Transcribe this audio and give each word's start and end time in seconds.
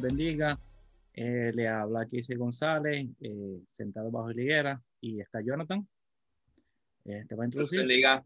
los 0.00 0.02
bendiga. 0.02 0.58
Eh, 1.12 1.52
le 1.54 1.68
habla 1.68 2.06
Kise 2.06 2.36
González, 2.36 3.08
eh, 3.20 3.60
sentado 3.66 4.10
bajo 4.10 4.32
la 4.32 4.42
higuera, 4.42 4.82
y 5.00 5.20
está 5.20 5.40
Jonathan. 5.40 5.86
Eh, 7.04 7.24
te 7.28 7.34
va 7.34 7.44
a 7.44 7.46
introducir. 7.46 7.80
Bendiga. 7.80 8.24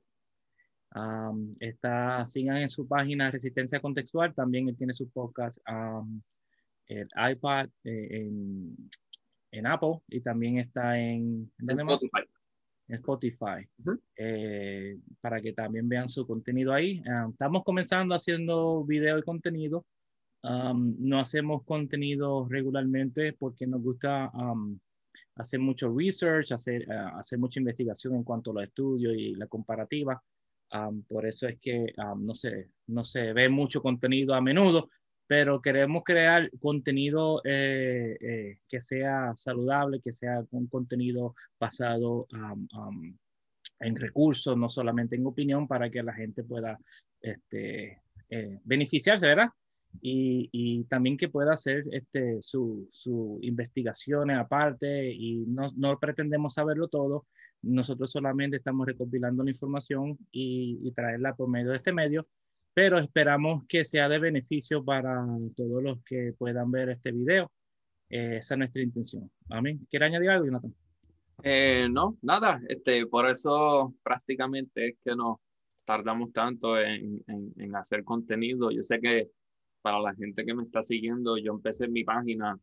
Um, 0.94 1.56
está, 1.58 2.24
sigan 2.24 2.58
en 2.58 2.68
su 2.68 2.86
página 2.86 3.30
Resistencia 3.30 3.80
Contextual, 3.80 4.32
también 4.32 4.68
él 4.68 4.76
tiene 4.76 4.92
su 4.92 5.10
podcast, 5.10 5.58
um, 5.68 6.22
el 6.86 7.08
iPad 7.32 7.68
en, 7.82 8.76
en, 9.50 9.66
Apple 9.66 10.02
y 10.08 10.20
también 10.20 10.58
está 10.58 10.96
en, 10.96 11.50
en 11.58 11.70
Spotify. 11.70 12.22
En 12.86 12.94
Spotify 12.96 13.66
eh, 14.16 14.98
para 15.20 15.40
que 15.40 15.52
también 15.52 15.88
vean 15.88 16.06
su 16.06 16.24
contenido 16.26 16.72
ahí. 16.72 17.02
Um, 17.06 17.32
estamos 17.32 17.64
comenzando 17.64 18.14
haciendo 18.14 18.84
video 18.84 19.18
y 19.18 19.22
contenido. 19.22 19.84
Um, 20.44 20.94
no 20.98 21.20
hacemos 21.20 21.64
contenido 21.64 22.46
regularmente 22.50 23.32
porque 23.32 23.66
nos 23.66 23.80
gusta 23.82 24.30
um, 24.34 24.78
hacer 25.36 25.58
mucho 25.58 25.90
research, 25.96 26.52
hacer, 26.52 26.86
uh, 26.86 27.16
hacer 27.18 27.38
mucha 27.38 27.60
investigación 27.60 28.14
en 28.14 28.24
cuanto 28.24 28.50
a 28.50 28.54
los 28.54 28.64
estudios 28.64 29.14
y 29.16 29.34
la 29.34 29.46
comparativa. 29.46 30.22
por 31.08 31.24
eso 31.24 31.46
es 31.48 31.58
que 31.60 31.86
no, 32.16 32.34
se, 32.34 32.70
no 32.88 33.04
se 33.04 33.32
ve 33.32 33.48
mucho 33.48 33.80
contenido 33.80 34.34
a 34.34 34.40
menudo, 34.40 34.90
pero 35.26 35.62
queremos 35.62 36.02
crear 36.04 36.50
contenido 36.60 37.40
eh, 37.44 38.16
eh, 38.20 38.58
que 38.68 38.80
sea 38.80 39.32
saludable, 39.36 40.00
que 40.00 40.12
sea 40.12 40.44
un 40.50 40.66
contenido 40.66 41.34
basado 41.58 42.26
en 43.80 43.96
recursos, 43.96 44.56
no 44.56 44.68
solamente 44.68 45.16
en 45.16 45.26
opinión, 45.26 45.66
para 45.66 45.90
que 45.90 46.02
la 46.02 46.12
gente 46.12 46.44
pueda 46.44 46.78
este, 47.20 48.02
eh, 48.28 48.60
beneficiarse, 48.64 49.26
¿verdad? 49.26 49.48
Y, 50.00 50.48
y, 50.52 50.84
también 50.84 51.16
que 51.16 51.28
pueda 51.28 51.52
hacer 51.52 51.84
este, 51.92 52.42
sus 52.42 52.88
su 52.90 53.38
investigaciones 53.42 54.38
aparte 54.38 55.10
y 55.12 55.44
no, 55.46 55.66
no, 55.76 55.98
pretendemos 55.98 56.54
saberlo 56.54 56.88
todo, 56.88 57.26
nosotros 57.62 58.10
solamente 58.10 58.56
estamos 58.56 58.86
recopilando 58.86 59.44
la 59.44 59.50
información 59.50 60.18
y, 60.32 60.80
y 60.82 60.92
traerla 60.92 61.34
por 61.34 61.48
medio 61.48 61.70
de 61.70 61.76
este 61.76 61.92
medio 61.92 62.26
pero 62.74 62.98
esperamos 62.98 63.64
que 63.68 63.84
sea 63.84 64.08
de 64.08 64.18
beneficio 64.18 64.84
para 64.84 65.24
todos 65.56 65.82
los 65.82 66.02
que 66.02 66.34
puedan 66.36 66.72
ver 66.72 66.90
este 66.90 67.12
video. 67.12 67.50
Eh, 68.10 68.38
esa 68.38 68.54
es 68.54 68.58
nuestra 68.58 68.82
intención. 68.82 69.30
Amén. 69.48 69.86
¿Quiere 69.88 70.06
añadir 70.06 70.30
algo, 70.30 70.46
Jonathan? 70.46 70.74
Eh, 71.44 71.88
no, 71.88 72.18
nada. 72.20 72.60
Este, 72.68 73.06
por 73.06 73.28
eso 73.30 73.94
prácticamente 74.02 74.88
es 74.88 74.96
que 75.04 75.14
nos 75.14 75.38
tardamos 75.84 76.32
tanto 76.32 76.78
en, 76.78 77.22
en, 77.28 77.52
en, 77.56 77.76
hacer 77.76 78.02
contenido. 78.02 78.72
Yo 78.72 78.82
sé 78.82 79.00
que 79.00 79.30
para 79.84 80.00
la 80.00 80.14
gente 80.14 80.46
que 80.46 80.54
me 80.54 80.62
está 80.62 80.82
siguiendo, 80.82 81.36
yo 81.36 81.52
empecé 81.52 81.84
en 81.84 81.92
mi 81.92 82.04
página 82.04 82.58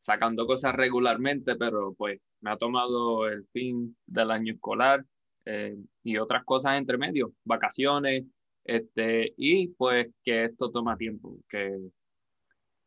sacando 0.00 0.46
cosas 0.46 0.74
regularmente, 0.74 1.54
pero 1.56 1.92
pues 1.92 2.18
me 2.40 2.50
ha 2.50 2.56
tomado 2.56 3.28
el 3.28 3.46
fin 3.52 3.94
del 4.06 4.30
año 4.30 4.54
escolar 4.54 5.04
eh, 5.44 5.76
y 6.02 6.16
otras 6.16 6.44
cosas 6.46 6.78
entre 6.78 6.96
medio, 6.96 7.34
vacaciones, 7.44 8.24
este, 8.64 9.34
y 9.36 9.68
pues 9.68 10.06
que 10.24 10.44
esto 10.44 10.70
toma 10.70 10.96
tiempo, 10.96 11.36
que, 11.46 11.78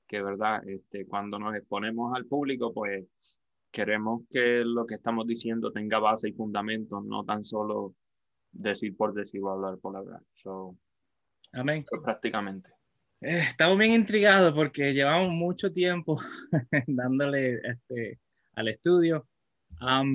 que 0.07 0.19
verdad, 0.19 0.67
este, 0.67 1.05
cuando 1.05 1.37
nos 1.37 1.55
exponemos 1.55 2.11
al 2.15 2.25
público, 2.25 2.73
pues 2.73 3.05
queremos 3.69 4.23
que 4.31 4.63
lo 4.65 4.87
que 4.87 4.95
estamos 4.95 5.27
diciendo 5.27 5.71
tenga 5.71 5.99
base 5.99 6.29
y 6.29 6.33
fundamento, 6.33 7.01
no 7.01 7.23
tan 7.23 7.45
solo 7.45 7.93
decir 8.51 8.97
por 8.97 9.13
decir 9.13 9.43
o 9.43 9.51
hablar 9.51 9.77
por 9.77 9.95
hablar. 9.95 10.21
So, 10.33 10.75
Amén. 11.53 11.85
Pues, 11.87 12.01
prácticamente. 12.01 12.74
Eh, 13.25 13.39
estamos 13.39 13.77
bien 13.79 13.93
intrigados 13.93 14.53
porque 14.53 14.93
llevamos 14.93 15.31
mucho 15.33 15.71
tiempo 15.71 16.21
dándole 16.87 17.59
este, 17.63 18.19
al 18.53 18.67
estudio 18.67 19.27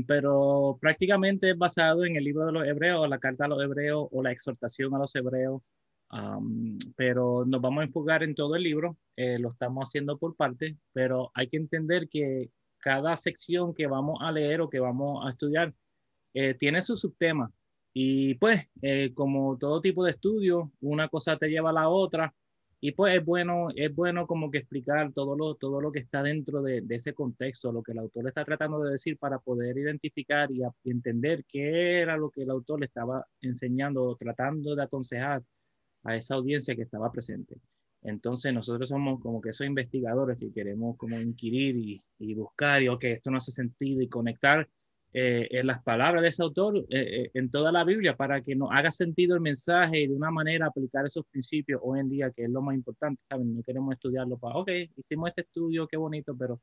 pero 0.06 0.78
prácticamente 0.81 1.50
es 1.50 1.59
basado 1.59 2.04
en 2.04 2.16
el 2.16 2.25
libro 2.25 2.47
de 2.47 2.53
los 2.53 2.66
hebreos, 2.66 3.09
la 3.09 3.19
carta 3.19 3.44
a 3.44 3.48
los 3.48 3.62
hebreos 3.62 4.09
o 4.10 4.22
la 4.22 4.32
exhortación 4.32 4.94
a 4.94 4.98
los 4.98 5.15
hebreos. 5.15 5.60
pero 6.97 7.44
nos 7.47 7.60
vamos 7.60 7.82
a 7.82 7.84
enfocar 7.84 8.22
en 8.22 8.34
todo 8.34 8.56
el 8.56 8.62
libro, 8.62 8.97
eh, 9.16 9.38
lo 9.38 9.53
estamos 9.53 9.88
haciendo 9.88 10.19
por 10.19 10.37
parte, 10.37 10.77
pero 10.92 11.31
hay 11.34 11.48
que 11.48 11.56
entender 11.56 12.09
que 12.09 12.50
cada 12.78 13.16
sección 13.16 13.75
que 13.75 13.87
vamos 13.87 14.19
a 14.22 14.32
leer 14.32 14.60
o 14.60 14.71
que 14.71 14.81
vamos 14.81 15.25
a 15.27 15.31
estudiar 15.31 15.75
eh, 16.34 16.54
tiene 16.54 16.81
su 16.82 16.97
subtema. 16.97 17.53
Y 17.92 18.34
pues, 18.37 18.71
eh, 18.82 19.12
como 19.15 19.59
todo 19.59 19.81
tipo 19.81 20.04
de 20.04 20.12
estudio, 20.12 20.72
una 20.81 21.09
cosa 21.09 21.37
te 21.37 21.48
lleva 21.48 21.71
a 21.71 21.72
la 21.72 21.88
otra 21.88 22.32
y 22.82 22.92
pues 22.92 23.18
es 23.18 23.24
bueno, 23.24 23.68
es 23.74 23.94
bueno 23.94 24.26
como 24.26 24.50
que 24.50 24.58
explicar 24.58 25.12
todo 25.12 25.36
lo, 25.36 25.54
todo 25.54 25.80
lo 25.82 25.92
que 25.92 25.98
está 25.98 26.22
dentro 26.22 26.62
de, 26.62 26.82
ese 26.88 27.12
contexto, 27.12 27.72
lo 27.72 27.82
que 27.82 27.92
el 27.92 27.98
autor 27.98 28.28
está 28.28 28.42
tratando 28.44 28.80
de 28.80 28.92
decir 28.92 29.18
para 29.18 29.38
poder 29.38 29.76
identificar 29.76 30.50
y, 30.50 30.62
entender 30.84 31.44
qué 31.46 32.00
era 32.00 32.16
lo 32.16 32.30
que 32.30 32.42
el 32.42 32.50
autor 32.50 32.80
le 32.80 32.86
estaba 32.86 33.26
enseñando 33.42 34.04
o 34.04 34.16
tratando 34.16 34.74
de 34.74 34.82
aconsejar 34.82 35.42
a 36.04 36.16
esa 36.16 36.34
audiencia 36.36 36.74
que 36.74 36.82
estaba 36.82 37.12
presente. 37.12 37.56
Entonces 38.02 38.54
nosotros 38.54 38.88
somos 38.88 39.20
como 39.20 39.42
que 39.42 39.50
esos 39.50 39.66
investigadores 39.66 40.38
que 40.38 40.52
queremos 40.52 40.97
como 40.97 41.20
inquirir 41.20 41.76
y, 41.76 42.02
y 42.18 42.34
buscar 42.34 42.82
y, 42.82 42.88
ok, 42.88 43.04
esto 43.04 43.30
no 43.30 43.36
hace 43.36 43.52
sentido 43.52 44.00
y 44.00 44.08
conectar 44.08 44.66
eh, 45.12 45.48
en 45.50 45.66
las 45.66 45.82
palabras 45.82 46.22
de 46.22 46.28
ese 46.28 46.41
autor 46.44 46.76
eh, 46.76 46.84
eh, 46.91 47.31
en 47.34 47.50
toda 47.50 47.72
la 47.72 47.82
Biblia 47.82 48.16
para 48.16 48.41
que 48.43 48.54
nos 48.54 48.69
haga 48.71 48.93
sentido 48.93 49.34
el 49.34 49.41
mensaje 49.41 50.03
y 50.03 50.06
de 50.06 50.15
una 50.15 50.31
manera 50.31 50.66
aplicar 50.66 51.04
esos 51.04 51.26
principios 51.26 51.81
hoy 51.82 51.98
en 51.98 52.09
día, 52.09 52.31
que 52.31 52.44
es 52.44 52.50
lo 52.50 52.62
más 52.62 52.76
importante, 52.76 53.21
¿saben? 53.25 53.56
No 53.56 53.62
queremos 53.65 53.93
estudiarlo 53.93 54.38
para, 54.38 54.54
ok, 54.56 54.71
hicimos 54.97 55.31
este 55.31 55.41
estudio, 55.43 55.88
qué 55.88 55.97
bonito, 55.97 56.37
pero 56.37 56.60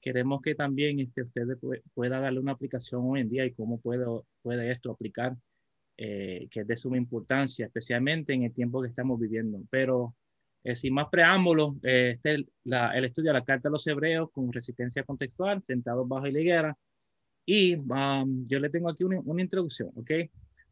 queremos 0.00 0.40
que 0.40 0.54
también 0.54 1.00
este, 1.00 1.22
ustedes 1.22 1.58
pueda 1.92 2.18
darle 2.18 2.40
una 2.40 2.52
aplicación 2.52 3.02
hoy 3.04 3.20
en 3.20 3.28
día 3.28 3.44
y 3.44 3.52
cómo 3.52 3.78
puede, 3.78 4.06
puede 4.40 4.70
esto 4.70 4.90
aplicar, 4.90 5.36
que 5.96 6.48
es 6.50 6.66
de 6.66 6.76
suma 6.76 6.96
importancia, 6.96 7.66
especialmente 7.66 8.32
en 8.32 8.44
el 8.44 8.52
tiempo 8.54 8.82
que 8.82 8.88
estamos 8.88 9.20
viviendo. 9.20 9.60
Pero 9.70 10.16
sin 10.74 10.94
más 10.94 11.08
preámbulos, 11.10 11.74
este, 11.82 12.46
la, 12.64 12.96
el 12.96 13.04
estudio 13.04 13.32
de 13.32 13.38
la 13.38 13.44
Carta 13.44 13.68
de 13.68 13.72
los 13.74 13.86
Hebreos 13.86 14.30
con 14.32 14.52
resistencia 14.52 15.04
contextual, 15.04 15.62
sentados 15.62 16.08
bajo 16.08 16.26
la 16.26 16.40
higuera, 16.40 16.76
y 17.44 17.74
um, 17.74 18.44
yo 18.46 18.60
le 18.60 18.70
tengo 18.70 18.88
aquí 18.88 19.04
una, 19.04 19.42
introducción, 19.42 19.90
¿ok? 19.96 20.10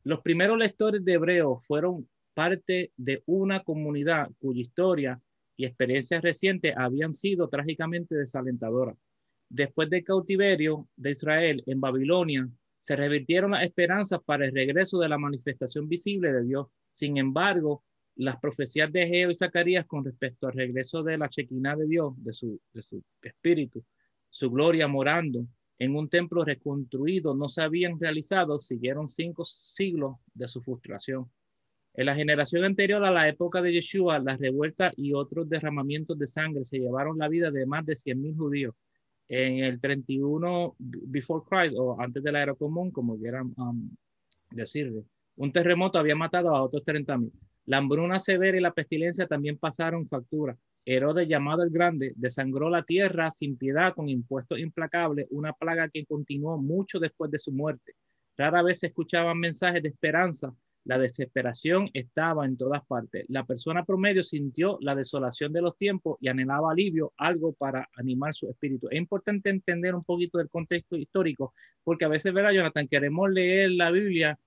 Los 0.04 0.20
primeros 0.20 0.56
lectores 0.56 1.04
de 1.04 1.14
Hebreo 1.14 1.58
fueron 1.58 2.08
parte 2.32 2.92
de 2.96 3.22
una 3.26 3.62
comunidad 3.62 4.30
cuya 4.38 4.60
historia 4.60 5.20
y 5.56 5.66
experiencias 5.66 6.22
recientes 6.22 6.74
habían 6.76 7.12
sido 7.12 7.48
trágicamente 7.48 8.14
desalentadoras. 8.14 8.96
Después 9.48 9.90
del 9.90 10.04
cautiverio 10.04 10.88
de 10.96 11.10
Israel 11.10 11.62
en 11.66 11.80
Babilonia, 11.80 12.48
se 12.78 12.96
revirtieron 12.96 13.50
las 13.50 13.64
esperanzas 13.64 14.20
para 14.24 14.46
el 14.46 14.54
regreso 14.54 14.98
de 15.00 15.08
la 15.08 15.18
manifestación 15.18 15.88
visible 15.88 16.32
de 16.32 16.44
Dios. 16.44 16.68
Sin 16.88 17.18
embargo, 17.18 17.84
las 18.14 18.38
profecías 18.38 18.90
de 18.90 19.06
Geo 19.06 19.30
y 19.30 19.34
Zacarías 19.34 19.86
con 19.86 20.04
respecto 20.04 20.46
al 20.46 20.54
regreso 20.54 21.02
de 21.02 21.18
la 21.18 21.28
chequina 21.28 21.76
de 21.76 21.86
Dios, 21.86 22.14
de 22.22 22.32
su 22.32 22.60
espíritu, 23.22 23.84
su 24.30 24.50
gloria 24.50 24.88
morando 24.88 25.46
en 25.80 25.96
un 25.96 26.10
templo 26.10 26.44
reconstruido 26.44 27.34
no 27.34 27.48
se 27.48 27.62
habían 27.62 27.98
realizado, 27.98 28.58
siguieron 28.58 29.08
cinco 29.08 29.46
siglos 29.46 30.16
de 30.34 30.46
su 30.46 30.60
frustración. 30.60 31.30
En 31.94 32.04
la 32.04 32.14
generación 32.14 32.64
anterior 32.64 33.02
a 33.02 33.10
la 33.10 33.28
época 33.28 33.62
de 33.62 33.72
Yeshua, 33.72 34.18
las 34.18 34.38
revueltas 34.38 34.92
y 34.96 35.14
otros 35.14 35.48
derramamientos 35.48 36.18
de 36.18 36.26
sangre 36.26 36.64
se 36.64 36.78
llevaron 36.78 37.16
la 37.16 37.28
vida 37.28 37.50
de 37.50 37.64
más 37.64 37.86
de 37.86 37.94
100.000 37.94 38.36
judíos. 38.36 38.74
En 39.26 39.64
el 39.64 39.80
31 39.80 40.76
before 40.78 41.44
Christ 41.48 41.74
o 41.78 41.98
antes 41.98 42.22
de 42.22 42.30
la 42.30 42.42
era 42.42 42.54
común, 42.54 42.90
como 42.90 43.18
quieran 43.18 43.54
um, 43.56 43.90
decirle, 44.50 45.04
un 45.36 45.50
terremoto 45.50 45.98
había 45.98 46.14
matado 46.14 46.54
a 46.54 46.62
otros 46.62 46.84
30.000. 46.84 47.32
La 47.64 47.78
hambruna 47.78 48.18
severa 48.18 48.58
y 48.58 48.60
la 48.60 48.74
pestilencia 48.74 49.26
también 49.26 49.56
pasaron 49.56 50.06
factura. 50.06 50.58
Herodes, 50.84 51.28
llamado 51.28 51.62
el 51.62 51.70
Grande, 51.70 52.12
desangró 52.16 52.70
la 52.70 52.82
tierra 52.82 53.30
sin 53.30 53.56
piedad 53.56 53.94
con 53.94 54.08
impuestos 54.08 54.58
implacables, 54.58 55.26
una 55.30 55.52
plaga 55.52 55.88
que 55.88 56.06
continuó 56.06 56.58
mucho 56.58 56.98
después 56.98 57.30
de 57.30 57.38
su 57.38 57.52
muerte. 57.52 57.94
Rara 58.36 58.62
vez 58.62 58.80
se 58.80 58.86
escuchaban 58.86 59.38
mensajes 59.38 59.82
de 59.82 59.90
esperanza. 59.90 60.54
La 60.84 60.98
desesperación 60.98 61.90
estaba 61.92 62.46
en 62.46 62.56
todas 62.56 62.84
partes. 62.86 63.26
La 63.28 63.44
persona 63.44 63.84
promedio 63.84 64.22
sintió 64.22 64.78
la 64.80 64.94
desolación 64.94 65.52
de 65.52 65.60
los 65.60 65.76
tiempos 65.76 66.16
y 66.20 66.28
anhelaba 66.28 66.72
alivio, 66.72 67.12
algo 67.18 67.52
para 67.52 67.86
animar 67.96 68.32
su 68.32 68.48
espíritu. 68.48 68.88
Es 68.90 68.96
importante 68.96 69.50
entender 69.50 69.94
un 69.94 70.02
poquito 70.02 70.38
del 70.38 70.48
contexto 70.48 70.96
histórico, 70.96 71.52
porque 71.84 72.06
a 72.06 72.08
veces, 72.08 72.32
¿verdad, 72.32 72.52
Jonathan? 72.52 72.88
Queremos 72.88 73.30
leer 73.30 73.72
la 73.72 73.90
Biblia 73.90 74.38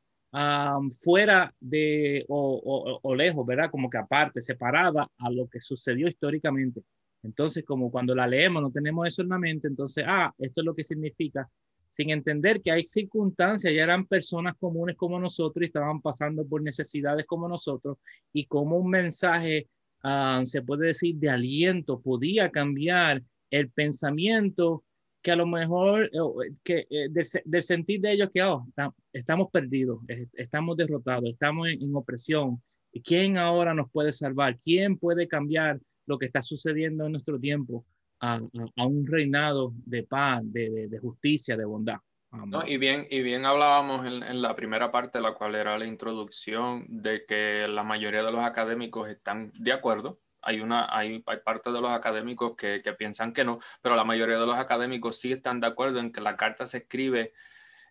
fuera 1.04 1.54
de 1.60 2.26
o, 2.28 3.16
lejos, 3.16 3.46
¿verdad? 3.46 3.70
Como 3.70 3.90
que 3.90 3.98
aparte, 3.98 4.42
separada 4.42 5.08
a 5.18 5.30
lo 5.30 5.48
que 5.48 5.62
sucedió 5.62 6.08
históricamente. 6.08 6.82
Entonces, 7.22 7.64
como 7.64 7.92
cuando 7.92 8.16
la 8.16 8.28
leemos 8.28 8.62
no 8.62 8.72
tenemos 8.72 9.08
eso 9.08 9.22
en 9.22 9.30
la 9.30 9.38
mente, 9.38 9.68
entonces, 9.68 10.04
ah, 10.08 10.34
esto 10.38 10.62
es 10.62 10.66
lo 10.66 10.76
que 10.76 10.84
significa, 10.84 11.50
sin 11.88 12.10
entender 12.10 12.62
que 12.62 12.72
hay 12.72 12.86
circunstancias, 12.86 13.72
ya 13.74 13.84
eran 13.84 14.08
personas 14.08 14.56
comunes 14.60 14.98
como 14.98 15.20
nosotros 15.20 15.64
y 15.64 15.68
estaban 15.68 16.02
pasando 16.02 16.46
por 16.46 16.62
necesidades 16.62 17.26
como 17.26 17.48
nosotros 17.48 17.98
y 18.34 18.46
como 18.46 18.78
un 18.78 18.90
mensaje 18.90 19.68
ah, 20.04 20.42
se 20.44 20.64
puede 20.64 20.88
decir, 20.88 21.16
de 21.16 21.30
aliento, 21.30 22.02
podía 22.02 22.50
cambiar 22.50 23.22
el 23.52 23.70
pensamiento 23.70 24.84
que 25.24 25.32
a 25.32 25.36
lo 25.38 25.48
mejor, 25.48 26.06
eh, 26.06 26.56
que, 26.64 26.86
eh, 26.90 27.08
del, 27.10 27.64
sentir 27.64 28.02
de 28.02 28.12
ellos 28.12 28.30
que 28.32 28.44
oh, 28.44 28.68
estamos 29.14 29.50
perdidos, 29.52 30.02
estamos 30.34 30.76
derrotados, 30.76 31.30
estamos 31.30 31.70
en, 31.70 31.96
opresión. 31.96 32.62
¿Quién 33.04 33.38
ahora 33.38 33.74
nos 33.74 33.90
puede 33.90 34.12
salvar? 34.12 34.60
¿Quién 34.60 34.98
puede 34.98 35.28
cambiar 35.28 35.80
lo 36.06 36.20
que 36.20 36.26
está 36.26 36.42
sucediendo 36.42 37.06
en 37.06 37.14
nuestro 37.14 37.40
tiempo 37.40 37.86
a, 38.20 38.40
un 38.86 39.08
reinado 39.08 39.74
de 39.86 40.04
paz, 40.04 40.42
de, 40.44 40.90
de 40.90 41.00
justicia, 41.00 41.56
de 41.56 41.66
bondad? 41.66 41.98
No, 42.32 42.68
y, 42.68 42.78
bien, 42.78 43.08
y 43.10 43.22
bien 43.22 43.46
hablábamos 43.46 44.06
en, 44.06 44.24
en, 44.24 44.42
la 44.42 44.56
primera 44.56 44.92
parte, 44.92 45.22
la 45.22 45.36
cual 45.36 45.56
era 45.56 45.78
la 45.78 45.86
introducción, 45.86 46.86
de 46.90 47.26
que 47.28 47.68
la 47.70 47.84
mayoría 47.84 48.24
de 48.24 48.32
los 48.32 48.42
académicos 48.42 49.08
están 49.08 49.52
de 49.54 49.72
acuerdo. 49.72 50.20
Hay, 50.44 50.60
una, 50.60 50.88
hay, 50.96 51.24
hay 51.26 51.38
parte 51.44 51.72
de 51.72 51.82
los 51.82 51.92
académicos 51.92 52.56
que, 52.56 52.82
que, 52.82 52.94
piensan 52.94 53.34
que 53.34 53.44
no, 53.44 53.60
pero 53.82 53.96
la 53.96 54.04
mayoría 54.04 54.38
de 54.38 54.46
los 54.46 54.58
académicos 54.58 55.20
sí 55.20 55.32
están 55.32 55.60
de 55.60 55.68
acuerdo 55.68 56.00
en 56.00 56.12
que 56.12 56.22
la 56.22 56.36
carta 56.36 56.66
se 56.66 56.80
escribe 56.80 57.34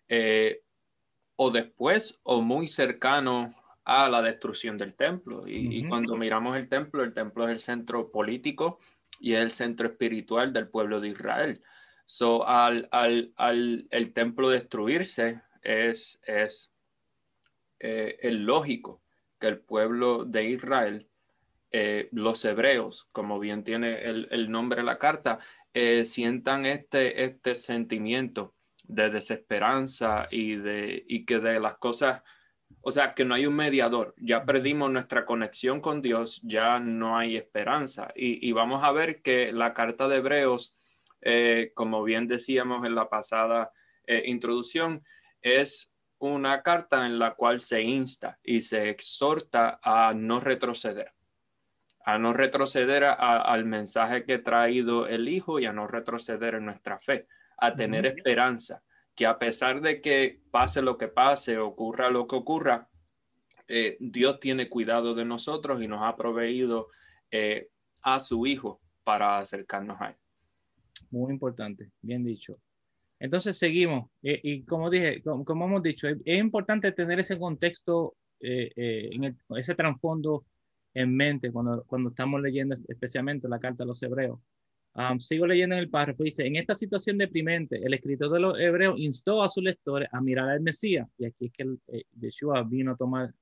eh, 0.07 0.61
o 1.35 1.51
después 1.51 2.19
o 2.23 2.41
muy 2.41 2.67
cercano 2.67 3.55
a 3.85 4.07
la 4.09 4.21
destrucción 4.21 4.77
del 4.77 4.93
templo. 4.93 5.47
Y, 5.47 5.79
y, 5.79 5.87
cuando 5.87 6.15
miramos 6.15 6.55
el 6.57 6.69
templo, 6.69 7.03
el 7.03 7.13
templo 7.13 7.45
es 7.45 7.51
el 7.51 7.59
centro 7.59 8.11
político 8.11 8.79
y 9.19 9.33
es 9.33 9.41
el 9.41 9.51
centro 9.51 9.87
espiritual 9.87 10.53
del 10.53 10.67
pueblo 10.67 10.99
de 11.01 11.09
Israel. 11.09 11.61
So, 12.05 12.47
al, 12.47 12.87
al, 12.91 13.33
al 13.37 13.87
el 13.89 14.13
templo 14.13 14.49
destruirse, 14.49 15.41
es, 15.61 16.19
es, 16.25 16.71
eh, 17.79 18.31
lógico 18.31 19.01
que 19.39 19.47
el 19.47 19.59
pueblo 19.59 20.25
de 20.25 20.45
Israel, 20.49 21.09
eh, 21.73 22.07
los 22.13 22.45
hebreos, 22.45 23.09
como 23.11 23.39
bien 23.39 23.65
tiene 23.65 24.03
el, 24.03 24.29
el 24.31 24.49
nombre 24.49 24.77
de 24.77 24.85
la 24.85 24.97
carta, 24.97 25.39
eh, 25.73 26.05
sientan 26.05 26.65
este, 26.65 27.25
este 27.25 27.55
sentimiento 27.55 28.55
de 28.83 29.09
desesperanza 29.09 30.29
y, 30.31 30.55
de, 30.55 31.03
y 31.07 31.25
que 31.25 31.39
de 31.39 31.59
las 31.59 31.77
cosas, 31.77 32.21
o 32.79 32.91
sea, 32.93 33.13
que 33.13 33.25
no 33.25 33.35
hay 33.35 33.45
un 33.45 33.55
mediador, 33.55 34.13
ya 34.17 34.45
perdimos 34.45 34.89
nuestra 34.89 35.25
conexión 35.25 35.81
con 35.81 36.01
Dios, 36.01 36.39
ya 36.43 36.79
no 36.79 37.17
hay 37.17 37.35
esperanza. 37.35 38.13
Y, 38.15 38.47
y 38.47 38.53
vamos 38.53 38.83
a 38.83 38.93
ver 38.93 39.21
que 39.21 39.51
la 39.51 39.73
carta 39.73 40.07
de 40.07 40.17
Hebreos 40.17 40.75
eh, 41.25 41.71
como 41.73 42.03
bien 42.03 42.27
decíamos 42.27 42.85
en 42.85 42.95
la 42.95 43.09
pasada 43.09 43.71
eh, 44.05 44.23
introducción, 44.25 45.03
es 45.41 45.93
una 46.17 46.61
carta 46.61 47.05
en 47.05 47.17
la 47.17 47.35
cual 47.35 47.61
se 47.61 47.81
insta 47.81 48.39
y 48.43 48.61
se 48.61 48.89
exhorta 48.89 49.79
a 49.81 50.13
no 50.13 50.41
retroceder, 50.41 51.12
a 52.05 52.17
no 52.17 52.33
retroceder 52.33 53.03
al 53.03 53.65
mensaje 53.65 54.23
que 54.25 54.33
ha 54.33 54.43
traído 54.43 55.07
el 55.07 55.29
Hijo 55.29 55.59
y 55.59 55.65
a 55.65 55.73
no 55.73 55.87
retroceder 55.87 56.55
en 56.55 56.65
nuestra 56.65 56.99
fe, 56.99 57.27
a 57.57 57.75
tener 57.75 58.05
esperanza, 58.05 58.83
que 59.15 59.25
a 59.25 59.39
pesar 59.39 59.81
de 59.81 60.01
que 60.01 60.41
pase 60.51 60.81
lo 60.81 60.97
que 60.97 61.07
pase, 61.07 61.57
ocurra 61.57 62.09
lo 62.09 62.27
que 62.27 62.35
ocurra, 62.35 62.89
eh, 63.67 63.95
Dios 63.99 64.39
tiene 64.39 64.69
cuidado 64.69 65.15
de 65.15 65.23
nosotros 65.23 65.81
y 65.81 65.87
nos 65.87 66.03
ha 66.03 66.15
proveído 66.15 66.89
a 68.01 68.19
su 68.19 68.45
Hijo 68.45 68.79
para 69.03 69.39
acercarnos 69.39 69.99
a 69.99 70.09
Él. 70.09 70.15
Muy 71.09 71.31
importante, 71.31 71.91
bien 72.01 72.23
dicho. 72.23 72.53
Entonces 73.19 73.57
seguimos. 73.57 74.09
Eh, 74.21 74.39
y 74.43 74.63
como 74.63 74.89
dije, 74.89 75.21
como, 75.21 75.65
hemos 75.65 75.81
dicho, 75.81 76.07
es, 76.07 76.39
importante 76.39 76.91
tener 76.91 77.19
ese 77.19 77.37
contexto, 77.39 78.15
eh, 78.41 78.71
eh, 78.75 79.09
en 79.13 79.37
ese 79.55 79.75
trasfondo 79.75 80.43
en 80.93 81.15
mente 81.15 81.51
cuando, 81.51 81.83
cuando 81.85 82.09
estamos 82.09 82.41
leyendo 82.41 82.75
especialmente 82.87 83.47
la 83.47 83.59
carta 83.59 83.83
a 83.83 83.87
los 83.87 84.01
hebreos. 84.03 84.39
sigo 85.19 85.47
leyendo 85.47 85.75
en 85.75 85.81
el 85.81 85.89
párrafo, 85.89 86.23
dice, 86.23 86.45
en 86.45 86.55
esta 86.55 86.73
situación 86.73 87.17
deprimente, 87.17 87.77
el 87.83 87.93
escritor 87.93 88.31
de 88.31 88.39
los 88.39 88.59
hebreos 88.59 88.99
instó 88.99 89.43
a 89.43 89.49
sus 89.49 89.63
lectores 89.63 90.09
a 90.11 90.21
mirar 90.21 90.49
al 90.49 90.61
Mesías, 90.61 91.07
y 91.17 91.25
aquí 91.25 91.47
es 91.47 91.51
que 91.53 91.63
el, 91.63 91.79
Yeshua 92.17 92.63
vino 92.63 92.91
a 92.91 92.95
tomar 92.95 93.33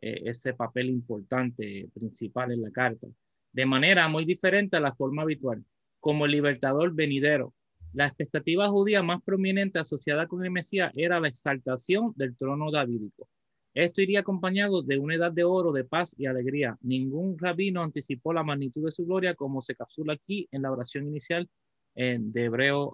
ese 0.00 0.52
papel 0.52 0.90
importante, 0.90 1.88
principal 1.94 2.52
en 2.52 2.62
la 2.62 2.70
carta, 2.70 3.06
de 3.52 3.66
manera 3.66 4.06
muy 4.08 4.26
diferente 4.26 4.76
a 4.76 4.80
la 4.80 4.94
forma 4.94 5.22
habitual 5.22 5.64
como 6.04 6.26
libertador 6.26 6.92
venidero. 6.92 7.54
La 7.94 8.06
expectativa 8.06 8.68
judía 8.68 9.02
más 9.02 9.22
prominente 9.22 9.78
asociada 9.78 10.26
con 10.26 10.44
el 10.44 10.50
Mesías 10.50 10.92
era 10.94 11.18
la 11.18 11.28
exaltación 11.28 12.12
del 12.16 12.36
trono 12.36 12.70
davídico. 12.70 13.26
Esto 13.74 14.02
iría 14.02 14.20
acompañado 14.20 14.82
de 14.82 14.98
una 14.98 15.16
edad 15.16 15.32
de 15.32 15.44
oro, 15.44 15.72
de 15.72 15.84
paz 15.84 16.14
y 16.16 16.26
alegría. 16.26 16.78
Ningún 16.80 17.36
rabino 17.38 17.82
anticipó 17.82 18.32
la 18.32 18.44
magnitud 18.44 18.84
de 18.84 18.92
su 18.92 19.04
gloria 19.04 19.34
como 19.34 19.60
se 19.60 19.74
capsula 19.74 20.14
aquí 20.14 20.48
en 20.52 20.62
la 20.62 20.70
oración 20.70 21.06
inicial 21.06 21.48
de 21.94 22.44
Hebreo 22.44 22.92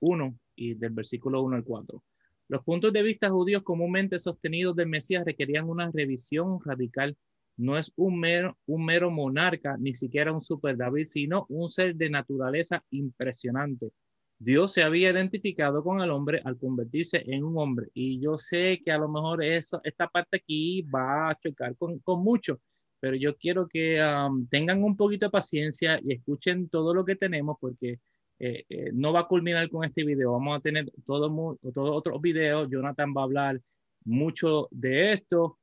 1 0.00 0.24
um, 0.24 0.38
y 0.54 0.74
del 0.74 0.92
versículo 0.92 1.42
1 1.42 1.56
al 1.56 1.64
4. 1.64 2.02
Los 2.48 2.62
puntos 2.62 2.92
de 2.92 3.02
vista 3.02 3.30
judíos 3.30 3.62
comúnmente 3.62 4.18
sostenidos 4.18 4.76
del 4.76 4.88
Mesías 4.88 5.24
requerían 5.24 5.68
una 5.68 5.90
revisión 5.90 6.60
radical 6.64 7.16
no 7.56 7.78
es 7.78 7.90
un 7.96 8.20
mero, 8.20 8.58
un 8.66 8.84
mero 8.84 9.10
monarca, 9.10 9.76
ni 9.78 9.94
siquiera 9.94 10.32
un 10.32 10.42
super 10.42 10.76
David, 10.76 11.06
sino 11.06 11.46
un 11.48 11.70
ser 11.70 11.96
de 11.96 12.10
naturaleza 12.10 12.84
impresionante. 12.90 13.92
Dios 14.38 14.72
se 14.72 14.82
había 14.82 15.10
identificado 15.10 15.82
con 15.82 16.00
el 16.00 16.10
hombre 16.10 16.40
al 16.44 16.58
convertirse 16.58 17.24
en 17.26 17.44
un 17.44 17.58
hombre. 17.58 17.88
Y 17.94 18.20
yo 18.20 18.36
sé 18.36 18.80
que 18.84 18.92
a 18.92 18.98
lo 18.98 19.08
mejor 19.08 19.42
eso, 19.42 19.80
esta 19.84 20.08
parte 20.08 20.36
aquí 20.38 20.82
va 20.82 21.30
a 21.30 21.38
chocar 21.38 21.76
con, 21.76 21.98
con 22.00 22.22
mucho, 22.22 22.60
pero 23.00 23.16
yo 23.16 23.36
quiero 23.36 23.68
que 23.68 24.00
um, 24.02 24.46
tengan 24.48 24.82
un 24.84 24.96
poquito 24.96 25.26
de 25.26 25.30
paciencia 25.30 26.00
y 26.02 26.14
escuchen 26.14 26.68
todo 26.68 26.92
lo 26.94 27.04
que 27.04 27.16
tenemos 27.16 27.56
porque 27.60 28.00
eh, 28.38 28.64
eh, 28.68 28.90
no 28.92 29.12
va 29.12 29.20
a 29.20 29.28
culminar 29.28 29.68
con 29.70 29.84
este 29.84 30.04
video. 30.04 30.32
Vamos 30.32 30.58
a 30.58 30.60
tener 30.60 30.90
todo, 31.04 31.58
todo 31.72 31.94
otros 31.94 32.20
videos. 32.20 32.68
Jonathan 32.70 33.14
va 33.16 33.22
a 33.22 33.24
hablar 33.24 33.60
mucho 34.04 34.68
de 34.70 35.12
esto 35.12 35.58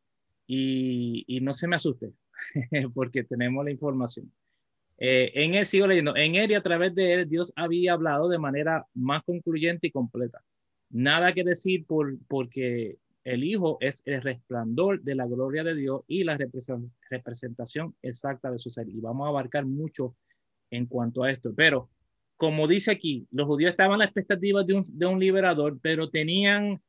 y, 0.48 1.40
no 1.42 1.54
se 1.54 1.68
me 1.68 1.76
asuste, 1.76 2.14
porque 2.94 3.24
tenemos 3.24 3.64
la 3.64 3.72
información. 3.72 4.32
Eh, 5.06 5.44
en 5.44 5.54
él, 5.54 5.66
sigo 5.66 5.86
leyendo, 5.86 6.16
en 6.16 6.36
él 6.36 6.52
y 6.52 6.54
a 6.54 6.64
través 6.64 6.96
de 6.96 7.12
él, 7.12 7.28
Dios 7.28 7.52
había 7.58 7.92
hablado 7.92 8.30
de 8.30 8.40
manera 8.40 8.88
más 8.94 9.22
concluyente 9.24 9.88
y 9.88 9.92
completa. 9.92 10.42
Nada 10.92 11.34
que 11.34 11.44
decir 11.44 11.86
por, 11.86 12.18
porque 12.30 13.00
el 13.26 13.44
Hijo 13.44 13.78
es 13.82 14.02
el 14.06 14.22
resplandor 14.22 15.02
de 15.02 15.16
la 15.16 15.28
gloria 15.28 15.66
de 15.66 15.76
Dios 15.76 16.04
y 16.08 16.24
la 16.24 16.38
representación 16.38 17.94
exacta 18.02 18.50
de 18.50 18.58
su 18.58 18.70
ser. 18.70 18.88
Y 18.88 19.02
vamos 19.02 19.26
a 19.26 19.30
abarcar 19.32 19.66
mucho 19.66 20.16
en 20.72 20.86
cuanto 20.86 21.24
a 21.24 21.32
esto. 21.32 21.54
Pero, 21.54 21.90
como 22.38 22.66
dice 22.66 22.92
aquí, 22.92 23.28
los 23.30 23.46
judíos 23.46 23.72
estaban 23.72 23.96
a 23.96 23.98
la 23.98 24.06
expectativa 24.06 24.64
de 24.64 25.06
un, 25.06 25.20
liberador, 25.20 25.82
pero 25.82 26.10
tenían 26.10 26.82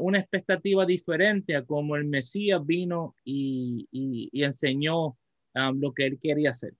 una 0.00 0.18
expectativa 0.18 0.84
diferente 0.84 1.54
a 1.54 1.64
como 1.64 1.94
el 1.94 2.04
Mesías 2.04 2.66
vino 2.66 3.14
y, 3.24 3.86
y, 3.92 4.42
enseñó 4.42 5.16
um, 5.54 5.78
lo 5.78 5.92
que 5.92 6.06
él 6.06 6.18
quería 6.20 6.50
hacer. 6.50 6.74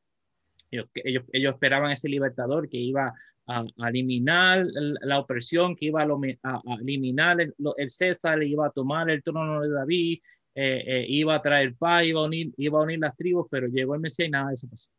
Ellos, 0.70 0.86
ellos, 0.94 1.24
ellos, 1.32 1.52
esperaban 1.54 1.90
ese 1.90 2.08
libertador 2.08 2.68
que 2.68 2.78
iba 2.78 3.12
a, 3.46 3.64
eliminar 3.88 4.66
la 5.02 5.18
opresión, 5.18 5.74
que 5.74 5.86
iba 5.86 6.02
a, 6.02 6.06
a, 6.44 6.74
eliminar 6.80 7.40
el, 7.40 7.54
el, 7.76 7.90
César, 7.90 8.42
iba 8.42 8.66
a 8.66 8.70
tomar 8.70 9.10
el 9.10 9.22
trono 9.22 9.60
de 9.60 9.70
David, 9.70 10.18
eh, 10.54 10.84
eh, 10.86 11.06
iba 11.08 11.34
a 11.34 11.42
traer 11.42 11.74
paz, 11.76 12.04
iba 12.04 12.20
a, 12.20 12.24
unir, 12.24 12.52
iba 12.56 12.78
a 12.78 12.82
unir 12.82 12.98
las 13.00 13.16
tribus, 13.16 13.46
pero 13.50 13.66
llegó 13.66 13.94
el 13.94 14.00
Mesías 14.00 14.28
y 14.28 14.30
nada 14.30 14.48
de 14.48 14.54
eso 14.54 14.68
pasó. 14.68 14.90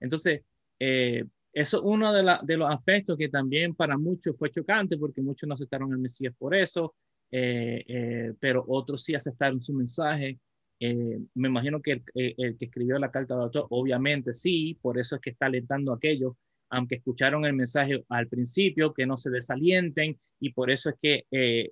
Entonces, 0.00 0.42
eh, 0.78 1.24
eso 1.52 1.78
es 1.78 1.82
uno 1.84 2.12
de, 2.12 2.22
la, 2.22 2.40
de, 2.42 2.56
los 2.56 2.70
aspectos 2.70 3.16
que 3.16 3.28
también 3.28 3.74
para 3.74 3.96
muchos 3.96 4.36
fue 4.36 4.50
chocante, 4.50 4.98
porque 4.98 5.22
muchos 5.22 5.46
no 5.46 5.54
aceptaron 5.54 5.92
el 5.92 5.98
Mesías 5.98 6.34
por 6.36 6.54
eso. 6.54 6.94
Eh, 7.36 7.84
eh, 7.88 8.32
pero 8.38 8.64
otros 8.68 9.02
sí 9.02 9.14
aceptaron 9.14 9.60
su 9.60 9.72
mensaje. 9.74 10.38
Eh, 10.80 11.20
me 11.34 11.48
imagino 11.48 11.80
que 11.80 12.02
el, 12.14 12.56
que 12.56 12.64
escribió 12.64 12.98
la 12.98 13.10
carta 13.10 13.36
de 13.36 13.42
autor, 13.42 13.66
obviamente 13.70 14.32
sí, 14.32 14.78
por 14.82 14.98
eso 14.98 15.16
es 15.16 15.20
que 15.20 15.30
está 15.30 15.46
alentando 15.46 15.92
a 15.92 15.96
aquellos, 15.96 16.34
aunque 16.70 16.96
escucharon 16.96 17.44
el 17.44 17.52
mensaje 17.52 18.04
al 18.08 18.28
principio, 18.28 18.92
que 18.92 19.06
no 19.06 19.16
se 19.16 19.30
desalienten, 19.30 20.18
y 20.40 20.52
por 20.52 20.70
eso 20.70 20.90
es 20.90 20.96
que 21.00 21.70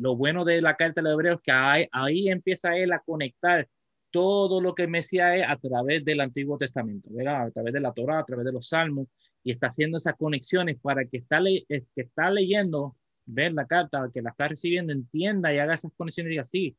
lo 0.00 0.16
bueno 0.16 0.44
de 0.44 0.62
la 0.62 0.76
carta 0.76 1.00
de 1.00 1.04
los 1.04 1.12
hebreos 1.12 1.36
es 1.36 1.42
que 1.42 1.52
ahí, 1.52 1.86
ahí, 1.92 2.28
empieza 2.30 2.76
él 2.76 2.92
a 2.92 3.00
conectar 3.00 3.68
todo 4.10 4.60
lo 4.60 4.74
que 4.74 4.82
el 4.82 4.88
Mesías 4.88 5.36
es 5.36 5.44
a 5.46 5.56
través 5.56 6.04
del 6.04 6.20
Antiguo 6.20 6.58
Testamento, 6.58 7.08
¿verdad? 7.12 7.46
a 7.46 7.50
través 7.50 7.72
de 7.72 7.80
la 7.80 7.92
Torah, 7.92 8.20
a 8.20 8.24
través 8.24 8.44
de 8.44 8.52
los 8.52 8.68
Salmos, 8.68 9.08
y 9.44 9.52
está 9.52 9.68
haciendo 9.68 9.98
esas 9.98 10.16
conexiones 10.16 10.78
para 10.80 11.04
que 11.04 11.18
está, 11.18 11.40
que 11.42 11.84
está 11.94 12.30
leyendo 12.30 12.96
ver 13.26 13.52
la 13.52 13.66
carta, 13.66 14.10
que 14.12 14.22
la 14.22 14.30
está 14.30 14.48
recibiendo, 14.48 14.92
entienda 14.92 15.54
y 15.54 15.58
haga 15.58 15.74
esas 15.74 15.92
conexiones 15.96 16.30
y 16.30 16.32
diga, 16.32 16.44
sí, 16.44 16.76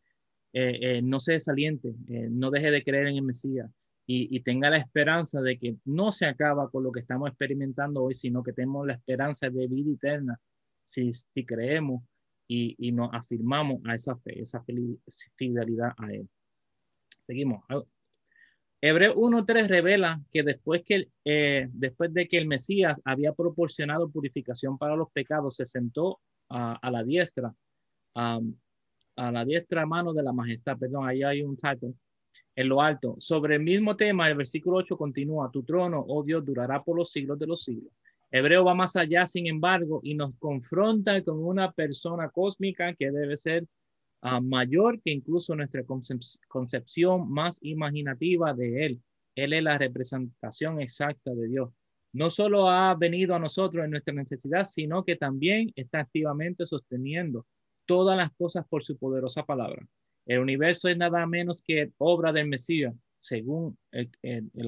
eh, 0.53 0.79
eh, 0.81 1.01
no 1.01 1.19
se 1.19 1.33
desaliente, 1.33 1.95
eh, 2.07 2.27
no 2.29 2.51
deje 2.51 2.71
de 2.71 2.83
creer 2.83 3.07
en 3.07 3.15
el 3.17 3.21
Mesías 3.23 3.69
y, 4.05 4.41
tenga 4.41 4.69
la 4.69 4.77
esperanza 4.77 5.41
de 5.41 5.57
que 5.57 5.77
no 5.85 6.11
se 6.11 6.25
acaba 6.25 6.69
con 6.69 6.83
lo 6.83 6.91
que 6.91 6.99
estamos 6.99 7.29
experimentando 7.29 8.03
hoy, 8.03 8.13
sino 8.13 8.43
que 8.43 8.51
tenemos 8.51 8.85
la 8.85 8.93
esperanza 8.93 9.49
de 9.49 9.67
vida 9.67 9.93
eterna 9.93 10.37
si, 10.83 11.13
si 11.13 11.45
creemos 11.45 12.03
y, 12.45 12.75
y, 12.77 12.91
nos 12.91 13.09
afirmamos 13.13 13.79
a 13.85 13.95
esa 13.95 14.17
fe, 14.17 14.41
esa 14.41 14.65
fidelidad 15.37 15.93
a 15.97 16.11
Él. 16.11 16.27
Seguimos. 17.25 17.63
Hebreo 18.83 19.15
1.3 19.15 19.67
revela 19.67 20.19
que 20.31 20.41
después, 20.41 20.81
que 20.83 21.07
eh, 21.23 21.69
después 21.71 22.11
de 22.13 22.27
que 22.27 22.39
el 22.39 22.47
Mesías 22.47 22.99
había 23.05 23.31
proporcionado 23.33 24.09
purificación 24.09 24.79
para 24.79 24.95
los 24.95 25.11
pecados, 25.11 25.55
se 25.55 25.65
sentó 25.65 26.19
a, 26.49 26.89
la 26.91 27.03
diestra, 27.03 27.53
a 29.21 29.31
la 29.31 29.45
diestra 29.45 29.85
mano 29.85 30.13
de 30.13 30.23
la 30.23 30.33
majestad, 30.33 30.77
perdón, 30.79 31.07
ahí 31.07 31.21
hay 31.21 31.43
un 31.43 31.55
typo, 31.55 31.93
en 32.55 32.67
lo 32.67 32.81
alto. 32.81 33.15
Sobre 33.19 33.55
el 33.55 33.61
mismo 33.61 33.95
tema, 33.95 34.27
el 34.27 34.35
versículo 34.35 34.77
8 34.77 34.97
continúa, 34.97 35.51
tu 35.51 35.63
trono, 35.63 36.03
oh 36.07 36.23
Dios, 36.23 36.43
durará 36.43 36.83
por 36.83 36.97
los 36.97 37.11
siglos 37.11 37.37
de 37.37 37.45
los 37.45 37.63
siglos. 37.63 37.93
Hebreo 38.31 38.65
va 38.65 38.73
más 38.73 38.95
allá, 38.95 39.27
sin 39.27 39.45
embargo, 39.45 39.99
y 40.03 40.15
nos 40.15 40.35
confronta 40.37 41.21
con 41.23 41.37
una 41.37 41.71
persona 41.71 42.29
cósmica 42.29 42.95
que 42.95 43.11
debe 43.11 43.37
ser 43.37 43.67
ah, 44.21 44.41
mayor 44.41 44.99
que 45.01 45.11
incluso 45.11 45.55
nuestra 45.55 45.83
concepción 46.47 47.31
más 47.31 47.59
imaginativa 47.61 48.53
de 48.55 48.85
Él. 48.85 49.01
Él 49.35 49.53
es 49.53 49.63
la 49.63 49.77
representación 49.77 50.81
exacta 50.81 51.31
de 51.35 51.47
Dios. 51.47 51.69
No 52.13 52.31
solo 52.31 52.69
ha 52.69 52.95
venido 52.95 53.35
a 53.35 53.39
nosotros 53.39 53.85
en 53.85 53.91
nuestra 53.91 54.13
necesidad, 54.15 54.63
sino 54.63 55.05
que 55.05 55.15
también 55.15 55.71
está 55.75 55.99
activamente 55.99 56.65
sosteniendo 56.65 57.45
todas 57.91 58.15
las 58.15 58.31
cosas 58.31 58.65
por 58.69 58.83
su 58.83 58.97
poderosa 58.97 59.43
palabra. 59.43 59.85
El 60.25 60.39
universo 60.39 60.87
es 60.87 60.95
nada 60.95 61.27
menos 61.27 61.61
que 61.61 61.91
obra 61.97 62.31
del 62.31 62.47
Mesías, 62.47 62.95
según 63.17 63.77
el, 63.91 64.09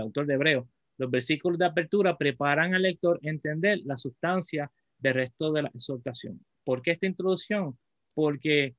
autor 0.01 0.25
de 0.25 0.33
Hebreo. 0.33 0.67
Los 0.97 1.09
versículos 1.09 1.57
de 1.57 1.65
apertura 1.65 2.17
preparan 2.17 2.75
al 2.75 2.81
lector 2.81 3.21
entender 3.23 3.79
la 3.85 3.95
sustancia 3.95 4.69
del 4.97 5.13
resto 5.13 5.53
de 5.53 5.61
la 5.61 5.71
exhortación. 5.73 6.45
¿Por 6.65 6.81
qué 6.81 6.91
esta 6.91 7.05
introducción? 7.05 7.79
Porque 8.13 8.75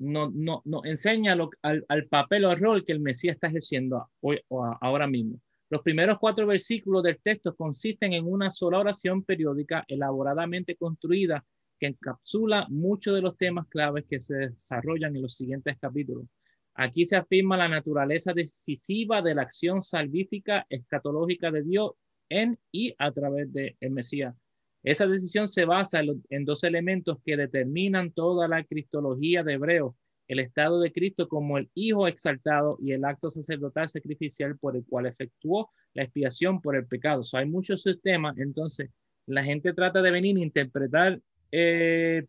no, 0.00 0.32
no, 0.34 0.62
no 0.64 0.80
enseña 0.84 1.36
al, 1.62 2.06
papel 2.08 2.46
o 2.46 2.50
al 2.50 2.58
rol 2.58 2.84
que 2.84 2.90
el 2.90 2.98
Mesías 2.98 3.36
está 3.36 3.46
ejerciendo 3.46 4.10
hoy, 4.20 4.40
ahora 4.80 5.06
mismo. 5.06 5.40
Los 5.68 5.82
primeros 5.82 6.18
cuatro 6.18 6.44
versículos 6.44 7.04
del 7.04 7.20
texto 7.20 7.54
consisten 7.54 8.14
en 8.14 8.26
una 8.26 8.50
sola 8.50 8.80
oración 8.80 9.22
periódica 9.22 9.84
elaboradamente 9.86 10.74
construida 10.74 11.44
que 11.80 11.86
encapsula 11.86 12.66
muchos 12.68 13.14
de 13.14 13.22
los 13.22 13.36
temas 13.36 13.66
claves 13.68 14.04
que 14.08 14.20
se 14.20 14.34
desarrollan 14.34 15.16
en 15.16 15.22
los 15.22 15.34
siguientes 15.34 15.78
capítulos. 15.80 16.26
Aquí 16.74 17.04
se 17.04 17.16
afirma 17.16 17.56
la 17.56 17.68
naturaleza 17.68 18.32
decisiva 18.32 19.22
de 19.22 19.34
la 19.34 19.42
acción 19.42 19.82
salvífica 19.82 20.66
escatológica 20.68 21.50
de 21.50 21.62
Dios 21.62 21.92
en 22.28 22.58
y 22.70 22.94
a 22.98 23.10
través 23.10 23.52
de 23.52 23.76
el 23.80 23.90
Mesías. 23.90 24.36
Esa 24.82 25.06
decisión 25.06 25.48
se 25.48 25.64
basa 25.64 26.00
en 26.30 26.44
dos 26.44 26.64
elementos 26.64 27.18
que 27.24 27.36
determinan 27.36 28.12
toda 28.12 28.48
la 28.48 28.64
cristología 28.64 29.42
de 29.42 29.54
Hebreo, 29.54 29.96
el 30.26 30.38
estado 30.38 30.80
de 30.80 30.92
Cristo 30.92 31.28
como 31.28 31.58
el 31.58 31.70
Hijo 31.74 32.06
exaltado 32.06 32.78
y 32.80 32.92
el 32.92 33.04
acto 33.04 33.30
sacerdotal 33.30 33.88
sacrificial 33.88 34.56
por 34.58 34.76
el 34.76 34.84
cual 34.86 35.06
efectuó 35.06 35.70
la 35.92 36.04
expiación 36.04 36.60
por 36.60 36.76
el 36.76 36.86
pecado. 36.86 37.22
hay 37.32 37.46
muchos 37.46 37.82
sistemas, 37.82 38.38
entonces 38.38 38.90
la 39.26 39.44
gente 39.44 39.72
trata 39.72 40.00
de 40.02 40.10
venir 40.10 40.36
a 40.36 40.40
interpretar 40.40 41.20
eh, 41.52 42.26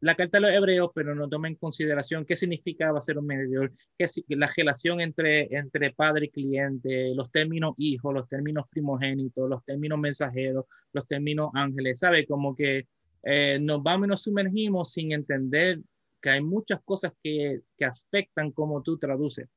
la 0.00 0.16
carta 0.16 0.38
de 0.38 0.42
los 0.42 0.50
hebreos, 0.50 0.90
pero 0.94 1.14
no 1.14 1.28
toma 1.28 1.48
en 1.48 1.54
consideración 1.54 2.24
qué 2.24 2.36
significaba 2.36 3.00
ser 3.00 3.18
un 3.18 3.26
mediador, 3.26 3.72
qué, 3.96 4.06
la 4.28 4.50
relación 4.54 5.00
entre, 5.00 5.54
entre 5.56 5.92
padre 5.92 6.26
y 6.26 6.30
cliente, 6.30 7.14
los 7.14 7.30
términos 7.30 7.74
hijo, 7.78 8.12
los 8.12 8.28
términos 8.28 8.66
primogénitos, 8.68 9.48
los 9.48 9.64
términos 9.64 9.98
mensajeros, 9.98 10.66
los 10.92 11.06
términos 11.06 11.50
ángeles, 11.54 12.00
¿sabe? 12.00 12.26
Como 12.26 12.54
que 12.54 12.86
eh, 13.22 13.58
nos 13.60 13.82
vamos 13.82 14.06
y 14.06 14.10
nos 14.10 14.22
sumergimos 14.22 14.92
sin 14.92 15.12
entender 15.12 15.80
que 16.20 16.30
hay 16.30 16.42
muchas 16.42 16.80
cosas 16.84 17.12
que, 17.22 17.60
que 17.76 17.84
afectan 17.84 18.50
cómo 18.50 18.82
tú 18.82 18.98
traduces 18.98 19.48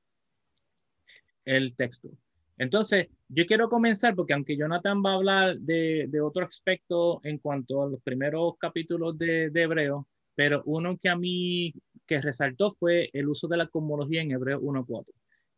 el 1.43 1.75
texto. 1.75 2.09
Entonces, 2.57 3.07
yo 3.29 3.45
quiero 3.45 3.69
comenzar 3.69 4.15
porque 4.15 4.33
aunque 4.33 4.57
Jonathan 4.57 5.03
va 5.05 5.11
a 5.11 5.15
hablar 5.15 5.59
de, 5.59 6.09
otro 6.21 6.45
aspecto 6.45 7.21
en 7.23 7.37
cuanto 7.37 7.83
a 7.83 7.89
los 7.89 8.01
primeros 8.01 8.57
capítulos 8.57 9.17
de, 9.17 9.49
de, 9.51 9.61
Hebreo, 9.61 10.07
pero 10.33 10.63
uno 10.65 10.97
que 10.97 11.09
a 11.09 11.15
mí 11.15 11.73
que 12.05 12.21
resaltó 12.21 12.75
fue 12.79 13.09
el 13.13 13.27
uso 13.27 13.47
de 13.47 13.57
la 13.57 13.67
cosmología 13.67 14.21
en 14.21 14.31
Hebreo 14.31 14.61
1.4. 14.61 15.05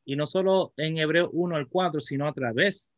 Y 0.06 0.16
no 0.16 0.26
solo 0.26 0.74
en 0.76 0.98
Hebreo 0.98 1.30
1 1.32 1.56
al 1.56 1.68
4, 1.68 2.02
sino 2.02 2.28
a 2.28 2.34
través 2.34 2.92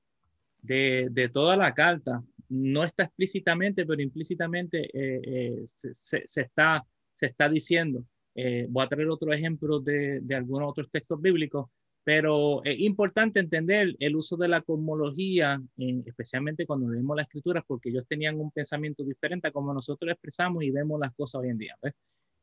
de, 0.61 1.29
toda 1.33 1.57
la 1.57 1.73
carta. 1.73 2.23
No 2.49 2.83
está 2.83 3.03
explícitamente, 3.03 3.85
pero 3.85 4.01
implícitamente 4.01 4.89
eh, 4.93 5.21
eh, 5.23 5.61
se, 5.65 6.23
está, 6.41 6.83
se 7.13 7.25
está 7.27 7.49
diciendo. 7.49 8.05
Eh, 8.33 8.65
voy 8.69 8.85
a 8.85 8.87
traer 8.87 9.09
otro 9.09 9.33
ejemplo 9.33 9.79
de, 9.79 10.21
de 10.21 10.35
algunos 10.35 10.69
otros 10.69 10.89
textos 10.89 11.21
bíblicos 11.21 11.69
pero 12.03 12.63
es 12.63 12.79
importante 12.79 13.39
entender 13.39 13.95
el 13.99 14.15
uso 14.15 14.35
de 14.35 14.47
la 14.47 14.61
cosmología, 14.61 15.61
especialmente 16.05 16.65
cuando 16.65 16.89
leemos 16.89 17.15
las 17.15 17.27
escrituras, 17.27 17.63
porque 17.67 17.89
ellos 17.89 18.07
tenían 18.07 18.39
un 18.39 18.51
pensamiento 18.51 19.03
diferente 19.03 19.47
a 19.47 19.51
como 19.51 19.73
nosotros 19.73 20.11
expresamos 20.11 20.63
y 20.63 20.71
vemos 20.71 20.99
las 20.99 21.13
cosas 21.13 21.41
hoy 21.41 21.49
en 21.49 21.57
día. 21.59 21.77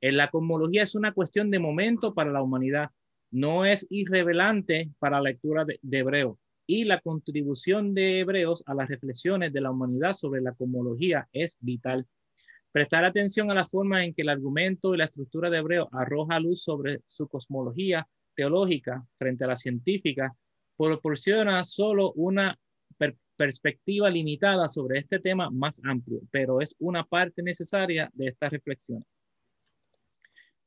Eh, 0.00 0.12
la 0.12 0.30
cosmología 0.30 0.84
es 0.84 0.94
una 0.94 1.12
cuestión 1.12 1.50
de 1.50 1.58
momento 1.58 2.14
para 2.14 2.30
la 2.30 2.40
humanidad, 2.40 2.90
no 3.30 3.64
es 3.64 3.86
irrevelante 3.90 4.90
para 5.00 5.16
la 5.16 5.30
lectura 5.30 5.64
de, 5.64 5.80
de 5.82 5.98
Hebreo. 5.98 6.38
Y 6.66 6.84
la 6.84 7.00
contribución 7.00 7.94
de 7.94 8.20
Hebreos 8.20 8.62
a 8.66 8.74
las 8.74 8.88
reflexiones 8.88 9.52
de 9.52 9.60
la 9.60 9.70
humanidad 9.70 10.12
sobre 10.12 10.40
la 10.40 10.52
cosmología 10.52 11.26
es 11.32 11.56
vital. 11.60 12.06
Prestar 12.70 13.04
atención 13.04 13.50
a 13.50 13.54
la 13.54 13.66
forma 13.66 14.04
en 14.04 14.14
que 14.14 14.22
el 14.22 14.28
argumento 14.28 14.94
y 14.94 14.98
la 14.98 15.06
estructura 15.06 15.50
de 15.50 15.58
Hebreo 15.58 15.88
arroja 15.90 16.38
luz 16.38 16.62
sobre 16.62 17.00
su 17.06 17.26
cosmología 17.26 18.06
teológica 18.38 19.04
frente 19.18 19.42
a 19.42 19.49
la 19.49 19.57
científica 19.57 20.33
proporciona 20.76 21.64
solo 21.64 22.12
una 22.12 22.57
perspectiva 23.37 24.09
limitada 24.09 24.68
sobre 24.68 25.00
este 25.00 25.18
tema 25.18 25.50
más 25.50 25.80
amplio, 25.83 26.21
pero 26.30 26.61
es 26.61 26.76
una 26.78 27.02
parte 27.02 27.42
necesaria 27.42 28.09
de 28.14 28.28
esta 28.28 28.49
reflexión. 28.49 29.04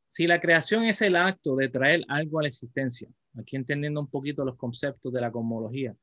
Si 0.06 0.28
la 0.28 0.42
creación 0.42 0.84
es 0.84 1.02
el 1.02 1.16
acto 1.16 1.56
de 1.56 1.70
traer 1.70 2.04
algo 2.10 2.40
a 2.40 2.42
la 2.42 2.50
existencia, 2.50 3.08
aquí 3.38 3.56
entendiendo 3.56 4.02
un 4.02 4.10
poquito 4.10 4.44
los 4.44 4.58
conceptos 4.58 5.14
de 5.14 5.22
la 5.22 5.32
cosmología, 5.32 5.96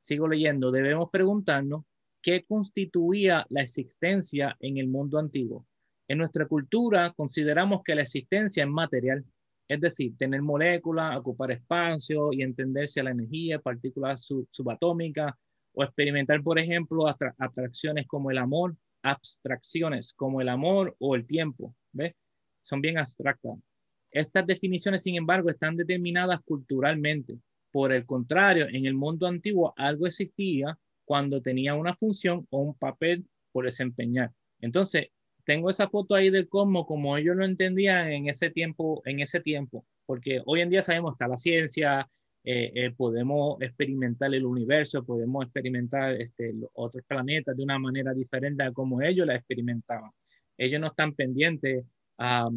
sigo 0.00 0.28
leyendo, 0.28 0.70
debemos 0.70 1.10
preguntarnos 1.10 1.82
qué 2.22 2.44
constituía 2.44 3.44
la 3.48 3.62
existencia 3.62 4.56
en 4.60 4.78
el 4.78 4.86
mundo 4.86 5.18
antiguo. 5.18 5.66
En 6.06 6.18
nuestra 6.18 6.46
cultura 6.46 7.12
consideramos 7.16 7.82
que 7.84 7.96
la 7.96 8.02
existencia 8.02 8.62
es 8.62 8.70
material, 8.70 9.24
es 9.68 9.80
decir, 9.80 10.16
tener 10.16 10.42
moléculas, 10.42 11.16
ocupar 11.16 11.52
espacio 11.52 12.32
y 12.32 12.42
entenderse 12.42 13.00
a 13.00 13.04
la 13.04 13.10
energía, 13.10 13.58
partículas 13.58 14.26
subatómicas, 14.50 15.34
o 15.72 15.84
experimentar, 15.84 16.42
por 16.42 16.58
ejemplo, 16.58 17.06
abstracciones 17.06 18.06
como 18.06 18.30
el 18.30 18.38
amor, 18.38 18.74
abstracciones 19.02 20.12
como 20.12 20.40
el 20.40 20.48
amor 20.48 20.96
o 20.98 21.14
el 21.14 21.26
tiempo, 21.26 21.74
¿ves? 21.92 22.14
Son 22.60 22.80
bien 22.80 22.98
abstractas. 22.98 23.58
Estas 24.10 24.46
definiciones, 24.46 25.02
sin 25.02 25.16
embargo, 25.16 25.50
están 25.50 25.76
determinadas 25.76 26.40
culturalmente. 26.40 27.38
Por 27.70 27.92
el 27.92 28.06
contrario, 28.06 28.66
en 28.68 28.86
el 28.86 28.94
mundo 28.94 29.26
antiguo 29.26 29.74
algo 29.76 30.06
existía 30.06 30.76
cuando 31.04 31.40
tenía 31.40 31.74
una 31.74 31.94
función 31.94 32.46
o 32.50 32.58
un 32.58 32.74
papel 32.74 33.26
por 33.52 33.64
desempeñar. 33.64 34.32
Entonces, 34.60 35.08
tengo 35.48 35.70
esa 35.70 35.88
foto 35.88 36.14
ahí 36.14 36.28
del 36.28 36.46
cosmos 36.46 36.84
como 36.84 37.16
ellos 37.16 37.34
lo 37.34 37.42
entendían 37.42 38.12
en 38.12 38.28
ese 38.28 38.50
tiempo, 38.50 39.00
en 39.06 39.20
ese 39.20 39.40
tiempo, 39.40 39.86
porque 40.04 40.42
hoy 40.44 40.60
en 40.60 40.68
día 40.68 40.82
sabemos 40.82 41.14
está 41.14 41.26
la 41.26 41.38
ciencia, 41.38 42.06
eh, 42.44 42.70
eh, 42.74 42.90
podemos 42.90 43.56
experimentar 43.62 44.34
el 44.34 44.44
universo, 44.44 45.02
podemos 45.02 45.46
experimentar 45.46 46.12
este, 46.20 46.52
los 46.52 46.68
otros 46.74 47.02
planetas 47.06 47.56
de 47.56 47.62
una 47.62 47.78
manera 47.78 48.12
diferente 48.12 48.62
a 48.62 48.72
como 48.72 49.00
ellos 49.00 49.26
la 49.26 49.36
experimentaban. 49.36 50.10
Ellos 50.58 50.82
no 50.82 50.88
están 50.88 51.14
pendientes 51.14 51.82
a, 52.18 52.50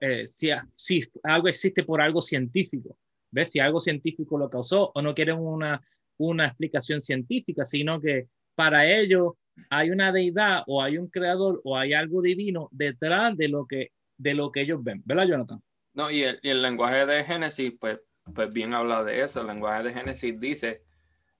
eh, 0.00 0.26
si, 0.26 0.48
si, 0.74 1.02
algo 1.24 1.48
existe 1.48 1.84
por 1.84 2.00
algo 2.00 2.22
científico, 2.22 2.96
¿ves? 3.30 3.50
Si 3.50 3.60
algo 3.60 3.82
científico 3.82 4.38
lo 4.38 4.48
causó 4.48 4.92
o 4.94 5.02
no 5.02 5.14
quieren 5.14 5.36
una, 5.36 5.82
una 6.16 6.46
explicación 6.46 7.02
científica, 7.02 7.66
sino 7.66 8.00
que 8.00 8.28
para 8.54 8.90
ellos 8.90 9.34
hay 9.70 9.90
una 9.90 10.12
deidad 10.12 10.62
o 10.66 10.82
hay 10.82 10.98
un 10.98 11.08
creador 11.08 11.60
o 11.64 11.76
hay 11.76 11.92
algo 11.92 12.22
divino 12.22 12.68
detrás 12.72 13.36
de 13.36 13.48
lo 13.48 13.66
que, 13.66 13.92
de 14.16 14.34
lo 14.34 14.50
que 14.50 14.62
ellos 14.62 14.82
ven. 14.82 15.02
¿Verdad, 15.04 15.26
Jonathan? 15.26 15.62
No, 15.94 16.10
y 16.10 16.22
el, 16.22 16.40
y 16.42 16.48
el 16.48 16.62
lenguaje 16.62 17.04
de 17.06 17.24
Génesis, 17.24 17.74
pues, 17.78 18.00
pues 18.34 18.52
bien 18.52 18.74
habla 18.74 19.04
de 19.04 19.22
eso. 19.22 19.40
El 19.40 19.48
lenguaje 19.48 19.82
de 19.82 19.92
Génesis 19.92 20.40
dice, 20.40 20.82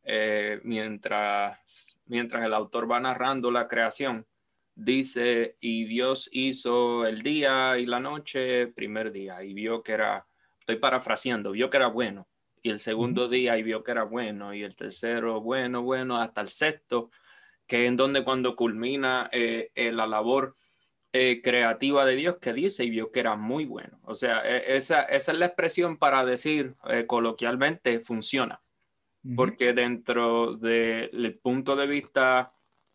eh, 0.05 0.61
mientras, 0.65 1.59
mientras 2.07 2.45
el 2.45 2.53
autor 2.55 2.91
va 2.91 3.01
narrando 3.01 3.51
la 3.51 3.69
creación, 3.69 4.27
dice, 4.75 5.57
y 5.61 5.85
Dios 5.85 6.29
hizo 6.33 7.07
el 7.07 7.23
día 7.23 7.79
y 7.79 7.87
la 7.87 8.01
noche, 8.01 8.69
primer 8.69 9.13
día, 9.13 9.43
y 9.43 9.55
vio 9.55 9.83
que 9.83 9.93
era, 9.93 10.27
estoy 10.59 10.77
parafraseando, 10.77 11.53
vio 11.53 11.71
que 11.71 11.77
era 11.77 11.89
bueno, 11.89 12.29
y 12.63 12.71
el 12.71 12.79
segundo 12.79 13.29
día 13.29 13.59
y 13.59 13.63
vio 13.63 13.83
que 13.83 13.91
era 13.91 14.05
bueno, 14.05 14.55
y 14.55 14.63
el 14.63 14.77
tercero, 14.77 15.41
bueno, 15.41 15.83
bueno, 15.83 16.17
hasta 16.17 16.41
el 16.41 16.49
sexto, 16.49 17.11
que 17.73 17.87
en 17.87 17.97
donde 17.97 18.23
cuando 18.23 18.55
culmina 18.55 19.31
eh, 19.33 19.71
eh, 19.75 19.93
la 19.93 20.07
labor 20.07 20.59
eh, 21.11 21.41
creativa 21.43 22.05
de 22.05 22.17
Dios 22.17 22.37
que 22.39 22.53
dice 22.53 22.85
y 22.85 22.91
vio 22.91 23.11
que 23.11 23.21
era 23.21 23.35
muy 23.35 23.65
bueno. 23.65 23.99
O 24.05 24.15
sea, 24.15 24.43
e, 24.47 24.77
esa, 24.77 25.05
esa 25.05 25.33
es 25.33 25.39
la 25.39 25.47
expresión 25.47 25.97
para 25.97 26.23
decir 26.27 26.75
coloquialmente 27.07 27.99
funciona. 28.01 28.61
Porque 29.35 29.73
dentro 29.73 30.55
del 30.57 31.39
punto 31.43 31.75
de 31.75 31.87
vista 31.87 32.53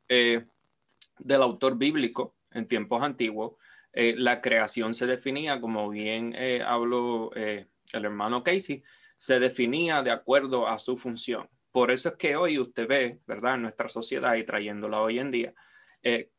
del 0.08 1.42
autor 1.42 1.80
bíblico 1.80 2.36
en 2.52 2.68
tiempos 2.68 3.02
antiguos, 3.02 3.54
la 3.94 4.42
creación 4.42 4.94
se 4.94 5.08
definía, 5.08 5.60
como 5.60 5.90
bien 5.90 6.36
habló 6.64 7.32
el 7.34 7.66
hermano 7.92 8.44
Casey, 8.44 8.84
se 9.18 9.40
definía 9.40 10.04
de 10.04 10.12
acuerdo 10.12 10.68
a 10.68 10.78
su 10.78 10.98
función. 10.98 11.50
Por 11.78 11.92
eso 11.92 12.10
es 12.10 12.16
que 12.16 12.36
hoy 12.36 12.58
usted 12.58 12.88
ve, 12.88 13.20
¿verdad?, 13.28 13.54
en 13.54 13.62
nuestra 13.62 13.88
sociedad 13.88 14.34
y 14.34 14.44
trayéndola 14.44 15.00
hoy 15.00 15.20
en 15.20 15.30
día, 15.30 15.54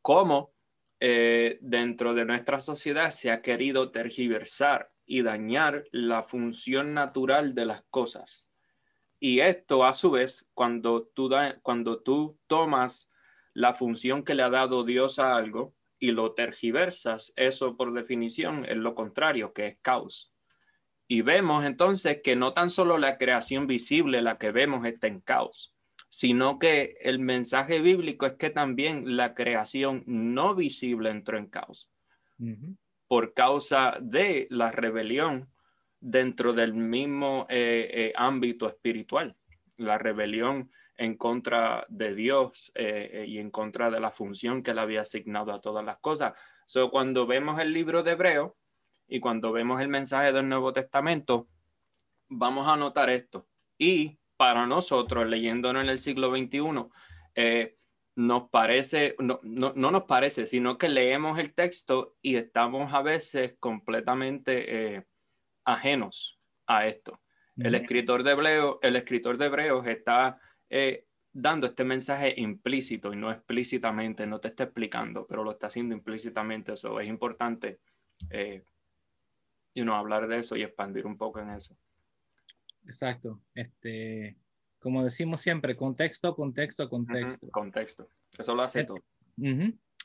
cómo 0.02 0.52
eh, 0.98 1.58
dentro 1.60 2.12
de 2.12 2.24
nuestra 2.24 2.58
sociedad 2.58 3.12
se 3.12 3.30
ha 3.30 3.40
querido 3.40 3.92
tergiversar 3.92 4.90
y 5.06 5.22
dañar 5.22 5.84
la 5.92 6.24
función 6.24 6.92
natural 6.92 7.54
de 7.54 7.66
las 7.66 7.84
cosas. 7.88 8.50
Y 9.20 9.38
esto, 9.38 9.84
a 9.84 9.94
su 9.94 10.10
vez, 10.10 10.44
cuando 10.54 11.04
tú, 11.14 11.30
cuando 11.62 12.02
tú 12.02 12.36
tomas 12.48 13.08
la 13.54 13.74
función 13.74 14.24
que 14.24 14.34
le 14.34 14.42
ha 14.42 14.50
dado 14.50 14.82
Dios 14.82 15.20
a 15.20 15.36
algo 15.36 15.72
y 16.00 16.10
lo 16.10 16.34
tergiversas, 16.34 17.32
eso 17.36 17.76
por 17.76 17.92
definición 17.92 18.64
es 18.64 18.78
lo 18.78 18.96
contrario, 18.96 19.52
que 19.52 19.68
es 19.68 19.78
caos. 19.82 20.32
Y 21.10 21.22
vemos 21.22 21.64
entonces 21.64 22.20
que 22.22 22.36
no 22.36 22.52
tan 22.52 22.68
solo 22.68 22.98
la 22.98 23.16
creación 23.16 23.66
visible, 23.66 24.20
la 24.20 24.36
que 24.36 24.50
vemos, 24.50 24.84
está 24.84 25.06
en 25.06 25.20
caos, 25.20 25.74
sino 26.10 26.58
que 26.58 26.98
el 27.00 27.18
mensaje 27.18 27.80
bíblico 27.80 28.26
es 28.26 28.34
que 28.34 28.50
también 28.50 29.16
la 29.16 29.34
creación 29.34 30.04
no 30.06 30.54
visible 30.54 31.08
entró 31.08 31.38
en 31.38 31.46
caos. 31.46 31.90
Por 33.08 33.32
causa 33.32 33.96
de 34.00 34.46
la 34.50 34.70
rebelión 34.70 35.48
dentro 35.98 36.52
del 36.52 36.74
mismo 36.74 37.46
eh, 37.48 37.88
eh, 37.90 38.12
ámbito 38.14 38.68
espiritual, 38.68 39.34
la 39.78 39.96
rebelión 39.96 40.70
en 40.98 41.16
contra 41.16 41.86
de 41.88 42.14
Dios 42.14 42.70
eh, 42.74 43.24
y 43.26 43.38
en 43.38 43.50
contra 43.50 43.90
de 43.90 43.98
la 43.98 44.10
función 44.10 44.62
que 44.62 44.74
le 44.74 44.82
había 44.82 45.00
asignado 45.00 45.52
a 45.52 45.60
todas 45.60 45.84
las 45.84 45.96
cosas. 45.98 46.34
So, 46.66 46.90
cuando 46.90 47.26
vemos 47.26 47.58
el 47.60 47.72
libro 47.72 48.02
de 48.02 48.10
Hebreo 48.12 48.57
y 49.08 49.20
cuando 49.20 49.52
vemos 49.52 49.80
el 49.80 49.88
mensaje 49.88 50.32
del 50.32 50.48
Nuevo 50.48 50.72
Testamento, 50.72 51.48
vamos 52.28 52.68
a 52.68 52.76
notar 52.76 53.08
esto. 53.10 53.48
Y 53.78 54.18
para 54.36 54.66
nosotros, 54.66 55.26
leyéndonos 55.26 55.82
en 55.82 55.88
el 55.88 55.98
siglo 55.98 56.30
XXI, 56.30 56.86
eh, 57.34 57.76
nos 58.16 58.50
parece, 58.50 59.16
no, 59.18 59.40
no, 59.42 59.72
nos 59.72 60.04
parece, 60.04 60.44
sino 60.46 60.76
que 60.76 60.88
leemos 60.88 61.38
el 61.38 61.54
texto 61.54 62.16
y 62.20 62.36
estamos 62.36 62.92
a 62.92 63.00
veces 63.00 63.56
completamente 63.58 64.96
eh, 64.96 65.04
ajenos 65.64 66.38
a 66.66 66.86
esto. 66.86 67.20
El 67.56 67.74
escritor 67.74 68.22
de 68.22 68.32
Hebreos, 68.32 68.78
el 68.82 68.94
escritor 68.94 69.36
de 69.36 69.46
Hebreos 69.46 69.84
está 69.86 70.38
eh, 70.70 71.06
dando 71.32 71.66
este 71.66 71.82
mensaje 71.82 72.34
implícito 72.36 73.12
y 73.12 73.16
no 73.16 73.32
explícitamente, 73.32 74.26
no 74.26 74.38
te 74.38 74.48
está 74.48 74.64
explicando, 74.64 75.26
pero 75.26 75.42
lo 75.42 75.52
está 75.52 75.66
haciendo 75.66 75.94
implícitamente. 75.94 76.74
Eso 76.74 77.00
es 77.00 77.08
importante 77.08 77.80
y 79.74 79.82
no 79.82 79.94
hablar 79.94 80.26
de 80.26 80.38
eso 80.38 80.56
y 80.56 80.62
expandir 80.62 81.06
un 81.06 81.16
poco 81.16 81.40
en 81.40 81.50
eso. 81.50 81.76
Exacto. 82.84 83.40
Este, 83.54 84.36
como 84.78 85.04
decimos 85.04 85.40
siempre, 85.40 85.76
contexto, 85.76 86.34
contexto, 86.34 86.88
contexto. 86.88 87.48
Contexto. 87.50 88.08
Eso 88.36 88.54
lo 88.54 88.62
hace 88.62 88.84
todo. 88.84 88.98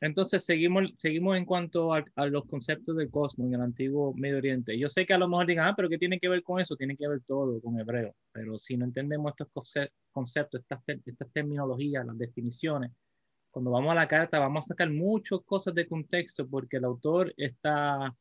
Entonces 0.01 0.43
seguimos, 0.43 0.91
seguimos 0.97 1.37
en 1.37 1.45
cuanto 1.45 1.93
a, 1.93 2.03
los 2.29 2.45
conceptos 2.45 2.97
del 2.97 3.09
cosmos 3.09 3.47
en 3.47 3.53
el 3.53 3.61
antiguo 3.61 4.13
Medio 4.15 4.37
Oriente. 4.37 4.77
Yo 4.77 4.89
sé 4.89 5.05
que 5.05 5.13
a 5.13 5.17
lo 5.17 5.29
mejor 5.29 5.47
digan, 5.47 5.67
ah, 5.67 5.73
pero 5.77 5.87
¿qué 5.87 5.97
tiene 5.97 6.19
que 6.19 6.27
ver 6.27 6.43
con 6.43 6.59
eso? 6.59 6.75
Tiene 6.75 6.97
que 6.97 7.07
ver 7.07 7.21
todo 7.25 7.61
con 7.61 7.79
hebreo. 7.79 8.13
Pero 8.33 8.57
si 8.57 8.75
no 8.75 8.83
entendemos 8.85 9.31
estos 9.31 9.47
conceptos, 10.11 10.59
estas, 10.59 10.81
estas 11.05 11.31
terminologías, 11.31 12.05
las 12.05 12.17
definiciones, 12.17 12.91
cuando 13.49 13.71
vamos 13.71 13.91
a 13.91 13.95
la 13.95 14.07
carta 14.07 14.39
vamos 14.39 14.65
a 14.65 14.69
sacar 14.69 14.89
muchas 14.89 15.39
cosas 15.45 15.75
de 15.75 15.87
contexto 15.87 16.49
porque 16.49 16.77
el 16.77 16.85
autor 16.85 17.33
está 17.37 18.13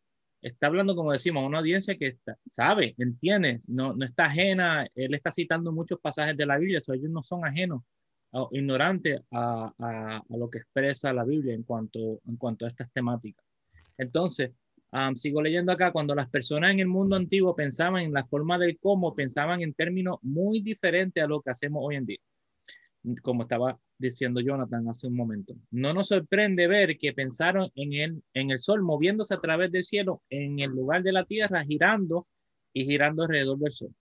está 0.43 0.67
hablando, 0.67 0.95
como 0.97 1.13
decimos, 1.13 1.43
a 1.43 1.47
una 1.47 1.59
audiencia 1.59 1.97
que 1.97 2.19
sabe, 2.45 2.95
entiende, 2.99 3.61
no, 3.69 3.95
no 3.95 4.05
está 4.05 4.27
ajena, 4.27 4.87
él 4.95 5.15
está 5.15 5.31
citando 5.31 5.73
muchos 5.73 6.01
pasajes 6.01 6.37
de 6.37 6.47
la 6.47 6.59
Biblia, 6.59 6.81
so 6.81 6.93
ellos 6.93 7.11
no 7.11 7.23
son 7.23 7.45
ajenos, 7.47 7.83
o 8.33 8.49
ignorantes 8.53 9.21
a, 9.31 9.73
a, 9.79 10.23
lo 10.37 10.51
que 10.51 10.59
expresa 10.59 11.13
la 11.13 11.25
Biblia 11.25 11.55
en 11.55 11.63
cuanto, 11.63 12.21
en 12.27 12.37
cuanto 12.37 12.65
a 12.67 12.69
estas 12.69 12.91
temáticas. 12.93 13.45
Entonces, 13.97 14.51
sigo 15.15 15.41
leyendo 15.41 15.73
acá, 15.73 15.93
cuando 15.93 16.15
las 16.15 16.29
personas 16.29 16.73
en 16.73 16.81
el 16.81 16.89
mundo 16.89 17.17
antiguo 17.17 17.55
pensaban 17.55 18.03
en 18.03 18.13
la 18.13 18.27
forma 18.27 18.59
del 18.59 18.79
cómo, 18.79 19.15
pensaban 19.15 19.63
en 19.63 19.75
términos 19.75 20.19
muy 20.23 20.61
diferentes 20.61 21.23
a 21.23 21.27
lo 21.27 21.41
que 21.41 21.51
hacemos 21.51 21.83
hoy 21.85 21.97
en 21.97 22.07
día 22.07 22.19
como 23.23 23.43
estaba 23.43 23.79
diciendo 24.03 24.41
Jonathan 24.41 24.89
hace 24.89 25.07
un 25.07 25.17
momento. 25.17 25.55
No 25.71 25.95
nos 25.95 26.09
sorprende 26.09 26.67
ver 26.67 26.99
que 26.99 27.15
pensaron 27.15 27.71
en 27.75 27.95
el, 27.95 28.23
en 28.35 28.51
el 28.51 28.59
sol 28.59 28.83
moviéndose 28.83 29.33
a 29.33 29.41
través 29.41 29.71
del 29.71 29.85
cielo 29.85 30.23
en 30.29 30.59
el 30.59 30.71
lugar 30.71 31.03
de 31.03 31.13
la 31.13 31.25
tierra, 31.25 31.65
girando 31.65 32.27
y 32.75 32.85
girando 32.85 33.23
alrededor 33.23 33.59
del 33.59 33.73
sol. 33.73 33.95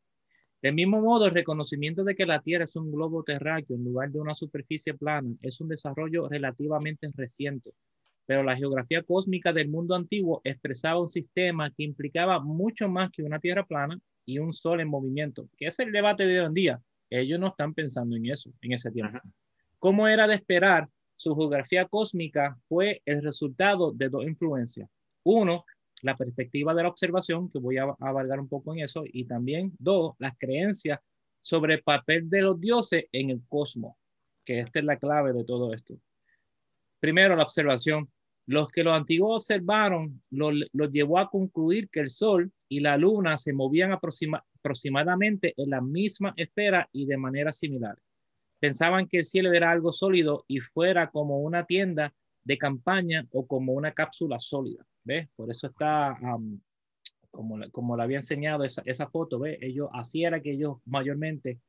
Del 0.62 0.76
mismo 0.76 1.02
modo, 1.02 1.26
el 1.26 1.32
reconocimiento 1.32 2.04
de 2.04 2.14
que 2.14 2.26
la 2.26 2.42
Tierra 2.42 2.66
es 2.66 2.76
un 2.76 2.92
globo 2.92 3.24
terráqueo 3.24 3.76
en 3.76 3.84
lugar 3.84 4.12
de 4.12 4.20
una 4.20 4.36
superficie 4.36 4.94
plana 4.94 5.34
es 5.42 5.60
un 5.60 5.68
desarrollo 5.68 6.30
relativamente 6.30 7.10
reciente, 7.16 7.74
pero 8.28 8.44
la 8.44 8.56
geografía 8.56 9.02
cósmica 9.02 9.54
del 9.54 9.70
mundo 9.70 9.96
antiguo 9.96 10.40
expresaba 10.44 11.02
un 11.02 11.08
sistema 11.08 11.72
que 11.72 11.84
implicaba 11.84 12.40
mucho 12.40 12.88
más 12.88 13.10
que 13.10 13.24
una 13.24 13.40
Tierra 13.40 13.66
plana 13.66 14.00
y 14.24 14.38
un 14.38 14.54
Sol 14.54 14.82
en 14.82 14.88
movimiento, 14.88 15.50
que 15.58 15.66
es 15.66 15.80
el 15.80 15.92
debate 15.92 16.28
de 16.28 16.40
hoy 16.40 16.46
en 16.46 16.54
día. 16.54 16.82
Ellos 17.10 17.40
no 17.40 17.48
están 17.48 17.74
pensando 17.74 18.16
en 18.16 18.28
eso 18.28 18.54
en 18.62 18.74
ese 18.74 18.92
tiempo. 18.92 19.20
Como 19.82 20.08
era 20.08 20.28
de 20.28 20.36
esperar, 20.36 20.88
su 21.16 21.36
geografía 21.36 21.88
cósmica 21.88 22.56
fue 22.70 23.02
el 23.04 23.24
resultado 23.24 23.92
de 23.92 24.10
dos 24.10 24.26
influencias. 24.26 24.88
Uno, 25.24 25.66
la 26.04 26.14
perspectiva 26.14 26.76
de 26.76 26.84
la 26.84 26.90
observación, 26.90 27.50
que 27.50 27.58
voy 27.58 27.80
a 27.80 27.96
abarcar 28.00 28.40
un 28.40 28.48
poco 28.48 28.76
en 28.76 28.82
eso, 28.82 29.04
y 29.12 29.26
también 29.26 29.74
dos, 29.80 30.14
las 30.20 30.38
creencias 30.38 31.00
sobre 31.40 31.74
el 31.74 31.82
papel 31.82 32.30
de 32.30 32.44
los 32.44 32.62
dioses 32.62 33.06
en 33.12 33.32
el 33.32 33.42
cosmos, 33.50 33.96
que 34.46 34.60
esta 34.60 34.78
es 34.78 34.86
la 34.86 34.98
clave 34.98 35.34
de 35.34 35.46
todo 35.46 35.74
esto. 35.74 35.96
Primero, 37.00 37.36
la 37.36 37.42
observación. 37.42 38.08
Los 38.46 38.68
que 38.68 38.84
los 38.84 38.94
antiguos 38.94 39.38
observaron 39.38 40.22
los 40.30 40.54
lo 40.74 40.92
llevó 40.92 41.18
a 41.18 41.30
concluir 41.32 41.90
que 41.90 42.02
el 42.02 42.12
Sol 42.12 42.52
y 42.70 42.82
la 42.82 42.98
Luna 42.98 43.36
se 43.36 43.52
movían 43.52 43.94
aproximadamente 43.94 44.48
aproximadamente 44.64 45.56
en 45.58 45.72
la 45.72 45.82
misma 45.82 46.36
esfera 46.38 46.88
y 46.92 47.08
de 47.08 47.18
manera 47.18 47.52
similar. 47.52 47.98
Pensaban 48.62 49.08
que 49.08 49.18
el 49.18 49.26
cielo 49.26 49.52
era 49.52 49.72
algo 49.72 49.92
sólido 49.92 50.46
y 50.48 50.60
fuera 50.60 51.10
como 51.10 51.40
una 51.40 51.66
tienda 51.66 52.14
de 52.44 52.58
campaña 52.58 53.28
o 53.32 53.46
como 53.46 53.74
una 53.74 53.92
cápsula 53.92 54.40
sólida. 54.40 54.86
¿Ves? 55.04 55.28
Por 55.36 55.50
eso 55.50 55.68
está, 55.68 56.16
como, 57.32 57.60
como 57.72 57.98
le 57.98 58.04
había 58.04 58.18
enseñado 58.18 58.64
esa, 58.64 58.84
esa 58.86 59.08
foto, 59.08 59.40
¿ves? 59.40 59.58
Ellos, 59.62 59.90
así 59.94 60.24
era 60.24 60.42
que 60.42 60.52
ellos 60.52 60.78
mayormente 60.86 61.60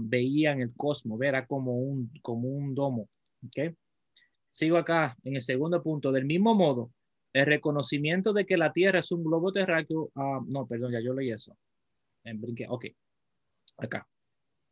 veían 0.00 0.60
el 0.60 0.74
cosmos, 0.74 1.20
era 1.22 1.46
como 1.46 1.78
un, 1.78 2.10
como 2.20 2.48
un 2.48 2.74
domo. 2.74 3.08
¿okay? 3.46 3.74
Sigo 4.48 4.76
acá 4.76 5.16
en 5.24 5.36
el 5.36 5.42
segundo 5.42 5.82
punto. 5.82 6.10
Del 6.10 6.24
mismo 6.24 6.54
modo, 6.54 6.90
el 7.32 7.46
reconocimiento 7.46 8.32
de 8.32 8.44
que 8.44 8.56
la 8.56 8.72
Tierra 8.72 8.98
es 8.98 9.12
un 9.12 9.22
globo 9.22 9.52
terráqueo, 9.52 10.10
no, 10.14 10.66
perdón, 10.66 10.92
ya 10.92 11.00
yo 11.00 11.14
leí 11.14 11.30
eso 11.30 11.56
ok, 12.68 12.86
acá. 13.78 14.06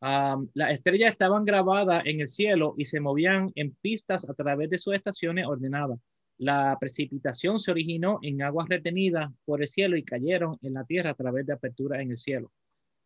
Las 0.01 0.73
estrellas 0.73 1.13
estaban 1.13 1.45
grabadas 1.45 2.05
en 2.07 2.21
el 2.21 2.29
cielo 2.29 2.75
y 2.77 2.85
se 2.85 3.01
movían 3.01 3.51
en 3.55 3.75
pistas 3.75 4.29
a 4.29 4.35
través 4.35 4.71
de 4.71 4.79
sus 4.79 4.95
estaciones 4.95 5.47
ordenadas. 5.47 5.99
La 6.39 6.77
precipitación 6.79 7.59
se 7.59 7.71
originó 7.71 8.19
en 8.23 8.43
aguas 8.43 8.69
retenidas 8.69 9.33
por 9.45 9.63
el 9.63 9.69
cielo 9.69 9.97
y 9.97 10.05
cayeron 10.05 10.59
en 10.61 10.75
la 10.75 10.85
tierra 10.85 11.11
a 11.11 11.15
través 11.15 11.47
de 11.47 11.55
aperturas 11.55 12.01
en 12.01 12.11
el 12.11 12.19
cielo. 12.19 12.53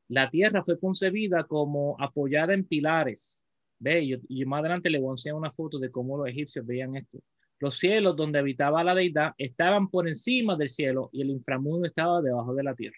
La 0.09 0.29
tierra 0.29 0.65
fue 0.65 0.81
concebida 0.81 1.45
como 1.45 1.95
apoyada 2.01 2.53
en 2.55 2.65
pilares. 2.65 3.47
Ve, 3.79 4.07
yo, 4.09 4.19
más 4.47 4.61
adelante 4.61 4.91
le 4.91 4.99
voy 4.99 5.11
a 5.11 5.13
enseñar 5.13 5.37
una 5.37 5.53
foto 5.53 5.79
de 5.79 5.91
cómo 5.93 6.19
los 6.19 6.29
egipcios 6.29 6.67
veían 6.67 6.97
esto. 6.97 7.21
Los 7.61 7.79
cielos 7.79 8.17
donde 8.17 8.41
habitaba 8.41 8.83
la 8.83 8.95
deidad 8.95 9.35
estaban 9.39 9.89
por 9.89 10.09
encima 10.09 10.57
del 10.57 10.69
cielo 10.69 11.11
y 11.13 11.23
el 11.23 11.31
inframundo 11.31 11.87
estaba 11.87 12.21
debajo 12.21 12.55
de 12.55 12.65
la 12.65 12.75
tierra. 12.75 12.97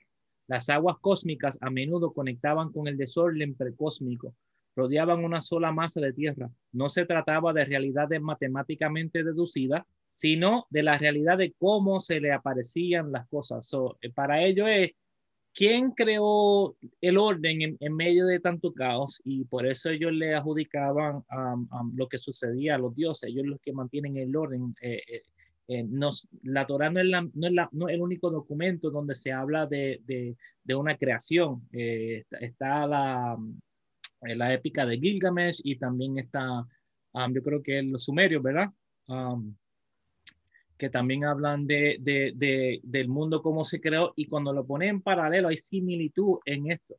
Las 0.53 0.69
aguas 0.69 0.99
cósmicas 1.01 1.57
a 1.63 1.71
menudo 1.71 2.13
conectaban 2.13 2.73
con 2.73 2.87
el 2.87 2.99
desorden 2.99 3.55
precósmico, 3.55 4.35
rodeaban 4.77 5.25
una 5.25 5.41
sola 5.41 5.73
masa 5.73 5.99
de 6.03 6.13
tierra. 6.13 6.51
No 6.73 6.91
se 6.91 7.07
trataba 7.07 7.55
de 7.55 7.65
realidades 7.65 8.21
matemáticamente 8.21 9.25
deducidas, 9.25 9.83
sino 10.11 10.67
de 10.69 10.83
la 10.83 10.99
realidad 10.99 11.39
de 11.39 11.55
cómo 11.59 12.01
se 12.01 12.21
le 12.21 12.35
aparecían 12.35 13.13
las 13.13 13.27
cosas. 13.29 13.67
Eh, 14.03 14.11
para 14.11 14.45
ello 14.45 14.67
es 14.69 14.91
quién 15.55 15.93
creó 15.93 16.77
el 17.01 17.17
orden 17.17 17.79
en, 17.81 17.97
medio 17.97 18.27
de 18.27 18.39
tanto 18.39 18.75
caos 18.75 19.23
y 19.25 19.45
por 19.45 19.67
eso 19.67 19.89
ellos 19.89 20.13
le 20.13 20.35
adjudicaban 20.35 21.25
lo 21.95 22.09
que 22.09 22.19
sucedía 22.19 22.75
a 22.75 22.79
los 22.79 22.95
dioses, 22.95 23.31
ellos 23.31 23.47
los 23.47 23.61
que 23.63 23.73
mantienen 23.73 24.19
el 24.19 24.37
orden. 24.37 24.75
Eh, 24.83 25.01
eh, 25.11 25.23
Eh, 25.69 25.85
nos, 25.85 26.29
la 26.43 26.67
Torah 26.67 26.91
no 26.91 27.01
es, 27.01 27.07
la, 27.07 27.23
no, 27.23 27.47
es 27.47 27.53
la, 27.53 27.69
no 27.73 27.89
es 27.89 27.95
el 27.95 28.03
único 28.03 28.31
documento 28.31 28.91
donde 28.91 29.15
se 29.15 29.33
habla 29.33 29.67
de, 29.67 30.01
de, 30.05 30.37
de 30.65 30.75
una 30.75 30.97
creación. 30.97 31.69
Eh, 31.73 32.25
está, 32.41 32.87
la, 32.87 33.37
eh, 34.23 34.35
la 34.35 34.53
épica 34.53 34.85
de 34.85 34.99
Gilgamesh 34.99 35.61
y 35.65 35.77
también 35.77 36.19
está, 36.19 36.67
um, 37.13 37.33
yo 37.33 37.43
creo 37.43 37.63
que 37.63 37.83
los 37.83 38.05
sumerios, 38.05 38.43
¿verdad? 38.43 38.71
Um, 39.07 39.55
que 40.77 40.91
también 40.91 41.25
hablan 41.25 41.65
de, 41.65 41.99
de, 42.01 42.33
de, 42.35 42.81
del 42.83 43.09
mundo 43.09 43.41
cómo 43.41 43.65
se 43.65 43.81
creó 43.81 44.13
y 44.17 44.27
cuando 44.27 44.53
lo 44.53 44.67
ponen 44.67 44.89
en 44.89 45.01
paralelo 45.01 45.47
hay 45.47 45.57
similitud 45.57 46.39
en 46.45 46.73
esto. 46.73 46.97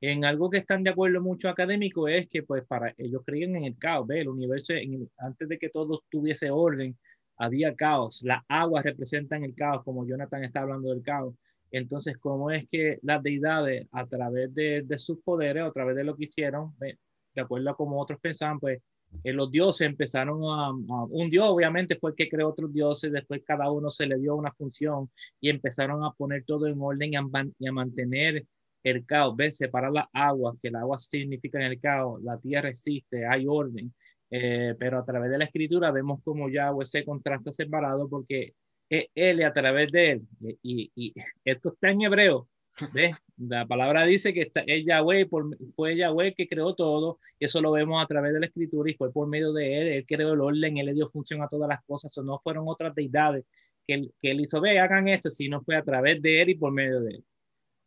En 0.00 0.24
algo 0.24 0.48
que 0.48 0.58
están 0.58 0.84
de 0.84 0.90
acuerdo 0.90 1.20
muchos 1.20 1.50
académicos 1.50 2.08
es 2.08 2.28
que 2.28 2.44
pues 2.44 2.64
para 2.66 2.94
ellos 2.96 3.22
creían 3.26 3.56
en 3.56 3.64
el 3.64 3.76
caos, 3.76 4.06
¿ve? 4.06 4.20
el 4.20 4.28
universo 4.28 4.74
antes 5.18 5.48
de 5.48 5.58
que 5.58 5.70
todo 5.70 6.04
tuviese 6.08 6.50
orden, 6.50 6.96
había 7.36 7.74
caos, 7.74 8.22
las 8.22 8.42
aguas 8.48 8.84
representan 8.84 9.44
el 9.44 9.54
caos, 9.54 9.84
como 9.84 10.06
Jonathan 10.06 10.44
está 10.44 10.62
hablando 10.62 10.90
del 10.90 11.02
caos. 11.02 11.34
Entonces, 11.70 12.16
¿cómo 12.18 12.50
es 12.50 12.68
que 12.70 12.98
las 13.02 13.22
deidades, 13.22 13.86
a 13.92 14.06
través 14.06 14.54
de, 14.54 14.82
de 14.82 14.98
sus 14.98 15.18
poderes, 15.22 15.64
a 15.64 15.72
través 15.72 15.96
de 15.96 16.04
lo 16.04 16.16
que 16.16 16.24
hicieron, 16.24 16.74
de 16.78 17.42
acuerdo 17.42 17.70
a 17.70 17.76
como 17.76 18.00
otros 18.00 18.18
pensaban, 18.20 18.58
pues 18.58 18.80
eh, 19.24 19.32
los 19.32 19.50
dioses 19.50 19.86
empezaron 19.86 20.42
a, 20.44 20.70
un 20.72 21.30
dios 21.30 21.46
obviamente 21.48 21.96
fue 21.96 22.10
el 22.10 22.16
que 22.16 22.28
creó 22.28 22.48
otros 22.48 22.72
dioses, 22.72 23.12
después 23.12 23.42
cada 23.44 23.70
uno 23.70 23.90
se 23.90 24.06
le 24.06 24.18
dio 24.18 24.34
una 24.34 24.52
función 24.52 25.10
y 25.40 25.50
empezaron 25.50 26.04
a 26.04 26.12
poner 26.12 26.44
todo 26.44 26.66
en 26.66 26.80
orden 26.80 27.12
y 27.12 27.16
a, 27.16 27.72
mantener 27.72 28.44
el 28.82 29.04
caos, 29.04 29.36
¿ves? 29.36 29.56
Separar 29.56 29.92
las 29.92 30.06
aguas, 30.12 30.56
que 30.62 30.68
el 30.68 30.76
agua 30.76 30.98
significa 30.98 31.58
en 31.58 31.72
el 31.72 31.80
caos, 31.80 32.22
la 32.22 32.38
tierra 32.38 32.68
existe, 32.68 33.26
hay 33.26 33.46
orden, 33.46 33.92
eh, 34.30 34.74
pero 34.78 34.98
a 34.98 35.04
través 35.04 35.30
de 35.30 35.38
la 35.38 35.44
escritura 35.44 35.90
vemos 35.90 36.20
como 36.22 36.48
Yahweh 36.48 36.84
se 36.84 37.04
contrasta 37.04 37.52
separado 37.52 38.08
porque 38.08 38.54
es 38.88 39.06
él 39.14 39.40
y 39.40 39.42
a 39.44 39.52
través 39.52 39.90
de 39.92 40.12
él, 40.12 40.28
y, 40.62 40.90
y 40.94 41.14
esto 41.44 41.72
está 41.72 41.90
en 41.90 42.02
hebreo, 42.02 42.48
¿ves? 42.92 43.14
La 43.38 43.66
palabra 43.66 44.06
dice 44.06 44.32
que 44.32 44.42
está, 44.42 44.62
es 44.66 44.86
Yahweh, 44.86 45.26
por, 45.26 45.44
fue 45.74 45.94
Yahweh 45.94 46.34
que 46.34 46.48
creó 46.48 46.74
todo, 46.74 47.18
y 47.38 47.44
eso 47.44 47.60
lo 47.60 47.72
vemos 47.72 48.02
a 48.02 48.06
través 48.06 48.32
de 48.32 48.40
la 48.40 48.46
escritura 48.46 48.90
y 48.90 48.94
fue 48.94 49.12
por 49.12 49.28
medio 49.28 49.52
de 49.52 49.78
él, 49.78 49.88
él 49.88 50.06
creó 50.06 50.32
el 50.32 50.40
orden, 50.40 50.78
él 50.78 50.86
le 50.86 50.94
dio 50.94 51.10
función 51.10 51.42
a 51.42 51.48
todas 51.48 51.68
las 51.68 51.82
cosas, 51.84 52.16
o 52.16 52.22
no 52.22 52.40
fueron 52.42 52.64
otras 52.66 52.94
deidades 52.94 53.44
que 53.86 53.94
él, 53.94 54.14
que 54.18 54.30
él 54.30 54.40
hizo, 54.40 54.60
ve, 54.60 54.78
hagan 54.78 55.08
esto, 55.08 55.28
sino 55.30 55.60
fue 55.62 55.76
a 55.76 55.82
través 55.82 56.22
de 56.22 56.42
él 56.42 56.50
y 56.50 56.54
por 56.54 56.72
medio 56.72 57.00
de 57.00 57.16
él. 57.16 57.24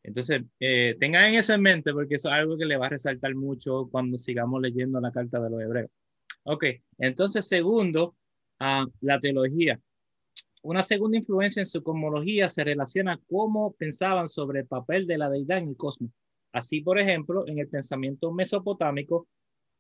Entonces, 0.04 0.43
eh, 0.60 0.95
tengan 0.99 1.34
eso 1.34 1.54
en 1.54 1.62
mente 1.62 1.91
porque 1.93 2.15
eso 2.15 2.30
es 2.30 2.36
algo 2.36 2.58
que 2.58 2.65
le 2.65 2.78
va 2.78 2.88
a 2.88 2.89
resaltar 2.89 3.36
mucho 3.36 3.89
cuando 3.91 4.17
sigamos 4.17 4.62
leyendo 4.62 4.99
la 5.02 5.12
carta 5.12 5.39
de 5.39 5.49
los 5.49 5.62
hebreos. 5.62 5.89
Ok, 6.52 6.66
entonces, 6.98 7.48
segundo, 7.48 8.16
uh, 8.60 8.90
la 9.02 9.20
teología. 9.20 9.80
Una 10.64 10.82
segunda 10.82 11.20
influencia 11.20 11.60
en 11.60 11.68
su 11.68 11.84
cosmología 11.84 12.50
se 12.50 12.64
relaciona 12.64 13.14
a 13.14 13.20
cómo 13.30 13.74
pensaban 13.74 14.28
sobre 14.28 14.62
el 14.62 14.66
papel 14.66 15.06
de 15.06 15.20
la 15.20 15.30
deidad 15.30 15.60
en 15.60 15.70
el 15.70 15.78
cosmos. 15.78 16.10
Así, 16.52 16.82
por 16.82 16.98
ejemplo, 16.98 17.48
en 17.48 17.60
el 17.60 17.68
pensamiento 17.70 18.32
mesopotámico, 18.32 19.28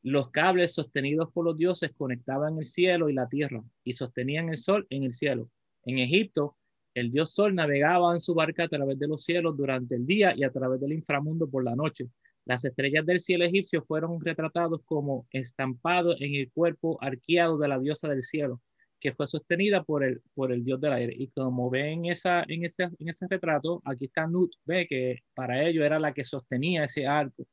los 0.03 0.29
cables 0.29 0.71
sostenidos 0.75 1.31
por 1.31 1.45
los 1.45 1.57
dioses 1.57 1.91
conectaban 1.97 2.59
el 2.59 2.65
cielo 2.65 3.09
y 3.09 3.13
la 3.13 3.27
tierra 3.27 3.63
y 3.83 3.93
sostenían 3.93 4.49
el 4.49 4.59
sol 4.59 4.85
en 4.91 5.05
el 5.05 5.13
cielo. 5.13 5.49
En 5.85 5.97
Egipto, 5.97 6.55
el 6.93 7.09
dios 7.09 7.31
Sol 7.31 7.55
navegaba 7.55 8.13
en 8.13 8.19
su 8.19 8.35
barca 8.35 8.65
a 8.65 8.69
través 8.69 8.99
de 8.99 9.07
los 9.07 9.23
cielos 9.23 9.57
durante 9.57 9.95
el 9.95 10.05
día 10.05 10.35
y 10.35 10.43
a 10.43 10.51
través 10.51 10.79
del 10.79 10.93
inframundo 10.93 11.49
por 11.49 11.63
la 11.63 11.75
noche. 11.75 12.09
Las 12.49 12.65
estrellas 12.65 13.05
del 13.05 13.19
cielo 13.19 13.45
egipcio 13.45 13.83
fueron 13.83 14.19
retratados 14.25 14.81
como 14.83 15.27
estampados 15.31 16.19
en 16.19 16.33
el 16.33 16.51
cuerpo 16.51 16.97
arqueado 16.99 17.59
de 17.59 17.67
la 17.67 17.77
diosa 17.77 18.07
del 18.07 18.23
cielo, 18.23 18.59
que 18.99 19.13
fue 19.13 19.27
sostenida 19.27 19.83
por 19.83 20.03
el, 20.03 20.23
por 20.33 20.51
el 20.51 20.63
dios 20.65 20.81
del 20.81 20.93
aire. 20.93 21.13
Y 21.15 21.27
como 21.27 21.69
ven 21.69 22.05
esa, 22.05 22.43
en, 22.47 22.65
ese, 22.65 22.85
en 22.85 23.07
ese 23.07 23.27
retrato, 23.29 23.83
aquí 23.85 24.05
está 24.05 24.25
Nut, 24.25 24.51
ve 24.65 24.87
que 24.87 25.19
para 25.35 25.63
ello 25.63 25.85
era 25.85 25.99
la 25.99 26.11
que 26.11 26.23
sostenía 26.23 26.85
ese 26.85 27.05
arco 27.05 27.45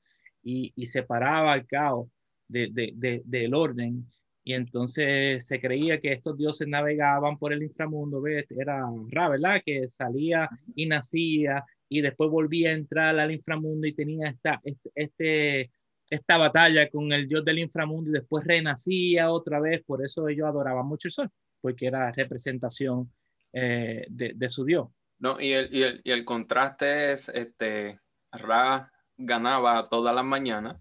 y, 0.42 0.72
y 0.74 0.86
separaba 0.86 1.54
el 1.56 1.66
caos 1.66 2.08
de, 2.48 2.70
de, 2.72 2.92
de, 2.94 3.20
del 3.26 3.52
orden 3.52 4.06
y 4.44 4.54
entonces 4.54 5.46
se 5.46 5.60
creía 5.60 6.00
que 6.00 6.12
estos 6.12 6.38
dioses 6.38 6.68
navegaban 6.68 7.36
por 7.36 7.52
el 7.52 7.64
inframundo, 7.64 8.22
¿ves? 8.22 8.46
era 8.50 8.80
Ra, 9.10 9.28
¿verdad? 9.28 9.60
Que 9.62 9.90
salía 9.90 10.48
y 10.74 10.86
nacía 10.86 11.64
y 11.88 12.00
después 12.00 12.30
volvía 12.30 12.70
a 12.70 12.74
entrar 12.74 13.18
al 13.18 13.32
inframundo 13.32 13.86
y 13.86 13.94
tenía 13.94 14.28
esta, 14.28 14.60
este, 14.64 14.90
este, 14.94 15.70
esta 16.10 16.38
batalla 16.38 16.88
con 16.88 17.12
el 17.12 17.26
dios 17.26 17.44
del 17.44 17.58
inframundo 17.58 18.10
y 18.10 18.14
después 18.14 18.44
renacía 18.44 19.30
otra 19.30 19.60
vez, 19.60 19.82
por 19.84 20.04
eso 20.04 20.28
ellos 20.28 20.46
adoraban 20.46 20.86
mucho 20.86 21.08
el 21.08 21.12
sol, 21.12 21.30
porque 21.60 21.86
era 21.86 22.12
representación 22.12 23.12
eh, 23.52 24.06
de, 24.08 24.32
de, 24.34 24.48
su 24.48 24.64
dios. 24.64 24.88
No, 25.18 25.40
y 25.40 25.52
el, 25.52 25.74
y 25.74 25.82
el, 25.82 26.00
y 26.04 26.10
el 26.10 26.24
contraste 26.24 27.12
es, 27.12 27.28
este, 27.28 28.00
Ra 28.32 28.92
ganaba 29.16 29.88
todas 29.88 30.14
las 30.14 30.24
mañanas 30.24 30.76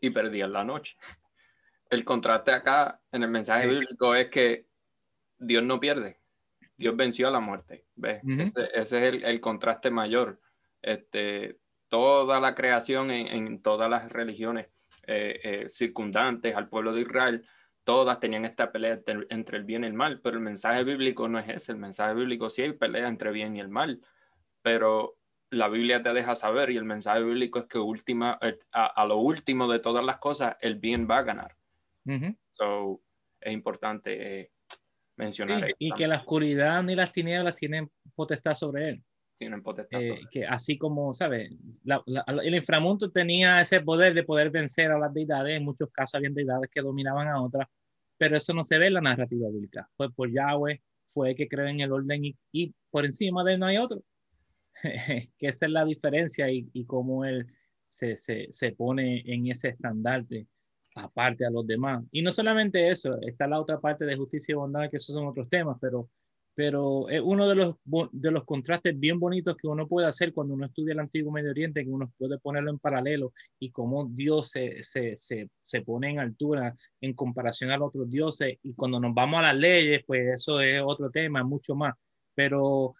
y 0.00 0.10
perdía 0.10 0.46
la 0.46 0.64
noche 0.64 0.96
el 1.90 2.04
contraste 2.04 2.52
acá 2.52 3.00
en 3.12 3.22
el 3.22 3.30
mensaje 3.30 3.66
bíblico 3.66 4.14
es 4.14 4.28
que 4.28 4.66
Dios 5.38 5.64
no 5.64 5.80
pierde. 5.80 6.18
Dios 6.76 6.96
venció 6.96 7.28
a 7.28 7.30
la 7.30 7.40
muerte. 7.40 7.86
¿Ves? 7.98 8.22
ese, 8.26 8.68
es 8.74 8.92
el, 8.92 9.24
el, 9.24 9.40
contraste 9.40 9.90
mayor. 9.90 10.40
Este, 10.80 11.58
toda 11.88 12.40
la 12.40 12.54
creación 12.54 13.10
en, 13.10 13.26
en 13.26 13.62
todas 13.62 13.90
las 13.90 14.10
religiones 14.10 14.68
eh, 15.06 15.40
eh, 15.42 15.68
circundantes 15.68 16.54
al 16.54 16.68
pueblo 16.68 16.92
de 16.92 17.02
Israel, 17.02 17.46
todas 17.84 18.20
tenían 18.20 18.44
esta 18.44 18.70
pelea 18.70 19.00
entre 19.30 19.56
el 19.56 19.64
bien 19.64 19.84
y 19.84 19.86
el 19.86 19.94
mal, 19.94 20.20
pero 20.20 20.36
el 20.36 20.42
mensaje 20.42 20.84
bíblico 20.84 21.28
no 21.28 21.38
es 21.38 21.48
ese. 21.48 21.72
El 21.72 21.78
mensaje 21.78 22.14
bíblico 22.14 22.50
sí 22.50 22.62
hay 22.62 22.72
pelea 22.72 23.08
entre 23.08 23.32
bien 23.32 23.56
y 23.56 23.60
el 23.60 23.68
mal, 23.68 24.00
pero 24.62 25.16
la 25.50 25.68
Biblia 25.68 26.02
te 26.02 26.12
deja 26.12 26.34
saber 26.34 26.70
y 26.70 26.76
el 26.76 26.84
mensaje 26.84 27.22
bíblico 27.22 27.60
es 27.60 27.64
que 27.66 27.78
última, 27.78 28.38
eh, 28.42 28.58
a, 28.72 28.86
a 28.86 29.06
lo 29.06 29.16
último 29.16 29.66
de 29.66 29.78
todas 29.78 30.04
las 30.04 30.18
cosas, 30.18 30.56
el 30.60 30.76
bien 30.76 31.08
va 31.10 31.18
a 31.18 31.22
ganar. 31.22 31.56
So, 32.52 33.02
es 33.40 33.52
importante 33.52 34.40
eh, 34.40 34.50
mencionar. 35.18 35.74
y 35.78 35.92
que 35.92 36.06
la 36.06 36.16
oscuridad 36.16 36.82
ni 36.82 36.94
las 36.94 37.12
tinieblas 37.12 37.56
tienen 37.56 37.90
potestad 38.14 38.54
sobre 38.54 38.90
él. 38.90 39.02
Tienen 39.36 39.62
potestad 39.62 40.02
eh, 40.02 40.20
Que 40.30 40.46
así 40.46 40.78
como, 40.78 41.14
¿sabes? 41.14 41.50
el 42.42 42.54
inframundo 42.54 43.10
tenía 43.10 43.60
ese 43.60 43.80
poder 43.80 44.14
de 44.14 44.24
poder 44.24 44.50
vencer 44.50 44.90
a 44.90 44.98
las 44.98 45.12
deidades. 45.12 45.56
En 45.56 45.64
muchos 45.64 45.90
casos 45.90 46.16
había 46.16 46.30
deidades 46.30 46.70
que 46.70 46.80
dominaban 46.80 47.28
a 47.28 47.42
otras, 47.42 47.68
pero 48.16 48.36
eso 48.36 48.52
no 48.52 48.64
se 48.64 48.78
ve 48.78 48.88
en 48.88 48.94
la 48.94 49.00
narrativa 49.00 49.48
bíblica. 49.48 49.88
Fue 49.96 50.12
por 50.12 50.32
Yahweh, 50.32 50.82
fue 51.10 51.34
que 51.34 51.48
creó 51.48 51.66
en 51.66 51.80
el 51.80 51.92
orden 51.92 52.34
y, 52.52 52.74
por 52.90 53.04
encima 53.04 53.44
de 53.44 53.54
él 53.54 53.60
no 53.60 53.66
hay 53.66 53.78
otro. 53.78 54.02
que 55.38 55.48
esa 55.48 55.66
es 55.66 55.72
la 55.72 55.84
diferencia 55.84 56.50
y, 56.50 56.68
y 56.72 56.84
cómo 56.84 57.24
él 57.24 57.46
se, 57.88 58.14
se, 58.14 58.48
se, 58.50 58.72
pone 58.72 59.22
en 59.26 59.50
ese 59.50 59.68
estandarte 59.70 60.46
aparte 60.98 61.46
a 61.46 61.50
los 61.50 61.66
demás. 61.66 62.04
Y 62.12 62.22
no 62.22 62.32
solamente 62.32 62.88
eso, 62.88 63.18
está 63.20 63.46
la 63.46 63.60
otra 63.60 63.80
parte 63.80 64.04
de 64.04 64.16
justicia 64.16 64.52
y 64.52 64.56
bondad, 64.56 64.90
que 64.90 64.96
esos 64.96 65.14
son 65.14 65.26
otros 65.26 65.48
temas, 65.48 65.76
pero, 65.80 66.08
pero 66.54 67.08
es 67.08 67.20
uno 67.22 67.48
de 67.48 67.54
los, 67.54 67.76
de 68.12 68.30
los 68.30 68.44
contrastes 68.44 68.98
bien 68.98 69.18
bonitos 69.20 69.56
que 69.56 69.68
uno 69.68 69.86
puede 69.86 70.06
hacer 70.06 70.32
cuando 70.32 70.54
uno 70.54 70.66
estudia 70.66 70.92
el 70.92 71.00
Antiguo 71.00 71.32
Medio 71.32 71.50
Oriente, 71.50 71.84
que 71.84 71.90
uno 71.90 72.12
puede 72.18 72.38
ponerlo 72.38 72.70
en 72.70 72.78
paralelo 72.78 73.32
y 73.58 73.70
cómo 73.70 74.06
Dios 74.06 74.50
se, 74.50 74.82
se, 74.82 75.16
se, 75.16 75.48
se 75.64 75.82
pone 75.82 76.10
en 76.10 76.18
altura 76.18 76.74
en 77.00 77.14
comparación 77.14 77.70
a 77.70 77.76
los 77.76 77.88
otros 77.88 78.10
dioses. 78.10 78.58
Y 78.62 78.74
cuando 78.74 79.00
nos 79.00 79.14
vamos 79.14 79.38
a 79.38 79.42
las 79.42 79.56
leyes, 79.56 80.02
pues 80.06 80.26
eso 80.34 80.60
es 80.60 80.82
otro 80.84 81.10
tema, 81.10 81.44
mucho 81.44 81.74
más. 81.74 81.94
Pero 82.34 82.94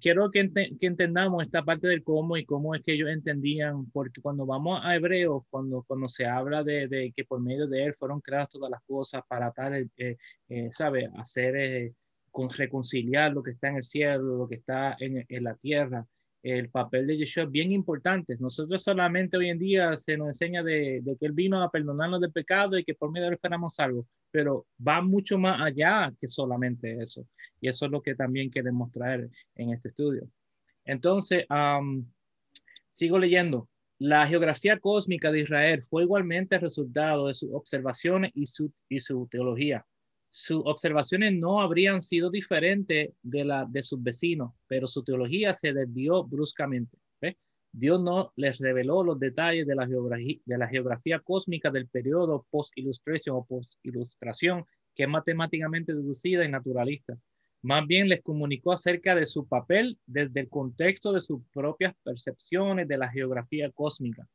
quiero 0.00 0.30
que, 0.30 0.50
que, 0.52 0.86
entendamos 0.86 1.42
esta 1.42 1.64
parte 1.64 1.86
del 1.86 2.02
cómo 2.02 2.36
y 2.36 2.44
cómo 2.44 2.74
es 2.74 2.82
que 2.82 2.92
ellos 2.92 3.08
entendían, 3.10 3.86
porque 3.92 4.20
cuando 4.20 4.44
vamos 4.44 4.80
a 4.82 4.96
Hebreos, 4.96 5.44
cuando, 5.48 5.84
cuando 5.84 6.08
se 6.08 6.26
habla 6.26 6.64
de, 6.64 6.88
de 6.88 7.12
que 7.14 7.24
por 7.24 7.40
medio 7.40 7.68
de 7.68 7.84
él 7.84 7.94
fueron 7.94 8.20
creadas 8.20 8.50
todas 8.50 8.70
las 8.70 8.82
cosas 8.82 9.22
para 9.28 9.52
tal, 9.52 9.88
eh, 9.96 10.16
eh, 10.48 10.68
¿sabe? 10.72 11.08
Hacer, 11.16 11.56
eh, 11.56 11.94
con, 12.32 12.50
reconciliar 12.50 13.32
lo 13.32 13.42
que 13.42 13.52
está 13.52 13.68
en 13.68 13.76
el 13.76 13.84
cielo, 13.84 14.38
lo 14.38 14.48
que 14.48 14.56
está 14.56 14.96
en, 14.98 15.24
en 15.28 15.44
la 15.44 15.54
tierra, 15.54 16.04
el 16.42 16.70
papel 16.70 17.06
de 17.06 17.18
Yeshua 17.18 17.44
es 17.44 17.50
bien 17.50 17.72
importante. 17.72 18.34
Nosotros 18.38 18.82
solamente 18.82 19.36
hoy 19.36 19.50
en 19.50 19.58
día 19.58 19.96
se 19.96 20.16
nos 20.16 20.28
enseña 20.28 20.62
de, 20.62 21.00
de, 21.02 21.16
que 21.16 21.26
Él 21.26 21.32
vino 21.32 21.62
a 21.62 21.70
perdonarnos 21.70 22.20
del 22.20 22.32
pecado 22.32 22.78
y 22.78 22.84
que 22.84 22.94
por 22.94 23.10
medio 23.10 23.26
de 23.26 23.32
Él 23.34 23.38
fuéramos 23.38 23.74
salvos, 23.74 24.06
pero 24.30 24.66
va 24.86 25.02
mucho 25.02 25.38
más 25.38 25.60
allá 25.60 26.12
que 26.18 26.28
solamente 26.28 27.02
eso. 27.02 27.26
Y 27.60 27.68
eso 27.68 27.86
es 27.86 27.92
lo 27.92 28.02
que 28.02 28.14
también 28.14 28.50
queremos 28.50 28.90
traer 28.90 29.28
en 29.54 29.72
este 29.72 29.88
estudio. 29.88 30.28
Entonces, 30.84 31.44
um, 31.50 32.06
sigo 32.88 33.18
leyendo. 33.18 33.68
La 33.98 34.26
geografía 34.26 34.78
cósmica 34.78 35.30
de 35.30 35.40
Israel 35.40 35.82
fue 35.82 36.04
igualmente 36.04 36.54
el 36.54 36.62
resultado 36.62 37.26
de 37.26 37.34
sus 37.34 37.52
observaciones 37.52 38.30
y 38.34 38.46
su, 38.46 38.72
y 38.88 39.00
su 39.00 39.28
teología 39.30 39.84
sus 40.30 40.62
observaciones 40.64 41.34
no 41.34 41.60
habrían 41.60 42.00
sido 42.00 42.30
diferentes 42.30 43.10
de 43.22 43.44
la 43.44 43.66
de 43.66 43.82
sus 43.82 44.00
vecinos, 44.02 44.52
pero 44.68 44.86
su 44.86 45.02
teología 45.02 45.52
se 45.54 45.72
desvió 45.72 46.24
bruscamente. 46.24 46.96
Dios 47.72 48.00
no 48.00 48.32
les 48.34 48.58
reveló 48.58 49.04
los 49.04 49.20
detalles 49.20 49.64
de 49.64 49.76
la 49.76 49.86
geografía, 49.86 50.38
de 50.44 50.58
la 50.58 50.66
geografía 50.66 51.20
cósmica 51.20 51.70
del 51.70 51.86
periodo 51.86 52.44
post-ilustración 52.50 53.36
o 53.36 53.44
post-ilustración, 53.44 54.64
que 54.94 55.04
es 55.04 55.08
matemáticamente 55.08 55.94
deducida 55.94 56.44
y 56.44 56.48
naturalista. 56.48 57.16
más 57.62 57.86
bien 57.86 58.08
les 58.08 58.22
comunicó 58.22 58.72
acerca 58.72 59.14
de 59.14 59.26
su 59.26 59.46
papel 59.46 59.98
desde 60.06 60.40
el 60.40 60.48
contexto 60.48 61.12
de 61.12 61.20
sus 61.20 61.42
propias 61.52 61.94
percepciones 62.02 62.88
de 62.88 62.98
la 62.98 63.08
geografía 63.08 63.70
cósmica. 63.70 64.26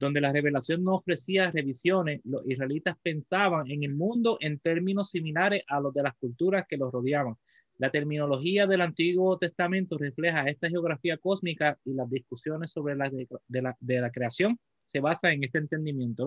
Donde 0.00 0.20
la 0.20 0.32
revelación 0.32 0.82
no 0.82 0.96
ofrecía 0.96 1.52
revisiones, 1.52 2.20
los 2.24 2.44
israelitas 2.48 2.96
pensaban 3.00 3.70
en 3.70 3.84
el 3.84 3.94
mundo 3.94 4.36
en 4.40 4.58
términos 4.58 5.10
similares 5.10 5.62
a 5.68 5.78
los 5.78 5.94
de 5.94 6.02
las 6.02 6.16
culturas 6.16 6.66
que 6.68 6.76
los 6.76 6.90
rodeaban. 6.90 7.36
La 7.78 7.90
terminología 7.90 8.66
del 8.66 8.80
Antiguo 8.80 9.38
Testamento 9.38 9.96
refleja 9.96 10.48
esta 10.48 10.68
geografía 10.68 11.16
cósmica 11.18 11.78
y 11.84 11.94
las 11.94 12.10
discusiones 12.10 12.72
sobre 12.72 12.96
la 12.96 14.10
creación 14.10 14.58
se 14.90 15.00
basa 15.00 15.32
en 15.32 15.44
este 15.44 15.58
entendimiento. 15.58 16.26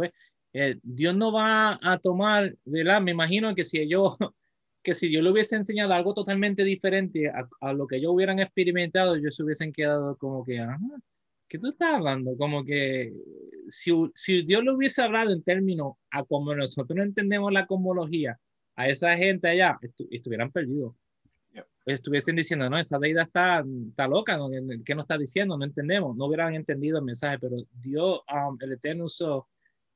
Eh, 0.54 0.80
Dios 0.82 1.16
no 1.16 1.34
va 1.34 1.80
a 1.82 2.00
tomar, 2.00 2.56
¿verdad? 2.64 3.02
Me 3.02 3.12
imagino 3.12 3.54
que 3.54 3.66
si 3.66 3.88
yo 3.88 4.16
que 4.84 4.94
si 4.94 5.12
yo 5.12 5.22
le 5.22 5.32
hubiese 5.32 5.56
enseñado 5.56 5.94
algo 5.94 6.14
totalmente 6.14 6.64
diferente 6.64 7.30
a, 7.30 7.74
lo 7.74 7.88
que 7.88 7.98
ellos 7.98 8.12
hubieran 8.14 8.40
experimentado, 8.40 9.16
ellos 9.16 9.36
se 9.36 9.44
hubiesen 9.44 9.72
quedado 9.72 10.18
como 10.18 10.44
que, 10.44 10.60
ah, 10.60 10.78
¿qué 11.54 11.60
tú 11.60 11.68
estás 11.68 11.94
hablando? 11.94 12.36
Como 12.36 12.66
que 12.66 13.14
si, 13.68 13.92
si 14.16 14.42
Dios 14.44 14.64
le 14.64 14.72
hubiese 14.72 15.04
hablado 15.04 15.32
en 15.32 15.44
términos 15.44 15.94
a 16.10 16.24
como 16.24 16.56
nosotros 16.56 16.98
no 16.98 17.04
entendemos 17.04 17.54
la 17.54 17.68
cosmología, 17.68 18.40
a 18.76 18.88
esa 18.88 19.16
gente 19.16 19.48
allá, 19.48 19.78
estuvieran 20.10 20.52
perdidos. 20.52 20.96
Estuviesen 21.86 22.38
diciendo, 22.38 22.68
no, 22.72 22.80
esa 22.80 22.98
deidad 22.98 23.28
está, 23.28 23.64
está 23.88 24.08
loca, 24.08 24.36
¿no? 24.36 24.50
¿qué 24.84 24.96
nos 24.96 25.04
está 25.04 25.16
diciendo? 25.16 25.56
No 25.56 25.64
entendemos, 25.64 26.18
no 26.18 26.26
hubieran 26.26 26.56
entendido 26.56 26.98
el 26.98 27.06
mensaje, 27.06 27.38
pero 27.38 27.58
Dios, 27.72 28.22
um, 28.34 28.58
el 28.60 28.72
Eterno 28.72 29.06
usó 29.06 29.48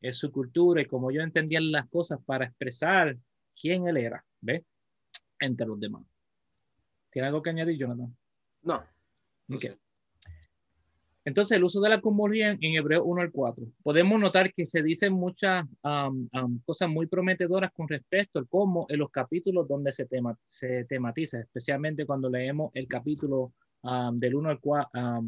eh, 0.01 0.13
su 0.13 0.31
cultura 0.31 0.81
y 0.81 0.85
como 0.85 1.09
yo 1.09 1.21
entendía 1.21 1.59
las 1.59 1.89
cosas 1.89 2.19
para 2.23 2.45
expresar 2.45 3.17
quién 3.59 3.87
él 3.87 3.97
era, 3.97 4.23
¿ves? 4.41 4.61
entre 5.39 5.65
los 5.65 5.79
demás. 5.79 6.03
¿Tiene 7.09 7.29
algo 7.29 7.41
que 7.41 7.49
añadir, 7.49 7.79
Jonathan? 7.79 8.15
No. 8.61 8.83
Entonces, 11.27 11.57
el 11.57 11.65
uso 11.65 11.81
de 11.81 11.89
la 11.89 11.99
cosmología 11.99 12.51
en, 12.51 12.75
Hebreo 12.75 13.03
1 13.03 13.21
al 13.21 13.31
4. 13.33 13.65
Podemos 13.83 14.17
notar 14.17 14.53
que 14.53 14.65
se 14.65 14.81
dicen 14.81 15.11
muchas 15.11 15.65
cosas 16.63 16.87
muy 16.87 17.05
prometedoras 17.07 17.73
con 17.73 17.85
respecto 17.89 18.39
al 18.39 18.47
cómo 18.47 18.85
en 18.87 18.99
los 18.99 19.11
capítulos 19.11 19.67
donde 19.67 19.91
se, 19.91 20.05
tema, 20.05 20.39
se 20.45 20.85
tematiza, 20.85 21.41
especialmente 21.41 22.05
cuando 22.05 22.29
leemos 22.29 22.71
el 22.73 22.87
capítulo 22.87 23.51
del, 24.13 24.35
1 24.35 24.49
al, 24.49 24.59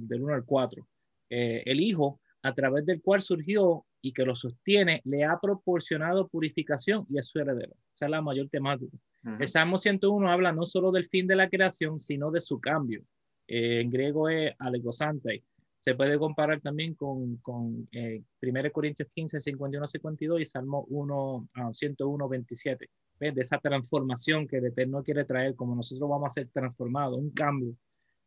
del 0.08 0.24
1 0.24 0.34
al 0.36 0.46
4. 0.46 0.88
Eh, 1.32 1.64
el 1.66 1.82
Hijo, 1.82 2.22
a 2.44 2.54
través 2.54 2.86
del 2.86 3.02
cual 3.02 3.22
surgió 3.22 3.86
y 4.02 4.14
que 4.14 4.24
lo 4.24 4.38
sostiene, 4.38 5.02
le 5.04 5.26
ha 5.26 5.38
proporcionado 5.38 6.30
purificación 6.30 7.06
y 7.10 7.20
es 7.20 7.28
su 7.28 7.40
heredero. 7.40 7.74
Esa 7.94 8.06
es 8.06 8.12
la 8.12 8.22
mayor 8.22 8.48
temática. 8.48 8.98
El 9.38 9.50
Salmo 9.50 9.78
101 9.78 10.32
habla 10.32 10.54
no 10.54 10.64
solo 10.64 10.94
del 10.94 11.08
fin 11.08 11.28
de 11.28 11.36
la 11.36 11.50
creación, 11.50 12.00
sino 12.00 12.32
de 12.32 12.40
su 12.40 12.58
cambio. 12.62 13.04
Eh, 13.50 13.82
en 13.82 13.90
griego 13.90 14.30
es 14.30 14.56
alegosante. 14.60 15.44
Se 15.80 15.96
puede 15.96 16.20
comparar 16.20 16.60
también 16.60 16.94
con, 16.94 17.38
con 17.38 17.88
eh, 17.94 18.22
1 18.42 18.72
Corintios 18.74 19.08
15, 19.16 19.40
51, 19.40 19.88
52 19.88 20.42
y 20.42 20.46
Salmo 20.46 20.86
1, 20.90 21.50
101, 21.72 22.28
27. 22.28 22.90
¿Ves? 23.18 23.34
De 23.34 23.42
esa 23.42 23.60
transformación 23.60 24.46
que 24.46 24.58
el 24.58 24.66
Eterno 24.66 25.02
quiere 25.02 25.24
traer, 25.24 25.56
como 25.56 25.78
nosotros 25.78 26.10
vamos 26.10 26.26
a 26.26 26.34
ser 26.34 26.50
transformados, 26.50 27.18
un 27.18 27.32
cambio. 27.32 27.78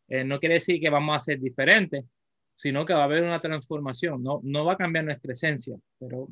Eh, 0.09 0.25
no 0.25 0.41
quiere 0.41 0.55
decir 0.55 0.81
que 0.81 0.89
vamos 0.89 1.15
a 1.15 1.19
ser 1.19 1.41
diferentes, 1.41 2.07
sino 2.55 2.87
que 2.87 2.95
va 2.95 3.01
a 3.01 3.05
haber 3.05 3.23
una 3.23 3.39
transformación. 3.39 4.23
No, 4.23 4.41
no 4.43 4.65
va 4.65 4.73
a 4.73 4.79
cambiar 4.79 5.05
nuestra 5.05 5.33
esencia, 5.33 5.77
pero 5.99 6.29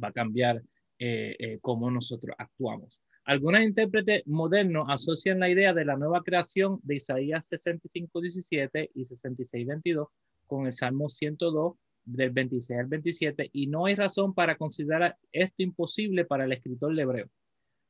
va 0.00 0.08
a 0.08 0.12
cambiar 0.12 0.62
eh, 0.96 1.34
eh, 1.40 1.58
cómo 1.60 1.90
nosotros 1.90 2.36
actuamos. 2.38 3.00
Algunos 3.24 3.62
intérpretes 3.62 4.24
modernos 4.26 4.86
asocian 4.90 5.40
la 5.40 5.48
idea 5.48 5.74
de 5.74 5.84
la 5.84 5.96
nueva 5.96 6.22
creación 6.22 6.78
de 6.84 6.94
Isaías 6.94 7.48
65, 7.48 8.20
17 8.20 8.92
y 8.94 9.04
66, 9.04 9.66
22 9.66 10.08
con 10.46 10.66
el 10.66 10.72
Salmo 10.72 11.08
102 11.08 11.74
del 12.04 12.30
26 12.30 12.80
al 12.80 12.86
27 12.86 13.50
y 13.52 13.66
no 13.66 13.86
hay 13.86 13.94
razón 13.94 14.34
para 14.34 14.56
considerar 14.56 15.16
esto 15.32 15.62
imposible 15.62 16.24
para 16.24 16.44
el 16.44 16.52
escritor 16.52 16.94
de 16.94 17.02
hebreo, 17.02 17.28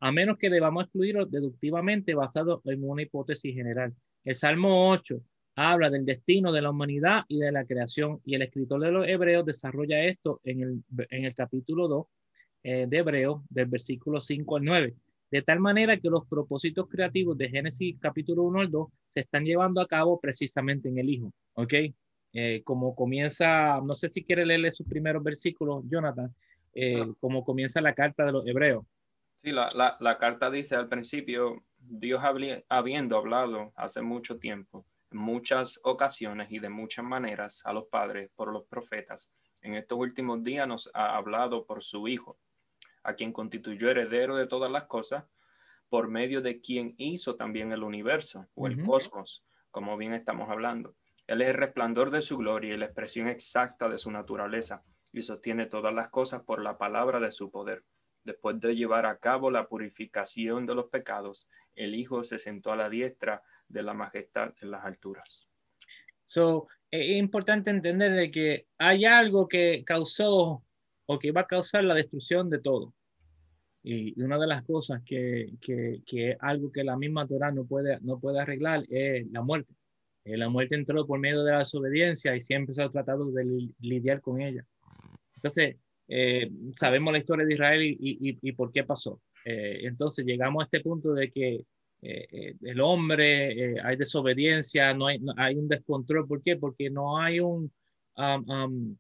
a 0.01 0.11
menos 0.11 0.39
que 0.39 0.51
debamos 0.51 0.85
excluirlo 0.85 1.27
deductivamente 1.27 2.15
basado 2.15 2.63
en 2.65 2.89
una 2.89 3.03
hipótesis 3.03 3.55
general. 3.55 3.95
El 4.25 4.35
Salmo 4.35 4.91
8 4.91 5.21
habla 5.57 5.91
del 5.91 6.05
destino 6.05 6.53
de 6.53 6.63
la 6.63 6.71
humanidad 6.71 7.25
y 7.29 7.39
de 7.39 7.53
la 7.53 7.65
creación 7.65 8.21
y 8.25 8.35
el 8.35 8.43
escritor 8.43 8.81
de 8.81 8.91
los 8.91 9.07
hebreos 9.07 9.45
desarrolla 9.45 10.05
esto 10.05 10.41
en 10.45 10.63
el, 10.63 10.85
en 11.11 11.25
el 11.25 11.35
capítulo 11.35 11.89
2 11.89 12.07
eh, 12.63 12.87
de 12.89 12.97
Hebreo 12.97 13.45
del 13.49 13.67
versículo 13.67 14.21
5 14.21 14.57
al 14.57 14.65
9 14.65 14.97
de 15.31 15.43
tal 15.43 15.61
manera 15.61 15.97
que 15.97 16.09
los 16.09 16.27
propósitos 16.27 16.89
creativos 16.89 17.37
de 17.37 17.49
Génesis 17.49 17.97
capítulo 18.01 18.45
1 18.45 18.61
al 18.61 18.71
2 18.71 18.89
se 19.09 19.21
están 19.21 19.45
llevando 19.45 19.81
a 19.81 19.89
cabo 19.89 20.21
precisamente 20.21 20.89
en 20.89 20.99
el 20.99 21.09
Hijo, 21.11 21.33
¿ok? 21.55 21.75
Eh, 22.39 22.61
como 22.65 22.95
comienza, 22.95 23.81
no 23.81 23.95
sé 23.95 24.11
si 24.11 24.23
quiere 24.23 24.45
leerle 24.45 24.71
sus 24.71 24.87
primeros 24.87 25.23
versículos, 25.23 25.85
Jonathan, 25.89 26.35
eh, 26.75 27.07
como 27.19 27.43
comienza 27.43 27.81
la 27.81 27.95
carta 27.95 28.27
de 28.27 28.33
los 28.33 28.47
hebreos. 28.47 28.85
Sí, 29.43 29.53
la, 29.53 29.69
la, 29.75 29.97
la 30.01 30.19
carta 30.19 30.51
dice 30.51 30.77
al 30.77 30.87
principio, 30.87 31.65
Dios 31.79 32.21
habiendo 32.69 33.17
hablado 33.17 33.73
hace 33.75 34.03
mucho 34.03 34.39
tiempo, 34.39 34.85
en 35.11 35.17
muchas 35.17 35.81
ocasiones 35.83 36.53
y 36.53 36.59
de 36.59 36.69
muchas 36.69 37.07
maneras 37.07 37.63
a 37.65 37.73
los 37.73 37.87
padres 37.87 38.31
por 38.37 38.53
los 38.53 38.67
profetas, 38.67 39.31
en 39.63 39.73
estos 39.73 39.99
últimos 39.99 40.45
días 40.45 40.69
nos 40.69 40.91
ha 40.93 41.17
hablado 41.17 41.65
por 41.65 41.83
su 41.83 42.07
Hijo 42.07 42.37
a 43.03 43.15
quien 43.15 43.33
constituyó 43.33 43.89
heredero 43.89 44.37
de 44.37 44.47
todas 44.47 44.71
las 44.71 44.85
cosas, 44.85 45.25
por 45.89 46.09
medio 46.09 46.43
de 46.43 46.61
quien 46.61 46.95
hizo 46.99 47.37
también 47.37 47.73
el 47.73 47.83
universo 47.83 48.47
o 48.55 48.67
el 48.67 48.85
cosmos, 48.85 49.43
como 49.71 49.97
bien 49.97 50.13
estamos 50.13 50.51
hablando. 50.51 50.95
Él 51.27 51.43
es 51.43 51.49
el 51.49 51.55
resplandor 51.55 52.11
de 52.11 52.23
su 52.23 52.37
gloria 52.37 52.75
y 52.75 52.77
la 52.77 52.87
expresión 52.87 53.29
exacta 53.29 53.89
de 53.89 53.99
su 53.99 54.11
naturaleza, 54.11 54.85
y 55.13 55.23
sostiene 55.23 55.67
todas 55.67 55.93
las 55.95 56.09
cosas 56.09 56.43
por 56.43 56.63
la 56.63 56.79
palabra 56.79 57.19
de 57.21 57.33
su 57.33 57.51
poder. 57.51 57.85
Después 58.25 58.61
de 58.61 58.77
llevar 58.77 59.07
a 59.07 59.19
cabo 59.19 59.51
la 59.51 59.69
purificación 59.69 60.67
de 60.67 60.75
los 60.75 60.87
pecados, 60.87 61.49
el 61.75 61.95
Hijo 61.95 62.25
se 62.25 62.39
sentó 62.39 62.73
a 62.73 62.77
la 62.77 62.89
diestra 62.89 63.43
de 63.69 63.83
la 63.83 63.95
majestad 63.95 64.53
en 64.61 64.71
las 64.71 64.85
alturas. 64.85 65.47
So, 66.25 66.67
es 66.91 67.17
importante 67.17 67.71
entender 67.71 68.13
de 68.13 68.31
que 68.31 68.67
hay 68.79 69.05
algo 69.05 69.49
que 69.49 69.85
causó 69.85 70.65
o 71.07 71.19
que 71.19 71.33
va 71.33 71.43
a 71.43 71.47
causar 71.47 71.85
la 71.85 71.95
destrucción 71.95 72.51
de 72.51 72.61
todo. 72.61 72.95
Y 73.83 74.21
una 74.21 74.39
de 74.39 74.49
las 74.49 74.63
cosas 74.63 75.03
que, 75.05 75.53
que, 75.61 76.03
que 76.05 76.37
algo 76.41 76.73
que 76.73 76.83
la 76.83 76.97
misma 76.97 77.27
Torah 77.27 77.53
no 77.53 77.65
puede, 77.65 78.01
no 78.01 78.19
puede 78.19 78.41
arreglar 78.41 78.85
es 78.89 79.27
la 79.31 79.43
muerte. 79.43 79.73
Eh, 80.27 80.37
la 80.37 80.49
muerte 80.49 80.75
entró 80.75 81.07
por 81.07 81.21
medio 81.21 81.45
de 81.45 81.53
la 81.53 81.59
desobediencia 81.59 82.35
y 82.35 82.41
siempre 82.41 82.75
se 82.75 82.83
ha 82.83 82.91
tratado 82.91 83.31
de 83.31 83.71
lidiar 83.79 84.21
con 84.21 84.41
ella. 84.41 84.67
Entonces, 85.37 85.77
eh, 86.09 86.51
sabemos 86.73 87.13
la 87.13 87.19
historia 87.19 87.47
de 87.47 87.53
Israel 87.53 87.81
y, 87.83 88.53
por 88.53 88.73
qué 88.73 88.83
pasó. 88.83 89.21
Eh, 89.45 89.81
entonces, 89.83 90.27
llegamos 90.27 90.63
a 90.63 90.65
este 90.65 90.81
punto 90.81 91.15
de 91.15 91.31
que 91.31 91.65
el 92.03 92.81
hombre, 92.81 93.81
hay 93.83 93.97
desobediencia, 93.97 94.93
no 94.95 95.07
hay, 95.07 95.55
un 95.55 95.69
descontrol. 95.69 96.27
¿Por 96.27 96.43
qué? 96.43 96.57
Porque 96.57 96.91
no 96.91 97.19
hay 97.19 97.41
un... 97.41 97.73
Um, 98.17 98.51
um, 98.51 98.97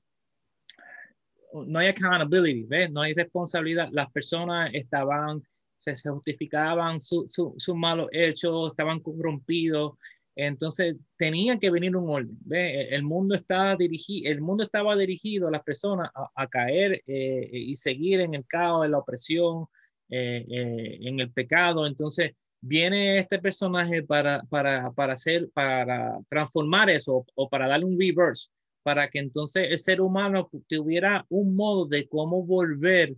no 1.65 1.79
hay 1.79 1.89
accountability, 1.89 2.65
¿ves? 2.65 2.91
no 2.91 3.01
hay 3.01 3.15
responsabilidad. 3.15 3.89
Las 3.93 4.11
personas 4.11 4.71
estaban, 4.75 5.43
se, 5.79 5.95
justificaban 6.11 7.01
sus 7.01 7.33
su, 7.33 7.75
malos 7.75 8.09
hechos, 8.13 8.73
estaban 8.73 9.01
corrompidos. 9.01 9.95
Entonces 10.37 10.97
tenía 11.17 11.59
que 11.59 11.71
venir 11.71 11.97
un 11.97 12.11
orden. 12.11 12.39
¿ves? 12.43 12.89
El 12.91 13.03
mundo 13.03 13.35
estaba 13.35 13.75
dirigido, 13.75 14.31
el 14.31 14.43
mundo 14.43 14.65
estaba 14.65 14.95
dirigido 14.95 15.49
a 15.49 15.51
las 15.51 15.63
personas 15.63 16.11
a, 16.15 16.47
caer 16.49 17.03
eh, 17.07 17.49
y 17.53 17.75
seguir 17.77 18.21
en 18.21 18.35
el 18.35 18.47
caos, 18.47 18.85
en 18.85 18.93
la 18.93 18.99
opresión, 18.99 19.65
eh, 20.11 20.45
eh, 20.49 20.99
en 21.01 21.21
el 21.21 21.33
pecado. 21.33 21.87
Entonces 21.87 22.33
viene 22.61 23.19
este 23.19 23.39
personaje 23.39 24.03
para, 24.03 24.43
para, 24.51 24.93
para 24.93 25.15
hacer, 25.15 25.49
para 25.55 26.19
transformar 26.29 26.91
eso 26.91 27.25
o 27.35 27.49
para 27.49 27.67
darle 27.67 27.87
un 27.87 27.99
reverse 27.99 28.51
para 28.83 29.09
que 29.11 29.19
entonces 29.19 29.67
el 29.71 29.79
ser 29.81 30.01
humano 30.01 30.49
tuviera 30.69 31.27
un 31.29 31.57
modo 31.57 31.87
de 31.87 32.07
cómo 32.07 32.45
volver 32.45 33.17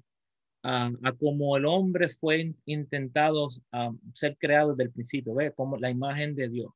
a, 0.62 0.90
a 1.02 1.12
como 1.12 1.58
el 1.58 1.66
hombre 1.66 2.08
fue 2.08 2.54
intentado 2.64 3.48
ser 4.14 4.38
creado 4.38 4.70
desde 4.70 4.84
el 4.84 4.92
principio, 4.92 5.34
¿ve? 5.34 5.52
como 5.52 5.76
la 5.76 5.90
imagen 5.90 6.34
de 6.34 6.48
Dios. 6.48 6.70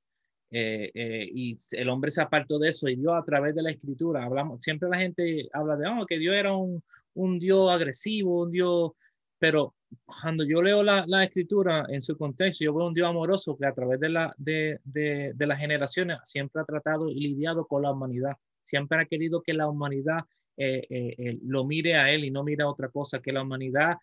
Eh, 0.55 0.91
eh, 0.95 1.31
y 1.33 1.55
el 1.73 1.89
hombre 1.89 2.11
se 2.11 2.21
apartó 2.21 2.59
de 2.59 2.69
eso 2.69 2.87
y 2.87 2.97
Dios 2.97 3.15
a 3.15 3.25
través 3.25 3.55
de 3.55 3.63
la 3.63 3.71
escritura, 3.71 4.23
hablamos, 4.23 4.63
siempre 4.63 4.91
la 4.91 4.99
gente 4.99 5.49
habla 5.51 5.77
de 5.77 5.89
oh, 5.89 6.05
que 6.05 6.19
Dios 6.19 6.35
era 6.35 6.55
un, 6.55 6.83
un 7.15 7.39
Dios 7.39 7.73
agresivo, 7.73 8.43
un 8.43 8.51
Dios, 8.51 8.93
pero 9.39 9.75
cuando 10.05 10.45
yo 10.45 10.61
leo 10.61 10.83
la, 10.83 11.05
la, 11.07 11.25
escritura 11.25 11.87
en 11.89 12.03
su 12.03 12.19
contexto, 12.19 12.65
yo 12.65 12.75
veo 12.75 12.87
un 12.87 12.93
Dios 12.93 13.09
amoroso 13.09 13.57
que 13.57 13.65
a 13.65 13.73
través 13.73 13.99
de, 13.99 14.11
la, 14.11 14.35
de, 14.37 14.79
de, 14.85 15.33
de 15.35 15.47
las 15.47 15.59
generaciones 15.59 16.19
siempre 16.25 16.61
ha 16.61 16.67
tratado 16.67 17.09
y 17.09 17.19
lidiado 17.19 17.67
con 17.67 17.83
la 17.83 17.91
humanidad 17.91 18.37
siempre 18.63 19.01
ha 19.01 19.07
querido 19.07 19.43
que 19.43 19.53
la 19.53 19.69
humanidad 19.69 20.21
eh, 20.57 20.87
eh, 20.89 21.15
eh, 21.19 21.39
lo 21.43 21.65
mire 21.65 21.97
a 21.97 22.11
él 22.11 22.25
y 22.25 22.31
no 22.31 22.45
mire 22.45 22.63
a 22.63 22.69
otra 22.69 22.89
cosa, 22.89 23.21
que 23.21 23.33
la 23.33 23.43
humanidad 23.43 23.97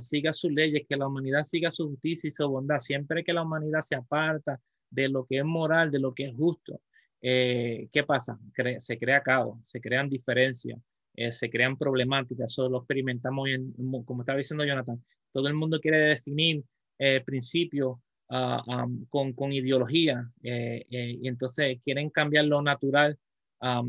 siga 0.00 0.32
sus 0.32 0.52
leyes, 0.52 0.86
que 0.86 0.96
la 0.96 1.06
humanidad 1.06 1.42
siga 1.42 1.70
su 1.70 1.88
justicia 1.88 2.28
y 2.28 2.30
su 2.30 2.46
bondad. 2.46 2.78
Siempre 2.78 3.24
que 3.24 3.32
la 3.32 3.42
humanidad 3.42 3.80
se 3.80 3.94
aparta 3.94 4.60
de 4.90 5.08
lo 5.08 5.24
que 5.26 5.38
es 5.38 5.44
moral, 5.44 5.90
de 5.90 5.98
lo 5.98 6.14
que 6.14 6.26
es 6.26 6.34
justo, 6.34 6.80
eh, 7.22 7.88
¿qué 7.92 8.04
pasa? 8.04 8.38
se 8.78 8.98
crea 8.98 9.22
caos, 9.22 9.66
se 9.66 9.80
crean 9.80 10.08
diferencias, 10.08 10.78
eh, 11.14 11.32
se 11.32 11.50
crean 11.50 11.76
problemáticas. 11.76 12.52
Eso 12.52 12.68
lo 12.68 12.78
experimentamos, 12.78 13.48
en, 13.48 13.72
como 14.04 14.22
estaba 14.22 14.38
diciendo 14.38 14.64
Jonathan. 14.64 15.02
Todo 15.32 15.48
el 15.48 15.54
mundo 15.54 15.80
quiere 15.80 15.98
definir 15.98 16.64
eh, 16.98 17.20
principios 17.24 17.98
ah, 18.30 18.86
con, 19.08 19.32
con, 19.32 19.52
ideología 19.52 20.30
y 20.40 21.28
entonces 21.28 21.78
quieren 21.84 22.10
cambiar 22.10 22.46
lo 22.46 22.62
natural 22.62 23.18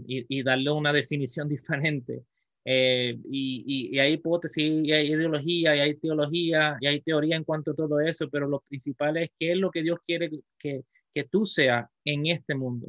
y, 0.05 0.25
y 0.29 0.43
darle 0.43 0.71
una 0.71 0.93
definición 0.93 1.47
diferente. 1.49 2.23
Eh, 2.69 3.17
y, 3.31 3.93
y, 3.95 3.99
hay 3.99 4.15
hipótesis, 4.15 4.83
y 4.83 4.91
hay 4.91 5.07
ideología, 5.07 5.73
y 5.73 5.79
hay 5.79 5.95
teología, 5.95 6.75
y 6.81 6.87
hay 6.87 6.99
teoría 6.99 7.37
en 7.37 7.45
cuanto 7.45 7.71
a 7.71 7.75
todo 7.75 8.01
eso, 8.01 8.29
pero 8.29 8.45
lo 8.45 8.59
principal 8.59 9.15
es 9.15 9.29
qué 9.39 9.53
es 9.53 9.57
lo 9.57 9.71
que 9.71 9.81
Dios 9.81 9.99
quiere 10.05 10.29
que, 10.59 10.83
que 11.13 11.23
tú 11.23 11.45
seas 11.45 11.89
en 12.03 12.25
este 12.25 12.55
mundo. 12.55 12.87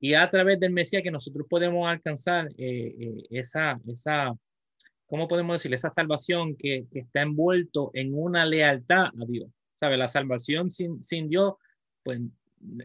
Y 0.00 0.14
a 0.14 0.30
través 0.30 0.58
del 0.58 0.72
Mesías 0.72 1.02
que 1.02 1.10
nosotros 1.10 1.46
podemos 1.46 1.86
alcanzar 1.86 2.48
eh, 2.56 2.94
eh, 2.98 3.26
esa, 3.28 3.78
esa, 3.86 4.34
¿cómo 5.04 5.28
podemos 5.28 5.56
decir? 5.56 5.74
Esa 5.74 5.90
salvación 5.90 6.56
que, 6.56 6.86
que, 6.90 7.00
está 7.00 7.20
envuelto 7.20 7.90
en 7.92 8.14
una 8.14 8.46
lealtad 8.46 9.08
a 9.08 9.24
Dios. 9.26 9.50
¿Sabe? 9.74 9.98
La 9.98 10.08
salvación 10.08 10.70
sin, 10.70 11.04
sin 11.04 11.28
Dios, 11.28 11.52
pues 12.02 12.18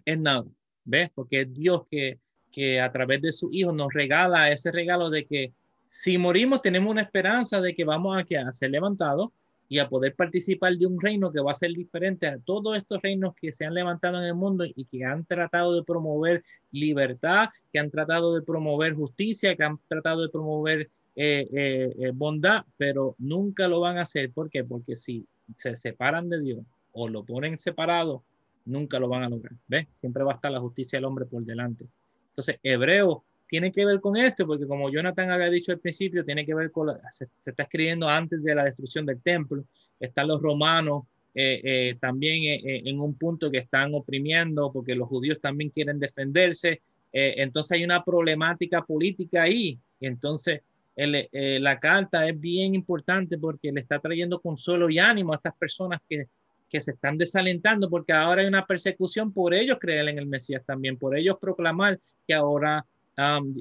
es 0.03 0.19
nada, 0.19 0.43
¿ves? 0.83 1.09
Porque 1.15 1.41
es 1.41 1.53
Dios 1.53 1.83
que, 1.89 2.19
que 2.51 2.81
a 2.81 2.91
través 2.91 3.21
de 3.21 3.31
su 3.31 3.49
Hijo 3.53 3.71
nos 3.71 3.93
regala 3.93 4.51
ese 4.51 4.73
regalo 4.73 5.09
de 5.09 5.25
que 5.25 5.53
si 5.95 6.17
morimos, 6.17 6.63
tenemos 6.63 6.89
una 6.89 7.03
esperanza 7.03 7.61
de 7.61 7.75
que 7.75 7.85
vamos 7.85 8.17
a, 8.17 8.51
ser 8.51 8.71
levantados 8.71 9.29
y 9.69 9.77
a 9.77 9.87
poder 9.87 10.15
participar 10.15 10.75
de 10.75 10.87
un 10.87 10.99
reino 10.99 11.31
que 11.31 11.39
va 11.39 11.51
a 11.51 11.53
ser 11.53 11.71
diferente 11.71 12.25
a 12.25 12.39
todos 12.39 12.75
estos 12.75 12.99
reinos 12.99 13.35
que 13.35 13.51
se 13.51 13.63
han 13.63 13.75
levantado 13.75 14.17
en 14.17 14.23
el 14.23 14.33
mundo 14.33 14.65
y 14.65 14.85
que 14.85 15.05
han 15.05 15.23
tratado 15.23 15.75
de 15.75 15.83
promover 15.83 16.43
libertad, 16.71 17.49
que 17.71 17.77
han 17.77 17.91
tratado 17.91 18.33
de 18.33 18.41
promover 18.41 18.95
justicia, 18.95 19.55
que 19.55 19.63
han 19.63 19.79
tratado 19.87 20.23
de 20.23 20.29
promover 20.29 20.89
eh, 21.15 21.47
eh, 21.53 21.95
eh, 21.99 22.11
bondad, 22.11 22.65
pero 22.75 23.15
nunca 23.19 23.67
lo 23.67 23.79
van 23.79 23.99
a 23.99 24.01
hacer. 24.01 24.31
¿Por 24.31 24.49
qué? 24.49 24.63
Porque 24.63 24.95
si 24.95 25.27
se 25.55 25.77
separan 25.77 26.27
de 26.27 26.41
Dios 26.41 26.65
o 26.91 27.07
lo 27.07 27.23
ponen 27.23 27.59
separado, 27.59 28.23
nunca 28.65 28.97
lo 28.97 29.09
van 29.09 29.21
a 29.21 29.29
lograr. 29.29 29.53
¿Ves? 29.67 29.89
Siempre 29.93 30.23
va 30.23 30.31
a 30.31 30.35
estar 30.37 30.51
la 30.51 30.59
justicia 30.59 30.97
del 30.97 31.05
hombre 31.05 31.25
por 31.25 31.45
delante. 31.45 31.85
Entonces, 32.29 32.57
Hebreo 32.63 33.23
tiene 33.53 33.71
que 33.71 33.85
ver 33.85 34.01
con 34.01 34.17
esto, 34.17 34.47
porque 34.47 34.65
como 34.65 34.89
Jonathan 34.89 35.29
había 35.29 35.47
dicho 35.51 35.71
al 35.71 35.77
principio, 35.77 36.25
tiene 36.25 36.43
que 36.43 36.55
ver 36.55 36.71
con, 36.71 36.89
se, 37.11 37.27
está 37.45 37.61
escribiendo 37.61 38.09
antes 38.09 38.43
de 38.43 38.55
la 38.55 38.63
destrucción 38.63 39.05
del 39.05 39.21
templo, 39.21 39.63
están 39.99 40.27
los 40.27 40.41
romanos 40.41 41.03
eh, 41.35 41.61
eh, 41.63 41.97
también 42.01 42.45
eh, 42.45 42.81
en 42.83 42.99
un 42.99 43.13
punto 43.13 43.51
que 43.51 43.59
están 43.59 43.93
oprimiendo, 43.93 44.71
porque 44.73 44.95
los 44.95 45.07
judíos 45.07 45.39
también 45.39 45.69
quieren 45.69 45.99
defenderse, 45.99 46.81
entonces 47.11 47.73
hay 47.73 47.83
una 47.83 48.03
problemática 48.03 48.83
política 48.83 49.43
ahí, 49.43 49.77
entonces 50.01 50.61
la 50.95 51.79
carta 51.79 52.27
es 52.27 52.39
bien 52.39 52.73
importante 52.73 53.37
porque 53.37 53.71
le 53.71 53.81
está 53.81 53.99
trayendo 53.99 54.41
consuelo 54.41 54.89
y 54.89 54.97
ánimo 54.97 55.31
a 55.31 55.35
estas 55.35 55.55
personas 55.55 56.01
que, 56.09 56.25
que 56.67 56.81
se 56.81 56.89
están 56.89 57.19
desalentando, 57.19 57.87
porque 57.87 58.13
ahora 58.13 58.41
hay 58.41 58.47
una 58.47 58.65
persecución 58.65 59.31
por 59.31 59.53
ellos 59.53 59.77
creer 59.79 60.07
en 60.09 60.17
el 60.17 60.25
Mesías 60.25 60.63
también, 60.65 60.97
por 60.97 61.15
ellos 61.15 61.37
proclamar 61.39 61.99
que 62.25 62.33
ahora 62.33 62.83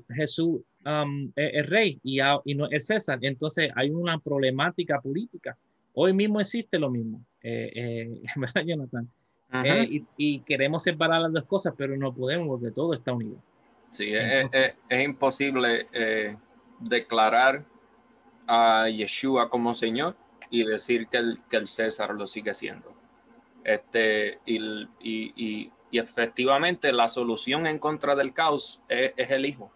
Jesús 0.08 0.60
es, 1.36 1.66
rey 1.68 2.00
y, 2.02 2.20
y, 2.44 2.54
no 2.54 2.68
es 2.70 2.86
César. 2.86 3.18
Entonces 3.22 3.70
hay 3.74 3.90
una 3.90 4.18
problemática 4.18 5.00
política. 5.00 5.56
Hoy 5.94 6.12
mismo 6.12 6.40
existe 6.40 6.78
lo 6.78 6.90
mismo, 6.90 7.24
eh, 7.42 7.70
eh, 7.74 8.22
¿verdad, 8.36 8.62
Jonathan? 8.64 9.08
Eh, 9.64 10.02
y, 10.16 10.40
queremos 10.40 10.82
separar 10.82 11.20
las 11.20 11.32
dos 11.32 11.44
cosas, 11.44 11.74
pero 11.76 11.94
no 11.96 12.14
podemos 12.14 12.48
porque 12.48 12.70
todo 12.70 12.94
está 12.94 13.12
unido. 13.12 13.36
Sí, 13.90 14.10
es, 14.14 14.54
imposible 14.90 15.86
declarar 16.80 17.62
a 18.46 18.88
Yeshua 18.88 19.50
como 19.50 19.74
Señor 19.74 20.16
y 20.50 20.64
decir 20.64 21.06
que 21.08 21.18
el, 21.18 21.38
que 21.50 21.58
el 21.58 21.68
César 21.68 22.14
lo 22.14 22.26
sigue 22.26 22.54
siendo. 22.54 22.94
Este, 23.64 24.38
y, 24.46 24.88
y 25.00 25.32
y 25.36 25.70
efectivamente 25.98 26.90
la 26.90 27.06
solución 27.06 27.66
en 27.66 27.78
contra 27.78 28.16
del 28.16 28.32
caos 28.32 28.82
es, 28.88 29.12
el 29.16 29.44
hijo. 29.44 29.70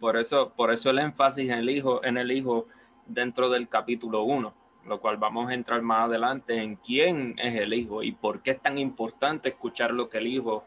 Por 0.00 0.16
eso, 0.16 0.52
por 0.56 0.72
eso 0.72 0.88
el 0.88 0.98
énfasis 0.98 1.50
en 1.50 1.58
el 1.58 1.68
hijo, 1.68 2.02
en 2.02 2.16
el 2.16 2.32
hijo 2.32 2.66
dentro 3.06 3.50
del 3.50 3.68
capítulo 3.68 4.22
1, 4.22 4.54
lo 4.86 5.00
cual 5.00 5.18
vamos 5.18 5.50
a 5.50 5.54
entrar 5.54 5.82
más 5.82 6.08
adelante 6.08 6.56
en 6.56 6.76
quién 6.76 7.38
es 7.38 7.54
el 7.54 7.74
hijo 7.74 8.02
y 8.02 8.12
por 8.12 8.42
qué 8.42 8.52
es 8.52 8.62
tan 8.62 8.78
importante 8.78 9.50
escuchar 9.50 9.90
lo 9.90 10.08
que 10.08 10.18
el 10.18 10.26
hijo 10.26 10.64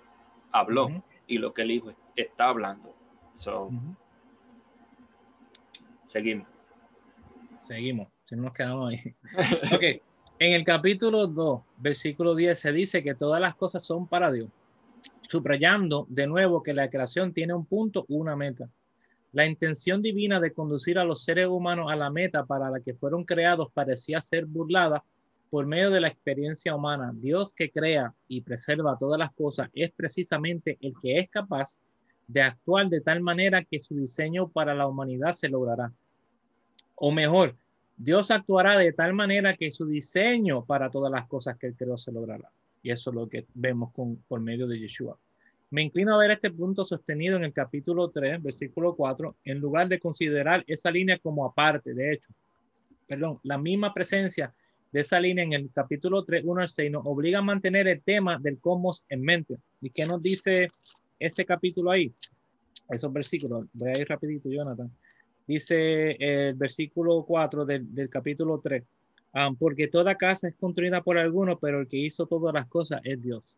habló 0.52 1.04
y 1.26 1.40
lo 1.40 1.52
que 1.52 1.64
el 1.64 1.72
hijo 1.72 1.92
está 2.16 2.50
hablando. 2.50 2.94
Seguimos. 6.06 6.48
Seguimos, 7.62 8.14
si 8.26 8.36
no 8.36 8.44
nos 8.44 8.54
quedamos 8.54 8.92
ahí. 8.92 9.16
ok, 9.76 9.84
en 10.40 10.54
el 10.54 10.64
capítulo 10.64 11.26
2, 11.26 11.62
versículo 11.78 12.36
10 12.36 12.58
se 12.58 12.72
dice 12.72 13.04
que 13.04 13.16
todas 13.16 13.42
las 13.42 13.56
cosas 13.56 13.84
son 13.84 14.08
para 14.08 14.32
Dios 14.32 14.50
subrayando 15.30 16.08
de 16.10 16.26
nuevo 16.26 16.64
que 16.64 16.74
la 16.74 16.90
creación 16.90 17.34
tiene 17.34 17.54
un 17.54 17.66
punto, 17.66 18.06
una 18.10 18.36
meta. 18.36 18.70
La 19.32 19.46
intención 19.46 20.02
divina 20.02 20.40
de 20.40 20.54
conducir 20.54 20.98
a 20.98 21.04
los 21.04 21.24
seres 21.24 21.48
humanos 21.48 21.92
a 21.92 21.96
la 21.96 22.10
meta 22.10 22.46
para 22.46 22.72
la 22.72 22.80
que 22.80 22.96
fueron 22.96 23.24
creados 23.24 23.72
parecía 23.72 24.22
ser 24.22 24.46
burlada 24.48 25.04
por 25.52 25.68
medio 25.68 25.92
de 25.92 26.02
la 26.02 26.08
experiencia 26.08 26.76
humana. 26.76 27.12
Dios 27.14 27.54
que 27.54 27.70
crea 27.70 28.14
y 28.28 28.42
preserva 28.42 28.98
todas 28.98 29.20
las 29.20 29.32
cosas 29.34 29.70
es 29.74 29.92
precisamente 29.92 30.80
el 30.82 30.94
que 31.00 31.20
es 31.20 31.30
capaz 31.30 31.80
de 32.28 32.42
actuar 32.42 32.88
de 32.90 33.02
tal 33.02 33.22
manera 33.22 33.64
que 33.64 33.80
su 33.80 33.96
diseño 33.96 34.50
para 34.50 34.74
la 34.74 34.88
humanidad 34.88 35.32
se 35.34 35.48
logrará. 35.48 35.94
O 36.96 37.12
mejor, 37.12 37.56
Dios 37.98 38.32
actuará 38.32 38.78
de 38.78 38.94
tal 38.94 39.14
manera 39.14 39.56
que 39.56 39.72
su 39.72 39.86
diseño 39.86 40.66
para 40.66 40.90
todas 40.90 41.12
las 41.12 41.28
cosas 41.28 41.58
que 41.58 41.68
él 41.68 41.76
creó 41.78 41.98
se 41.98 42.12
logrará. 42.12 42.52
Y 42.82 42.92
eso 42.92 43.10
es 43.10 43.16
lo 43.16 43.28
que 43.28 43.46
vemos 43.54 43.92
con, 43.94 44.18
por 44.28 44.40
medio 44.40 44.68
de 44.68 44.80
Yeshua. 44.80 45.18
Me 45.72 45.84
inclino 45.84 46.16
a 46.16 46.18
ver 46.18 46.32
este 46.32 46.50
punto 46.50 46.84
sostenido 46.84 47.38
en 47.38 47.44
el 47.44 47.54
capítulo 47.54 48.10
3, 48.10 48.42
versículo 48.42 48.96
4, 48.96 49.36
en 49.46 49.60
lugar 49.60 49.88
de 49.88 50.00
considerar 50.00 50.64
esa 50.66 50.90
línea 50.90 51.20
como 51.20 51.46
aparte, 51.46 51.94
de 51.94 52.14
hecho, 52.14 52.30
perdón, 53.08 53.40
la 53.44 53.58
misma 53.58 53.94
presencia 53.94 54.54
de 54.92 55.02
esa 55.02 55.20
línea 55.20 55.44
en 55.44 55.54
el 55.54 55.70
capítulo 55.72 56.24
3, 56.24 56.44
1 56.44 56.62
al 56.62 56.68
6, 56.68 56.92
nos 56.92 57.06
obliga 57.06 57.40
a 57.40 57.44
mantener 57.44 57.88
el 57.88 58.02
tema 58.02 58.40
del 58.40 58.60
cosmos 58.60 59.04
en 59.10 59.22
mente. 59.22 59.58
¿Y 59.82 59.92
qué 59.92 60.06
nos 60.06 60.22
dice 60.22 60.68
ese 61.20 61.46
capítulo 61.46 61.92
ahí? 61.92 62.12
Esos 62.90 63.14
versículos, 63.14 63.68
voy 63.74 63.90
a 63.90 64.02
ir 64.02 64.08
rapidito, 64.08 64.50
Jonathan. 64.50 64.90
Dice 65.46 66.12
el 66.20 66.56
versículo 66.56 67.24
4 67.24 67.66
del, 67.66 67.94
del 67.94 68.10
capítulo 68.10 68.60
3 68.60 68.84
porque 69.58 69.88
toda 69.88 70.16
casa 70.16 70.48
es 70.48 70.56
construida 70.56 71.02
por 71.02 71.18
alguno, 71.18 71.60
pero 71.60 71.82
el 71.82 71.88
que 71.88 71.98
hizo 71.98 72.26
todas 72.26 72.54
las 72.54 72.68
cosas 72.68 73.02
es 73.04 73.22
Dios. 73.22 73.58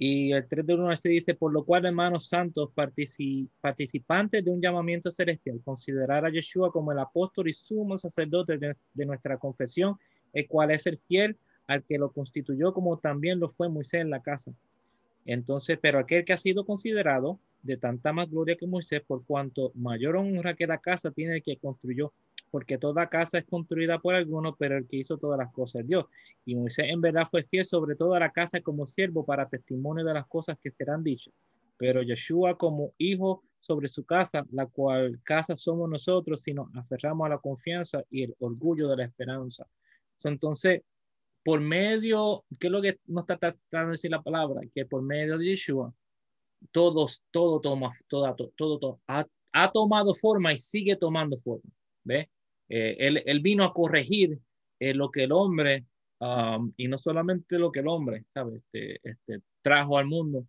Y 0.00 0.30
el 0.32 0.46
3 0.46 0.64
de 0.64 0.74
1 0.74 0.96
se 0.96 1.08
dice, 1.08 1.34
por 1.34 1.52
lo 1.52 1.64
cual, 1.64 1.84
hermanos 1.84 2.28
santos, 2.28 2.70
participantes 2.72 4.44
de 4.44 4.50
un 4.50 4.60
llamamiento 4.60 5.10
celestial, 5.10 5.60
considerar 5.64 6.24
a 6.24 6.30
Yeshua 6.30 6.70
como 6.70 6.92
el 6.92 7.00
apóstol 7.00 7.48
y 7.48 7.54
sumo 7.54 7.98
sacerdote 7.98 8.58
de, 8.58 8.76
de 8.94 9.06
nuestra 9.06 9.38
confesión, 9.38 9.96
el 10.32 10.46
cual 10.46 10.70
es 10.70 10.86
el 10.86 10.98
fiel 10.98 11.36
al 11.66 11.82
que 11.82 11.98
lo 11.98 12.12
constituyó 12.12 12.72
como 12.72 12.98
también 12.98 13.40
lo 13.40 13.48
fue 13.48 13.68
Moisés 13.68 14.00
en 14.00 14.10
la 14.10 14.22
casa. 14.22 14.52
Entonces, 15.26 15.78
pero 15.82 15.98
aquel 15.98 16.24
que 16.24 16.32
ha 16.32 16.38
sido 16.38 16.64
considerado 16.64 17.38
de 17.62 17.76
tanta 17.76 18.12
más 18.12 18.30
gloria 18.30 18.56
que 18.56 18.66
Moisés, 18.66 19.02
por 19.06 19.24
cuanto 19.24 19.72
mayor 19.74 20.16
honra 20.16 20.54
que 20.54 20.66
la 20.66 20.78
casa 20.78 21.10
tiene 21.10 21.36
el 21.36 21.42
que 21.42 21.58
construyó, 21.58 22.12
porque 22.50 22.78
toda 22.78 23.08
casa 23.08 23.38
es 23.38 23.44
construida 23.44 23.98
por 23.98 24.14
alguno, 24.14 24.56
pero 24.56 24.76
el 24.76 24.86
que 24.86 24.98
hizo 24.98 25.18
todas 25.18 25.38
las 25.38 25.52
cosas 25.52 25.82
es 25.82 25.88
Dios. 25.88 26.06
Y 26.44 26.54
Moisés 26.56 26.86
en 26.88 27.00
verdad 27.00 27.26
fue 27.30 27.44
fiel 27.44 27.64
sobre 27.64 27.96
toda 27.96 28.18
la 28.18 28.30
casa 28.30 28.60
como 28.60 28.86
siervo 28.86 29.24
para 29.24 29.48
testimonio 29.48 30.04
de 30.04 30.14
las 30.14 30.26
cosas 30.26 30.58
que 30.62 30.70
serán 30.70 31.02
dichas. 31.02 31.34
Pero 31.76 32.02
Yeshua 32.02 32.56
como 32.58 32.92
hijo 32.98 33.44
sobre 33.60 33.88
su 33.88 34.04
casa, 34.04 34.46
la 34.50 34.66
cual 34.66 35.20
casa 35.22 35.56
somos 35.56 35.88
nosotros 35.88 36.42
si 36.42 36.54
nos 36.54 36.74
aferramos 36.74 37.26
a 37.26 37.30
la 37.30 37.38
confianza 37.38 38.02
y 38.10 38.24
el 38.24 38.34
orgullo 38.38 38.88
de 38.88 38.96
la 38.96 39.04
esperanza. 39.04 39.66
Entonces, 40.24 40.82
por 41.44 41.60
medio, 41.60 42.44
¿qué 42.58 42.66
es 42.66 42.72
lo 42.72 42.82
que 42.82 42.98
nos 43.06 43.22
está 43.22 43.38
tratando 43.38 43.86
de 43.86 43.92
decir 43.92 44.10
la 44.10 44.22
palabra? 44.22 44.60
Que 44.74 44.84
por 44.84 45.02
medio 45.02 45.38
de 45.38 45.46
Yeshua, 45.46 45.94
todos, 46.72 47.22
todo 47.30 47.60
toma, 47.60 47.92
todo, 48.08 48.34
todo, 48.56 48.78
todo, 48.78 49.00
ha, 49.06 49.26
ha 49.52 49.70
tomado 49.70 50.14
forma 50.14 50.52
y 50.52 50.58
sigue 50.58 50.96
tomando 50.96 51.36
forma. 51.38 51.70
¿Ve? 52.04 52.30
Eh, 52.68 52.96
él, 52.98 53.40
vino 53.40 53.64
a 53.64 53.72
corregir 53.72 54.38
eh, 54.78 54.94
lo 54.94 55.10
que 55.10 55.24
el 55.24 55.32
hombre, 55.32 55.86
um, 56.20 56.72
y 56.76 56.88
no 56.88 56.98
solamente 56.98 57.58
lo 57.58 57.72
que 57.72 57.80
el 57.80 57.88
hombre, 57.88 58.24
¿sabe? 58.28 58.58
Este, 58.58 59.00
este, 59.02 59.40
trajo 59.62 59.98
al 59.98 60.06
mundo, 60.06 60.46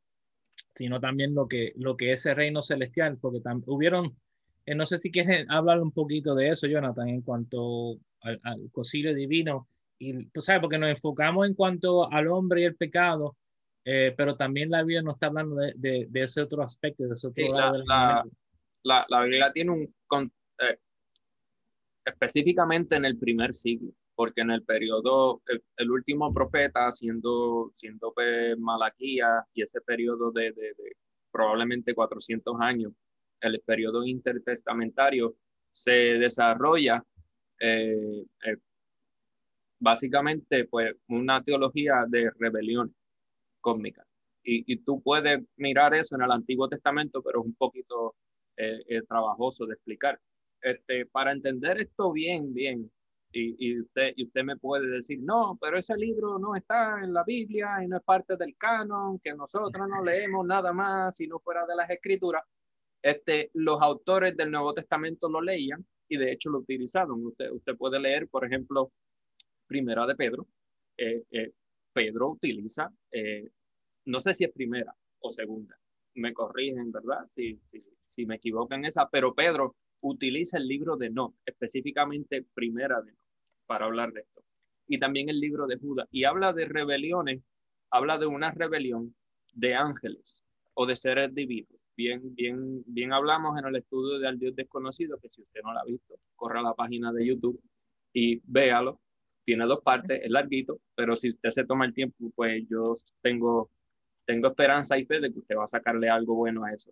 sino 0.75 0.99
también 0.99 1.33
lo 1.33 1.47
que, 1.47 1.73
lo 1.75 1.95
que 1.95 2.11
ese 2.11 2.33
reino 2.33 2.61
celestial, 2.61 3.17
porque 3.19 3.39
también 3.39 3.69
hubieron, 3.69 4.17
eh, 4.65 4.75
no 4.75 4.85
sé 4.85 4.97
si 4.97 5.11
quieres 5.11 5.45
hablar 5.49 5.81
un 5.81 5.91
poquito 5.91 6.35
de 6.35 6.49
eso, 6.49 6.67
Jonathan, 6.67 7.09
en 7.09 7.21
cuanto 7.21 7.97
al, 8.21 8.39
al 8.43 8.69
concilio 8.71 9.13
divino 9.13 9.67
y 9.99 10.25
pues, 10.25 10.45
¿sabes? 10.45 10.61
Porque 10.61 10.77
nos 10.77 10.89
enfocamos 10.89 11.45
en 11.45 11.53
cuanto 11.53 12.11
al 12.11 12.27
hombre 12.27 12.61
y 12.61 12.65
el 12.65 12.75
pecado, 12.75 13.35
eh, 13.83 14.13
pero 14.15 14.35
también 14.35 14.69
la 14.69 14.81
Biblia 14.81 15.01
nos 15.01 15.15
está 15.15 15.27
hablando 15.27 15.55
de, 15.55 15.73
de, 16.09 16.23
ese 16.23 16.41
otro 16.41 16.63
aspecto, 16.63 17.03
de 17.03 17.13
ese 17.13 17.27
otro 17.27 17.53
lado 17.53 17.83
la, 17.85 18.25
la, 18.83 19.05
la, 19.09 19.23
Biblia 19.23 19.51
tiene 19.51 19.71
un, 19.71 19.83
eh, 19.83 20.29
específicamente 22.05 22.95
en 22.95 23.05
el 23.05 23.17
primer 23.17 23.53
siglo, 23.55 23.91
porque 24.15 24.41
en 24.41 24.51
el 24.51 24.63
periodo, 24.63 25.41
el, 25.77 25.91
último 25.91 26.33
profeta, 26.33 26.91
siendo, 26.91 27.71
siendo 27.73 28.13
pues, 28.13 28.57
Malaquía 28.57 29.45
y 29.53 29.61
ese 29.61 29.81
periodo 29.81 30.31
de, 30.31 30.51
de, 30.51 30.73
de 30.77 30.95
probablemente 31.31 31.93
400 31.93 32.55
años, 32.59 32.93
el 33.41 33.61
periodo 33.61 34.05
intertestamentario, 34.05 35.35
se 35.71 35.91
desarrolla 35.91 37.03
eh, 37.59 38.25
eh, 38.45 38.57
básicamente 39.79 40.65
pues 40.65 40.95
una 41.07 41.43
teología 41.43 42.05
de 42.07 42.31
rebelión 42.37 42.93
cósmica. 43.61 44.05
Y, 44.43 44.71
y, 44.71 44.77
tú 44.83 45.01
puedes 45.01 45.41
mirar 45.57 45.93
eso 45.93 46.15
en 46.15 46.23
el 46.23 46.31
Antiguo 46.31 46.69
Testamento, 46.69 47.21
pero 47.21 47.41
es 47.41 47.45
un 47.45 47.55
poquito 47.55 48.15
eh, 48.57 49.01
trabajoso 49.07 49.65
de 49.65 49.73
explicar. 49.75 50.19
Este, 50.61 51.05
para 51.05 51.31
entender 51.31 51.79
esto 51.79 52.11
bien, 52.11 52.53
bien, 52.53 52.91
y, 53.31 53.55
y, 53.59 53.79
usted, 53.79 54.13
y 54.15 54.25
usted 54.25 54.43
me 54.43 54.57
puede 54.57 54.87
decir, 54.87 55.19
no, 55.21 55.57
pero 55.61 55.77
ese 55.77 55.95
libro 55.95 56.39
no 56.39 56.55
está 56.55 56.99
en 57.03 57.13
la 57.13 57.23
Biblia 57.23 57.83
y 57.83 57.87
no 57.87 57.97
es 57.97 58.03
parte 58.03 58.35
del 58.37 58.55
canon, 58.57 59.19
que 59.19 59.33
nosotros 59.33 59.87
no 59.87 60.03
leemos 60.03 60.45
nada 60.45 60.73
más 60.73 61.15
si 61.15 61.27
no 61.27 61.39
fuera 61.39 61.65
de 61.65 61.75
las 61.75 61.89
escrituras. 61.89 62.43
Este, 63.01 63.51
los 63.53 63.81
autores 63.81 64.35
del 64.35 64.51
Nuevo 64.51 64.73
Testamento 64.73 65.29
lo 65.29 65.41
leían 65.41 65.85
y 66.07 66.17
de 66.17 66.31
hecho 66.31 66.49
lo 66.49 66.59
utilizaron. 66.59 67.25
Usted, 67.25 67.51
usted 67.51 67.77
puede 67.77 67.99
leer, 67.99 68.27
por 68.27 68.45
ejemplo, 68.45 68.91
Primera 69.67 70.07
de 70.07 70.15
Pedro. 70.15 70.47
Eh, 70.97 71.23
eh, 71.31 71.51
Pedro 71.93 72.29
utiliza, 72.31 72.91
eh, 73.11 73.49
no 74.05 74.19
sé 74.19 74.33
si 74.33 74.43
es 74.43 74.51
primera 74.51 74.93
o 75.19 75.31
segunda, 75.31 75.77
me 76.15 76.33
corrigen, 76.33 76.91
¿verdad? 76.91 77.25
Si, 77.27 77.59
si, 77.63 77.83
si 78.07 78.25
me 78.25 78.35
equivoco 78.35 78.73
en 78.73 78.85
esa, 78.85 79.07
pero 79.09 79.33
Pedro 79.33 79.75
utiliza 80.01 80.57
el 80.57 80.67
libro 80.67 80.95
de 80.97 81.09
No, 81.09 81.35
específicamente 81.45 82.45
Primera 82.53 83.01
de 83.01 83.11
No, 83.11 83.23
para 83.65 83.85
hablar 83.85 84.11
de 84.13 84.21
esto. 84.21 84.43
Y 84.87 84.99
también 84.99 85.29
el 85.29 85.39
libro 85.39 85.67
de 85.67 85.77
Judas. 85.77 86.07
Y 86.11 86.23
habla 86.23 86.53
de 86.53 86.65
rebeliones, 86.65 87.41
habla 87.91 88.17
de 88.17 88.25
una 88.25 88.51
rebelión 88.51 89.15
de 89.53 89.75
ángeles 89.75 90.43
o 90.73 90.85
de 90.85 90.95
seres 90.95 91.33
divinos 91.33 91.79
bien, 91.99 92.33
bien, 92.33 92.81
bien 92.85 93.11
hablamos 93.11 93.59
en 93.59 93.65
el 93.65 93.75
estudio 93.75 94.19
de 94.19 94.27
Al 94.29 94.39
Dios 94.39 94.55
Desconocido, 94.55 95.19
que 95.19 95.29
si 95.29 95.41
usted 95.41 95.59
no 95.63 95.73
lo 95.73 95.79
ha 95.79 95.83
visto, 95.83 96.15
corra 96.37 96.61
a 96.61 96.63
la 96.63 96.73
página 96.73 97.11
de 97.11 97.27
YouTube 97.27 97.61
y 98.13 98.41
véalo. 98.45 99.01
Tiene 99.43 99.65
dos 99.65 99.81
partes, 99.83 100.21
es 100.23 100.31
larguito, 100.31 100.79
pero 100.95 101.17
si 101.17 101.31
usted 101.31 101.49
se 101.49 101.65
toma 101.65 101.85
el 101.85 101.93
tiempo, 101.93 102.31
pues 102.35 102.63
yo 102.69 102.93
tengo, 103.21 103.69
tengo 104.25 104.47
esperanza 104.47 104.97
y 104.97 105.05
fe 105.05 105.19
de 105.19 105.33
que 105.33 105.39
usted 105.39 105.57
va 105.57 105.65
a 105.65 105.67
sacarle 105.67 106.07
algo 106.07 106.35
bueno 106.35 106.63
a 106.63 106.71
eso. 106.71 106.91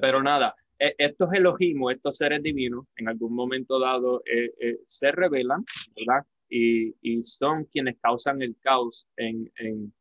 pero 0.00 0.22
nada, 0.22 0.54
estos 0.98 1.32
elogismos, 1.32 1.92
estos 1.92 2.16
seres 2.16 2.42
divinos, 2.42 2.86
en 2.96 3.08
algún 3.08 3.34
momento 3.34 3.78
dado 3.78 4.22
eh, 4.24 4.52
eh, 4.60 4.78
se 4.86 5.12
revelan, 5.12 5.64
¿verdad? 5.96 6.26
Y, 6.48 6.94
y, 7.00 7.22
son 7.22 7.64
quienes 7.64 7.98
causan 8.00 8.42
el 8.42 8.56
caos 8.60 9.06
en, 9.16 9.50
en 9.56 9.94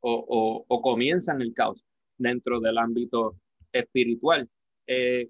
o, 0.00 0.12
o, 0.12 0.64
o, 0.68 0.82
comienzan 0.82 1.42
el 1.42 1.52
caos 1.54 1.86
dentro 2.18 2.60
del 2.60 2.78
ámbito 2.78 3.36
espiritual. 3.72 4.48
Eh, 4.86 5.28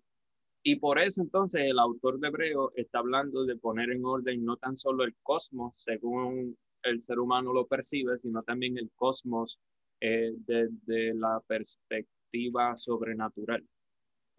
y 0.62 0.76
por 0.76 0.98
eso 0.98 1.22
entonces 1.22 1.62
el 1.62 1.78
autor 1.78 2.18
de 2.18 2.28
Hebreo 2.28 2.72
está 2.74 2.98
hablando 2.98 3.44
de 3.44 3.56
poner 3.56 3.90
en 3.90 4.04
orden 4.04 4.44
no 4.44 4.56
tan 4.56 4.76
solo 4.76 5.04
el 5.04 5.14
cosmos 5.22 5.72
según 5.76 6.56
el 6.82 7.00
ser 7.00 7.18
humano 7.18 7.52
lo 7.52 7.66
percibe, 7.66 8.18
sino 8.18 8.42
también 8.42 8.76
el 8.78 8.90
cosmos 8.94 9.58
eh, 10.00 10.32
desde 10.46 11.14
la 11.14 11.40
perspectiva 11.46 12.76
sobrenatural. 12.76 13.66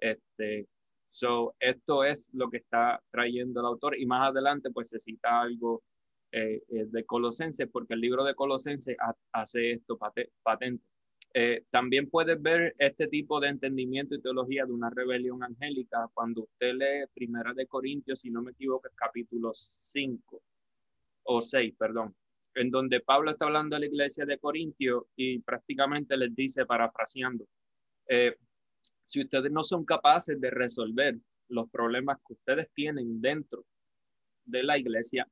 Este, 0.01 0.67
so, 1.05 1.55
esto 1.59 2.03
es 2.03 2.29
lo 2.33 2.49
que 2.49 2.57
está 2.57 3.01
trayendo 3.11 3.61
el 3.61 3.67
autor 3.67 3.97
y 3.97 4.05
más 4.05 4.29
adelante 4.29 4.71
pues 4.71 4.89
se 4.89 4.99
cita 4.99 5.39
algo 5.39 5.83
eh, 6.33 6.61
de 6.67 7.05
Colosenses 7.05 7.69
porque 7.71 7.93
el 7.93 8.01
libro 8.01 8.23
de 8.25 8.35
Colosenses 8.35 8.97
hace 9.31 9.71
esto 9.71 9.97
patente. 9.97 10.83
Eh, 11.33 11.63
también 11.69 12.09
puedes 12.09 12.41
ver 12.41 12.75
este 12.77 13.07
tipo 13.07 13.39
de 13.39 13.47
entendimiento 13.47 14.15
y 14.15 14.21
teología 14.21 14.65
de 14.65 14.73
una 14.73 14.89
rebelión 14.89 15.43
angélica 15.43 16.09
cuando 16.13 16.41
usted 16.43 16.73
lee 16.73 17.07
Primera 17.13 17.53
de 17.53 17.67
Corintios, 17.67 18.19
si 18.19 18.29
no 18.29 18.41
me 18.41 18.51
equivoco, 18.51 18.89
capítulo 18.95 19.51
5 19.53 20.41
o 21.23 21.41
6, 21.41 21.73
perdón, 21.77 22.13
en 22.55 22.69
donde 22.69 22.99
Pablo 22.99 23.31
está 23.31 23.45
hablando 23.45 23.75
a 23.75 23.79
la 23.79 23.85
iglesia 23.85 24.25
de 24.25 24.39
Corintios 24.39 25.05
y 25.15 25.39
prácticamente 25.39 26.17
les 26.17 26.35
dice, 26.35 26.65
parafraseando, 26.65 27.45
eh, 28.09 28.35
si 29.11 29.19
ustedes 29.19 29.51
no 29.51 29.61
son 29.61 29.83
capaces 29.83 30.39
de 30.39 30.49
resolver 30.49 31.17
los 31.49 31.69
problemas 31.69 32.17
que 32.25 32.31
ustedes 32.31 32.69
tienen 32.73 33.19
dentro 33.19 33.65
de 34.45 34.63
la 34.63 34.77
iglesia 34.77 35.27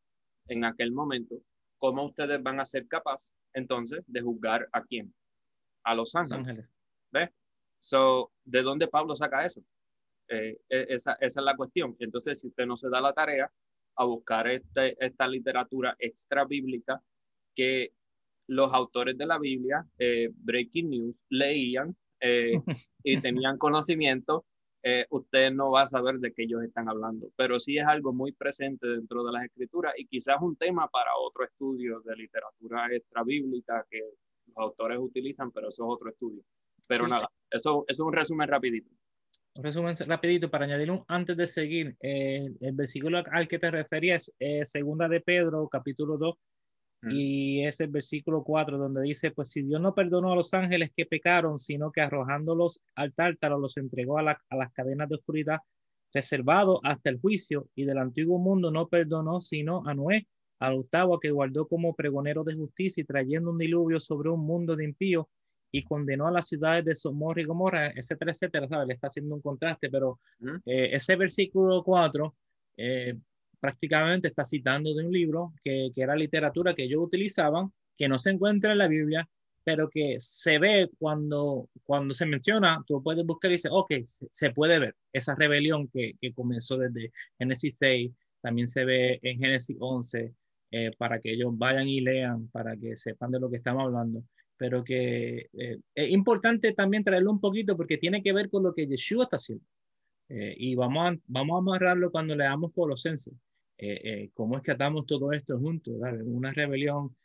en 0.50 0.66
aquel 0.66 0.92
momento, 0.92 1.38
¿cómo 1.78 2.04
ustedes 2.08 2.44
van 2.44 2.60
a 2.60 2.66
ser 2.66 2.90
capaces 2.90 3.34
entonces 3.54 4.04
de 4.06 4.20
juzgar 4.20 4.68
a 4.74 4.84
quién? 4.84 5.14
a 5.86 5.96
Los 5.96 6.14
Ángeles. 6.14 6.68
¿Ves? 7.10 7.30
So, 7.78 8.34
¿de 8.44 8.64
dónde 8.64 8.90
Pablo 8.90 9.16
saca 9.16 9.46
eso? 9.46 9.64
Eh, 10.28 10.60
e, 10.68 10.86
esa, 10.90 11.14
esa, 11.14 11.40
es 11.40 11.46
la 11.46 11.56
cuestión. 11.56 11.96
Entonces, 12.00 12.42
si 12.42 12.48
usted 12.48 12.66
no 12.66 12.76
se 12.76 12.90
da 12.90 13.00
la 13.00 13.14
tarea 13.14 13.50
a 13.96 14.04
buscar 14.04 14.46
este, 14.50 14.98
esta 15.04 15.26
literatura 15.26 15.96
extra 16.00 16.44
bíblica 16.44 17.02
que 17.56 17.94
los 18.48 18.74
autores 18.74 19.18
de 19.18 19.26
la 19.26 19.40
Biblia, 19.40 19.88
eh, 19.98 20.30
Breaking 20.34 20.90
News, 20.90 21.24
leían 21.30 21.96
eh, 22.22 22.53
y 23.03 23.22
tenían 23.22 23.57
conocimiento, 23.57 24.45
usted 25.09 25.51
no 25.51 25.72
va 25.72 25.82
a 25.82 25.88
saber 25.88 26.20
de 26.20 26.32
qué 26.34 26.43
ellos 26.43 26.63
están 26.63 26.88
hablando. 26.88 27.30
Pero 27.36 27.59
sí 27.59 27.78
es 27.78 27.86
algo 27.86 28.13
muy 28.13 28.32
presente 28.32 28.88
dentro 28.88 29.24
de 29.24 29.34
las 29.34 29.43
escrituras 29.43 29.93
y 29.97 30.05
quizás 30.05 30.38
un 30.41 30.55
tema 30.55 30.88
para 30.88 31.11
otro 31.17 31.43
estudio 31.43 31.99
de 32.05 32.15
literatura 32.15 32.88
extra 32.91 33.24
bíblica 33.24 33.86
que 33.89 33.99
los 34.47 34.57
autores 34.57 34.97
utilizan, 34.99 35.51
pero 35.51 35.67
eso 35.67 35.84
es 35.84 35.89
otro 35.95 36.09
estudio. 36.09 36.43
Pero 36.88 37.07
nada, 37.07 37.30
Eso, 37.51 37.86
es 37.88 37.99
un 37.99 38.13
resumen 38.13 38.47
rapidito. 38.47 38.89
Un 39.55 39.63
resumen 39.63 39.93
rapidito 40.07 40.49
para 40.49 40.65
añadir 40.65 40.89
un, 40.91 41.03
antes 41.07 41.38
de 41.38 41.45
seguir, 41.45 41.95
eh, 42.01 42.49
el 42.61 42.76
versículo 42.76 43.22
al 43.32 43.47
que 43.47 43.59
te 43.59 43.70
referías, 43.70 44.34
es 44.39 44.70
segunda 44.70 45.07
de 45.07 45.22
Pedro, 45.22 45.67
capítulo 45.67 46.17
2, 46.17 46.36
mm. 47.02 47.12
y 47.12 47.66
es 47.66 47.80
el 47.82 47.89
versículo 47.89 48.43
4, 48.43 48.78
donde 48.78 49.02
dice, 49.02 49.32
pues 49.32 49.52
si 49.52 49.62
Dios 49.62 49.82
no 49.82 49.93
perdonó 49.93 50.34
a 50.34 50.36
los 50.36 50.54
ángeles 50.54 50.91
que 50.95 51.06
pecaron, 51.06 51.58
sino 51.58 51.91
que 51.91 52.02
arrojándolos 52.02 52.82
al 52.95 53.14
tártaro 53.14 53.60
los 53.60 53.78
entregó 53.78 54.20
a, 54.20 54.39
a 54.50 54.56
las 54.56 54.72
cadenas 54.74 55.10
de 55.10 55.16
oscuridad, 55.16 55.60
reservado 56.14 56.80
hasta 56.84 57.10
el 57.10 57.20
juicio, 57.20 57.68
y 57.76 57.86
del 57.86 57.97
antiguo 57.97 58.39
mundo 58.39 58.72
no 58.72 58.88
perdonó 58.88 59.41
sino 59.41 59.86
a 59.86 59.93
Noé, 59.93 60.28
al 60.60 60.74
octavo 60.74 61.20
que 61.20 61.32
guardó 61.32 61.68
como 61.68 61.95
pregonero 61.95 62.43
de 62.43 62.56
justicia 62.56 63.02
y 63.02 63.06
trayendo 63.06 63.52
un 63.52 63.58
diluvio 63.58 64.00
sobre 64.00 64.30
un 64.30 64.45
mundo 64.45 64.76
de 64.76 64.84
impíos 64.86 65.26
y 65.72 65.84
condenó 65.84 66.28
a 66.28 66.32
las 66.32 66.47
ciudades 66.47 66.86
de 66.86 66.95
Somorra 66.95 67.41
y 67.41 67.45
Gomorra, 67.45 67.91
etcétera, 67.95 68.32
etcétera, 68.32 68.68
¿sabes? 68.68 68.88
Le 68.88 68.93
está 68.95 69.08
haciendo 69.08 69.36
un 69.36 69.41
contraste, 69.41 69.89
pero 69.89 70.20
eh, 70.66 70.89
ese 70.91 71.16
versículo 71.16 71.84
4 71.84 72.36
eh, 72.78 73.18
prácticamente 73.60 74.28
está 74.28 74.45
citando 74.45 74.93
de 74.93 75.05
un 75.05 75.12
libro 75.12 75.53
que, 75.64 75.89
que, 75.93 76.01
era 76.01 76.16
literatura 76.16 76.74
que 76.74 76.84
ellos 76.84 77.03
utilizaban, 77.03 77.72
que 77.97 78.07
no 78.07 78.18
se 78.18 78.32
encuentra 78.32 78.72
en 78.72 78.78
la 78.78 78.88
Biblia, 78.88 79.30
pero 79.64 79.89
que 79.89 80.16
se 80.20 80.57
ve 80.57 80.89
cuando, 80.97 81.70
cuando 81.84 82.14
se 82.14 82.26
menciona, 82.26 82.84
tú 82.88 83.03
puedes 83.03 83.26
buscar 83.26 83.51
y 83.51 83.55
dices, 83.55 83.72
ok, 83.74 83.93
se, 84.05 84.51
puede 84.51 84.80
ver 84.80 84.95
esa 85.14 85.36
rebelión 85.36 85.88
que, 85.89 86.14
que 86.20 86.34
comenzó 86.34 86.78
desde 86.78 87.12
Génesis 87.38 87.78
6, 87.78 88.12
también 88.41 88.68
se 88.68 88.86
ve 88.86 89.20
en 89.22 89.39
Génesis 89.39 89.78
11, 89.80 90.34
eh, 90.72 90.91
para 90.97 91.20
que 91.20 91.34
ellos 91.34 91.57
vayan 91.57 91.88
y 91.88 92.01
lean, 92.01 92.47
para 92.49 92.78
que 92.78 92.95
sepan 92.95 93.32
de 93.32 93.39
lo 93.39 93.49
que 93.49 93.57
estamos 93.57 93.84
hablando. 93.84 94.24
Pero 94.57 94.84
que 94.84 95.49
eh, 95.53 95.80
es 95.95 96.12
importante 96.12 96.74
también 96.74 97.03
traerlo 97.03 97.32
un 97.32 97.39
poquito 97.39 97.76
porque 97.76 97.97
tiene 97.97 98.22
que 98.22 98.34
ver 98.34 98.49
con 98.49 98.64
lo 98.64 98.74
que 98.74 98.88
Yeshua 98.88 99.24
está 99.24 99.38
haciendo. 99.38 99.66
Eh, 100.30 100.53
y 100.57 100.76
vamos 100.76 101.07
a, 101.07 101.18
vamos 101.26 101.55
a 101.55 101.60
amarrarlo 101.60 102.12
cuando 102.12 102.36
leamos 102.36 102.72
Colosenses. 102.74 103.34
Eh, 103.82 104.30
cómo 104.34 104.58
es 104.58 104.64
que 104.64 104.72
atamos 104.72 105.06
todo 105.06 105.32
esto 105.32 105.58
juntos, 105.58 105.96
una 106.26 106.52
rebelión 106.52 107.16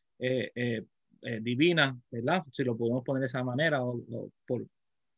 divina, 1.40 1.98
¿verdad? 2.10 2.44
Si 2.52 2.62
lo 2.62 2.76
podemos 2.76 3.02
poner 3.02 3.20
de 3.20 3.26
esa 3.26 3.42
manera, 3.42 3.84
o, 3.84 4.30
por, 4.46 4.64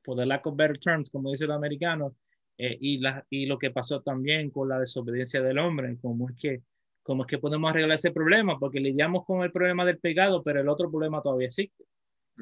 por 0.03 0.17
the 0.17 0.25
lack 0.25 0.47
of 0.47 0.57
better 0.57 0.79
terms, 0.79 1.11
como 1.11 1.31
dice 1.31 1.45
el 1.45 1.53
americano, 1.53 2.15
y, 2.57 2.99
la, 2.99 3.25
y 3.29 3.45
lo 3.45 3.59
que 3.59 3.71
pasó 3.71 4.01
también 4.01 4.51
con 4.51 4.69
la 4.69 4.79
desobediencia 4.79 5.43
del 5.43 5.59
hombre, 5.59 5.99
cómo 6.01 6.31
es 6.31 6.37
que 6.37 6.63
¿Cómo 7.07 7.23
es 7.23 7.29
que 7.29 7.39
podemos 7.39 7.71
arreglar 7.71 7.95
ese 7.95 8.11
problema? 8.11 8.59
Porque 8.59 8.81
lidiamos 8.81 9.25
con 9.25 9.45
el 9.45 9.53
problema 9.53 9.85
del 9.85 9.99
pecado, 9.99 10.43
pero 10.43 10.61
el 10.61 10.69
otro 10.69 10.91
problema 10.91 11.23
todavía 11.23 11.47
existe. 11.47 11.85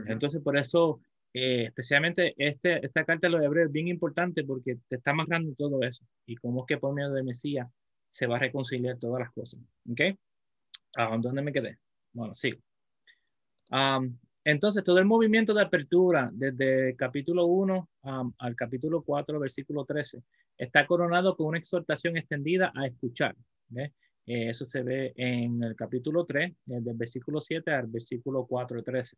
Entonces, 0.07 0.41
por 0.41 0.57
eso, 0.57 1.01
eh, 1.35 1.65
especialmente 1.65 2.35
este, 2.39 2.85
esta 2.85 3.05
carta 3.05 3.27
de 3.27 3.33
los 3.33 3.45
hebreos 3.45 3.67
es 3.67 3.73
bien 3.73 3.89
importante 3.89 4.43
porque 4.43 4.79
te 4.89 4.97
está 4.97 5.13
marcando 5.13 5.55
todo 5.55 5.83
eso 5.83 6.07
y 6.25 6.37
cómo 6.37 6.63
es 6.63 6.67
que 6.67 6.79
por 6.79 6.95
medio 6.95 7.13
de 7.13 7.23
Mesías 7.23 7.69
se 8.15 8.29
va 8.29 8.37
a 8.37 8.39
reconciliar 8.39 8.97
todas 8.97 9.19
las 9.19 9.33
cosas. 9.33 9.61
¿Ok? 9.91 10.01
Ah, 10.97 11.19
¿Dónde 11.21 11.43
me 11.43 11.53
quedé? 11.53 11.79
Bueno, 12.13 12.33
sigo. 12.33 12.61
entonces, 14.45 14.85
todo 14.85 14.99
el 15.01 15.05
movimiento 15.05 15.53
de 15.53 15.63
apertura 15.63 16.31
desde 16.33 16.95
capítulo 16.95 17.47
1 17.47 17.89
al 18.39 18.55
capítulo 18.55 19.03
4, 19.03 19.41
versículo 19.41 19.85
13, 19.85 20.23
está 20.57 20.87
coronado 20.87 21.37
con 21.37 21.49
una 21.49 21.59
exhortación 21.59 22.17
extendida 22.17 22.73
a 22.77 22.87
escuchar. 22.87 23.35
Eh, 23.75 23.91
eso 24.27 24.65
se 24.65 24.85
ve 24.85 25.13
en 25.17 25.61
el 25.65 25.75
capítulo 25.75 26.25
3, 26.25 26.55
del 26.67 26.95
versículo 26.95 27.41
7 27.41 27.69
al 27.73 27.89
versículo 27.89 28.47
4, 28.47 28.81
13. 28.85 29.17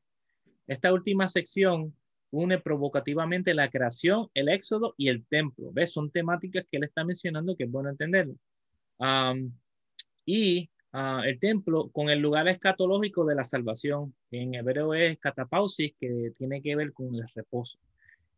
Esta 0.69 0.91
última 0.91 1.29
sección 1.29 1.95
une 2.31 2.59
provocativamente 2.59 3.53
la 3.53 3.69
creación, 3.69 4.31
el 4.33 4.49
éxodo 4.49 4.95
y 4.97 5.09
el 5.09 5.27
templo. 5.27 5.71
¿Ves? 5.71 5.93
Son 5.93 6.11
temáticas 6.11 6.65
que 6.71 6.79
él 6.79 6.85
está 6.85 7.05
mencionando 7.05 7.55
que 7.55 7.65
es 7.65 7.71
bueno 7.71 7.91
entenderlo. 7.91 8.37
Y 10.25 10.71
ah, 10.93 11.23
el 11.25 11.39
templo 11.39 11.91
con 11.91 12.09
el 12.11 12.21
lugar 12.21 12.49
escatológico 12.49 13.25
de 13.25 13.35
la 13.35 13.45
salvación. 13.45 14.15
En 14.31 14.55
hebreo 14.55 14.95
es 14.95 15.19
catapausis, 15.19 15.95
que 15.99 16.33
tiene 16.37 16.63
que 16.63 16.77
ver 16.77 16.93
con 16.93 17.15
el 17.15 17.29
reposo. 17.35 17.79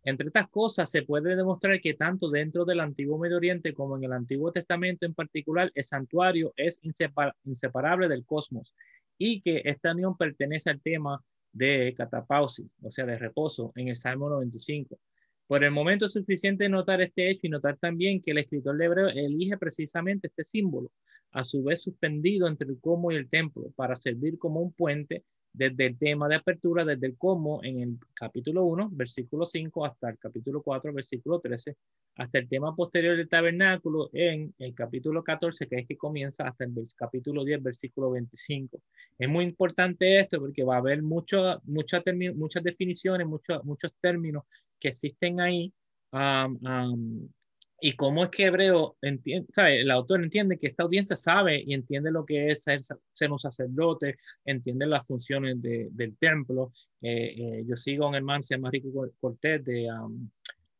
Entre 0.04 0.28
estas 0.28 0.48
cosas, 0.48 0.90
se 0.90 1.02
puede 1.02 1.36
demostrar 1.36 1.80
que 1.80 1.94
tanto 1.94 2.30
dentro 2.30 2.64
del 2.64 2.80
Antiguo 2.80 3.18
Medio 3.18 3.36
Oriente 3.36 3.74
como 3.74 3.96
en 3.96 4.04
el 4.04 4.12
Antiguo 4.12 4.52
Testamento 4.52 5.04
en 5.04 5.14
particular, 5.14 5.70
el 5.74 5.84
santuario 5.84 6.52
es 6.56 6.80
inseparable 7.44 8.08
del 8.08 8.24
cosmos 8.24 8.74
y 9.18 9.40
que 9.40 9.62
esta 9.64 9.92
unión 9.92 10.16
pertenece 10.16 10.70
al 10.70 10.80
tema 10.80 11.22
de 11.52 11.92
catapausis, 11.96 12.66
o 12.82 12.90
sea, 12.90 13.04
de 13.04 13.18
reposo, 13.18 13.72
en 13.74 13.88
el 13.88 13.96
Salmo 13.96 14.30
95. 14.30 14.96
Por 15.48 15.64
el 15.64 15.70
momento 15.70 16.04
es 16.04 16.12
suficiente 16.12 16.68
notar 16.68 17.00
este 17.00 17.30
hecho 17.30 17.46
y 17.46 17.48
notar 17.48 17.78
también 17.78 18.20
que 18.22 18.32
el 18.32 18.38
escritor 18.38 18.80
Hebreo 18.80 19.08
elige 19.08 19.56
precisamente 19.56 20.26
este 20.28 20.44
símbolo, 20.44 20.92
a 21.32 21.42
su 21.42 21.64
vez 21.64 21.82
suspendido 21.82 22.46
entre 22.46 22.68
el 22.68 22.78
como 22.80 23.10
y 23.10 23.16
el 23.16 23.30
templo, 23.30 23.72
para 23.74 23.96
servir 23.96 24.38
como 24.38 24.60
un 24.60 24.74
puente 24.74 25.24
desde 25.52 25.86
el 25.86 25.98
tema 25.98 26.28
de 26.28 26.36
apertura, 26.36 26.84
desde 26.84 27.06
el 27.06 27.16
cómo 27.16 27.62
en 27.62 27.80
el 27.80 27.98
capítulo 28.14 28.64
1, 28.64 28.90
versículo 28.92 29.44
5, 29.44 29.84
hasta 29.84 30.10
el 30.10 30.18
capítulo 30.18 30.62
4, 30.62 30.92
versículo 30.92 31.40
13, 31.40 31.76
hasta 32.16 32.38
el 32.38 32.48
tema 32.48 32.74
posterior 32.74 33.16
del 33.16 33.28
tabernáculo 33.28 34.10
en 34.12 34.54
el 34.58 34.74
capítulo 34.74 35.22
14, 35.22 35.66
que 35.66 35.76
es 35.76 35.86
que 35.86 35.96
comienza 35.96 36.46
hasta 36.46 36.64
el 36.64 36.74
capítulo 36.96 37.44
10, 37.44 37.62
versículo 37.62 38.10
25. 38.10 38.80
Es 39.18 39.28
muy 39.28 39.44
importante 39.44 40.18
esto 40.18 40.38
porque 40.38 40.64
va 40.64 40.76
a 40.76 40.78
haber 40.78 41.02
mucho, 41.02 41.60
muchas 41.64 42.02
definiciones, 42.64 43.26
muchos 43.26 43.64
muchos 43.64 43.92
términos 44.00 44.44
que 44.78 44.88
existen 44.88 45.40
ahí 45.40 45.72
y 47.80 47.92
cómo 47.92 48.24
es 48.24 48.30
que 48.30 48.46
Hebreo 48.46 48.96
entiende, 49.02 49.48
sabe, 49.52 49.80
el 49.80 49.90
autor 49.90 50.22
entiende 50.22 50.58
que 50.58 50.66
esta 50.68 50.82
audiencia 50.82 51.14
sabe 51.14 51.62
y 51.64 51.74
entiende 51.74 52.10
lo 52.10 52.24
que 52.24 52.50
es 52.50 52.64
ser, 52.64 53.30
un 53.30 53.38
sacerdote, 53.38 54.16
entiende 54.44 54.86
las 54.86 55.06
funciones 55.06 55.56
del 55.60 56.16
templo. 56.18 56.72
Eh, 57.00 57.34
eh, 57.38 57.64
yo 57.66 57.76
sigo 57.76 58.04
a 58.04 58.08
un 58.08 58.16
hermano, 58.16 58.42
se 58.42 58.56
llama 58.56 58.70
Rico 58.70 59.08
Cortés 59.20 59.64
de, 59.64 59.88
um, 59.92 60.28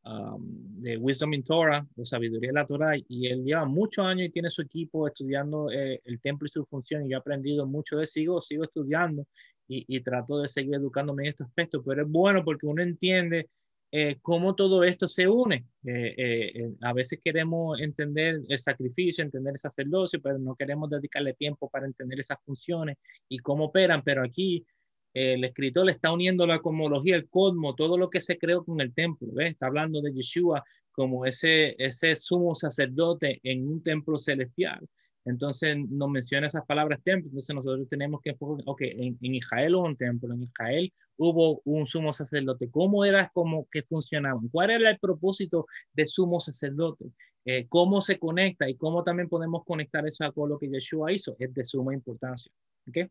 um, 0.04 0.82
de 0.82 0.96
Wisdom 0.96 1.34
in 1.34 1.44
Torah, 1.44 1.86
o 1.96 2.04
Sabiduría 2.04 2.48
de 2.48 2.54
la 2.54 2.66
Torah, 2.66 2.96
y 2.96 3.28
él 3.28 3.44
lleva 3.44 3.64
muchos 3.64 4.04
años 4.04 4.26
y 4.26 4.30
tiene 4.30 4.50
su 4.50 4.62
equipo 4.62 5.06
estudiando 5.06 5.70
eh, 5.70 6.00
el 6.04 6.20
templo 6.20 6.46
y 6.46 6.50
su 6.50 6.64
función, 6.64 7.06
y 7.06 7.10
yo 7.10 7.18
he 7.18 7.20
aprendido 7.20 7.64
mucho 7.64 7.98
de 7.98 8.06
sigo, 8.06 8.42
sigo 8.42 8.64
estudiando 8.64 9.24
y, 9.68 9.84
y 9.86 10.00
trato 10.00 10.40
de 10.40 10.48
seguir 10.48 10.74
educándome 10.74 11.24
en 11.24 11.28
este 11.28 11.44
aspecto, 11.44 11.80
pero 11.84 12.02
es 12.02 12.08
bueno 12.08 12.44
porque 12.44 12.66
uno 12.66 12.82
entiende 12.82 13.48
eh, 13.90 14.18
cómo 14.20 14.54
todo 14.54 14.84
esto 14.84 15.08
se 15.08 15.26
une. 15.26 15.66
Eh, 15.84 16.14
eh, 16.18 16.70
a 16.82 16.92
veces 16.92 17.20
queremos 17.24 17.80
entender 17.80 18.40
el 18.48 18.58
sacrificio, 18.58 19.24
entender 19.24 19.52
el 19.52 19.58
sacerdocio, 19.58 20.20
pero 20.22 20.38
no 20.38 20.54
queremos 20.54 20.90
dedicarle 20.90 21.34
tiempo 21.34 21.70
para 21.70 21.86
entender 21.86 22.20
esas 22.20 22.38
funciones 22.44 22.98
y 23.28 23.38
cómo 23.38 23.66
operan, 23.66 24.02
pero 24.04 24.22
aquí 24.22 24.66
el 25.14 25.42
escritor 25.42 25.86
le 25.86 25.92
está 25.92 26.12
uniendo 26.12 26.46
la 26.46 26.58
cosmología, 26.58 27.16
el 27.16 27.28
cosmos, 27.28 27.76
todo 27.76 27.96
lo 27.96 28.10
que 28.10 28.20
se 28.20 28.38
creó 28.38 28.64
con 28.64 28.80
el 28.80 28.92
templo, 28.94 29.28
¿ves? 29.32 29.52
Está 29.52 29.66
hablando 29.66 30.02
de 30.02 30.12
Yeshua 30.12 30.62
como 30.92 31.24
ese, 31.24 31.74
ese 31.78 32.14
sumo 32.14 32.54
sacerdote 32.54 33.40
en 33.42 33.66
un 33.66 33.82
templo 33.82 34.18
celestial. 34.18 34.86
Entonces 35.28 35.76
nos 35.88 36.10
menciona 36.10 36.46
esas 36.46 36.64
palabras 36.64 37.00
templo. 37.02 37.28
Entonces 37.28 37.54
nosotros 37.54 37.86
tenemos 37.88 38.20
que 38.22 38.30
enfocar, 38.30 38.64
ok, 38.66 38.80
en, 38.82 39.18
en, 39.20 39.34
Israel 39.34 39.74
hubo 39.74 39.84
un 39.84 39.96
templo, 39.96 40.32
en 40.32 40.42
Israel 40.42 40.92
hubo 41.16 41.60
un 41.64 41.86
sumo 41.86 42.12
sacerdote. 42.12 42.70
¿Cómo 42.70 43.04
era 43.04 43.28
como 43.34 43.68
que 43.70 43.82
funcionaban? 43.82 44.48
¿Cuál 44.48 44.70
era 44.70 44.90
el 44.90 44.98
propósito 44.98 45.66
de 45.92 46.06
sumo 46.06 46.40
sacerdote? 46.40 47.12
Eh, 47.44 47.66
¿Cómo 47.68 48.00
se 48.00 48.18
conecta 48.18 48.68
y 48.68 48.76
cómo 48.76 49.02
también 49.02 49.28
podemos 49.28 49.64
conectar 49.64 50.06
eso 50.06 50.30
con 50.32 50.48
lo 50.48 50.58
que 50.58 50.68
Yeshua 50.68 51.12
hizo? 51.12 51.36
Es 51.38 51.52
de 51.52 51.64
suma 51.64 51.94
importancia. 51.94 52.52
¿Ok? 52.88 53.10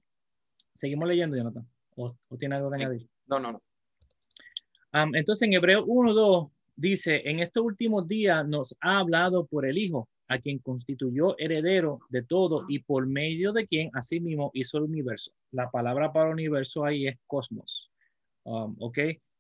Seguimos 0.74 1.07
leyendo, 1.07 1.38
Jonathan. 1.38 1.68
¿O, 1.95 2.15
o 2.30 2.38
tiene 2.38 2.55
algo 2.55 2.70
que 2.70 2.76
añadir? 2.76 3.07
No, 3.28 3.39
no, 3.39 3.51
no. 3.51 3.61
entonces 5.13 5.47
en 5.47 5.53
Hebreo 5.53 5.86
1.2 5.86 6.51
dice, 6.76 7.30
en 7.30 7.39
estos 7.39 7.63
últimos 7.63 8.07
días 8.07 8.47
nos 8.47 8.76
ha 8.82 8.99
hablado 8.99 9.45
por 9.45 9.65
el 9.65 9.78
Hijo 9.78 10.07
a 10.28 10.39
quien 10.39 10.59
constituyó 10.59 11.38
heredero 11.38 11.99
de 12.09 12.23
todo 12.23 12.65
y 12.67 12.80
por 12.80 13.07
medio 13.07 13.53
de 13.53 13.67
quien 13.67 13.89
asimismo 13.93 14.51
hizo 14.53 14.78
el 14.78 14.84
universo. 14.86 15.32
La 15.51 15.69
palabra 15.69 16.11
para 16.11 16.30
universo 16.30 16.86
ahí 16.86 17.07
es 17.07 17.17
cosmos. 17.25 17.91
Um, 18.43 18.75
¿Ok? 18.80 18.99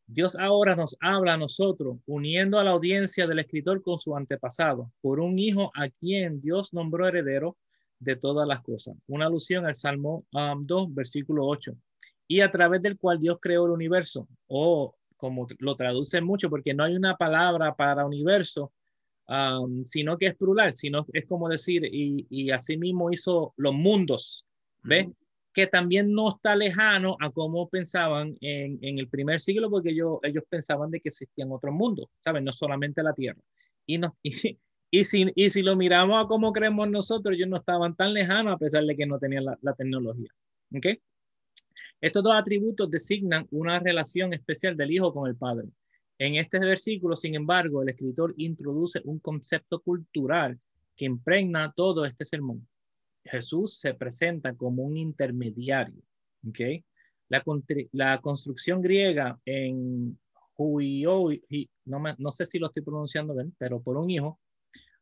Dios 0.09 0.37
ahora 0.37 0.75
nos 0.75 0.95
habla 1.01 1.33
a 1.33 1.37
nosotros, 1.37 1.97
uniendo 2.05 2.59
a 2.59 2.63
la 2.63 2.71
audiencia 2.71 3.27
del 3.27 3.39
escritor 3.39 3.81
con 3.81 3.99
su 3.99 4.15
antepasado, 4.15 4.91
por 5.01 5.19
un 5.19 5.37
hijo 5.37 5.69
a 5.75 5.89
quien 5.89 6.39
Dios 6.39 6.73
nombró 6.73 7.07
heredero 7.07 7.57
de 7.99 8.15
todas 8.15 8.47
las 8.47 8.61
cosas. 8.61 8.95
Una 9.07 9.25
alusión 9.25 9.65
al 9.65 9.75
Salmo 9.75 10.25
2, 10.31 10.83
um, 10.83 10.95
versículo 10.95 11.45
8. 11.45 11.75
Y 12.29 12.39
a 12.39 12.49
través 12.49 12.81
del 12.81 12.97
cual 12.97 13.19
Dios 13.19 13.37
creó 13.41 13.65
el 13.65 13.71
universo, 13.71 14.29
o 14.47 14.95
como 15.17 15.47
lo 15.59 15.75
traduce 15.75 16.21
mucho, 16.21 16.49
porque 16.49 16.73
no 16.73 16.83
hay 16.83 16.95
una 16.95 17.17
palabra 17.17 17.75
para 17.75 18.05
universo, 18.05 18.71
sino 19.85 20.17
que 20.17 20.27
es 20.27 20.35
plural, 20.35 20.75
sino 20.75 21.05
es 21.13 21.25
como 21.25 21.49
decir, 21.49 21.83
y, 21.85 22.25
y 22.29 22.51
así 22.51 22.77
mismo 22.77 23.11
hizo 23.11 23.53
los 23.57 23.73
mundos, 23.73 24.45
¿ves? 24.83 25.07
Que 25.53 25.67
también 25.67 26.13
no 26.13 26.29
está 26.29 26.55
lejano 26.55 27.17
a 27.19 27.31
cómo 27.31 27.67
pensaban 27.67 28.37
en, 28.41 28.79
en 28.81 28.99
el 28.99 29.09
primer 29.09 29.41
siglo, 29.41 29.69
porque 29.69 29.89
ellos, 29.89 30.19
ellos 30.23 30.43
pensaban 30.49 30.91
de 30.91 31.01
que 31.01 31.09
existían 31.09 31.51
otros 31.51 31.73
mundos, 31.73 32.07
¿saben? 32.19 32.43
No 32.43 32.53
solamente 32.53 33.03
la 33.03 33.13
Tierra. 33.13 33.39
Y, 33.85 33.97
nos, 33.97 34.13
y, 34.23 34.57
y, 34.91 35.03
si, 35.03 35.25
y 35.35 35.49
si 35.49 35.61
lo 35.61 35.75
miramos 35.75 36.23
a 36.23 36.27
cómo 36.27 36.53
creemos 36.53 36.89
nosotros, 36.89 37.35
ellos 37.35 37.49
no 37.49 37.57
estaban 37.57 37.95
tan 37.95 38.13
lejanos 38.13 38.53
a 38.53 38.57
pesar 38.57 38.85
de 38.85 38.95
que 38.95 39.05
no 39.05 39.19
tenían 39.19 39.45
la, 39.45 39.57
la 39.61 39.73
tecnología. 39.73 40.29
¿Ok? 40.75 40.85
Estos 41.99 42.23
dos 42.23 42.33
atributos 42.33 42.89
designan 42.89 43.47
una 43.51 43.79
relación 43.79 44.33
especial 44.33 44.77
del 44.77 44.91
Hijo 44.91 45.13
con 45.13 45.27
el 45.27 45.35
Padre. 45.35 45.67
En 46.19 46.35
este 46.35 46.59
versículo, 46.59 47.15
sin 47.15 47.35
embargo, 47.35 47.81
el 47.81 47.89
escritor 47.89 48.33
introduce 48.37 49.01
un 49.03 49.19
concepto 49.19 49.79
cultural 49.81 50.59
que 50.95 51.05
impregna 51.05 51.71
todo 51.75 52.05
este 52.05 52.25
sermón. 52.25 52.67
Jesús 53.23 53.79
se 53.79 53.93
presenta 53.93 54.55
como 54.55 54.83
un 54.83 54.97
intermediario. 54.97 56.01
¿okay? 56.47 56.83
La, 57.29 57.43
la 57.91 58.19
construcción 58.19 58.81
griega 58.81 59.39
en 59.45 60.17
Huio, 60.57 61.29
no, 61.85 62.03
no 62.17 62.31
sé 62.31 62.45
si 62.45 62.57
lo 62.57 62.67
estoy 62.67 62.81
pronunciando 62.81 63.35
bien, 63.35 63.53
pero 63.59 63.79
por 63.79 63.97
un 63.97 64.09
hijo, 64.09 64.39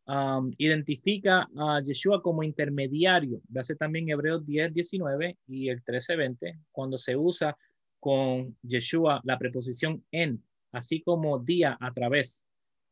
um, 0.07 0.51
identifica 0.57 1.47
a 1.55 1.81
Yeshua 1.81 2.21
como 2.21 2.43
intermediario. 2.43 3.41
Hace 3.55 3.75
también 3.75 4.09
Hebreos 4.09 4.45
10, 4.45 4.73
19 4.73 5.37
y 5.47 5.69
el 5.69 5.81
13, 5.81 6.17
20, 6.17 6.59
cuando 6.73 6.97
se 6.97 7.15
usa 7.15 7.57
con 8.01 8.57
Yeshua 8.63 9.21
la 9.23 9.39
preposición 9.39 10.03
en 10.11 10.43
así 10.75 11.01
como 11.01 11.39
día 11.39 11.77
a 11.79 11.93
través 11.93 12.45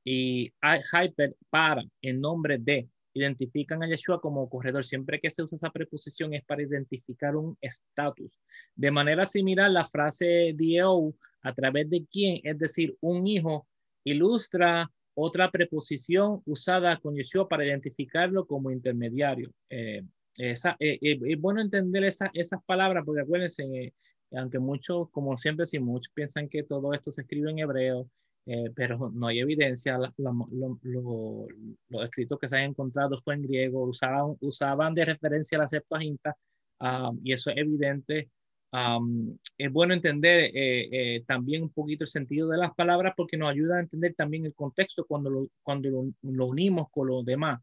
y 0.03 0.51
hyper 0.91 1.35
para 1.49 1.83
en 2.01 2.19
nombre 2.19 2.57
de 2.57 2.89
identifican 3.13 3.83
a 3.83 3.87
Yeshua 3.87 4.19
como 4.19 4.49
corredor. 4.49 4.85
Siempre 4.85 5.19
que 5.19 5.29
se 5.29 5.43
usa 5.43 5.55
esa 5.55 5.69
preposición 5.69 6.33
es 6.33 6.43
para 6.43 6.63
identificar 6.63 7.35
un 7.35 7.57
estatus. 7.61 8.39
De 8.75 8.91
manera 8.91 9.25
similar, 9.25 9.69
la 9.69 9.85
frase 9.85 10.53
dio 10.55 11.13
a 11.41 11.53
través 11.53 11.89
de 11.89 12.05
quién, 12.11 12.41
es 12.43 12.57
decir, 12.57 12.97
un 13.01 13.27
hijo, 13.27 13.67
ilustra 14.03 14.89
otra 15.15 15.51
preposición 15.51 16.41
usada 16.45 16.97
con 16.97 17.15
Yeshua 17.15 17.47
para 17.47 17.65
identificarlo 17.65 18.47
como 18.47 18.71
intermediario. 18.71 19.51
Eh, 19.69 20.03
esa, 20.37 20.75
eh, 20.79 20.97
eh, 21.01 21.19
es 21.25 21.39
bueno 21.41 21.61
entender 21.61 22.03
esa, 22.03 22.31
esas 22.33 22.63
palabras 22.65 23.03
porque 23.05 23.21
acuérdense, 23.21 23.93
aunque 24.31 24.59
muchos, 24.59 25.09
como 25.11 25.37
siempre, 25.37 25.65
si 25.65 25.79
muchos 25.79 26.11
piensan 26.13 26.49
que 26.49 26.63
todo 26.63 26.93
esto 26.93 27.11
se 27.11 27.21
escribe 27.21 27.51
en 27.51 27.59
hebreo, 27.59 28.09
eh, 28.45 28.71
pero 28.75 29.09
no 29.13 29.27
hay 29.27 29.39
evidencia, 29.39 29.97
los 30.17 32.03
escritos 32.03 32.39
que 32.39 32.47
se 32.49 32.57
han 32.57 32.71
encontrado 32.71 33.17
fue 33.21 33.35
en 33.35 33.43
griego, 33.43 33.83
usaban, 33.85 34.35
usaban 34.41 34.93
de 34.93 35.05
referencia 35.05 35.57
la 35.57 35.67
Septuaginta, 35.67 36.35
um, 36.79 37.19
y 37.23 37.33
eso 37.33 37.51
es 37.51 37.57
evidente. 37.57 38.29
Um, 38.71 39.37
es 39.57 39.71
bueno 39.71 39.93
entender 39.93 40.51
eh, 40.53 40.89
eh, 41.17 41.23
también 41.27 41.63
un 41.63 41.69
poquito 41.69 42.05
el 42.05 42.09
sentido 42.09 42.49
de 42.49 42.57
las 42.57 42.73
palabras 42.73 43.13
porque 43.15 43.37
nos 43.37 43.51
ayuda 43.51 43.77
a 43.77 43.81
entender 43.81 44.15
también 44.15 44.45
el 44.45 44.55
contexto 44.55 45.05
cuando 45.05 45.29
lo, 45.29 45.47
cuando 45.61 45.89
lo, 46.23 46.45
unimos 46.45 46.89
con 46.91 47.07
los 47.07 47.23
demás. 47.23 47.61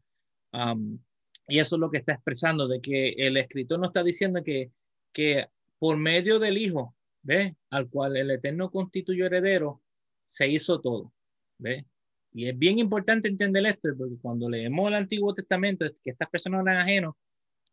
Um, 0.53 0.97
Y 1.47 1.59
eso 1.59 1.75
es 1.75 1.79
lo 1.79 1.91
que 1.91 1.97
está 1.97 2.13
expresando, 2.13 2.67
de 2.67 2.81
que 2.81 3.09
el 3.17 3.37
escritor 3.37 3.79
no 3.79 3.87
está 3.87 4.03
diciendo 4.03 4.43
que, 4.43 4.71
que 5.11 5.47
por 5.79 5.97
medio 5.97 6.39
del 6.39 6.57
Hijo, 6.57 6.95
¿ve? 7.23 7.55
Al 7.69 7.89
cual 7.89 8.17
el 8.17 8.31
Eterno 8.31 8.71
constituyó 8.71 9.25
heredero, 9.25 9.81
se 10.25 10.47
hizo 10.47 10.79
todo, 10.79 11.11
¿ve? 11.57 11.85
Y 12.33 12.47
es 12.47 12.57
bien 12.57 12.79
importante 12.79 13.27
entender 13.27 13.65
esto, 13.65 13.89
porque 13.97 14.15
cuando 14.21 14.49
leemos 14.49 14.87
el 14.87 14.95
Antiguo 14.95 15.33
Testamento, 15.33 15.85
que 16.03 16.11
estas 16.11 16.29
personas 16.29 16.61
eran 16.61 16.77
ajenos, 16.77 17.15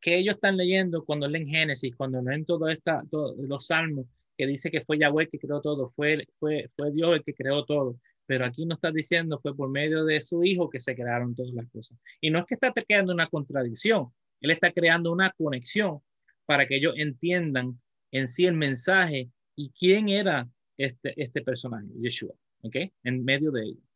que 0.00 0.16
ellos 0.16 0.36
están 0.36 0.56
leyendo 0.56 1.04
cuando 1.04 1.28
leen 1.28 1.48
Génesis, 1.48 1.94
cuando 1.96 2.20
leen 2.22 2.44
todo 2.44 2.66
todos 3.10 3.36
los 3.38 3.66
salmos, 3.66 4.06
que 4.36 4.46
dice 4.46 4.70
que 4.70 4.84
fue 4.84 4.98
Yahweh 4.98 5.28
que 5.28 5.38
creó 5.38 5.60
todo, 5.60 5.88
fue, 5.88 6.26
fue, 6.38 6.70
fue 6.76 6.92
Dios 6.92 7.16
el 7.16 7.24
que 7.24 7.34
creó 7.34 7.64
todo. 7.64 7.96
Pero 8.29 8.45
aquí 8.45 8.66
no 8.66 8.74
está 8.74 8.93
diciendo 8.93 9.41
fue 9.41 9.57
por 9.57 9.70
medio 9.70 10.05
de 10.05 10.20
su 10.20 10.45
hijo 10.45 10.68
que 10.68 10.81
se 10.81 10.95
crearon 10.95 11.35
todas 11.35 11.55
las 11.55 11.66
cosas. 11.70 11.99
Y 12.20 12.31
no 12.31 12.41
es 12.41 12.45
que 12.45 12.55
está 12.55 12.70
creando 12.70 13.12
una 13.12 13.26
contradicción, 13.26 14.12
él 14.43 14.51
está 14.51 14.70
creando 14.70 15.11
una 15.11 15.33
conexión 15.33 16.01
para 16.45 16.68
que 16.68 16.76
ellos 16.76 16.95
entiendan 16.99 17.81
en 18.12 18.29
sí 18.29 18.45
el 18.45 18.55
mensaje 18.55 19.31
y 19.57 19.70
quién 19.70 20.11
era 20.11 20.47
este, 20.76 21.14
este 21.16 21.41
personaje, 21.41 21.89
Yeshua, 21.99 22.35
¿ok? 22.61 22.76
En 23.03 23.24
medio 23.24 23.51
de 23.51 23.62
ellos 23.62 23.89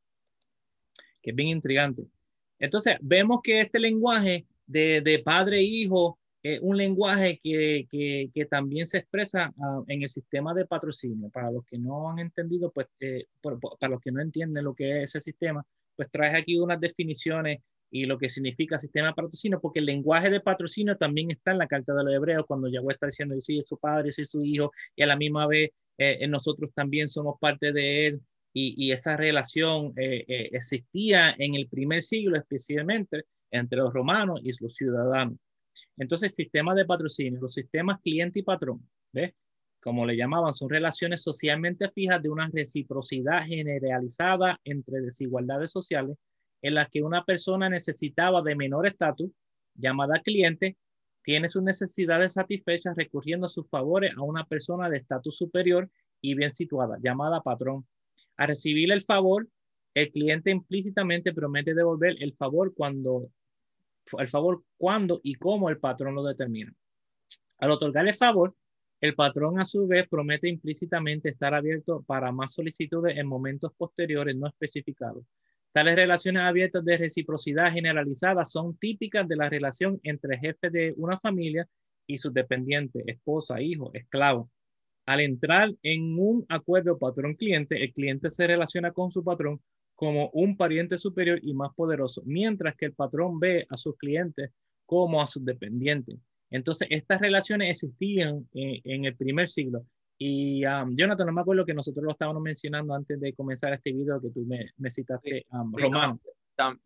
que 1.22 1.30
es 1.30 1.36
bien 1.36 1.48
intrigante. 1.48 2.06
Entonces, 2.58 2.96
vemos 3.00 3.40
que 3.42 3.60
este 3.60 3.78
lenguaje 3.78 4.46
de, 4.66 5.00
de 5.00 5.18
padre 5.20 5.58
e 5.58 5.62
hijo 5.62 6.18
es 6.42 6.60
un 6.60 6.76
lenguaje 6.76 7.38
que, 7.42 7.86
que, 7.90 8.46
también 8.46 8.86
se 8.86 8.98
expresa 8.98 9.52
uh, 9.56 9.84
en 9.88 10.02
el 10.02 10.08
sistema 10.08 10.52
de 10.54 10.66
patrocinio. 10.66 11.30
Para 11.30 11.50
los 11.50 11.64
que 11.64 11.78
no 11.78 12.10
han 12.10 12.18
entendido, 12.18 12.70
pues, 12.72 12.88
eh, 13.00 13.26
para 13.40 13.90
los 13.92 14.00
que 14.00 14.10
no 14.10 14.20
entienden 14.20 14.64
lo 14.64 14.74
que 14.74 15.02
es 15.02 15.10
ese 15.10 15.20
sistema, 15.20 15.64
pues 15.96 16.10
traes 16.10 16.34
aquí 16.34 16.58
unas 16.58 16.80
definiciones 16.80 17.60
y 17.90 18.06
lo 18.06 18.18
que 18.18 18.30
significa 18.30 18.78
sistema 18.78 19.08
de 19.08 19.14
patrocinio, 19.14 19.60
porque 19.60 19.80
el 19.80 19.86
lenguaje 19.86 20.30
de 20.30 20.40
patrocinio 20.40 20.96
también 20.96 21.30
está 21.30 21.52
en 21.52 21.58
la 21.58 21.66
carta 21.66 21.94
de 21.94 22.04
los 22.04 22.14
hebreos, 22.14 22.46
cuando 22.48 22.68
Yahweh 22.68 22.94
está 22.94 23.06
diciendo, 23.06 23.34
yo 23.34 23.42
soy 23.42 23.62
su 23.62 23.78
padre, 23.78 24.08
yo 24.08 24.12
soy 24.12 24.26
su 24.26 24.44
hijo, 24.44 24.72
y 24.96 25.02
a 25.02 25.06
la 25.06 25.16
misma 25.16 25.46
vez 25.46 25.70
eh, 25.98 26.26
nosotros 26.26 26.70
también 26.74 27.06
somos 27.06 27.38
parte 27.38 27.70
de 27.70 28.06
él, 28.06 28.20
y, 28.54 28.92
esa 28.92 29.16
relación 29.16 29.92
eh, 29.96 30.24
eh, 30.28 30.50
existía 30.52 31.34
en 31.38 31.54
el 31.54 31.68
primer 31.68 32.02
siglo 32.02 32.36
especialmente 32.36 33.24
entre 33.50 33.78
los 33.78 33.92
romanos 33.92 34.40
y 34.42 34.50
los 34.62 34.74
ciudadanos. 34.74 35.38
Entonces, 35.96 36.34
sistemas 36.34 36.76
de 36.76 36.84
patrocinio, 36.84 37.40
los 37.40 37.54
sistemas 37.54 38.00
cliente 38.00 38.40
y 38.40 38.42
patrón, 38.42 38.88
¿ves? 39.12 39.34
Como 39.80 40.06
le 40.06 40.16
llamaban, 40.16 40.52
son 40.52 40.70
relaciones 40.70 41.22
socialmente 41.22 41.90
fijas 41.90 42.22
de 42.22 42.28
una 42.28 42.48
reciprocidad 42.52 43.44
generalizada 43.46 44.60
entre 44.64 45.00
desigualdades 45.00 45.72
sociales 45.72 46.16
en 46.62 46.74
las 46.74 46.88
que 46.88 47.02
una 47.02 47.24
persona 47.24 47.68
necesitaba 47.68 48.40
de 48.42 48.54
menor 48.54 48.86
estatus, 48.86 49.30
llamada 49.74 50.20
cliente, 50.20 50.76
tiene 51.24 51.48
sus 51.48 51.62
necesidades 51.62 52.34
satisfechas 52.34 52.96
recurriendo 52.96 53.46
a 53.46 53.50
sus 53.50 53.68
favores 53.68 54.12
a 54.16 54.22
una 54.22 54.44
persona 54.44 54.88
de 54.88 54.98
estatus 54.98 55.36
superior 55.36 55.90
y 56.20 56.34
bien 56.34 56.50
situada, 56.50 56.98
llamada 57.02 57.42
patrón. 57.42 57.86
A 58.36 58.46
recibir 58.46 58.90
el 58.92 59.02
favor, 59.02 59.48
el 59.94 60.10
cliente 60.10 60.50
implícitamente 60.50 61.32
promete 61.32 61.74
devolver 61.74 62.16
el 62.20 62.34
favor 62.34 62.72
cuando 62.74 63.28
el 64.18 64.28
favor 64.28 64.62
cuando 64.76 65.20
y 65.22 65.34
cómo 65.34 65.68
el 65.68 65.78
patrón 65.78 66.14
lo 66.14 66.22
determina. 66.24 66.72
Al 67.58 67.70
otorgar 67.70 68.06
el 68.06 68.14
favor, 68.14 68.54
el 69.00 69.14
patrón 69.14 69.58
a 69.58 69.64
su 69.64 69.86
vez 69.86 70.08
promete 70.08 70.48
implícitamente 70.48 71.28
estar 71.28 71.54
abierto 71.54 72.02
para 72.06 72.30
más 72.30 72.54
solicitudes 72.54 73.16
en 73.16 73.26
momentos 73.26 73.72
posteriores 73.76 74.36
no 74.36 74.46
especificados. 74.46 75.24
Tales 75.72 75.96
relaciones 75.96 76.42
abiertas 76.42 76.84
de 76.84 76.98
reciprocidad 76.98 77.72
generalizada 77.72 78.44
son 78.44 78.76
típicas 78.76 79.26
de 79.26 79.36
la 79.36 79.48
relación 79.48 79.98
entre 80.02 80.38
jefe 80.38 80.70
de 80.70 80.92
una 80.96 81.18
familia 81.18 81.66
y 82.06 82.18
sus 82.18 82.32
dependientes, 82.32 83.02
esposa, 83.06 83.60
hijo, 83.60 83.90
esclavo. 83.94 84.50
Al 85.06 85.20
entrar 85.20 85.74
en 85.82 86.16
un 86.18 86.44
acuerdo 86.48 86.98
patrón-cliente, 86.98 87.82
el 87.82 87.92
cliente 87.92 88.30
se 88.30 88.46
relaciona 88.46 88.92
con 88.92 89.10
su 89.10 89.24
patrón 89.24 89.60
como 90.02 90.30
un 90.32 90.56
pariente 90.56 90.98
superior 90.98 91.38
y 91.44 91.54
más 91.54 91.72
poderoso, 91.76 92.24
mientras 92.26 92.74
que 92.74 92.86
el 92.86 92.92
patrón 92.92 93.38
ve 93.38 93.68
a 93.70 93.76
sus 93.76 93.96
clientes 93.96 94.50
como 94.84 95.22
a 95.22 95.28
sus 95.28 95.44
dependientes. 95.44 96.18
Entonces, 96.50 96.88
estas 96.90 97.20
relaciones 97.20 97.70
existían 97.70 98.48
eh, 98.52 98.80
en 98.82 99.04
el 99.04 99.14
primer 99.14 99.48
siglo. 99.48 99.86
Y 100.18 100.66
um, 100.66 100.96
Jonathan, 100.96 101.28
no 101.28 101.32
me 101.32 101.42
acuerdo 101.42 101.64
que 101.64 101.72
nosotros 101.72 102.04
lo 102.04 102.10
estábamos 102.10 102.42
mencionando 102.42 102.94
antes 102.94 103.20
de 103.20 103.32
comenzar 103.32 103.74
este 103.74 103.92
video 103.92 104.20
que 104.20 104.30
tú 104.30 104.40
me, 104.44 104.72
me 104.76 104.90
citaste, 104.90 105.46
um, 105.52 105.72
Romano. 105.72 106.18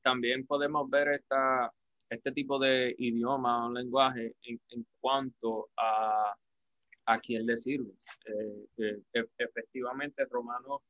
también 0.03 0.45
podemos 0.45 0.87
ver 0.91 1.09
esta, 1.15 1.73
este 2.11 2.33
tipo 2.33 2.59
de 2.59 2.95
idioma 2.99 3.67
o 3.67 3.73
lenguaje 3.73 4.35
en 4.43 4.87
cuanto 5.01 5.71
a 5.79 6.35
a 7.07 7.19
quién 7.21 7.47
le 7.47 7.57
sirve. 7.57 7.93
Eh, 8.27 8.67
eh, 8.79 9.03
e, 9.15 9.25
efectivamente, 9.39 10.25
Romanos 10.27 10.83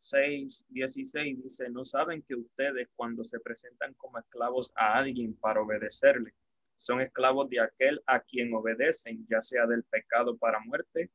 6, 0.00 0.66
16 0.68 1.42
dice, 1.42 1.68
no 1.70 1.84
saben 1.84 2.22
que 2.22 2.34
ustedes 2.34 2.88
cuando 2.96 3.22
se 3.24 3.40
presentan 3.40 3.94
como 3.94 4.18
esclavos 4.18 4.72
a 4.74 4.98
alguien 4.98 5.34
para 5.34 5.60
obedecerle, 5.60 6.34
son 6.76 7.00
esclavos 7.00 7.48
de 7.50 7.60
aquel 7.60 8.00
a 8.06 8.20
quien 8.20 8.54
obedecen, 8.54 9.26
ya 9.28 9.40
sea 9.40 9.66
del 9.66 9.84
pecado 9.84 10.36
para 10.36 10.60
muerte 10.60 11.10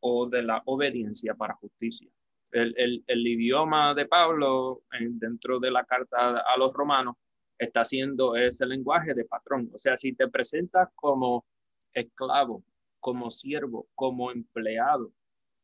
o 0.00 0.28
de 0.28 0.42
la 0.42 0.62
obediencia 0.66 1.34
para 1.34 1.54
justicia. 1.54 2.08
El, 2.52 2.74
el, 2.78 3.04
el 3.06 3.26
idioma 3.26 3.94
de 3.94 4.06
Pablo 4.06 4.82
dentro 5.00 5.58
de 5.58 5.70
la 5.70 5.84
carta 5.84 6.38
a 6.38 6.56
los 6.56 6.72
romanos 6.72 7.16
está 7.58 7.80
haciendo 7.80 8.36
ese 8.36 8.64
lenguaje 8.64 9.12
de 9.12 9.24
patrón. 9.24 9.68
O 9.74 9.78
sea, 9.78 9.96
si 9.96 10.14
te 10.14 10.28
presentas 10.28 10.88
como 10.94 11.44
esclavo 11.92 12.64
como 13.00 13.30
siervo, 13.30 13.88
como 13.94 14.30
empleado 14.30 15.12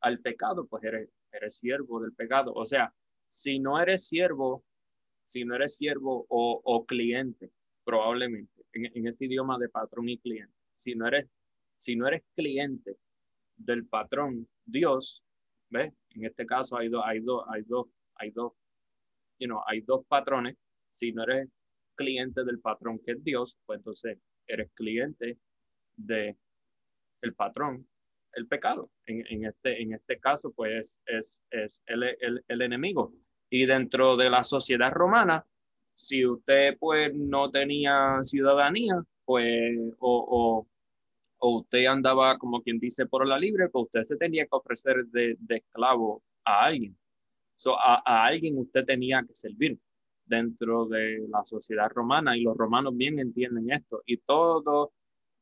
al 0.01 0.21
pecado, 0.21 0.67
pues 0.67 0.85
eres, 0.85 1.09
eres 1.37 1.57
siervo 1.57 2.01
del 2.01 2.13
pecado. 2.13 2.53
O 2.55 2.65
sea, 2.65 2.93
si 3.29 3.59
no 3.59 3.81
eres 3.81 4.07
siervo, 4.07 4.65
si 5.27 5.45
no 5.45 5.55
eres 5.57 5.77
siervo 5.77 6.27
o, 6.29 6.85
cliente, 6.87 7.51
probablemente, 7.85 8.65
en, 8.73 9.07
este 9.07 9.27
idioma 9.27 9.59
de 9.59 9.69
patrón 9.69 10.09
y 10.09 10.19
cliente, 10.19 10.55
si 10.75 10.95
no 10.95 11.07
eres, 11.07 11.29
si 11.77 11.97
no 11.97 12.07
eres 12.07 12.23
cliente 12.35 12.97
del 13.57 13.87
patrón 13.87 14.49
Dios, 14.65 15.23
¿ves? 15.71 15.93
En 16.11 16.25
este 16.25 16.47
caso 16.47 16.77
hay 16.77 16.89
dos, 16.89 17.03
hay 17.05 17.21
dos, 17.21 17.45
hay 17.49 17.63
dos, 17.63 17.89
hay 18.17 18.31
dos, 18.31 18.53
you 19.39 19.47
know, 19.47 19.61
hay 19.67 19.81
dos 19.81 20.05
patrones. 20.07 20.57
Si 20.91 21.13
no 21.13 21.25
eres 21.25 21.49
cliente 21.97 22.45
del 22.45 22.61
patrón 22.61 23.01
que 23.05 23.13
es 23.13 23.25
Dios, 23.25 23.59
pues 23.67 23.79
entonces 23.79 24.19
eres 24.47 24.71
cliente 24.75 25.39
de 25.97 26.37
el 27.23 27.35
patrón, 27.35 27.89
el 28.37 28.47
pecado. 28.47 28.91
En, 29.07 29.45
este, 29.45 29.83
en 29.83 29.93
este 29.93 30.19
caso, 30.19 30.53
pues 30.53 30.99
es, 31.07 31.43
es 31.51 31.83
el, 31.87 32.63
enemigo. 32.63 33.13
Y 33.51 33.67
dentro 33.67 34.17
de 34.17 34.31
la 34.31 34.45
sociedad 34.45 34.93
romana, 34.93 35.45
si 35.95 36.27
usted 36.27 36.77
pues 36.79 37.15
no 37.15 37.51
tenía 37.51 38.19
ciudadanía, 38.23 39.03
pues 39.25 39.79
o, 39.99 40.67
usted 41.41 41.87
andaba 41.87 42.39
como 42.39 42.63
quien 42.63 42.79
dice 42.79 43.07
por 43.07 43.27
la 43.27 43.39
libre, 43.39 43.69
pues 43.69 43.85
usted 43.87 44.03
se 44.03 44.17
tenía 44.17 44.45
que 44.45 44.51
ofrecer 44.57 45.05
de, 45.07 45.37
esclavo 45.49 46.23
a 46.45 46.65
alguien. 46.65 46.97
So, 47.57 47.79
a, 47.79 48.03
a, 48.05 48.27
alguien 48.27 48.59
usted 48.59 48.85
tenía 48.85 49.23
que 49.23 49.35
servir 49.35 49.79
dentro 50.25 50.87
de 50.87 51.27
la 51.29 51.45
sociedad 51.45 51.91
romana 51.91 52.37
y 52.37 52.43
los 52.43 52.57
romanos 52.57 52.97
bien 52.97 53.19
entienden 53.19 53.71
esto 53.71 54.03
y 54.07 54.17
todos, 54.19 54.89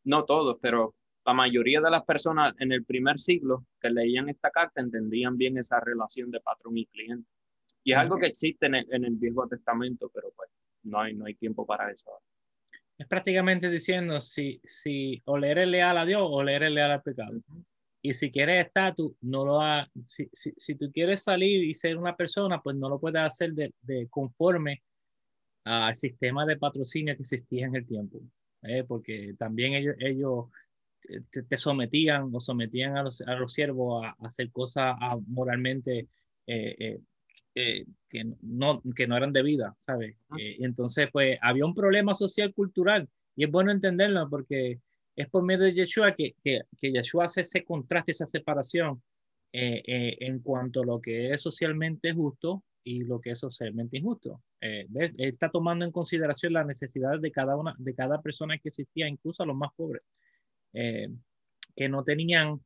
no 0.05 0.25
todos, 0.25 0.59
pero 0.61 0.95
la 1.25 1.33
mayoría 1.33 1.81
de 1.81 1.91
las 1.91 2.05
personas 2.05 2.55
en 2.59 2.73
el 2.73 2.85
primer 2.85 3.19
siglo 3.19 3.67
que 3.81 3.91
leían 3.91 4.29
esta 4.29 4.51
carta 4.51 4.81
entendían 4.81 5.37
bien 5.37 5.59
esa 5.59 5.81
relación 5.81 6.31
de 6.31 6.41
patrón 6.41 6.77
y 6.77 6.87
cliente. 6.87 7.29
Y 7.85 7.93
es 7.93 7.99
algo 7.99 8.19
que 8.19 8.27
existe 8.27 8.67
en 8.67 8.75
el, 8.75 9.17
Viejo 9.17 9.47
Testamento, 9.49 10.11
pero 10.15 10.33
pues 10.37 10.49
no 10.85 11.01
hay, 11.01 11.15
no 11.15 11.27
hay 11.27 11.35
tiempo 11.35 11.67
para 11.67 11.91
eso. 11.91 12.11
Es 12.97 13.07
prácticamente 13.09 13.69
diciendo 13.69 14.21
si, 14.21 14.61
si 14.65 15.21
o 15.25 15.37
le 15.37 15.51
eres 15.51 15.69
leal 15.69 15.99
a 15.99 16.05
Dios 16.05 16.23
o 16.25 16.43
le 16.43 16.55
eres 16.55 16.71
leal 16.71 16.93
al 16.93 17.03
pecado. 17.03 17.41
Y 18.01 18.15
si 18.15 18.31
quieres 18.31 18.67
estatus, 18.67 19.13
no 19.21 19.45
lo 19.45 19.61
ha, 19.61 19.89
si, 20.07 20.29
si, 20.33 20.53
si, 20.57 20.75
tú 20.75 20.91
quieres 20.93 21.23
salir 21.23 21.65
y 21.65 21.75
ser 21.75 21.97
una 21.97 22.17
persona, 22.17 22.61
pues 22.61 22.77
no 22.77 22.89
lo 22.89 22.99
puedes 22.99 23.21
hacer 23.21 23.53
de, 23.53 23.73
de 23.83 24.09
conforme 24.09 24.83
al 25.65 25.95
sistema 25.95 26.45
de 26.45 26.57
patrocinio 26.57 27.15
que 27.15 27.23
existía 27.23 27.67
en 27.67 27.77
el 27.77 27.87
tiempo. 27.87 28.21
¿eh? 28.63 28.85
Porque 28.87 29.35
también 29.39 29.75
ellos, 29.75 29.95
ellos 29.99 30.47
te, 31.49 31.57
sometían 31.57 32.31
o 32.33 32.41
sometían 32.41 32.97
a 32.97 33.03
los, 33.03 33.21
a 33.23 33.35
los 33.35 33.53
siervos 33.53 34.05
a, 34.05 34.17
hacer 34.21 34.51
cosas 34.51 34.97
moralmente 35.27 36.09
eh, 36.47 36.77
eh, 36.79 37.01
eh, 37.55 37.85
que, 38.09 38.25
no, 38.43 38.83
que 38.97 39.07
no 39.07 39.17
eran 39.17 39.33
debidas, 39.33 39.75
¿sabes? 39.79 40.17
entonces, 40.39 41.09
pues 41.13 41.39
había 41.43 41.67
un 41.67 41.75
problema 41.75 42.15
social 42.15 42.55
cultural 42.55 43.09
y 43.37 43.45
es 43.45 43.51
bueno 43.51 43.71
entenderlo 43.71 44.29
porque 44.31 44.81
es 45.15 45.29
por 45.29 45.43
medio 45.43 45.65
de 45.65 45.75
Yeshua 45.75 46.15
que, 46.15 46.35
que, 46.43 46.63
que 46.81 46.93
Yeshua 46.93 47.27
hace 47.27 47.43
ese 47.43 47.65
contraste, 47.65 48.13
esa 48.13 48.27
separación 48.27 49.03
en 49.55 50.39
cuanto 50.39 50.81
a 50.81 50.87
lo 50.87 50.99
que 50.99 51.31
es 51.31 51.43
socialmente 51.43 52.15
justo 52.15 52.65
y 52.85 53.05
lo 53.05 53.21
que 53.21 53.31
es 53.31 53.39
socialmente 53.39 53.99
injusto. 53.99 54.43
Eh, 54.61 54.87
Él 54.95 55.15
está 55.19 55.51
tomando 55.51 55.85
en 55.85 55.93
consideración 55.93 56.53
las 56.53 56.67
necesidades 56.67 57.21
de 57.21 57.31
cada 57.31 57.57
una, 57.57 57.75
de 57.79 57.95
cada 57.95 58.21
persona 58.21 58.59
que 58.59 58.69
existía, 58.69 59.09
incluso 59.09 59.43
a 59.43 59.47
los 59.47 59.57
más 59.57 59.73
pobres, 59.75 60.03
eh, 60.73 61.09
que 61.75 61.89
no 61.89 62.05
tenían, 62.05 62.61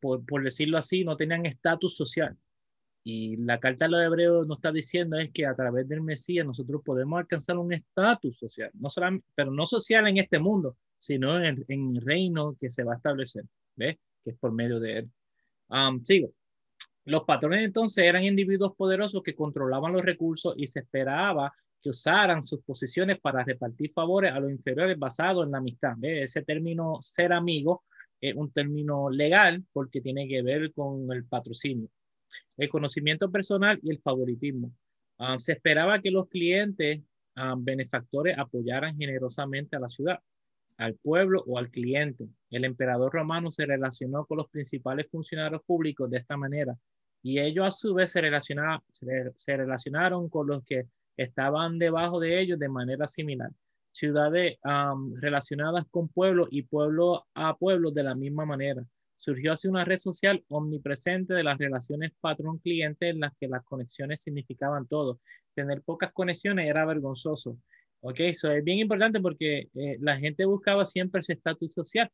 por, 0.00 0.24
por, 0.24 0.42
decirlo 0.42 0.78
así, 0.78 1.04
no 1.04 1.16
tenían 1.16 1.46
estatus 1.46 1.96
social. 1.96 2.36
Y 3.04 3.36
la 3.36 3.60
carta 3.60 3.84
de 3.84 3.92
los 3.92 4.02
hebreos 4.02 4.48
nos 4.48 4.58
está 4.58 4.72
diciendo 4.72 5.16
es 5.16 5.30
que 5.30 5.46
a 5.46 5.54
través 5.54 5.88
del 5.88 6.02
Mesías 6.02 6.44
nosotros 6.44 6.82
podemos 6.84 7.18
alcanzar 7.18 7.56
un 7.56 7.72
estatus 7.72 8.36
social, 8.36 8.70
no 8.74 8.90
solamente, 8.90 9.26
pero 9.34 9.52
no 9.52 9.64
social 9.66 10.08
en 10.08 10.16
este 10.16 10.38
mundo, 10.38 10.76
sino 10.98 11.42
en, 11.42 11.64
en 11.68 11.96
el 11.96 12.02
reino 12.02 12.56
que 12.58 12.70
se 12.70 12.82
va 12.82 12.94
a 12.94 12.96
establecer, 12.96 13.44
¿ves? 13.76 13.96
Que 14.24 14.30
es 14.30 14.36
por 14.38 14.52
medio 14.52 14.80
de 14.80 14.98
él. 14.98 15.10
sigo. 16.02 16.32
Los 17.04 17.22
patrones 17.22 17.64
entonces 17.64 18.02
eran 18.02 18.24
individuos 18.24 18.74
poderosos 18.74 19.22
que 19.22 19.36
controlaban 19.36 19.92
los 19.92 20.02
recursos 20.02 20.54
y 20.56 20.66
se 20.66 20.80
esperaba 20.80 21.54
que 21.82 21.90
usaran 21.90 22.42
sus 22.42 22.62
posiciones 22.62 23.20
para 23.20 23.44
repartir 23.44 23.92
favores 23.92 24.32
a 24.32 24.40
los 24.40 24.50
inferiores 24.50 24.98
basados 24.98 25.44
en 25.44 25.52
la 25.52 25.58
amistad. 25.58 25.94
Ese 26.02 26.42
término 26.42 26.98
ser 27.00 27.32
amigo 27.32 27.84
es 28.20 28.34
un 28.34 28.50
término 28.50 29.10
legal 29.10 29.64
porque 29.72 30.00
tiene 30.00 30.26
que 30.28 30.42
ver 30.42 30.72
con 30.72 31.10
el 31.12 31.24
patrocinio, 31.24 31.88
el 32.56 32.68
conocimiento 32.68 33.30
personal 33.30 33.78
y 33.82 33.90
el 33.90 34.00
favoritismo. 34.00 34.72
Ah, 35.18 35.38
se 35.38 35.52
esperaba 35.52 36.00
que 36.00 36.10
los 36.10 36.28
clientes 36.28 37.02
ah, 37.36 37.54
benefactores 37.56 38.36
apoyaran 38.38 38.96
generosamente 38.96 39.76
a 39.76 39.80
la 39.80 39.88
ciudad, 39.88 40.20
al 40.76 40.94
pueblo 40.94 41.42
o 41.46 41.58
al 41.58 41.70
cliente. 41.70 42.28
El 42.50 42.64
emperador 42.64 43.12
romano 43.12 43.50
se 43.50 43.66
relacionó 43.66 44.26
con 44.26 44.38
los 44.38 44.48
principales 44.50 45.08
funcionarios 45.10 45.62
públicos 45.64 46.10
de 46.10 46.18
esta 46.18 46.36
manera 46.36 46.76
y 47.22 47.40
ellos 47.40 47.66
a 47.66 47.70
su 47.72 47.92
vez 47.92 48.12
se, 48.12 48.20
se, 49.34 49.56
relacionaron 49.56 50.28
con 50.28 50.46
los 50.46 50.62
que 50.64 50.86
estaban 51.16 51.78
debajo 51.78 52.20
de 52.20 52.40
ellos 52.40 52.58
de 52.58 52.68
manera 52.68 53.06
similar. 53.06 53.50
Ciudades 53.92 54.58
relacionadas 55.20 55.86
con 55.90 56.08
pueblos 56.08 56.48
y 56.50 56.62
pueblo 56.62 57.26
a 57.34 57.56
pueblo 57.56 57.90
de 57.90 58.02
la 58.02 58.14
misma 58.14 58.44
manera. 58.44 58.84
Surgió 59.16 59.52
así 59.52 59.66
una 59.68 59.84
red 59.84 59.96
social 59.96 60.44
omnipresente 60.48 61.32
de 61.32 61.42
las 61.42 61.56
relaciones 61.56 62.12
patrón-cliente 62.20 63.08
en 63.08 63.20
las 63.20 63.32
que 63.40 63.48
las 63.48 63.64
conexiones 63.64 64.20
significaban 64.20 64.86
todo. 64.86 65.20
Tener 65.54 65.80
pocas 65.82 66.12
conexiones 66.12 66.68
era 66.68 66.84
vergonzoso. 66.84 67.56
Ok, 68.00 68.20
eso 68.20 68.50
es 68.50 68.62
bien 68.62 68.78
importante 68.78 69.20
porque 69.20 69.70
eh, 69.74 69.96
la 70.00 70.18
gente 70.18 70.44
buscaba 70.44 70.84
siempre 70.84 71.22
ese 71.22 71.32
estatus 71.32 71.72
social, 71.72 72.10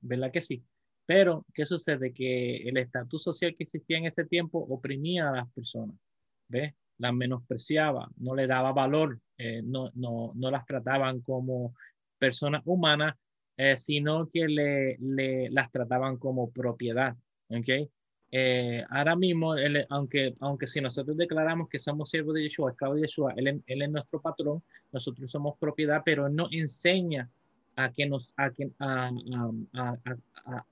¿verdad 0.00 0.32
que 0.32 0.40
sí? 0.40 0.64
Pero, 1.06 1.46
¿qué 1.54 1.64
sucede? 1.64 2.12
Que 2.12 2.68
el 2.68 2.76
estatus 2.76 3.22
social 3.22 3.54
que 3.56 3.62
existía 3.62 3.98
en 3.98 4.06
ese 4.06 4.24
tiempo 4.24 4.58
oprimía 4.58 5.28
a 5.28 5.36
las 5.36 5.52
personas, 5.52 5.96
¿ves? 6.48 6.74
Las 7.00 7.14
menospreciaba, 7.14 8.10
no 8.18 8.34
le 8.34 8.46
daba 8.46 8.72
valor, 8.72 9.18
eh, 9.38 9.62
no, 9.64 9.90
no, 9.94 10.32
no, 10.34 10.50
las 10.50 10.66
trataban 10.66 11.20
como 11.22 11.74
personas 12.18 12.60
humanas, 12.66 13.16
eh, 13.56 13.78
sino 13.78 14.28
que 14.28 14.46
le, 14.46 14.98
le, 14.98 15.48
las 15.48 15.70
trataban 15.72 16.18
como 16.18 16.50
propiedad, 16.50 17.16
¿ok? 17.48 17.88
Eh, 18.32 18.84
ahora 18.90 19.16
mismo, 19.16 19.54
aunque, 19.88 20.36
aunque 20.40 20.66
si 20.66 20.82
nosotros 20.82 21.16
declaramos 21.16 21.70
que 21.70 21.78
somos 21.78 22.10
siervos 22.10 22.34
de 22.34 22.42
Yeshua, 22.42 22.72
esclavos 22.72 22.96
de 22.96 23.02
Yeshua, 23.06 23.32
él, 23.34 23.62
él, 23.66 23.82
es 23.82 23.90
nuestro 23.90 24.20
patrón, 24.20 24.62
nosotros 24.92 25.32
somos 25.32 25.58
propiedad, 25.58 26.02
pero 26.04 26.28
no 26.28 26.48
enseña 26.50 27.30
a 27.76 27.90
que 27.90 28.06
nos, 28.06 28.34
a, 28.36 28.50
a, 28.78 29.10
a, 29.72 30.66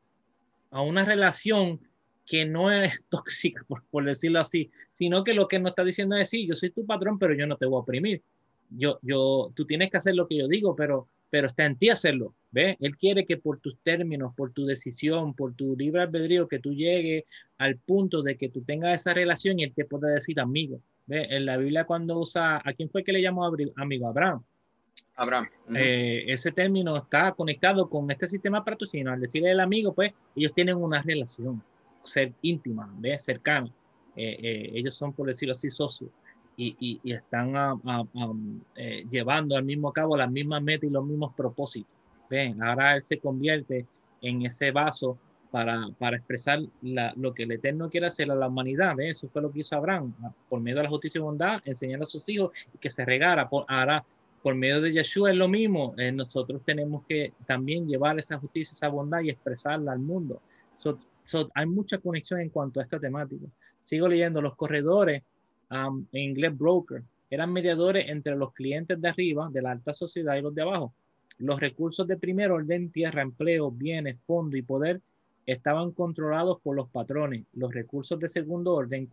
a 0.71 0.83
una 0.83 1.05
relación 1.07 1.81
que 2.29 2.45
no 2.45 2.71
es 2.71 3.05
tóxica, 3.09 3.65
por, 3.91 4.05
decirlo 4.05 4.39
así, 4.39 4.71
sino 4.93 5.25
que 5.25 5.35
lo 5.35 5.49
que 5.49 5.59
nos 5.59 5.71
está 5.71 5.83
diciendo 5.83 6.17
es, 6.17 6.31
sí, 6.31 6.47
yo 6.47 6.55
soy 6.55 6.71
tu 6.71 6.87
patrón, 6.87 7.19
pero 7.19 7.35
yo 7.35 7.47
no 7.47 7.57
te 7.57 7.67
voy 7.67 7.79
a 7.79 7.83
oprimir. 7.83 8.23
Yo, 8.71 8.99
yo, 9.01 9.51
tú 9.55 9.65
tienes 9.65 9.91
que 9.91 9.97
hacer 9.97 10.15
lo 10.15 10.29
que 10.29 10.37
yo 10.37 10.47
digo, 10.47 10.77
pero, 10.77 11.09
pero 11.31 11.47
está 11.47 11.65
en 11.65 11.77
ti 11.77 11.89
hacerlo, 11.89 12.35
¿ves? 12.51 12.77
Él 12.81 12.99
quiere 12.99 13.25
que 13.25 13.39
por 13.39 13.61
tus 13.61 13.79
términos, 13.79 14.35
por 14.37 14.53
tu 14.53 14.67
decisión, 14.67 15.33
por 15.33 15.55
tu 15.55 15.75
libre 15.75 16.03
albedrío, 16.03 16.47
que 16.49 16.59
tú 16.59 16.75
llegues 16.75 17.25
al 17.57 17.79
punto 17.79 18.23
de 18.23 18.37
que 18.37 18.51
tú 18.51 18.61
tengas 18.61 19.01
esa 19.01 19.15
relación 19.15 19.59
y 19.59 19.65
él 19.65 19.73
te 19.75 19.87
pueda 19.87 20.09
decir 20.09 20.39
amigo, 20.39 20.83
¿ves? 21.07 21.29
En 21.31 21.47
la 21.47 21.57
Biblia 21.57 21.85
cuando 21.85 22.19
usa, 22.19 22.61
¿a 22.63 22.73
quién 22.75 22.91
fue 22.91 23.03
que 23.03 23.13
le 23.13 23.23
llamó 23.23 23.51
amigo? 23.77 24.07
Abraham. 24.07 24.43
Abraham. 25.17 25.49
Eh, 25.75 26.25
ese 26.29 26.53
término 26.53 26.95
está 26.97 27.33
conectado 27.33 27.89
con 27.89 28.11
este 28.11 28.27
sistema 28.27 28.63
patrocinio. 28.63 29.13
Al 29.13 29.21
decirle 29.21 29.51
el 29.51 29.61
amigo, 29.61 29.95
pues 29.95 30.13
ellos 30.37 30.53
tienen 30.53 30.77
una 30.77 31.01
relación 31.01 31.63
ser 32.03 32.33
íntima, 32.43 32.93
¿ves? 32.99 33.25
cercana. 33.25 33.69
Eh, 34.17 34.37
eh, 34.41 34.71
ellos 34.75 34.95
son, 34.95 35.13
por 35.13 35.27
decirlo 35.29 35.53
así, 35.53 35.71
socios 35.71 36.11
y, 36.57 36.77
y, 37.05 37.13
están 37.13 37.55
llevando 39.09 39.57
al 39.57 39.65
mismo 39.65 39.93
cabo 39.93 40.17
las 40.17 40.31
mismas 40.31 40.61
metas 40.61 40.91
y 40.91 40.93
los 40.93 41.05
mismos 41.05 41.33
propósitos. 41.35 41.93
¿ven? 42.29 42.61
Ahora 42.63 42.97
él 42.97 43.03
se 43.03 43.19
convierte 43.19 43.87
en 44.21 44.45
ese 44.45 44.71
vaso 44.73 45.19
para, 45.51 45.89
para 45.99 46.17
expresar 46.17 46.61
la, 46.83 47.13
lo 47.17 47.33
que 47.33 47.45
el 47.45 47.53
Eterno 47.53 47.89
quiere 47.89 48.09
hacer 48.09 48.31
a 48.31 48.35
la 48.35 48.49
humanidad. 48.49 48.97
¿ves? 48.97 49.19
Eso 49.19 49.29
fue 49.29 49.43
lo 49.43 49.53
que 49.53 49.61
hizo 49.61 49.77
Abraham, 49.77 50.15
por 50.49 50.61
medio 50.61 50.79
de 50.79 50.83
la 50.85 50.89
justicia 50.89 51.19
y 51.19 51.23
bondad, 51.23 51.61
enseñar 51.65 52.03
a 52.03 52.07
sus 52.07 52.29
hijos 52.29 52.51
que 52.81 52.91
se 52.91 53.05
regara. 53.05 53.49
Por, 53.49 53.65
ahora 53.69 54.05
por 54.43 54.55
medio 54.55 54.81
de 54.81 54.93
Yeshua 54.93 55.31
es 55.31 55.37
lo 55.37 55.49
mismo. 55.49 55.95
Eh, 55.99 56.13
nosotros 56.13 56.63
tenemos 56.65 57.05
que 57.07 57.33
también 57.47 57.87
llevar 57.87 58.19
esa 58.19 58.39
justicia, 58.39 58.73
esa 58.75 58.89
bondad 58.89 59.21
y 59.21 59.31
expresarla 59.31 59.93
al 59.93 59.99
mundo. 59.99 60.43
Hay 61.55 61.67
mucha 61.67 61.99
conexión 61.99 62.41
en 62.41 62.51
cuanto 62.51 62.81
a 62.81 62.85
esta 62.85 62.99
temática. 62.99 63.47
Sigo 63.81 64.09
leyendo, 64.09 64.41
los 64.41 64.57
corredores, 64.57 65.23
um, 65.71 66.05
en 66.13 66.23
inglés 66.23 66.57
broker, 66.57 67.03
eran 67.31 67.53
mediadores 67.53 68.09
entre 68.09 68.37
los 68.37 68.53
clientes 68.53 69.01
de 69.01 69.09
arriba, 69.09 69.49
de 69.51 69.63
la 69.63 69.73
alta 69.73 69.93
sociedad 69.93 70.37
y 70.37 70.43
los 70.43 70.55
de 70.55 70.63
abajo. 70.63 70.93
Los 71.39 71.61
recursos 71.61 72.07
de 72.07 72.17
primer 72.17 72.51
orden, 72.51 72.91
tierra, 72.91 73.23
empleo, 73.23 73.71
bienes, 73.71 74.17
fondo 74.27 74.57
y 74.57 74.63
poder 74.63 75.01
estaban 75.47 75.93
controlados 75.93 76.61
por 76.61 76.77
los 76.77 76.89
patrones. 76.89 77.45
Los 77.55 77.73
recursos 77.73 78.19
de 78.19 78.29
segundo 78.29 78.75
orden, 78.75 79.09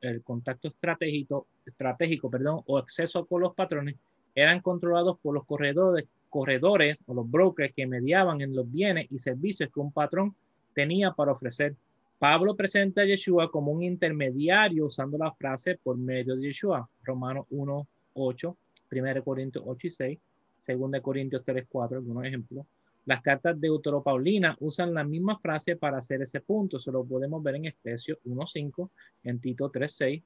el 0.00 0.22
contacto 0.22 0.68
estratégico, 0.68 1.46
estratégico 1.66 2.30
perdón, 2.30 2.62
o 2.66 2.78
acceso 2.78 3.26
con 3.26 3.42
los 3.42 3.54
patrones 3.54 3.96
eran 4.34 4.60
controlados 4.60 5.18
por 5.20 5.34
los 5.34 5.44
corredores, 5.44 6.06
corredores 6.28 6.98
o 7.06 7.14
los 7.14 7.30
brokers 7.30 7.74
que 7.74 7.86
mediaban 7.86 8.40
en 8.40 8.54
los 8.54 8.70
bienes 8.70 9.06
y 9.10 9.18
servicios 9.18 9.70
que 9.72 9.80
un 9.80 9.92
patrón 9.92 10.34
tenía 10.74 11.12
para 11.12 11.32
ofrecer. 11.32 11.74
Pablo 12.18 12.54
presenta 12.56 13.02
a 13.02 13.04
Yeshua 13.04 13.50
como 13.50 13.72
un 13.72 13.82
intermediario 13.82 14.86
usando 14.86 15.18
la 15.18 15.32
frase 15.32 15.78
por 15.82 15.96
medio 15.96 16.36
de 16.36 16.48
Yeshua, 16.48 16.88
Romanos 17.02 17.46
1, 17.50 17.88
8, 18.14 18.56
1 18.90 19.24
Corintios 19.24 19.64
8 19.66 19.86
y 19.86 19.90
6, 19.90 20.18
2 20.66 21.02
Corintios 21.02 21.42
3, 21.44 21.66
4, 21.68 21.98
algunos 21.98 22.24
ejemplos. 22.24 22.66
Las 23.06 23.20
cartas 23.20 23.60
de 23.60 23.70
Paulina 24.02 24.56
usan 24.60 24.94
la 24.94 25.04
misma 25.04 25.38
frase 25.38 25.76
para 25.76 25.98
hacer 25.98 26.22
ese 26.22 26.40
punto. 26.40 26.78
Eso 26.78 26.90
lo 26.90 27.04
podemos 27.04 27.42
ver 27.42 27.56
en 27.56 27.66
Efesios 27.66 28.18
1.5, 28.24 28.88
en 29.24 29.40
Tito 29.40 29.70
3.6, 29.70 30.22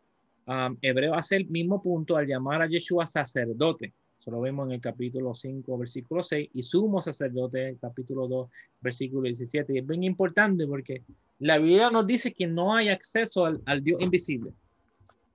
Hebreo 0.80 1.14
hace 1.14 1.36
el 1.36 1.46
mismo 1.48 1.82
punto 1.82 2.16
al 2.16 2.26
llamar 2.26 2.62
a 2.62 2.66
Yeshua 2.66 3.06
sacerdote. 3.06 3.92
Eso 4.18 4.32
lo 4.32 4.40
vemos 4.40 4.66
en 4.66 4.72
el 4.72 4.80
capítulo 4.80 5.32
5, 5.32 5.78
versículo 5.78 6.22
6, 6.24 6.50
y 6.52 6.62
sumo 6.64 7.00
sacerdote, 7.00 7.76
capítulo 7.80 8.26
2, 8.26 8.50
versículo 8.80 9.22
17. 9.22 9.72
Y 9.72 9.78
es 9.78 9.86
bien 9.86 10.02
importante 10.02 10.66
porque 10.66 11.04
la 11.38 11.58
Biblia 11.58 11.90
nos 11.90 12.04
dice 12.04 12.32
que 12.32 12.46
no 12.48 12.74
hay 12.74 12.88
acceso 12.88 13.44
al, 13.44 13.84
Dios 13.84 14.02
invisible. 14.02 14.50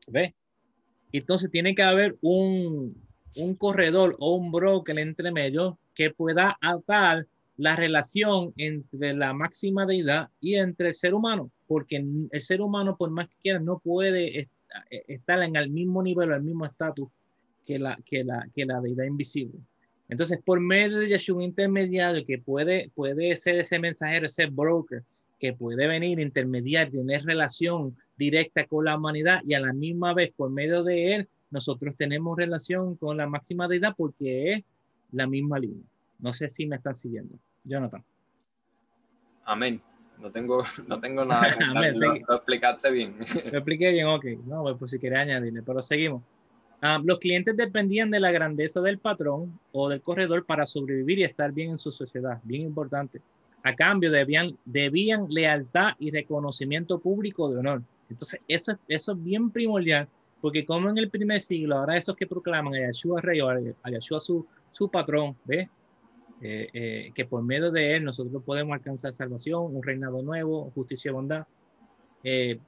¿Ve? 0.08 0.36
Entonces 1.14 1.50
tiene 1.50 1.76
que 1.76 1.84
haber 1.84 2.18
un, 2.22 3.02
un 3.38 3.56
corredor 3.56 4.18
o 4.20 4.36
un 4.36 4.52
broker 4.52 5.00
entre 5.00 5.32
medio 5.32 5.80
que 5.96 6.10
pueda 6.10 6.58
atar 6.60 7.26
la 7.56 7.78
relación 7.78 8.52
entre 8.58 9.14
la 9.14 9.34
máxima 9.34 9.86
deidad 9.86 10.30
y 10.42 10.56
entre 10.56 10.90
el 10.90 10.96
ser 10.96 11.14
humano, 11.14 11.52
porque 11.68 12.04
el 12.32 12.42
ser 12.42 12.62
humano, 12.62 12.98
por 12.98 13.12
más 13.12 13.30
que 13.30 13.36
quiera, 13.42 13.60
no 13.60 13.80
puede 13.80 14.50
estar 15.08 15.42
en 15.42 15.56
el 15.56 15.70
mismo 15.70 16.04
nivel 16.04 16.32
o 16.32 16.36
el 16.36 16.42
mismo 16.42 16.66
estatus 16.66 17.08
que 17.66 17.80
la, 17.80 17.98
que, 18.06 18.24
la, 18.24 18.48
que 18.54 18.66
la 18.66 18.82
deidad 18.82 19.06
invisible. 19.06 19.60
Entonces, 20.10 20.40
por 20.44 20.60
medio 20.60 21.00
de 21.00 21.08
Yeshua, 21.08 21.38
un 21.38 21.44
intermediario 21.44 22.26
que 22.26 22.38
puede, 22.38 22.92
puede 22.94 23.36
ser 23.36 23.56
ese 23.60 23.80
mensajero, 23.80 24.26
ese 24.26 24.46
broker, 24.48 25.04
que 25.40 25.54
puede 25.54 25.88
venir, 25.88 26.20
intermediar, 26.20 26.90
tener 26.90 27.26
relación 27.26 27.98
directa 28.18 28.66
con 28.66 28.86
la 28.86 28.98
humanidad 28.98 29.42
y 29.46 29.54
a 29.54 29.60
la 29.60 29.74
misma 29.74 30.14
vez, 30.14 30.32
por 30.36 30.50
medio 30.50 30.84
de 30.84 31.16
él, 31.16 31.30
nosotros 31.52 31.96
tenemos 31.98 32.38
relación 32.38 32.96
con 32.96 33.18
la 33.18 33.28
máxima 33.28 33.68
deidad 33.68 33.94
porque 33.98 34.52
es 34.52 34.64
la 35.12 35.28
misma 35.28 35.60
línea. 35.60 35.84
No 36.20 36.34
sé 36.34 36.48
si 36.50 36.66
me 36.66 36.78
están 36.78 36.96
siguiendo. 36.96 37.38
Jonathan. 37.64 38.04
Amén. 39.46 39.82
No 40.20 40.32
tengo, 40.32 40.64
no 40.88 41.00
tengo 41.00 41.26
nada. 41.26 41.56
lo, 41.94 42.36
explicaste 42.36 42.92
bien. 42.92 43.16
Lo 43.52 43.58
expliqué 43.58 43.92
bien, 43.92 44.08
ok. 44.08 44.26
No, 44.46 44.64
pues, 44.64 44.78
pues 44.80 44.92
si 44.92 45.00
quería 45.00 45.22
añadirle, 45.22 45.62
pero 45.64 45.82
seguimos. 45.82 46.24
Ah, 46.86 47.00
los 47.02 47.18
clientes 47.20 47.56
dependían 47.56 48.12
de 48.12 48.20
la 48.20 48.30
grandeza 48.30 48.82
del 48.82 48.98
patrón 48.98 49.58
o 49.72 49.88
del 49.88 50.02
corredor 50.02 50.46
para 50.46 50.66
sobrevivir 50.66 51.20
y 51.20 51.24
estar 51.24 51.54
bien 51.54 51.72
en 51.72 51.78
su 51.78 51.94
sociedad, 51.94 52.42
bien 52.44 52.64
importante. 52.64 53.22
A 53.64 53.74
cambio 53.74 54.12
debían, 54.12 54.58
debían 54.66 55.28
lealtad 55.30 55.92
y 55.98 56.12
reconocimiento 56.12 57.00
público 57.00 57.50
de 57.50 57.60
honor. 57.60 57.84
Entonces, 58.10 58.44
eso, 58.50 58.78
eso 58.90 59.14
es 59.14 59.24
bien 59.24 59.50
primordial 59.50 60.10
Porque 60.42 60.66
como 60.66 60.90
en 60.90 60.98
el 60.98 61.10
primer 61.10 61.40
siglo, 61.40 61.78
ahora 61.78 61.96
esos 61.96 62.18
que 62.18 62.28
proclaman 62.28 62.74
a 62.74 62.88
Yeshua 62.88 63.22
rey 63.22 63.40
o 63.40 63.48
a 63.48 63.90
Yeshua 63.90 64.20
su, 64.20 64.46
su 64.74 64.90
patrón, 64.92 65.38
¿ves? 65.46 65.70
Eh, 66.42 66.68
eh, 66.74 67.12
que 67.16 67.24
por 67.24 67.42
medio 67.44 67.72
de 67.72 67.96
él 67.96 68.04
nosotros 68.04 68.44
podemos 68.44 68.74
alcanzar 68.74 69.14
salvación, 69.14 69.74
un 69.74 69.82
reinado 69.82 70.22
nuevo, 70.22 70.70
justicia 70.76 71.12
y 71.12 71.14
bondad. 71.14 71.48
Eh, 72.26 72.60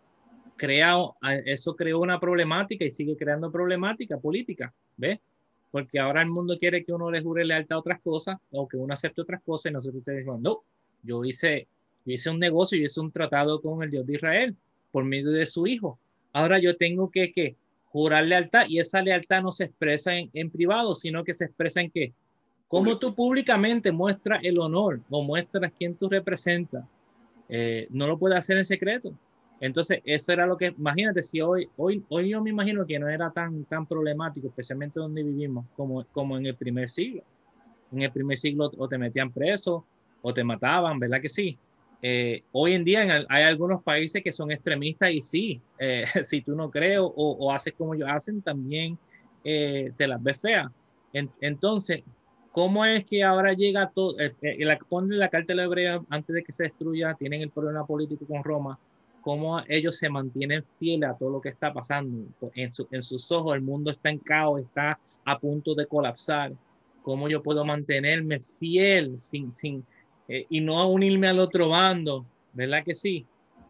creado, 0.56 1.16
eso 1.46 1.76
creó 1.76 2.00
una 2.00 2.20
problemática 2.20 2.86
y 2.86 2.92
sigue 2.92 3.16
creando 3.16 3.52
problemática 3.52 4.18
política, 4.18 4.74
¿ves? 4.98 5.20
Porque 5.72 6.00
ahora 6.00 6.22
el 6.22 6.30
mundo 6.30 6.58
quiere 6.58 6.86
que 6.86 6.94
uno 6.94 7.12
le 7.12 7.22
jure 7.22 7.44
lealtad 7.44 7.78
a 7.78 7.80
otras 7.80 8.02
cosas 8.02 8.38
o 8.52 8.68
que 8.68 8.78
uno 8.78 8.94
acepte 8.94 9.22
otras 9.22 9.42
cosas 9.44 9.72
y 9.72 9.74
nosotros 9.74 10.04
te 10.04 10.12
decimos, 10.12 10.40
no, 10.40 10.62
yo 11.04 11.26
hice, 11.26 11.68
yo 12.06 12.14
hice 12.14 12.30
un 12.30 12.40
negocio, 12.40 12.78
yo 12.78 12.86
hice 12.86 13.02
un 13.02 13.12
tratado 13.12 13.62
con 13.62 13.84
el 13.84 13.92
Dios 13.92 14.06
de 14.06 14.14
Israel 14.14 14.56
por 14.92 15.04
medio 15.04 15.32
de 15.32 15.46
su 15.46 15.68
hijo. 15.68 16.00
Ahora 16.32 16.60
yo 16.60 16.78
tengo 16.78 17.12
que, 17.12 17.34
que 17.34 17.56
jurar 17.88 18.26
lealtad 18.26 18.68
y 18.70 18.80
esa 18.80 19.02
lealtad 19.02 19.42
no 19.42 19.52
se 19.52 19.66
expresa 19.66 20.16
en, 20.16 20.30
en 20.34 20.50
privado, 20.50 20.96
sino 20.96 21.24
que 21.24 21.34
se 21.34 21.46
expresa 21.46 21.82
en 21.82 21.92
qué? 21.92 22.14
Cómo 22.68 22.98
tú 22.98 23.14
públicamente 23.14 23.92
muestras 23.92 24.44
el 24.44 24.60
honor 24.60 25.00
o 25.10 25.24
muestras 25.24 25.72
quién 25.78 25.96
tú 25.96 26.10
representas. 26.10 26.84
Eh, 27.48 27.88
no 27.92 28.08
lo 28.08 28.18
puedes 28.18 28.38
hacer 28.38 28.58
en 28.58 28.66
secreto. 28.66 29.14
Entonces, 29.60 30.02
eso 30.04 30.34
era 30.34 30.46
lo 30.46 30.58
que, 30.58 30.74
imagínate, 30.78 31.22
si 31.22 31.42
hoy, 31.42 31.70
hoy, 31.78 32.04
hoy 32.10 32.30
yo 32.30 32.42
me 32.42 32.50
imagino 32.50 32.86
que 32.86 33.00
no 33.00 33.08
era 33.08 33.32
tan, 33.32 33.64
tan 33.66 33.86
problemático, 33.86 34.48
especialmente 34.48 35.00
donde 35.00 35.24
vivimos, 35.24 35.66
como, 35.76 36.04
como 36.12 36.38
en 36.38 36.46
el 36.46 36.56
primer 36.56 36.90
siglo. 36.90 37.24
En 37.92 38.02
el 38.02 38.12
primer 38.12 38.38
siglo 38.38 38.70
o 38.78 38.88
te 38.88 38.98
metían 38.98 39.32
preso 39.32 39.86
o 40.22 40.34
te 40.34 40.44
mataban, 40.44 41.00
¿verdad 41.00 41.22
que 41.22 41.30
sí? 41.30 41.58
Eh, 42.02 42.44
hoy 42.52 42.74
en 42.74 42.84
día 42.84 43.26
hay 43.30 43.44
algunos 43.44 43.82
países 43.82 44.22
que 44.22 44.32
son 44.32 44.52
extremistas 44.52 45.12
y 45.12 45.22
sí, 45.22 45.62
eh, 45.80 46.04
si 46.24 46.42
tú 46.42 46.56
no 46.56 46.70
crees 46.70 47.00
o, 47.00 47.08
o, 47.16 47.52
haces 47.52 47.74
como 47.78 47.96
ellos 47.96 48.10
hacen, 48.12 48.42
también 48.42 48.98
te 49.44 50.08
las 50.08 50.22
ves 50.24 50.42
feas. 50.42 50.72
entonces, 51.14 52.02
¿Cómo 52.56 52.86
es 52.86 53.04
que 53.04 53.22
ahora 53.22 53.52
llega 53.52 53.90
todo? 53.90 54.18
Eh, 54.18 54.34
eh, 54.42 54.64
la, 54.64 54.78
ponen 54.78 55.20
la 55.20 55.28
carta 55.28 55.52
de 55.52 55.56
la 55.58 55.66
hebrea 55.66 56.02
antes 56.10 56.34
de 56.34 56.42
que 56.42 56.54
se 56.54 56.64
destruya, 56.64 57.14
tienen 57.20 57.42
el 57.42 57.50
problema 57.50 57.86
político 57.86 58.26
con 58.26 58.42
Roma. 58.46 58.80
¿Cómo 59.26 59.60
ellos 59.68 59.98
se 59.98 60.08
mantienen 60.08 60.64
fieles 60.78 61.10
a 61.10 61.18
todo 61.18 61.32
lo 61.32 61.42
que 61.42 61.50
está 61.50 61.74
pasando? 61.74 62.28
En, 62.54 62.70
en 62.92 63.02
sus 63.02 63.32
ojos 63.32 63.56
el 63.56 63.62
mundo 63.62 63.90
está 63.90 64.12
en 64.12 64.20
caos, 64.20 64.62
está 64.62 65.00
a 65.26 65.40
punto 65.40 65.74
de 65.74 65.88
colapsar. 65.88 66.54
¿Cómo 67.02 67.28
yo 67.28 67.42
puedo 67.42 67.66
mantenerme 67.66 68.40
fiel 68.40 69.18
sin, 69.18 69.52
sin, 69.52 69.84
eh, 70.28 70.46
y 70.48 70.62
no 70.62 70.88
unirme 70.88 71.28
al 71.28 71.40
otro 71.40 71.70
bando? 71.70 72.24
¿Verdad 72.54 72.84
que 72.84 72.94
sí? 72.94 73.26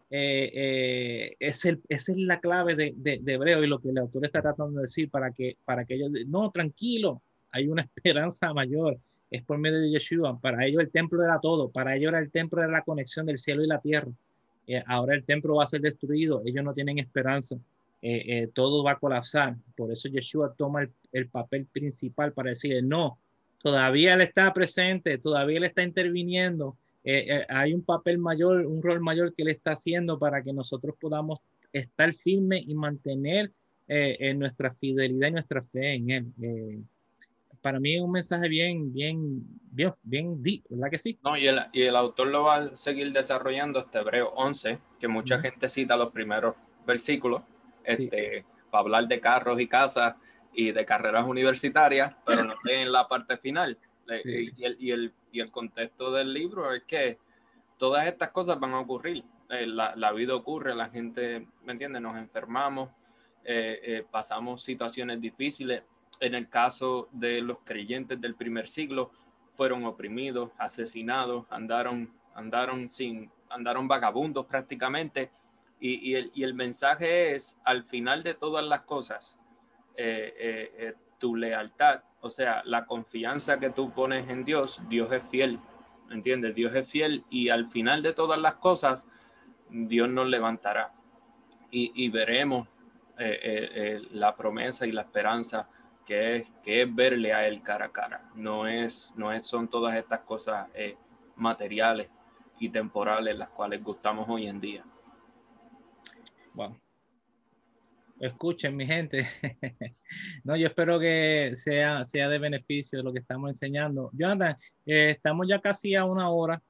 es 0.10 1.66
el, 1.66 1.82
esa 1.88 2.12
es 2.12 2.18
la 2.18 2.42
clave 2.42 2.76
de, 2.76 2.94
de, 2.98 3.20
de, 3.22 3.34
Hebreo 3.34 3.64
y 3.64 3.68
lo 3.68 3.80
que 3.80 3.90
el 3.92 3.98
autor 3.98 4.26
está 4.26 4.42
tratando 4.42 4.76
de 4.76 4.82
decir 4.82 5.10
para 5.10 5.32
que, 5.32 5.58
para 5.64 5.86
que 5.86 5.96
ellos, 5.96 6.12
no, 6.28 6.52
tranquilo, 6.52 7.22
hay 7.52 7.70
una 7.70 7.82
esperanza 7.96 8.54
mayor, 8.54 8.98
es 9.32 9.42
por 9.44 9.58
medio 9.58 9.80
de 9.80 9.90
Yeshua. 9.90 10.38
Para 10.38 10.66
ellos 10.66 10.82
el 10.82 10.92
templo 10.92 11.24
era 11.24 11.40
todo, 11.40 11.70
para 11.72 11.96
ellos 11.96 12.10
era 12.10 12.20
el 12.20 12.30
templo 12.30 12.62
era 12.62 12.70
la 12.70 12.84
conexión 12.84 13.26
del 13.26 13.38
cielo 13.38 13.64
y 13.64 13.68
la 13.68 13.80
tierra. 13.80 14.12
Eh, 14.68 14.84
ahora 14.88 15.16
el 15.16 15.24
templo 15.24 15.56
va 15.56 15.64
a 15.64 15.68
ser 15.68 15.82
destruido, 15.82 16.42
ellos 16.46 16.64
no 16.64 16.74
tienen 16.74 17.00
esperanza, 17.00 17.56
eh, 18.02 18.24
eh, 18.28 18.50
todo 18.54 18.84
va 18.84 18.94
a 18.94 19.00
colapsar. 19.00 19.56
Por 19.76 19.92
eso 19.92 20.10
Yeshua 20.10 20.54
toma 20.58 20.88
el, 21.12 21.28
papel 21.28 21.66
principal 21.66 22.34
para 22.34 22.50
decirle, 22.50 22.82
no, 22.82 23.20
todavía 23.62 24.14
él 24.14 24.22
está 24.22 24.54
presente, 24.54 25.18
todavía 25.18 25.58
él 25.58 25.64
está 25.66 25.84
interviniendo. 25.84 26.78
hay 27.50 27.74
un 27.74 27.84
papel 27.84 28.18
mayor, 28.18 28.66
un 28.66 28.82
rol 28.82 29.00
mayor 29.00 29.34
que 29.34 29.44
él 29.44 29.50
está 29.50 29.74
haciendo 29.74 30.18
para 30.18 30.42
que 30.42 30.54
nosotros 30.54 30.96
podamos 31.00 31.40
estar 31.72 32.14
firmes 32.14 32.64
y 32.68 32.74
mantener 32.74 33.52
nuestra 34.36 34.72
fidelidad 34.72 35.28
y 35.28 35.32
nuestra 35.32 35.62
fe 35.62 35.94
en 35.94 36.10
él 36.10 36.86
para 37.66 37.80
mí 37.80 37.96
es 37.96 38.02
un 38.04 38.12
mensaje 38.12 38.48
bien, 38.48 38.94
bien, 38.94 39.44
bien, 39.72 39.92
bien 40.04 40.44
deep, 40.44 40.66
¿verdad 40.70 40.92
que 40.92 41.00
sí? 41.00 41.18
No, 41.24 41.36
y 41.36 41.48
el, 41.48 41.60
y 41.74 41.82
el 41.82 41.96
autor 41.96 42.28
lo 42.28 42.44
va 42.44 42.58
a 42.58 42.76
seguir 42.76 43.12
desarrollando 43.12 43.80
este 43.80 43.98
Hebreo 43.98 44.30
11, 44.36 44.78
que 45.00 45.08
mucha 45.08 45.40
gente 45.40 45.68
cita 45.68 45.98
los 45.98 46.12
primeros 46.12 46.54
versículos, 46.86 47.42
este, 47.84 48.46
para 48.70 48.82
hablar 48.84 49.08
de 49.08 49.20
carros 49.20 49.60
y 49.60 49.68
casas 49.68 50.14
y 50.54 50.74
de 50.74 50.86
carreras 50.86 51.26
universitarias, 51.26 52.16
pero 52.24 52.44
no 52.44 52.54
en 52.70 52.92
la 52.92 53.08
parte 53.08 53.36
final. 53.36 53.80
y, 54.24 54.64
el, 54.64 54.76
y, 54.80 54.92
el, 54.92 55.14
y, 55.32 55.40
el, 55.40 55.50
contexto 55.50 56.12
del 56.12 56.36
libro 56.36 56.72
es 56.72 56.84
que 56.84 57.18
todas 57.80 58.06
estas 58.06 58.30
cosas 58.30 58.60
van 58.60 58.74
a 58.74 58.80
ocurrir. 58.80 59.24
Eh, 59.50 59.66
la, 59.66 59.96
la, 59.96 60.12
vida 60.12 60.36
ocurre, 60.36 60.76
la 60.76 60.90
gente, 60.90 61.48
¿me 61.64 61.72
entiendes? 61.72 62.00
Nos 62.00 62.16
enfermamos, 62.16 62.92
eh, 63.44 63.80
eh, 63.82 64.06
pasamos 64.12 64.62
situaciones 64.62 65.20
difíciles, 65.20 65.82
en 66.20 66.36
el 66.36 66.50
caso 66.50 67.10
de 67.12 67.42
los 67.42 67.60
creyentes 67.64 68.20
del 68.20 68.36
primer 68.36 68.68
siglo, 68.68 69.12
fueron 69.56 69.86
oprimidos, 69.86 70.52
asesinados, 70.58 71.46
andaron, 71.50 72.12
andaron, 72.34 72.90
sin, 72.90 73.32
andaron 73.50 73.88
vagabundos 73.88 74.46
prácticamente. 74.46 75.32
Y, 75.80 76.12
y, 76.12 76.16
el, 76.16 76.32
y 76.34 76.44
el, 76.44 76.54
mensaje 76.54 77.36
es, 77.36 77.58
al 77.64 77.84
final 77.84 78.24
de 78.24 78.34
todas 78.34 78.66
las 78.66 78.82
cosas, 78.82 79.40
eh, 79.98 80.34
eh, 80.38 80.74
eh, 80.78 80.94
tu 81.18 81.36
lealtad, 81.36 82.02
o 82.22 82.30
sea, 82.30 82.62
la 82.66 82.86
confianza 82.86 83.60
que 83.60 83.70
tú 83.70 83.92
pones 83.92 84.30
en 84.30 84.44
Dios, 84.44 84.82
Dios 84.90 85.12
es 85.14 85.24
fiel, 85.30 85.60
¿entiendes? 86.12 86.54
Dios 86.54 86.76
es 86.76 86.88
fiel 86.90 87.24
y 87.30 87.50
al 87.50 87.68
final 87.68 88.04
de 88.04 88.14
todas 88.14 88.40
las 88.40 88.56
cosas, 88.56 89.06
Dios 89.70 90.10
nos 90.10 90.28
levantará 90.28 90.94
y, 91.72 91.92
y 91.96 92.10
veremos 92.10 92.68
la 94.12 94.36
promesa 94.36 94.86
y 94.86 94.92
la 94.92 95.04
esperanza 95.04 95.70
que 96.06 96.38
es, 96.38 96.48
que 96.64 96.84
es 96.84 96.96
verle 96.96 97.34
a 97.34 97.48
él 97.48 97.62
cara 97.62 97.86
a 97.86 97.92
cara. 97.92 98.30
No, 98.36 98.68
es, 98.68 99.12
no 99.16 99.32
es, 99.32 99.46
son 99.46 99.68
todas 99.68 99.96
estas 99.96 100.20
cosas 100.22 100.70
eh, 100.74 100.96
materiales 101.36 102.10
y 102.60 102.70
temporales 102.70 103.38
las 103.38 103.50
cuales 103.50 103.84
gustamos 103.84 104.28
hoy 104.30 104.48
en 104.48 104.62
día. 104.62 104.86
Bueno, 106.54 106.80
escuchen 108.20 108.76
mi 108.76 108.86
gente. 108.86 109.28
no, 110.44 110.56
yo 110.56 110.68
espero 110.68 111.00
que 111.00 111.52
sea, 111.56 112.04
sea 112.04 112.30
de 112.30 112.40
beneficio 112.40 113.02
lo 113.02 113.12
que 113.12 113.20
estamos 113.20 113.50
enseñando. 113.50 114.12
Jonathan, 114.14 114.56
eh, 114.86 115.12
estamos 115.12 115.48
ya 115.48 115.60
casi 115.60 115.96
a 115.96 116.06
una 116.06 116.30
hora. 116.30 116.62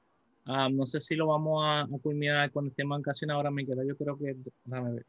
Ah, 0.44 0.68
no 0.72 0.86
sé 0.86 1.00
si 1.00 1.14
lo 1.16 1.26
vamos 1.26 1.62
a, 1.64 1.80
a, 1.82 1.98
culminar 2.00 2.50
cuando 2.52 2.70
estemos 2.70 3.00
casi 3.02 3.24
una 3.24 3.36
hora. 3.36 3.50
Me 3.50 3.66
queda, 3.66 3.84
yo 3.84 3.96
creo 3.96 4.16
que, 4.16 4.36
déjame 4.64 4.92
ver 4.92 5.06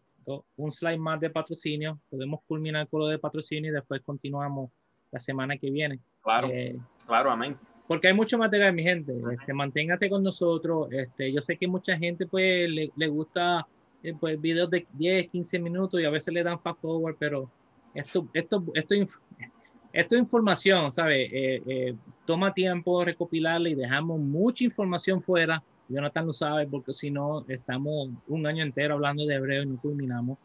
un 0.55 0.71
slide 0.71 0.97
más 0.97 1.19
de 1.19 1.29
patrocinio. 1.29 1.99
Podemos 2.09 2.41
culminar 2.47 2.87
con 2.87 3.01
lo 3.01 3.07
de 3.07 3.19
patrocinio 3.19 3.71
y 3.71 3.73
después 3.73 4.01
continuamos 4.01 4.71
la 5.11 5.19
semana 5.19 5.57
que 5.57 5.69
viene. 5.69 5.99
Claro, 6.21 6.49
eh, 6.51 6.77
claro, 7.05 7.31
amén. 7.31 7.57
Porque 7.87 8.07
hay 8.07 8.13
mucho 8.13 8.37
material, 8.37 8.73
mi 8.73 8.83
gente. 8.83 9.13
Este, 9.31 9.53
manténgate 9.53 10.09
con 10.09 10.21
nosotros. 10.23 10.89
Este, 10.91 11.31
yo 11.31 11.39
sé 11.39 11.57
que 11.57 11.67
mucha 11.67 11.97
gente 11.97 12.25
pues 12.25 12.69
le, 12.69 12.91
le 12.95 13.07
gusta 13.07 13.65
eh, 14.03 14.13
pues, 14.19 14.39
videos 14.39 14.69
de 14.69 14.85
10, 14.93 15.29
15 15.29 15.59
minutos 15.59 16.01
y 16.01 16.05
a 16.05 16.09
veces 16.09 16.33
le 16.33 16.43
dan 16.43 16.59
fast 16.59 16.81
forward, 16.81 17.15
pero 17.17 17.49
esto, 17.93 18.27
esto, 18.33 18.63
esto, 18.73 18.95
esto 19.93 20.15
es 20.15 20.21
información, 20.21 20.91
¿sabes? 20.91 21.29
Eh, 21.31 21.95
toma 22.25 22.53
tiempo 22.53 23.03
recopilarla 23.05 23.69
y 23.69 23.75
dejamos 23.75 24.19
mucha 24.19 24.65
información 24.65 25.23
fuera 25.23 25.63
Jonathan 25.89 26.25
lo 26.25 26.33
sabe 26.33 26.67
porque 26.67 26.93
si 26.93 27.11
no 27.11 27.45
estamos 27.47 28.09
un 28.27 28.45
año 28.45 28.63
entero 28.63 28.95
hablando 28.95 29.25
de 29.25 29.35
hebreo 29.35 29.63
y 29.63 29.67
no 29.67 29.79
culminamos. 29.79 30.37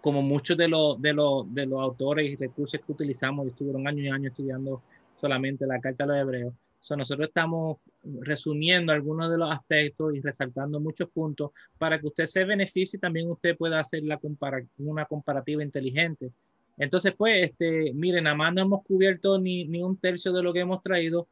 Como 0.00 0.20
muchos 0.22 0.56
de 0.56 0.68
los, 0.68 1.00
de 1.00 1.14
los, 1.14 1.52
de 1.52 1.66
los 1.66 1.80
autores 1.80 2.30
y 2.30 2.36
recursos 2.36 2.80
que 2.80 2.92
utilizamos, 2.92 3.46
estuvieron 3.46 3.86
años 3.88 4.04
y 4.04 4.08
años 4.10 4.32
estudiando 4.32 4.82
solamente 5.14 5.66
la 5.66 5.80
carta 5.80 6.04
de 6.04 6.12
los 6.12 6.20
hebreos. 6.20 6.54
So, 6.80 6.96
nosotros 6.96 7.28
estamos 7.28 7.78
resumiendo 8.20 8.92
algunos 8.92 9.30
de 9.30 9.38
los 9.38 9.50
aspectos 9.50 10.14
y 10.14 10.20
resaltando 10.20 10.78
muchos 10.80 11.08
puntos 11.08 11.52
para 11.78 11.98
que 11.98 12.08
usted 12.08 12.26
se 12.26 12.44
beneficie 12.44 12.98
y 12.98 13.00
también 13.00 13.30
usted 13.30 13.56
pueda 13.56 13.80
hacer 13.80 14.02
la 14.02 14.20
una 14.76 15.06
comparativa 15.06 15.62
inteligente. 15.62 16.30
Entonces, 16.76 17.14
pues, 17.16 17.50
este, 17.50 17.92
miren, 17.94 18.24
nada 18.24 18.36
más 18.36 18.52
no 18.52 18.60
hemos 18.60 18.82
cubierto 18.82 19.38
ni, 19.38 19.64
ni 19.64 19.82
un 19.82 19.96
tercio 19.96 20.30
de 20.32 20.42
lo 20.42 20.52
que 20.52 20.60
hemos 20.60 20.82
traído 20.82 21.26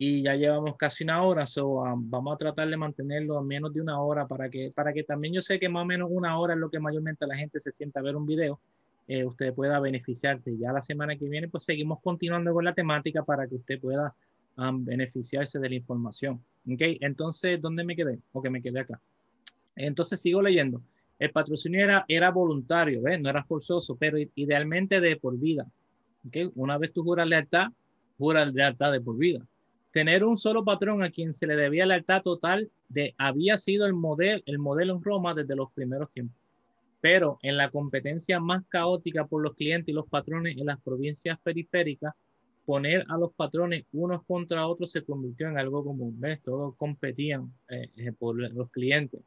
y 0.00 0.22
ya 0.22 0.36
llevamos 0.36 0.76
casi 0.76 1.02
una 1.02 1.24
hora, 1.24 1.44
so, 1.48 1.80
um, 1.80 2.08
vamos 2.08 2.34
a 2.34 2.38
tratar 2.38 2.68
de 2.68 2.76
mantenerlo 2.76 3.36
a 3.36 3.42
menos 3.42 3.74
de 3.74 3.80
una 3.80 4.00
hora 4.00 4.28
para 4.28 4.48
que, 4.48 4.70
para 4.72 4.92
que 4.92 5.02
también 5.02 5.34
yo 5.34 5.42
sé 5.42 5.58
que 5.58 5.68
más 5.68 5.82
o 5.82 5.86
menos 5.86 6.08
una 6.12 6.38
hora 6.38 6.54
es 6.54 6.60
lo 6.60 6.70
que 6.70 6.78
mayormente 6.78 7.26
la 7.26 7.36
gente 7.36 7.58
se 7.58 7.72
sienta 7.72 7.98
a 7.98 8.04
ver 8.04 8.14
un 8.14 8.24
video, 8.24 8.60
eh, 9.08 9.24
usted 9.24 9.52
pueda 9.52 9.80
beneficiarse. 9.80 10.56
Ya 10.56 10.72
la 10.72 10.82
semana 10.82 11.16
que 11.16 11.28
viene 11.28 11.48
pues 11.48 11.64
seguimos 11.64 12.00
continuando 12.00 12.52
con 12.52 12.64
la 12.64 12.74
temática 12.74 13.24
para 13.24 13.48
que 13.48 13.56
usted 13.56 13.80
pueda 13.80 14.14
um, 14.56 14.84
beneficiarse 14.84 15.58
de 15.58 15.68
la 15.68 15.74
información. 15.74 16.44
¿Ok? 16.70 16.80
Entonces, 17.00 17.60
¿dónde 17.60 17.82
me 17.82 17.96
quedé? 17.96 18.20
O 18.32 18.40
que 18.40 18.50
me 18.50 18.62
quedé 18.62 18.80
acá. 18.80 19.00
Entonces 19.74 20.20
sigo 20.20 20.42
leyendo. 20.42 20.80
El 21.18 21.32
patrocinio 21.32 21.82
era, 21.82 22.04
era 22.06 22.30
voluntario, 22.30 23.02
¿ves? 23.02 23.20
No 23.20 23.30
era 23.30 23.42
forzoso, 23.42 23.96
pero 23.96 24.16
idealmente 24.36 25.00
de 25.00 25.16
por 25.16 25.36
vida. 25.36 25.66
¿Ok? 26.24 26.52
Una 26.54 26.78
vez 26.78 26.92
tú 26.92 27.02
juras 27.02 27.26
lealtad, 27.26 27.72
juras 28.16 28.54
lealtad 28.54 28.92
de 28.92 29.00
por 29.00 29.16
vida 29.16 29.44
tener 29.90 30.24
un 30.24 30.36
solo 30.36 30.64
patrón 30.64 31.02
a 31.02 31.10
quien 31.10 31.32
se 31.32 31.46
le 31.46 31.56
debía 31.56 31.86
lealtad 31.86 32.22
total 32.22 32.70
de, 32.88 33.14
había 33.18 33.58
sido 33.58 33.86
el 33.86 33.94
modelo, 33.94 34.42
el 34.46 34.58
modelo 34.58 34.94
en 34.94 35.02
Roma 35.02 35.34
desde 35.34 35.56
los 35.56 35.72
primeros 35.72 36.10
tiempos. 36.10 36.36
Pero 37.00 37.38
en 37.42 37.56
la 37.56 37.70
competencia 37.70 38.40
más 38.40 38.64
caótica 38.68 39.26
por 39.26 39.42
los 39.42 39.54
clientes 39.54 39.88
y 39.88 39.92
los 39.92 40.08
patrones 40.08 40.56
en 40.56 40.66
las 40.66 40.80
provincias 40.80 41.38
periféricas, 41.40 42.14
poner 42.66 43.06
a 43.08 43.16
los 43.16 43.32
patrones 43.32 43.86
unos 43.92 44.24
contra 44.24 44.66
otros 44.66 44.90
se 44.90 45.02
convirtió 45.02 45.48
en 45.48 45.58
algo 45.58 45.82
común. 45.82 46.20
¿Ves? 46.20 46.42
Todos 46.42 46.74
competían 46.76 47.52
eh, 47.68 47.88
eh, 47.96 48.12
por 48.12 48.36
los 48.36 48.70
clientes. 48.70 49.22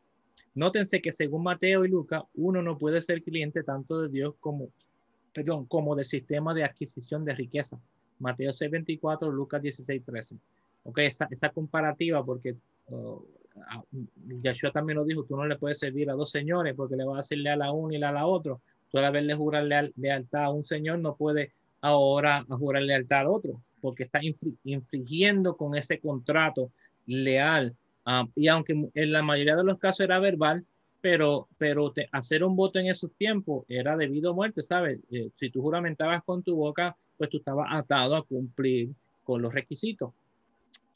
Nótense 0.54 1.02
que 1.02 1.12
según 1.12 1.44
Mateo 1.44 1.86
y 1.86 1.90
Lucas, 1.90 2.24
uno 2.36 2.62
no 2.62 2.78
puede 2.78 3.02
ser 3.02 3.24
cliente 3.24 3.64
tanto 3.64 4.02
de 4.02 4.10
Dios 4.10 4.36
como 4.40 5.96
del 5.96 6.06
sistema 6.06 6.54
de 6.54 6.66
adquisición 6.66 7.24
de 7.24 7.34
riqueza. 7.34 7.80
Mateo 8.22 8.52
6:24, 8.52 9.32
Lucas 9.32 9.62
16:13. 9.62 10.38
Ok, 10.84 11.00
esa, 11.00 11.28
esa 11.30 11.50
comparativa, 11.50 12.24
porque 12.24 12.56
oh, 12.90 13.26
Yahshua 14.42 14.72
también 14.72 14.98
lo 14.98 15.06
dijo, 15.06 15.24
tú 15.24 15.36
no 15.36 15.46
le 15.46 15.58
puedes 15.58 15.80
servir 15.80 16.10
a 16.10 16.14
dos 16.14 16.32
señores 16.32 16.74
porque 16.76 16.96
le 16.96 17.04
vas 17.04 17.18
a 17.18 17.20
hacerle 17.20 17.50
a 17.50 17.56
la 17.56 17.72
uno 17.72 17.94
y 17.94 18.02
a 18.02 18.12
la 18.12 18.26
otra. 18.26 18.58
Tú 18.90 18.98
al 18.98 19.06
haberle 19.06 19.34
jurar 19.36 19.64
lealtad 19.96 20.44
a 20.44 20.50
un 20.50 20.66
señor 20.66 21.00
no 21.00 21.16
puede 21.16 21.54
ahora 21.82 22.46
jurar 22.50 22.84
lealtad 22.84 23.22
al 23.22 23.28
otro 23.28 23.62
porque 23.82 24.04
está 24.04 24.20
infringiendo 24.64 25.58
con 25.58 25.76
ese 25.76 26.00
contrato 26.00 26.72
leal. 27.08 27.76
Ah, 28.06 28.28
y 28.36 28.48
aunque 28.48 28.90
en 28.94 29.12
la 29.12 29.22
mayoría 29.22 29.56
de 29.56 29.64
los 29.64 29.78
casos 29.78 30.02
era 30.02 30.20
verbal, 30.20 30.66
pero, 31.02 31.48
pero 31.58 31.92
hacer 32.12 32.44
un 32.44 32.56
voto 32.56 32.80
en 32.80 32.88
esos 32.88 33.12
tiempos 33.14 33.66
era 33.68 33.98
debido 33.98 34.32
a 34.32 34.36
muerte, 34.36 34.62
¿sabes? 34.62 35.00
Eh, 35.12 35.30
si 35.36 35.50
tú 35.50 35.62
juramentabas 35.62 36.24
con 36.24 36.44
tu 36.44 36.56
boca, 36.56 36.96
pues 37.18 37.30
tú 37.30 37.38
estabas 37.38 37.68
atado 37.72 38.16
a 38.16 38.24
cumplir 38.24 38.92
con 39.24 39.42
los 39.42 39.54
requisitos. 39.54 40.14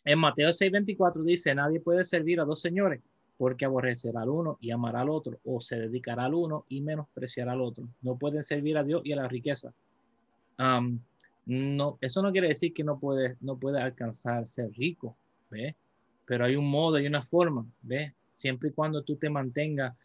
En 0.05 0.19
Mateo 0.19 0.49
6:24 0.49 1.23
dice, 1.23 1.55
nadie 1.55 1.79
puede 1.79 2.03
servir 2.03 2.39
a 2.39 2.45
dos 2.45 2.61
señores 2.61 3.01
porque 3.37 3.65
aborrecerá 3.65 4.21
al 4.21 4.29
uno 4.29 4.57
y 4.61 4.71
amará 4.71 5.01
al 5.01 5.09
otro, 5.09 5.39
o 5.43 5.59
se 5.59 5.77
dedicará 5.77 6.25
al 6.25 6.33
uno 6.33 6.65
y 6.69 6.81
menospreciará 6.81 7.51
al 7.51 7.61
otro. 7.61 7.87
No 8.01 8.17
pueden 8.17 8.43
servir 8.43 8.77
a 8.77 8.83
Dios 8.83 9.01
y 9.03 9.11
a 9.11 9.17
la 9.17 9.27
riqueza. 9.27 9.73
no, 11.45 11.97
eso 11.99 12.21
no 12.21 12.31
quiere 12.31 12.47
decir 12.47 12.73
que 12.73 12.83
no 12.83 12.97
puede, 12.97 13.35
no 13.41 13.57
puede 13.57 13.81
alcanzar 13.81 14.47
ser 14.47 14.71
rico, 14.71 15.17
¿ves? 15.49 15.75
Pero 16.25 16.45
hay 16.45 16.55
un 16.55 16.69
modo 16.69 16.97
y 16.97 17.07
una 17.07 17.21
forma, 17.21 17.65
¿ves? 17.81 18.13
Siempre 18.35 18.69
y 18.69 18.73
cuando 18.73 19.01
tú 19.01 19.15
te 19.15 19.31
mantengas 19.31 19.95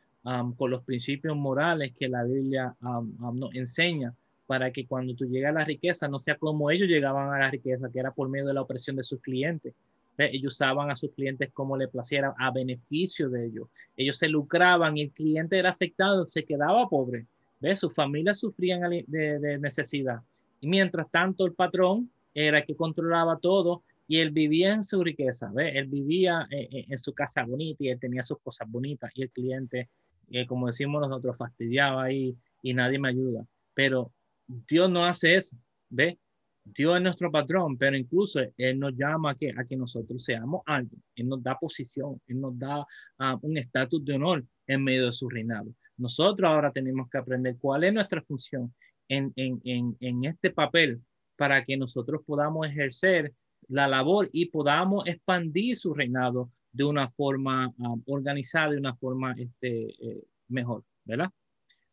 con 0.56 0.70
los 0.70 0.82
principios 0.84 1.36
morales 1.36 1.92
que 1.98 2.08
la 2.08 2.24
Biblia 2.24 2.74
nos 2.80 3.54
enseña, 3.54 4.14
para 4.46 4.72
que 4.72 4.84
cuando 4.84 5.14
tú 5.14 5.26
llegas 5.26 5.50
a 5.50 5.60
la 5.60 5.64
riqueza 5.64 6.08
no 6.08 6.18
sea 6.18 6.36
como 6.36 6.72
ellos 6.72 6.88
llegaban 6.88 7.32
a 7.32 7.38
la 7.38 7.50
riqueza, 7.50 7.88
que 7.88 8.00
era 8.00 8.10
por 8.10 8.28
medio 8.28 8.46
de 8.46 8.54
la 8.54 8.62
opresión 8.62 8.96
de 8.96 9.04
sus 9.04 9.20
clientes. 9.20 9.74
Ellos 10.18 10.54
usaban 10.54 10.90
a 10.90 10.96
sus 10.96 11.12
clientes 11.12 11.50
como 11.52 11.76
le 11.76 11.88
placiera, 11.88 12.34
a 12.36 12.50
beneficio 12.50 13.30
de 13.30 13.46
ellos. 13.46 13.68
Ellos 13.96 14.18
se 14.18 14.28
lucraban 14.28 14.96
y 14.96 15.02
el 15.02 15.12
cliente 15.12 15.56
era 15.56 15.70
afectado, 15.70 16.26
se 16.26 16.44
quedaba 16.44 16.88
pobre. 16.88 17.26
¿Ves? 17.60 17.78
Sus 17.78 17.94
familias 17.94 18.38
sufrían 18.38 18.90
de, 19.06 19.58
necesidad. 19.60 20.20
Y 20.60 20.68
mientras 20.68 21.10
tanto, 21.10 21.46
el 21.46 21.54
patrón 21.54 22.10
era 22.34 22.58
el 22.58 22.66
que 22.66 22.74
controlaba 22.74 23.38
todo 23.38 23.84
y 24.10 24.18
él 24.18 24.32
vivía 24.32 24.72
en 24.72 24.82
su 24.82 25.04
riqueza. 25.04 25.52
¿ves? 25.54 25.70
Él 25.76 25.86
vivía 25.86 26.44
eh, 26.50 26.68
eh, 26.72 26.86
en, 26.88 26.98
su 26.98 27.14
casa 27.14 27.44
bonita 27.44 27.84
y 27.84 27.90
él 27.90 28.00
tenía 28.00 28.24
sus 28.24 28.40
cosas 28.40 28.68
bonitas. 28.68 29.08
Y 29.14 29.22
el 29.22 29.30
cliente, 29.30 29.88
eh, 30.32 30.46
como 30.48 30.66
decimos 30.66 31.00
nosotros, 31.00 31.38
fastidiaba 31.38 32.02
ahí 32.02 32.36
y 32.60 32.74
nadie 32.74 32.98
me 32.98 33.10
ayuda. 33.10 33.46
Pero 33.72 34.12
Dios 34.48 34.90
no 34.90 35.04
hace 35.06 35.36
eso. 35.36 35.56
¿Ves? 35.88 36.16
Dios 36.64 36.96
es 36.96 37.02
nuestro 37.02 37.30
patrón, 37.30 37.78
pero 37.78 37.96
incluso 37.96 38.40
Él 38.56 38.80
nos 38.80 38.96
llama 38.96 39.30
a 39.30 39.34
que, 39.36 39.54
a 39.56 39.64
que 39.64 39.76
nosotros 39.76 40.24
seamos 40.24 40.62
algo. 40.66 40.96
Él 41.14 41.28
nos 41.28 41.40
da 41.40 41.56
posición, 41.56 42.20
Él 42.26 42.40
nos 42.40 42.58
da 42.58 42.84
ah, 43.16 43.38
un 43.40 43.58
estatus 43.58 44.04
de 44.04 44.14
honor 44.14 44.44
en 44.66 44.82
medio 44.82 45.06
de 45.06 45.12
su 45.12 45.28
reinado. 45.28 45.72
Nosotros 45.96 46.50
ahora 46.50 46.72
tenemos 46.72 47.08
que 47.08 47.18
aprender 47.18 47.56
cuál 47.60 47.84
es 47.84 47.94
nuestra 47.94 48.20
función 48.22 48.74
en, 49.06 49.32
en, 49.36 49.60
en, 49.62 49.96
en 50.00 50.24
este 50.24 50.50
papel 50.50 51.00
para 51.36 51.64
que 51.64 51.76
nosotros 51.76 52.22
podamos 52.26 52.66
ejercer 52.66 53.32
la 53.70 53.86
labor 53.88 54.28
y 54.32 54.46
podamos 54.46 55.06
expandir 55.06 55.76
su 55.76 55.94
reinado 55.94 56.50
de 56.72 56.84
una 56.84 57.08
forma 57.10 57.72
ah, 57.78 57.94
organizada, 58.06 58.72
de 58.72 58.78
una 58.78 58.94
forma 58.96 59.34
este, 59.38 59.90
eh, 60.04 60.24
mejor, 60.48 60.84
¿verdad? 61.04 61.30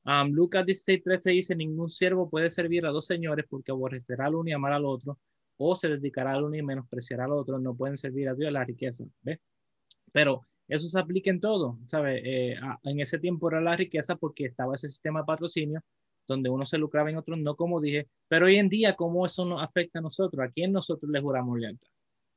Um, 0.04 0.32
Lucas 0.32 0.66
16, 0.66 1.04
13 1.04 1.32
dice, 1.32 1.56
ningún 1.56 1.90
siervo 1.90 2.30
puede 2.30 2.50
servir 2.50 2.86
a 2.86 2.90
dos 2.90 3.06
señores 3.06 3.46
porque 3.50 3.72
aborrecerá 3.72 4.26
al 4.26 4.36
uno 4.36 4.50
y 4.50 4.54
amar 4.54 4.74
al 4.74 4.86
otro, 4.86 5.20
o 5.58 5.76
se 5.76 5.90
dedicará 5.90 6.34
al 6.34 6.46
uno 6.46 6.56
y 6.56 6.62
menospreciará 6.62 7.26
al 7.26 7.34
otro, 7.34 7.60
no 7.60 7.76
pueden 7.76 7.98
servir 7.98 8.30
a 8.30 8.34
Dios 8.34 8.52
la 8.52 8.64
riqueza, 8.64 9.04
¿ves? 9.22 9.40
Pero 10.14 10.44
eso 10.68 10.88
se 10.88 11.00
aplica 11.00 11.30
en 11.30 11.42
todo, 11.42 11.78
¿sabes? 11.86 12.22
Eh, 12.24 12.56
en 12.84 13.00
ese 13.02 13.20
tiempo 13.20 13.50
era 13.50 13.62
la 13.62 13.76
riqueza 13.76 14.16
porque 14.16 14.46
estaba 14.46 14.76
ese 14.76 14.88
sistema 14.90 15.20
de 15.20 15.26
patrocinio 15.26 15.84
donde 16.28 16.50
uno 16.50 16.66
se 16.66 16.78
lucraba 16.78 17.10
en 17.10 17.18
otro, 17.18 17.36
no 17.36 17.56
como 17.56 17.80
dije, 17.80 18.08
pero 18.28 18.48
hoy 18.48 18.58
en 18.58 18.70
día, 18.70 18.96
¿cómo 18.96 19.26
eso 19.26 19.46
nos 19.46 19.64
afecta 19.64 20.00
a 20.00 20.02
nosotros? 20.02 20.46
¿A 20.46 20.52
quién 20.52 20.72
nosotros 20.72 21.10
le 21.12 21.22
juramos 21.22 21.58
lealtad? 21.58 21.88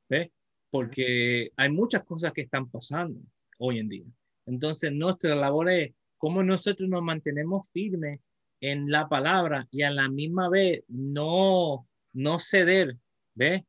¿Ves? 0.09 0.31
Porque 0.71 1.51
hay 1.57 1.71
muchas 1.71 2.05
cosas 2.05 2.33
que 2.33 2.43
están 2.43 2.71
pasando 2.71 3.21
hoy 3.59 3.79
en 3.79 3.89
día. 3.89 4.05
Entonces, 4.47 4.93
nuestra 4.93 5.35
labor 5.35 5.71
es 5.71 5.95
cómo 6.17 6.43
nosotros 6.43 6.89
nos 6.89 7.03
mantenemos 7.03 7.69
firmes 7.71 8.21
en 8.61 8.91
la 8.91 9.09
palabra 9.09 9.67
y 9.71 9.83
a 9.83 9.91
la 9.91 10.09
misma 10.09 10.49
vez 10.49 10.85
no, 10.89 11.89
no 12.13 12.39
ceder, 12.39 12.97
¿ves? 13.35 13.63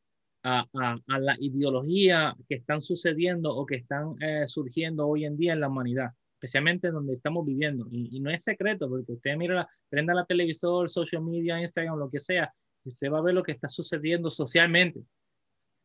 A, 0.43 0.67
a, 0.73 1.19
la 1.19 1.35
ideología 1.39 2.35
que 2.49 2.55
están 2.55 2.81
sucediendo 2.81 3.55
o 3.55 3.63
que 3.63 3.75
están 3.75 4.15
eh, 4.21 4.47
surgiendo 4.47 5.07
hoy 5.07 5.25
en 5.25 5.37
día 5.37 5.53
en 5.53 5.59
la 5.59 5.67
humanidad, 5.67 6.13
especialmente 6.41 6.89
donde 6.89 7.13
estamos 7.13 7.45
viviendo. 7.45 7.87
Y, 7.91 8.19
no 8.19 8.31
es 8.31 8.43
secreto, 8.43 8.89
porque 8.89 9.11
usted 9.11 9.37
mira, 9.37 9.67
prenda 9.89 10.15
la 10.15 10.25
televisor, 10.25 10.89
social 10.89 11.23
media, 11.23 11.61
Instagram, 11.61 11.99
lo 11.99 12.09
que 12.09 12.19
sea, 12.19 12.51
y 12.83 12.89
usted 12.89 13.11
va 13.11 13.19
a 13.19 13.21
ver 13.21 13.35
lo 13.35 13.43
que 13.43 13.51
está 13.51 13.67
sucediendo 13.67 14.31
socialmente. 14.31 15.03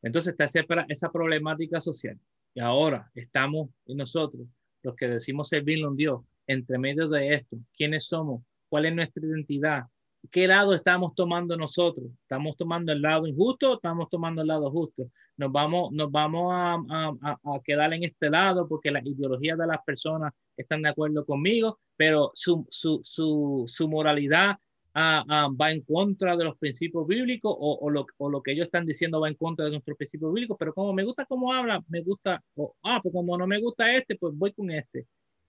Entonces 0.00 0.32
está 0.32 0.46
esa, 0.46 0.64
esa 0.88 1.12
problemática 1.12 1.78
social. 1.78 2.18
Y 2.54 2.60
ahora 2.60 3.10
estamos 3.14 3.68
nosotros, 3.86 4.46
los 4.82 4.96
que 4.96 5.08
decimos 5.08 5.50
servirle 5.50 5.84
a 5.84 5.88
un 5.88 5.96
Dios, 5.96 6.22
entre 6.46 6.78
medio 6.78 7.06
de 7.06 7.34
esto, 7.34 7.58
quiénes 7.76 8.06
somos, 8.06 8.42
cuál 8.70 8.86
es 8.86 8.94
nuestra 8.94 9.26
identidad, 9.26 9.84
qué 10.30 10.46
lado 10.46 10.74
estamos 10.74 11.14
tomando 11.14 11.56
nosotros. 11.56 12.10
¿Estamos 12.22 12.56
tomando 12.56 12.92
el 12.92 13.02
lado 13.02 13.26
injusto 13.26 13.72
o 13.72 13.74
estamos 13.74 14.08
tomando 14.10 14.42
el 14.42 14.48
lado 14.48 14.70
justo? 14.70 15.10
Nos 15.36 15.52
vamos, 15.52 15.92
nos 15.92 16.10
vamos 16.10 16.52
a, 16.52 16.74
a, 16.74 17.32
a, 17.32 17.60
quedar 17.64 17.92
en 17.92 18.04
este 18.04 18.30
lado 18.30 18.66
porque 18.68 18.90
las 18.90 19.04
ideologías 19.04 19.58
de 19.58 19.66
las 19.66 19.82
personas 19.84 20.32
están 20.56 20.82
de 20.82 20.88
acuerdo 20.88 21.24
conmigo, 21.26 21.78
pero 21.96 22.30
su, 22.34 22.66
su, 22.70 23.00
su, 23.04 23.64
su 23.66 23.88
moralidad 23.88 24.56
ah, 24.94 25.48
va 25.60 25.70
en 25.70 25.82
contra 25.82 26.36
de 26.36 26.44
los 26.44 26.56
principios 26.56 27.06
bíblicos 27.06 27.54
o, 27.58 27.78
o, 27.82 27.90
lo, 27.90 28.06
o, 28.16 28.30
lo, 28.30 28.42
que 28.42 28.52
ellos 28.52 28.66
están 28.66 28.86
diciendo 28.86 29.20
va 29.20 29.28
en 29.28 29.34
contra 29.34 29.66
de 29.66 29.72
nuestros 29.72 29.96
principios 29.96 30.32
bíblicos, 30.32 30.56
pero 30.58 30.72
como 30.72 30.92
me 30.92 31.04
gusta 31.04 31.26
cómo 31.26 31.52
habla, 31.52 31.82
me 31.88 32.00
gusta, 32.02 32.42
ah, 32.82 33.00
pues 33.02 33.12
como 33.12 33.36
no 33.36 33.46
me 33.46 33.60
gusta 33.60 33.92
este, 33.92 34.16
pues 34.16 34.34
voy 34.36 34.52
con 34.52 34.70
este. 34.70 35.06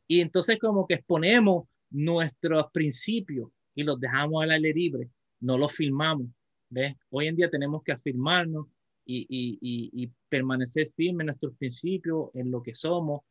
Y 0.07 0.21
entonces 0.21 0.57
como 0.59 0.85
que 0.85 0.95
exponemos 0.95 1.65
nuestros 1.89 2.65
principios 2.71 3.49
y 3.77 3.83
los 3.83 3.99
dejamos 3.99 4.43
al 4.43 4.49
aire 4.49 4.73
libre, 4.73 5.11
no 5.39 5.55
los 5.55 5.71
filmamos. 5.71 6.27
¿ves? 6.67 6.95
Hoy 7.11 7.27
en 7.27 7.35
día 7.35 7.47
tenemos 7.47 7.83
que 7.83 7.91
afirmarnos 7.91 8.65
y, 9.05 9.27
y, 9.29 9.59
y, 9.93 10.11
permanecer 10.27 10.89
firmes 10.95 11.21
en 11.21 11.25
nuestros 11.27 11.55
principios, 11.57 12.31
en 12.33 12.49
lo 12.49 12.63
que 12.63 12.73
somos, 12.73 13.21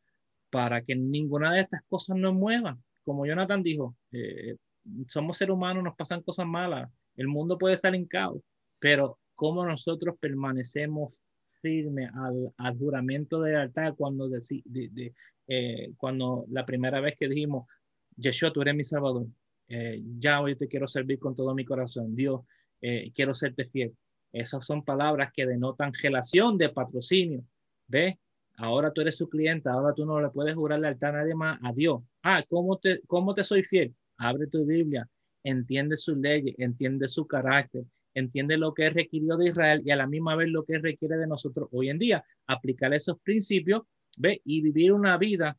para 0.48 0.82
que 0.82 0.94
ninguna 0.94 1.52
de 1.52 1.62
estas 1.62 1.82
cosas 1.88 2.16
nos 2.16 2.32
mueva. 2.32 2.78
Como 3.02 3.26
Jonathan 3.26 3.60
dijo, 3.64 3.96
eh, 4.12 4.56
somos 5.08 5.36
seres 5.36 5.52
humanos, 5.52 5.82
nos 5.82 5.96
pasan 5.96 6.22
cosas 6.22 6.46
malas, 6.46 6.88
el 7.16 7.26
mundo 7.26 7.58
puede 7.58 7.74
estar 7.74 7.92
en 7.96 8.06
caos, 8.06 8.40
pero 8.78 9.18
cómo 9.34 9.66
nosotros 9.66 10.14
permanecemos 10.20 11.12
firme 11.60 12.08
al, 12.14 12.54
al 12.56 12.78
juramento 12.78 13.42
de 13.42 13.50
lealtad 13.50 13.96
cuando, 13.96 14.28
de, 14.28 14.40
de, 14.64 15.12
eh, 15.48 15.92
cuando 15.96 16.46
la 16.50 16.64
primera 16.64 17.00
vez 17.00 17.16
que 17.18 17.28
dijimos, 17.28 17.66
Yeshua, 18.16 18.52
tú 18.52 18.62
eres 18.62 18.76
mi 18.76 18.84
salvador, 18.84 19.26
eh, 19.68 20.02
ya 20.18 20.40
hoy 20.40 20.56
te 20.56 20.68
quiero 20.68 20.86
servir 20.86 21.18
con 21.18 21.34
todo 21.34 21.54
mi 21.54 21.64
corazón, 21.64 22.14
Dios, 22.14 22.42
eh, 22.80 23.10
quiero 23.14 23.34
serte 23.34 23.64
fiel. 23.64 23.94
Esas 24.32 24.64
son 24.66 24.84
palabras 24.84 25.30
que 25.34 25.46
denotan 25.46 25.92
relación 26.02 26.58
de 26.58 26.68
patrocinio. 26.68 27.44
¿Ves? 27.88 28.16
Ahora 28.58 28.92
tú 28.92 29.00
eres 29.00 29.16
su 29.16 29.28
cliente, 29.28 29.68
ahora 29.68 29.94
tú 29.94 30.04
no 30.04 30.20
le 30.20 30.30
puedes 30.30 30.54
jurar 30.54 30.80
lealtad 30.80 31.10
a 31.10 31.20
nadie 31.20 31.34
más, 31.34 31.58
a 31.62 31.72
Dios. 31.72 32.02
Ah, 32.22 32.42
¿cómo 32.48 32.78
te, 32.78 33.00
cómo 33.06 33.34
te 33.34 33.44
soy 33.44 33.62
fiel? 33.62 33.94
Abre 34.18 34.46
tu 34.46 34.64
Biblia, 34.64 35.08
entiende 35.42 35.96
sus 35.96 36.16
leyes, 36.16 36.54
entiende 36.58 37.06
su 37.06 37.26
carácter, 37.26 37.84
entiende 38.14 38.56
lo 38.56 38.72
que 38.72 38.86
es 38.86 38.94
requerido 38.94 39.36
de 39.36 39.50
Israel 39.50 39.82
y 39.84 39.90
a 39.90 39.96
la 39.96 40.06
misma 40.06 40.36
vez 40.36 40.48
lo 40.48 40.64
que 40.64 40.78
requiere 40.78 41.18
de 41.18 41.26
nosotros 41.26 41.68
hoy 41.70 41.90
en 41.90 41.98
día. 41.98 42.24
Aplicar 42.46 42.94
esos 42.94 43.20
principios 43.20 43.82
¿ve? 44.18 44.40
y 44.44 44.62
vivir 44.62 44.92
una 44.92 45.18
vida 45.18 45.58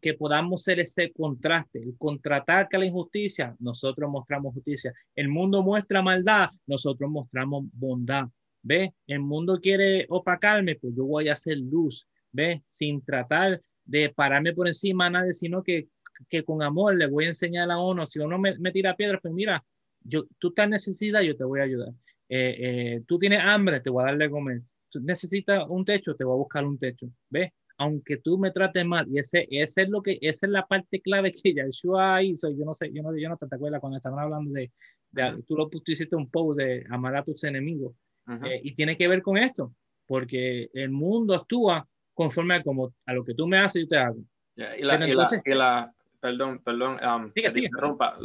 que 0.00 0.14
podamos 0.14 0.62
ser 0.62 0.80
ese 0.80 1.12
contraste. 1.12 1.78
El 1.80 1.96
contraataque 1.96 2.76
a 2.76 2.80
la 2.80 2.86
injusticia, 2.86 3.54
nosotros 3.60 4.10
mostramos 4.10 4.54
justicia. 4.54 4.92
El 5.14 5.28
mundo 5.28 5.62
muestra 5.62 6.02
maldad, 6.02 6.50
nosotros 6.66 7.10
mostramos 7.10 7.66
bondad. 7.72 8.26
¿Ve? 8.62 8.94
El 9.06 9.20
mundo 9.20 9.60
quiere 9.60 10.06
opacarme, 10.08 10.74
pues 10.74 10.94
yo 10.96 11.04
voy 11.04 11.28
a 11.28 11.34
hacer 11.34 11.58
luz. 11.58 12.08
¿Ve? 12.32 12.62
Sin 12.66 13.04
tratar 13.04 13.60
de 13.84 14.10
pararme 14.10 14.52
por 14.52 14.66
encima 14.66 15.06
a 15.06 15.10
nadie, 15.10 15.32
sino 15.32 15.62
que 15.62 15.88
que 16.28 16.44
con 16.44 16.62
amor 16.62 16.96
le 16.96 17.06
voy 17.06 17.24
a 17.24 17.28
enseñar 17.28 17.70
a 17.70 17.78
uno, 17.78 18.06
si 18.06 18.18
uno 18.18 18.38
me, 18.38 18.58
me 18.58 18.72
tira 18.72 18.96
piedras, 18.96 19.20
pues 19.20 19.34
mira, 19.34 19.64
yo, 20.00 20.24
tú 20.38 20.48
estás 20.48 20.64
en 20.64 20.70
necesidad, 20.70 21.20
yo 21.20 21.36
te 21.36 21.44
voy 21.44 21.60
a 21.60 21.64
ayudar. 21.64 21.92
Eh, 22.28 22.56
eh, 22.58 23.02
tú 23.06 23.18
tienes 23.18 23.40
hambre, 23.42 23.80
te 23.80 23.90
voy 23.90 24.02
a 24.02 24.06
darle 24.06 24.24
de 24.24 24.30
comer. 24.30 24.62
Tú 24.88 25.00
necesitas 25.00 25.64
un 25.68 25.84
techo, 25.84 26.14
te 26.14 26.24
voy 26.24 26.34
a 26.34 26.38
buscar 26.38 26.64
un 26.64 26.78
techo. 26.78 27.06
¿Ves? 27.28 27.50
Aunque 27.78 28.16
tú 28.16 28.38
me 28.38 28.50
trates 28.50 28.86
mal, 28.86 29.06
y 29.10 29.18
ese, 29.18 29.46
ese 29.50 29.82
es 29.82 29.88
lo 29.88 30.02
que, 30.02 30.18
esa 30.20 30.46
es 30.46 30.52
la 30.52 30.66
parte 30.66 31.00
clave 31.00 31.30
que 31.30 31.52
Yeshua 31.52 32.22
hizo. 32.22 32.50
Yo 32.50 32.64
no 32.64 32.72
sé, 32.72 32.90
yo 32.92 33.02
no, 33.02 33.16
yo 33.16 33.28
no 33.28 33.36
te 33.36 33.46
acuerdas 33.54 33.80
cuando 33.80 33.98
estaban 33.98 34.18
hablando 34.18 34.50
de, 34.52 34.72
de 35.10 35.42
tú, 35.46 35.56
lo, 35.56 35.68
tú 35.68 35.82
hiciste 35.86 36.16
un 36.16 36.30
post 36.30 36.58
de 36.58 36.84
amar 36.90 37.16
a 37.16 37.22
tus 37.22 37.44
enemigos. 37.44 37.94
Eh, 38.28 38.60
y 38.64 38.74
tiene 38.74 38.96
que 38.96 39.06
ver 39.06 39.22
con 39.22 39.36
esto, 39.36 39.72
porque 40.06 40.68
el 40.72 40.90
mundo 40.90 41.34
actúa 41.34 41.86
conforme 42.12 42.56
a, 42.56 42.62
como, 42.62 42.92
a 43.04 43.12
lo 43.12 43.24
que 43.24 43.34
tú 43.34 43.46
me 43.46 43.58
haces, 43.58 43.82
yo 43.82 43.88
te 43.88 43.98
hago. 43.98 44.18
y, 44.56 44.82
la, 44.82 45.08
y, 45.08 45.54
la, 45.54 45.94
perdón, 46.18 46.60
perdón, 46.64 46.98
um, 47.04 47.30
interrumpa. 47.36 48.16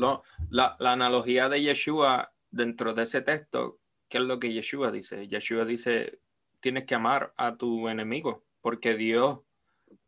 la, 0.50 0.76
la 0.80 0.92
analogía 0.92 1.50
de 1.50 1.62
Yeshua 1.62 2.32
dentro 2.50 2.94
de 2.96 3.04
ese 3.04 3.22
texto 3.22 3.82
¿qué 4.12 4.18
es 4.18 4.24
lo 4.26 4.40
que 4.40 4.52
Yeshua 4.52 4.92
dice? 4.92 5.28
Yeshua 5.28 5.64
dice, 5.64 6.20
tienes 6.60 6.84
que 6.84 6.96
amar 6.96 7.34
a 7.38 7.56
tu 7.56 7.88
enemigo, 7.88 8.44
porque 8.62 8.96
Dios, 8.96 9.40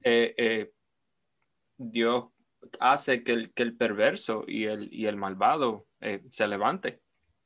eh, 0.03 0.33
eh, 0.37 0.71
Dios 1.77 2.25
hace 2.79 3.23
que 3.23 3.33
el, 3.33 3.53
que 3.53 3.63
el, 3.63 3.75
perverso 3.75 4.45
y 4.47 4.65
el, 4.65 4.93
y 4.93 5.07
el 5.07 5.17
malvado 5.17 5.85
eh, 6.01 6.23
se 6.31 6.47
levante 6.47 7.01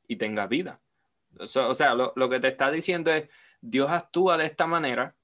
y 0.06 0.16
tenga 0.16 0.46
vida. 0.46 0.80
O 1.38 1.46
sea, 1.46 1.94
lo, 1.94 2.12
lo, 2.16 2.28
que 2.28 2.40
te 2.40 2.48
está 2.48 2.70
diciendo 2.70 3.12
es, 3.12 3.28
Dios 3.60 3.90
actúa 3.90 4.36
de 4.36 4.46
esta 4.46 4.66
manera 4.66 5.14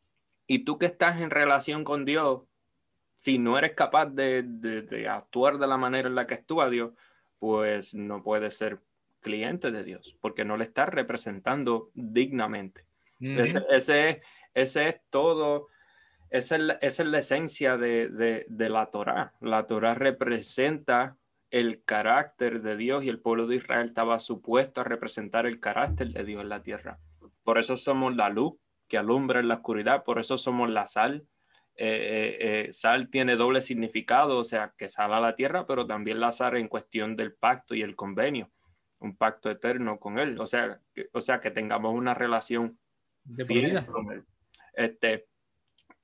y 0.47 0.61
tú 0.61 0.78
que 0.78 0.87
estás 0.87 1.20
en 1.20 1.30
relación 1.30 1.85
con 1.85 2.05
Dios, 2.05 2.43
si 3.16 3.39
no 3.39 3.57
eres 3.57 3.72
capaz 3.72 4.07
de, 4.07 4.43
de, 4.43 4.82
de 4.82 5.09
actuar 5.09 5.59
de 5.59 5.66
la 5.66 5.78
manera 5.78 6.09
en 6.09 6.14
la 6.14 6.26
que 6.26 6.35
actúa 6.35 6.68
Dios, 6.68 6.93
pues 7.39 7.95
no 7.95 8.22
puedes 8.22 8.57
ser 8.57 8.80
cliente 9.24 9.70
de 9.70 9.82
Dios, 9.82 10.16
porque 10.20 10.45
no 10.45 10.57
le 10.57 10.64
está 10.64 10.87
representando 10.87 11.91
dignamente. 11.95 12.85
ese, 13.20 14.22
ese, 14.53 14.89
es 14.89 15.01
todo, 15.09 15.68
esa 16.35 16.57
es, 16.80 16.99
la 16.99 17.18
esencia 17.18 17.76
de, 17.76 18.45
la 18.49 18.87
Torah. 18.87 19.35
La 19.41 19.68
Torah 19.68 19.95
representa 19.95 21.16
el 21.51 21.85
carácter 21.85 22.61
de 22.61 22.76
Dios 22.76 23.05
y 23.05 23.09
el 23.09 23.20
pueblo 23.20 23.47
de 23.47 23.57
Israel 23.57 23.87
estaba 23.87 24.18
supuesto 24.18 24.80
a 24.80 24.85
representar 24.85 25.47
el 25.47 25.61
carácter 25.61 26.09
de 26.09 26.24
Dios 26.24 26.43
en 26.43 26.49
la 26.49 26.61
tierra. 26.61 26.99
Por 27.45 27.59
eso 27.59 27.76
somos 27.76 28.16
la 28.16 28.30
luz 28.30 28.55
que 28.89 28.99
alumbra 28.99 29.39
en 29.39 29.47
la 29.47 29.55
oscuridad, 29.55 30.03
por 30.03 30.18
eso 30.18 30.37
somos 30.37 30.68
la 30.68 30.87
sal. 30.87 31.24
Eh, 31.76 31.87
eh, 31.87 32.37
eh, 32.41 32.72
sal 32.72 33.11
tiene 33.11 33.37
doble 33.37 33.61
significado, 33.61 34.39
o 34.39 34.45
sea, 34.45 34.74
que 34.76 34.89
sal 34.89 35.14
a 35.14 35.20
la 35.20 35.37
tierra, 35.37 35.68
pero 35.68 35.87
también 35.87 36.18
la 36.18 36.32
sal 36.32 36.57
en 36.57 36.66
cuestión 36.66 37.14
del 37.14 37.32
pacto 37.35 37.76
y 37.76 37.82
el 37.82 37.95
convenio 37.95 38.51
un 38.99 39.16
pacto 39.16 39.51
eterno 39.51 40.01
con 40.01 40.18
Él, 40.18 40.41
o 40.41 40.47
sea, 40.47 40.80
que, 40.95 41.11
o 41.12 41.20
sea, 41.20 41.41
que 41.41 41.51
tengamos 41.51 41.95
una 41.95 42.14
relación 42.14 42.78
de 43.22 43.45
fiel 43.45 43.85
con 43.87 44.11
Él. 44.11 44.24
Este, 44.72 45.26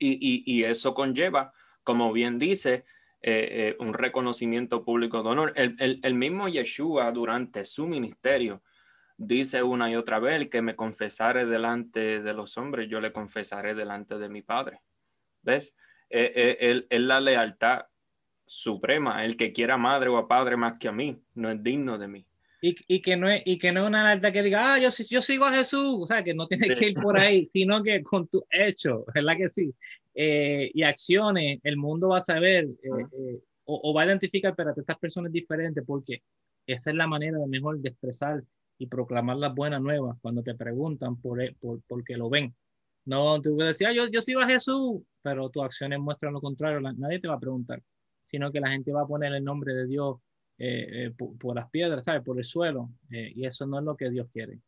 y, 0.01 0.63
eso 0.63 0.93
conlleva, 0.93 1.53
como 1.83 2.11
bien 2.11 2.39
dice, 2.39 2.85
eh, 3.21 3.47
eh, 3.51 3.75
un 3.79 3.93
reconocimiento 3.93 4.83
público 4.83 5.21
de 5.21 5.29
honor. 5.29 5.53
El, 5.55 5.75
el, 5.79 5.99
el, 6.03 6.13
mismo 6.15 6.49
Yeshua 6.49 7.11
durante 7.11 7.65
su 7.65 7.87
ministerio 7.87 8.63
dice 9.17 9.61
una 9.61 9.91
y 9.91 9.95
otra 9.95 10.19
vez, 10.19 10.49
que 10.49 10.61
me 10.61 10.75
confesare 10.75 11.45
delante 11.45 12.21
de 12.21 12.33
los 12.33 12.57
hombres, 12.57 12.89
yo 12.89 12.99
le 12.99 13.11
confesaré 13.11 13.75
delante 13.75 14.17
de 14.17 14.29
mi 14.29 14.41
Padre. 14.41 14.81
¿Ves? 15.43 15.75
Eh, 16.09 16.85
es 16.89 17.01
la 17.01 17.21
lealtad 17.21 17.85
suprema. 18.45 19.23
El 19.23 19.37
que 19.37 19.53
quiera 19.53 19.77
madre 19.77 20.09
o 20.09 20.17
a 20.17 20.27
padre 20.27 20.57
más 20.57 20.77
que 20.77 20.89
a 20.89 20.91
mí, 20.91 21.23
no 21.35 21.49
es 21.49 21.63
digno 21.63 21.97
de 21.97 22.07
mí. 22.07 22.27
Y, 22.63 22.75
y, 22.87 23.01
que 23.01 23.17
no 23.17 23.27
es, 23.27 23.41
y 23.43 23.57
que 23.57 23.71
no 23.71 23.81
es 23.81 23.87
una 23.87 24.01
alerta 24.07 24.31
que 24.31 24.43
diga, 24.43 24.75
ah, 24.75 24.79
yo, 24.79 24.89
yo 25.09 25.21
sigo 25.23 25.45
a 25.45 25.53
Jesús, 25.53 25.97
o 25.99 26.05
sea, 26.05 26.23
que 26.23 26.35
no 26.35 26.47
tiene 26.47 26.69
que 26.69 26.89
ir 26.89 26.93
por 26.93 27.19
ahí, 27.19 27.45
sino 27.51 27.81
que 27.81 28.03
con 28.03 28.27
tu 28.27 28.45
hecho, 28.51 29.03
¿verdad 29.15 29.35
que 29.35 29.49
sí? 29.49 29.73
Eh, 30.13 30.69
y 30.71 30.83
acciones, 30.83 31.59
el 31.63 31.77
mundo 31.77 32.09
va 32.09 32.17
a 32.17 32.21
saber 32.21 32.65
eh, 32.65 33.05
eh, 33.17 33.39
o, 33.65 33.81
o, 33.83 33.93
va 33.95 34.03
a 34.03 34.05
identificar, 34.05 34.55
pero 34.55 34.73
estas 34.77 34.99
personas 34.99 35.31
diferentes, 35.31 35.83
porque 35.83 36.21
esa 36.67 36.91
es 36.91 36.95
la 36.95 37.07
manera 37.07 37.39
de 37.39 37.47
mejor 37.47 37.79
de 37.79 37.89
expresar 37.89 38.43
y 38.77 38.85
proclamar 38.85 39.37
las 39.37 39.55
buenas 39.55 39.81
nuevas 39.81 40.17
cuando 40.21 40.43
te 40.43 40.53
preguntan 40.53 41.19
por, 41.19 41.41
e, 41.41 41.55
por 41.59 41.81
porque 41.87 42.15
lo 42.15 42.29
ven. 42.29 42.55
No, 43.05 43.41
tú 43.41 43.55
decías, 43.57 43.91
ah, 43.91 43.93
yo, 43.93 44.07
yo 44.07 44.21
sigo 44.21 44.41
a 44.41 44.47
Jesús, 44.47 45.01
pero 45.23 45.49
tus 45.49 45.63
acciones 45.63 45.99
muestran 45.99 46.33
lo 46.33 46.41
contrario, 46.41 46.79
nadie 46.79 47.19
te 47.19 47.27
va 47.27 47.35
a 47.35 47.39
preguntar, 47.39 47.81
sino 48.23 48.51
que 48.51 48.59
la 48.59 48.69
gente 48.69 48.91
va 48.91 49.01
a 49.01 49.07
poner 49.07 49.33
el 49.33 49.43
nombre 49.43 49.73
de 49.73 49.87
Dios 49.87 50.17
eh, 50.63 51.05
eh, 51.07 51.11
por, 51.17 51.55
las 51.55 51.71
piedras, 51.71 52.05
¿sabes? 52.05 52.21
Por 52.21 52.37
el 52.37 52.43
suelo. 52.43 52.91
Eh, 53.09 53.31
y 53.35 53.47
eso 53.47 53.65
no 53.65 53.79
es 53.79 53.83
lo 53.83 53.97
que 53.97 54.11
Dios 54.11 54.27
quiere. 54.31 54.59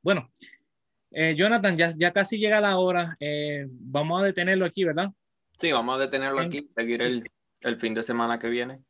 bueno, 0.00 0.32
Jonathan, 1.10 1.76
ya, 1.76 1.94
ya 1.94 2.10
casi 2.10 2.38
llega 2.38 2.58
la 2.58 2.78
hora. 2.78 3.18
vamos 3.68 4.22
a 4.22 4.24
detenerlo 4.24 4.64
aquí, 4.64 4.84
¿verdad? 4.84 5.10
Sí, 5.58 5.70
vamos 5.72 5.96
a 5.96 6.00
detenerlo 6.00 6.40
aquí, 6.40 6.70
seguir 6.74 7.02
el, 7.02 7.30
el 7.60 7.76
fin 7.76 7.92
de 7.92 8.02
semana 8.02 8.38
que 8.38 8.48
viene. 8.48 8.80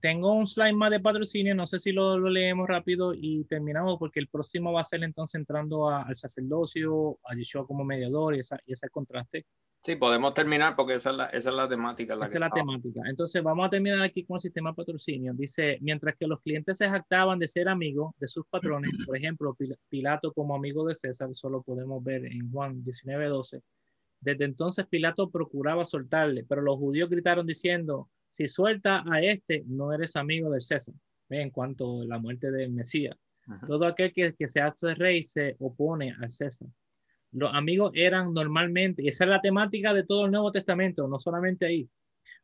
tengo 0.00 0.32
un 0.32 0.48
slide 0.48 0.72
más 0.72 0.90
de 0.90 0.98
patrocinio, 0.98 1.54
no 1.54 1.64
sé 1.64 1.78
si 1.78 1.92
lo, 1.92 2.18
lo, 2.18 2.30
leemos 2.30 2.66
rápido 2.66 3.14
y 3.14 3.44
terminamos 3.44 3.96
porque 3.96 4.18
el 4.18 4.26
próximo 4.26 4.72
va 4.72 4.80
a 4.80 4.84
ser 4.84 5.04
entonces 5.04 5.36
entrando 5.36 5.88
al 5.88 6.16
sacerdocio, 6.16 7.16
a 7.22 7.36
Yeshua 7.36 7.64
como 7.64 7.84
mediador 7.84 8.34
y, 8.34 8.40
esa, 8.40 8.58
y 8.66 8.72
ese 8.72 8.88
contraste. 8.88 9.46
Sí, 9.84 9.96
podemos 9.96 10.32
terminar 10.32 10.76
porque 10.76 10.94
esa 10.94 11.10
es 11.10 11.16
la, 11.16 11.26
esa 11.26 11.50
es 11.50 11.56
la 11.56 11.68
temática. 11.68 12.14
esa 12.14 12.24
es 12.24 12.34
la 12.34 12.50
temática. 12.50 13.00
Entonces, 13.08 13.42
vamos 13.42 13.66
a 13.66 13.70
terminar 13.70 14.00
aquí 14.02 14.24
con 14.24 14.36
el 14.36 14.40
sistema 14.40 14.70
de 14.70 14.76
patrocinio. 14.76 15.32
Dice, 15.34 15.78
mientras 15.80 16.14
que 16.16 16.28
los 16.28 16.40
clientes 16.40 16.76
se 16.78 16.88
jactaban 16.88 17.40
de 17.40 17.48
ser 17.48 17.68
amigos 17.68 18.14
de 18.20 18.28
sus 18.28 18.46
patrones, 18.46 18.92
por 19.10 19.16
ejemplo, 19.16 19.56
Pilato 19.88 20.32
como 20.32 20.54
amigo 20.54 20.86
de 20.86 20.94
César, 20.94 21.34
solo 21.34 21.62
podemos 21.62 22.02
ver 22.04 22.26
en 22.26 22.52
Juan 22.52 22.84
19, 22.84 23.26
12. 23.26 23.60
Desde 24.20 24.44
entonces 24.44 24.86
Pilato 24.86 25.28
procuraba 25.30 25.84
soltarle, 25.84 26.44
pero 26.48 26.62
los 26.62 26.78
judíos 26.78 27.10
gritaron 27.10 27.44
diciendo, 27.44 28.08
si 28.28 28.46
suelta 28.46 29.02
a 29.10 29.20
este, 29.20 29.64
no 29.66 29.92
eres 29.92 30.14
amigo 30.14 30.48
de 30.50 30.60
César. 30.60 30.94
En 31.28 31.50
cuanto 31.50 32.02
a 32.02 32.04
la 32.04 32.18
muerte 32.20 32.52
del 32.52 32.70
Mesías. 32.70 33.16
Todo 33.66 33.86
aquel 33.86 34.12
que, 34.12 34.34
que 34.34 34.46
se 34.46 34.60
hace 34.60 34.94
rey 34.94 35.24
se 35.24 35.56
opone 35.58 36.14
a 36.20 36.28
César 36.28 36.68
los 37.32 37.52
amigos 37.54 37.92
eran 37.94 38.32
normalmente, 38.32 39.02
y 39.02 39.08
esa 39.08 39.24
es 39.24 39.30
la 39.30 39.40
temática 39.40 39.94
de 39.94 40.04
todo 40.04 40.26
el 40.26 40.30
Nuevo 40.30 40.52
Testamento, 40.52 41.08
no 41.08 41.18
solamente 41.18 41.66
ahí. 41.66 41.88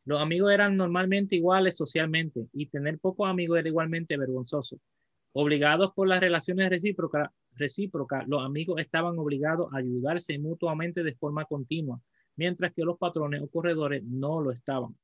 Los 0.05 0.21
amigos 0.21 0.53
eran 0.53 0.77
normalmente 0.77 1.37
iguales 1.37 1.77
socialmente 1.77 2.49
y 2.53 2.67
tener 2.67 2.99
pocos 2.99 3.29
amigos 3.29 3.59
era 3.59 3.69
igualmente 3.69 4.17
vergonzoso. 4.17 4.81
Obligados 5.33 5.93
por 5.95 6.09
las 6.09 6.21
relaciones 6.21 6.71
recíprocas, 6.71 7.29
recíproca, 7.55 8.25
los 8.27 8.45
amigos 8.45 8.81
estaban 8.81 9.19
obligados 9.19 9.73
a 9.73 9.79
ayudarse 9.79 10.39
mutuamente 10.39 11.03
de 11.03 11.15
forma 11.15 11.45
continua, 11.45 12.01
mientras 12.37 12.73
que 12.73 12.83
los 12.83 12.97
patrones 12.99 13.43
o 13.43 13.49
corredores 13.49 14.03
no 14.05 14.41
lo 14.41 14.53
estaban. 14.53 14.97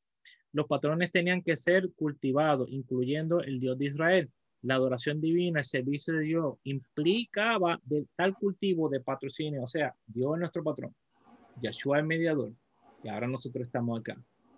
Los 0.52 0.66
patrones 0.66 1.12
tenían 1.12 1.42
que 1.42 1.56
ser 1.56 1.92
cultivados, 1.94 2.68
incluyendo 2.70 3.42
el 3.42 3.60
Dios 3.60 3.76
de 3.76 3.86
Israel, 3.86 4.30
la 4.64 4.74
adoración 4.74 5.20
divina, 5.20 5.60
el 5.60 5.64
servicio 5.64 6.14
de 6.14 6.20
Dios, 6.20 6.56
implicaba 6.64 7.80
de 7.84 8.06
tal 8.16 8.34
cultivo 8.34 8.88
de 8.88 9.00
patrocinio, 9.00 9.62
o 9.62 9.66
sea, 9.66 9.94
Dios 10.06 10.34
es 10.34 10.38
nuestro 10.38 10.64
patrón, 10.64 10.94
Yahshua 11.60 11.98
es 11.98 12.04
mediador, 12.04 12.52
y 13.02 13.08
ahora 13.08 13.28
nosotros 13.28 13.66
estamos 13.66 14.00
acá. 14.00 14.16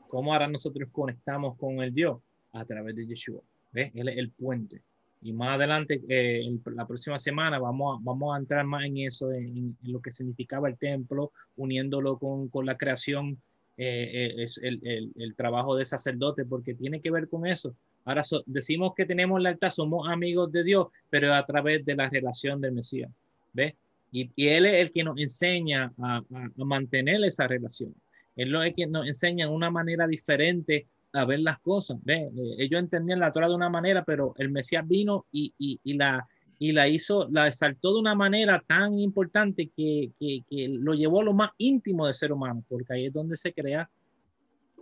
¿Cómo 0.08 0.32
ahora 0.32 0.46
nosotros 0.46 0.88
conectamos 0.92 1.56
con 1.58 1.82
el 1.82 1.92
Dios? 1.92 2.20
A 2.52 2.64
través 2.64 2.94
de 2.94 3.06
Yeshua. 3.06 3.42
¿Ves? 3.72 3.90
Él 3.94 4.08
es 4.08 4.16
el 4.16 4.30
puente. 4.30 4.82
Y 5.22 5.32
más 5.32 5.56
adelante, 5.56 6.00
eh, 6.08 6.42
la 6.66 6.86
próxima 6.86 7.18
semana, 7.18 7.58
vamos 7.58 7.98
a, 7.98 8.04
vamos 8.04 8.34
a 8.34 8.38
entrar 8.38 8.64
más 8.64 8.84
en 8.84 8.98
eso, 8.98 9.32
en, 9.32 9.76
lo 9.82 10.00
que 10.00 10.12
significaba 10.12 10.68
el 10.68 10.78
templo, 10.78 11.32
uniéndolo 11.56 12.18
con, 12.18 12.48
con 12.48 12.64
la 12.64 12.76
creación, 12.76 13.42
eh, 13.76 14.10
eh, 14.12 14.42
es 14.44 14.58
el, 14.58 14.80
el, 14.86 15.12
el, 15.16 15.34
trabajo 15.34 15.76
de 15.76 15.84
sacerdote, 15.84 16.44
porque 16.44 16.74
tiene 16.74 17.00
que 17.00 17.10
ver 17.10 17.28
con 17.28 17.46
eso. 17.46 17.74
Ahora 18.06 18.22
decimos 18.46 18.92
que 18.94 19.04
tenemos 19.04 19.42
la 19.42 19.58
somos 19.68 20.08
amigos 20.08 20.52
de 20.52 20.62
Dios, 20.62 20.86
pero 21.10 21.34
a 21.34 21.44
través 21.44 21.84
de 21.84 21.96
la 21.96 22.08
relación 22.08 22.60
del 22.60 22.72
Mesías. 22.72 23.10
¿Ves? 23.52 23.74
Y, 24.12 24.30
y, 24.36 24.46
Él 24.46 24.64
es 24.66 24.74
el 24.74 24.92
que 24.92 25.02
nos 25.02 25.18
enseña 25.18 25.92
a, 26.00 26.18
a, 26.18 26.64
mantener 26.64 27.22
esa 27.24 27.48
relación. 27.48 27.92
Él 28.36 28.54
es 28.54 28.66
el 28.66 28.74
que 28.74 28.86
nos 28.86 29.08
enseña 29.08 29.50
una 29.50 29.70
manera 29.70 30.06
diferente 30.06 30.86
a 31.14 31.24
ver 31.24 31.40
las 31.40 31.58
cosas. 31.58 31.98
¿ves? 32.04 32.30
Eh, 32.32 32.54
ellos 32.58 32.78
entendían 32.78 33.18
la 33.18 33.32
Torah 33.32 33.48
de 33.48 33.56
una 33.56 33.68
manera, 33.68 34.04
pero 34.04 34.34
el 34.38 34.50
Mesías 34.50 34.86
vino 34.86 35.26
y, 35.32 35.52
y, 35.58 35.80
y, 35.82 35.94
la, 35.94 36.28
y 36.60 36.70
la 36.70 36.86
hizo, 36.86 37.26
la 37.28 37.48
exaltó 37.48 37.92
de 37.92 37.98
una 37.98 38.14
manera 38.14 38.62
tan 38.64 38.96
importante 39.00 39.68
que, 39.76 40.12
que, 40.20 40.44
que 40.48 40.68
lo 40.68 40.94
llevó 40.94 41.22
a 41.22 41.24
lo 41.24 41.32
más 41.32 41.50
íntimo 41.58 42.06
del 42.06 42.14
ser 42.14 42.30
humano, 42.30 42.62
porque 42.68 42.92
ahí 42.92 43.06
es 43.06 43.12
donde 43.12 43.34
se 43.34 43.52
crea 43.52 43.90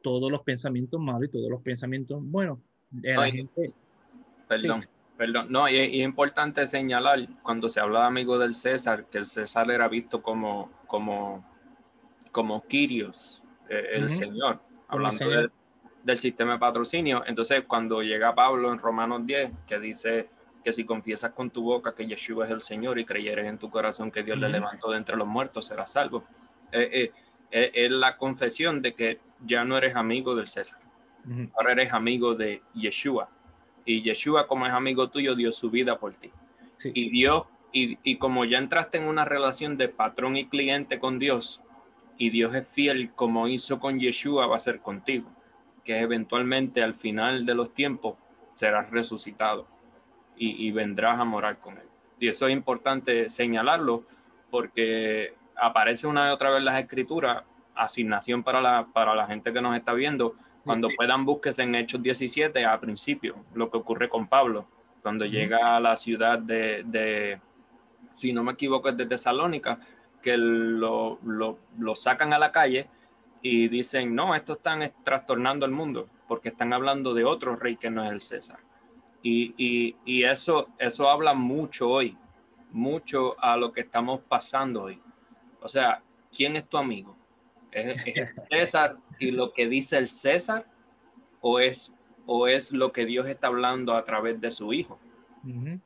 todos 0.02 0.30
los 0.30 0.42
pensamientos 0.42 1.00
malos 1.00 1.28
y 1.28 1.32
todos 1.32 1.48
los 1.48 1.62
pensamientos 1.62 2.22
buenos 2.22 2.58
Perdón, 4.48 4.80
perdón. 5.16 5.46
No, 5.50 5.68
y, 5.68 5.76
es 5.76 5.94
importante 5.94 6.66
señalar 6.66 7.26
cuando 7.42 7.68
se 7.68 7.80
habla 7.80 8.00
de 8.00 8.06
amigo 8.06 8.38
del 8.38 8.54
César, 8.54 9.06
que 9.06 9.18
el 9.18 9.24
César 9.24 9.70
era 9.70 9.88
visto 9.88 10.22
como, 10.22 10.70
como, 10.86 11.44
como 12.32 12.66
Quirios, 12.66 13.42
eh, 13.68 13.90
el 13.94 14.10
Señor. 14.10 14.60
hablando 14.88 15.50
del 16.02 16.16
sistema 16.18 16.54
de 16.54 16.58
patrocinio. 16.58 17.24
Entonces, 17.26 17.64
cuando 17.66 18.02
llega 18.02 18.34
Pablo 18.34 18.72
en 18.72 18.78
Romanos 18.78 19.24
10, 19.24 19.50
que 19.66 19.80
dice 19.80 20.28
que 20.62 20.72
si 20.72 20.84
confiesas 20.84 21.32
con 21.32 21.50
tu 21.50 21.62
boca 21.62 21.94
que 21.94 22.06
Yeshua 22.06 22.46
es 22.46 22.50
el 22.50 22.60
Señor 22.60 22.98
y 22.98 23.04
creyeres 23.04 23.46
en 23.46 23.58
tu 23.58 23.70
corazón 23.70 24.10
que 24.10 24.22
Dios 24.22 24.38
le 24.38 24.48
levantó 24.48 24.90
de 24.90 24.98
entre 24.98 25.16
los 25.16 25.26
muertos, 25.26 25.66
serás 25.66 25.92
salvo. 25.92 26.24
Eh, 26.72 27.12
eh, 27.50 27.70
es 27.72 27.90
la 27.90 28.16
confesión 28.16 28.82
de 28.82 28.94
que 28.94 29.20
ya 29.44 29.64
no 29.64 29.78
eres 29.78 29.94
amigo 29.94 30.34
del 30.34 30.48
César, 30.48 30.80
ahora 31.54 31.72
eres 31.72 31.92
amigo 31.92 32.34
de 32.34 32.62
Yeshua. 32.74 33.28
Y 33.84 34.02
Yeshua, 34.02 34.46
como 34.46 34.66
es 34.66 34.72
amigo 34.72 35.08
tuyo, 35.08 35.34
dio 35.34 35.52
su 35.52 35.70
vida 35.70 35.98
por 35.98 36.14
ti. 36.14 36.30
Y 36.82 37.10
Dios, 37.10 37.44
y, 37.72 37.98
y 38.02 38.16
como 38.16 38.44
ya 38.44 38.58
entraste 38.58 38.98
en 38.98 39.04
una 39.04 39.24
relación 39.24 39.76
de 39.76 39.88
patrón 39.88 40.36
y 40.36 40.46
cliente 40.46 40.98
con 40.98 41.18
Dios, 41.18 41.62
y 42.16 42.30
Dios 42.30 42.54
es 42.54 42.66
fiel 42.68 43.10
como 43.14 43.48
hizo 43.48 43.80
con 43.80 43.98
Yeshua, 43.98 44.46
va 44.46 44.56
a 44.56 44.60
ser 44.60 44.80
contigo, 44.80 45.28
que 45.84 45.98
eventualmente 45.98 46.82
al 46.82 46.94
final 46.94 47.44
de 47.46 47.54
los 47.54 47.74
tiempos 47.74 48.16
serás 48.54 48.90
resucitado 48.90 49.66
y, 50.36 50.70
vendrás 50.72 51.20
a 51.20 51.24
morar 51.24 51.58
con 51.58 51.78
él. 51.78 51.86
Y 52.18 52.28
eso 52.28 52.48
es 52.48 52.52
importante 52.52 53.30
señalarlo 53.30 54.02
porque 54.50 55.34
aparece 55.56 56.06
una 56.06 56.28
y 56.28 56.32
otra 56.32 56.50
vez 56.50 56.62
las 56.62 56.80
escrituras, 56.80 57.44
asignación 57.74 58.42
para 58.42 58.60
la, 58.60 58.88
para 58.92 59.14
la 59.14 59.26
gente 59.26 59.52
que 59.52 59.60
nos 59.60 59.76
está 59.76 59.92
viendo, 59.92 60.34
cuando 60.64 60.88
puedan 60.96 61.24
búsquese 61.24 61.62
en 61.62 61.74
Hechos 61.74 62.02
17 62.02 62.64
a 62.64 62.80
principio, 62.80 63.36
lo 63.54 63.70
que 63.70 63.76
ocurre 63.76 64.08
con 64.08 64.26
Pablo, 64.26 64.66
cuando 65.02 65.26
llega 65.26 65.76
a 65.76 65.80
la 65.80 65.96
ciudad 65.96 66.38
de, 66.38 66.82
de, 66.86 67.38
si 68.12 68.32
no 68.32 68.42
me 68.42 68.52
equivoco, 68.52 68.88
es 68.88 68.96
de 68.96 69.06
Tesalónica, 69.06 69.78
que 70.22 70.36
lo, 70.38 71.18
lo, 71.22 71.58
lo, 71.78 71.94
sacan 71.94 72.32
a 72.32 72.38
la 72.38 72.50
calle 72.50 72.88
y 73.42 73.68
dicen, 73.68 74.14
no, 74.14 74.34
esto 74.34 74.54
están 74.54 74.90
trastornando 75.04 75.66
el 75.66 75.72
mundo, 75.72 76.08
porque 76.26 76.48
están 76.48 76.72
hablando 76.72 77.12
de 77.12 77.24
otro 77.24 77.56
rey 77.56 77.76
que 77.76 77.90
no 77.90 78.02
es 78.02 78.10
el 78.10 78.22
César. 78.22 78.60
Y, 79.22 79.54
y, 79.58 79.96
y 80.06 80.24
eso, 80.24 80.68
eso 80.78 81.10
habla 81.10 81.34
mucho 81.34 81.90
hoy, 81.90 82.16
mucho 82.70 83.38
a 83.42 83.58
lo 83.58 83.72
que 83.72 83.82
estamos 83.82 84.20
pasando 84.22 84.84
hoy. 84.84 85.00
O 85.60 85.68
sea, 85.68 86.02
¿quién 86.34 86.56
es 86.56 86.66
tu 86.66 86.78
amigo? 86.78 87.14
¿Es, 87.74 88.46
César 88.48 88.96
y 89.18 89.30
lo 89.30 89.52
que 89.52 89.68
dice 89.68 89.98
el 89.98 90.08
César? 90.08 90.66
¿O 91.40 91.60
es, 91.60 91.92
¿O 92.26 92.46
es 92.46 92.72
lo 92.72 92.92
que 92.92 93.04
Dios 93.04 93.26
está 93.26 93.48
hablando 93.48 93.94
a 93.94 94.04
través 94.04 94.40
de 94.40 94.50
su 94.50 94.72
Hijo? 94.72 94.98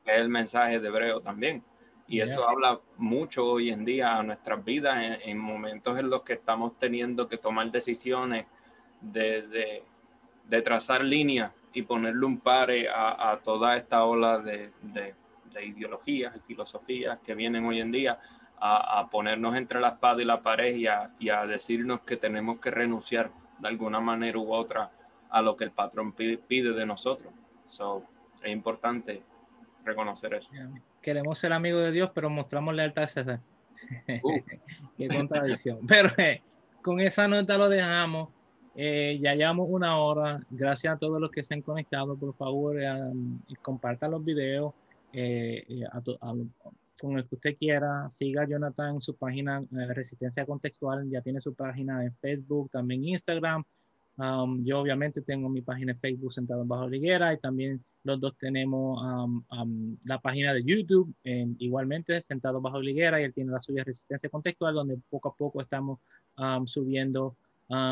Es 0.05 0.17
el 0.17 0.29
mensaje 0.29 0.79
de 0.79 0.87
Hebreo 0.87 1.19
también. 1.19 1.63
Y 2.07 2.21
eso 2.21 2.47
habla 2.49 2.79
mucho 2.97 3.45
hoy 3.45 3.69
en 3.69 3.85
día 3.85 4.17
a 4.17 4.23
nuestras 4.23 4.63
vidas, 4.65 5.19
en, 5.23 5.37
momentos 5.37 5.99
en 5.99 6.09
los 6.09 6.23
que 6.23 6.33
estamos 6.33 6.79
teniendo 6.79 7.27
que 7.27 7.37
tomar 7.37 7.69
decisiones 7.71 8.47
de, 8.99 9.43
de, 9.43 9.83
de 10.47 10.61
trazar 10.63 11.03
líneas 11.03 11.51
y 11.73 11.83
ponerle 11.83 12.25
un 12.25 12.39
pare 12.39 12.89
a, 12.89 13.31
a 13.31 13.39
toda 13.39 13.77
esta 13.77 14.03
ola 14.05 14.39
de, 14.39 14.71
de, 14.81 15.13
ideologías 15.63 16.35
y 16.35 16.39
filosofías 16.39 17.19
que 17.19 17.35
vienen 17.35 17.65
hoy 17.65 17.81
en 17.81 17.91
día 17.91 18.19
a, 18.59 18.99
a, 18.99 19.09
ponernos 19.09 19.55
entre 19.55 19.79
la 19.79 19.89
espada 19.89 20.21
y 20.21 20.25
la 20.25 20.41
pared 20.41 20.75
y 20.75 20.87
a, 20.87 21.09
y 21.19 21.29
a 21.29 21.45
decirnos 21.45 22.01
que 22.01 22.17
tenemos 22.17 22.59
que 22.59 22.71
renunciar 22.71 23.31
de 23.59 23.67
alguna 23.67 23.99
manera 23.99 24.37
u 24.37 24.53
otra 24.53 24.91
a 25.29 25.41
lo 25.41 25.55
que 25.55 25.63
el 25.63 25.71
patrón 25.71 26.13
pide, 26.13 26.73
de 26.73 26.85
nosotros. 26.85 27.31
So, 27.65 28.03
es 28.43 28.51
importante 28.51 29.21
reconocer 29.85 30.33
eso 30.33 30.51
queremos 31.01 31.37
ser 31.37 31.53
amigos 31.53 31.83
de 31.83 31.91
Dios, 31.91 32.11
pero 32.13 32.29
mostramos 32.29 32.75
lealtad 32.75 33.03
a 33.03 33.07
César. 33.07 33.39
Qué 34.97 35.07
contradicción. 35.07 35.79
Pero 35.87 36.09
eh, 36.17 36.41
con 36.81 36.99
esa 36.99 37.27
nota 37.27 37.57
lo 37.57 37.69
dejamos. 37.69 38.29
Eh, 38.75 39.19
ya 39.21 39.33
llevamos 39.33 39.67
una 39.69 39.97
hora. 39.97 40.41
Gracias 40.49 40.93
a 40.93 40.97
todos 40.97 41.19
los 41.19 41.31
que 41.31 41.43
se 41.43 41.53
han 41.53 41.61
conectado. 41.61 42.15
Por 42.17 42.33
favor, 42.35 42.81
eh, 42.81 42.87
compartan 43.61 44.11
los 44.11 44.23
videos 44.23 44.73
con 46.99 47.17
el 47.17 47.27
que 47.27 47.35
usted 47.35 47.57
quiera. 47.57 48.09
Siga 48.09 48.43
a 48.43 48.47
Jonathan 48.47 48.95
en 48.95 48.99
su 48.99 49.15
página 49.15 49.63
Resistencia 49.71 50.45
Contextual. 50.45 51.09
Ya 51.09 51.21
tiene 51.21 51.41
su 51.41 51.53
página 51.53 52.03
en 52.03 52.13
Facebook, 52.15 52.69
también 52.71 53.03
Instagram. 53.03 53.63
Um, 54.19 54.65
yo 54.65 54.81
obviamente 54.81 55.21
tengo 55.21 55.47
mi 55.47 55.61
página 55.61 55.93
de 55.93 55.99
Facebook 55.99 56.33
Sentado 56.33 56.65
Bajo 56.65 56.89
Liguera 56.89 57.33
y 57.33 57.37
también 57.37 57.81
los 58.03 58.19
dos 58.19 58.37
tenemos 58.37 59.01
um, 59.01 59.41
um, 59.49 59.97
la 60.03 60.19
página 60.19 60.53
de 60.53 60.61
YouTube 60.61 61.15
igualmente 61.23 62.19
Sentado 62.19 62.59
Bajo 62.59 62.81
Liguera 62.81 63.21
y 63.21 63.23
él 63.23 63.33
tiene 63.33 63.51
la 63.51 63.59
suya 63.59 63.81
Resistencia 63.85 64.29
Contextual 64.29 64.73
donde 64.73 64.97
poco 65.09 65.29
a 65.29 65.35
poco 65.35 65.61
estamos 65.61 65.99
subiendo 66.65 67.37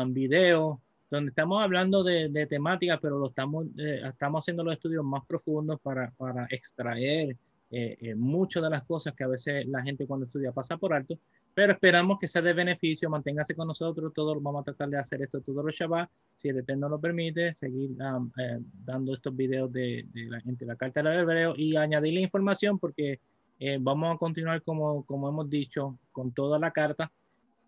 videos 0.08 0.76
donde 1.10 1.30
estamos 1.30 1.62
hablando 1.62 2.04
de, 2.04 2.28
de 2.28 2.46
temáticas 2.46 2.98
pero 3.00 3.18
lo 3.18 3.28
estamos, 3.28 3.66
eh, 3.78 4.02
estamos 4.04 4.44
haciendo 4.44 4.62
los 4.64 4.74
estudios 4.74 5.04
más 5.04 5.24
profundos 5.26 5.80
para, 5.80 6.10
para 6.16 6.46
extraer 6.50 7.36
eh, 7.70 7.96
eh, 8.00 8.14
muchas 8.14 8.62
de 8.62 8.70
las 8.70 8.84
cosas 8.84 9.14
que 9.14 9.24
a 9.24 9.28
veces 9.28 9.66
la 9.66 9.82
gente 9.82 10.06
cuando 10.06 10.26
estudia 10.26 10.52
pasa 10.52 10.76
por 10.76 10.94
alto 10.94 11.18
pero 11.58 11.72
esperamos 11.72 12.20
que 12.20 12.28
sea 12.28 12.40
de 12.40 12.52
beneficio, 12.52 13.10
manténgase 13.10 13.52
con 13.56 13.66
nosotros, 13.66 14.12
todos 14.14 14.40
vamos 14.40 14.60
a 14.60 14.64
tratar 14.66 14.90
de 14.90 14.96
hacer 14.96 15.22
esto 15.22 15.40
todos 15.40 15.64
los 15.64 15.74
Shabbat, 15.74 16.08
si 16.32 16.50
el 16.50 16.58
Eterno 16.58 16.88
lo 16.88 17.00
permite, 17.00 17.52
seguir 17.52 17.90
eh, 18.38 18.58
dando 18.84 19.12
estos 19.12 19.34
videos 19.34 19.72
de, 19.72 20.06
la, 20.14 20.40
entre 20.46 20.68
la 20.68 20.76
carta 20.76 21.02
del 21.02 21.18
hebreo 21.18 21.54
y 21.56 21.74
añadir 21.74 22.14
la 22.14 22.20
información 22.20 22.78
porque 22.78 23.18
eh, 23.58 23.76
vamos 23.80 24.14
a 24.14 24.18
continuar 24.18 24.62
como, 24.62 25.04
como 25.04 25.28
hemos 25.28 25.50
dicho 25.50 25.98
con 26.12 26.30
toda 26.30 26.60
la 26.60 26.70
carta 26.70 27.10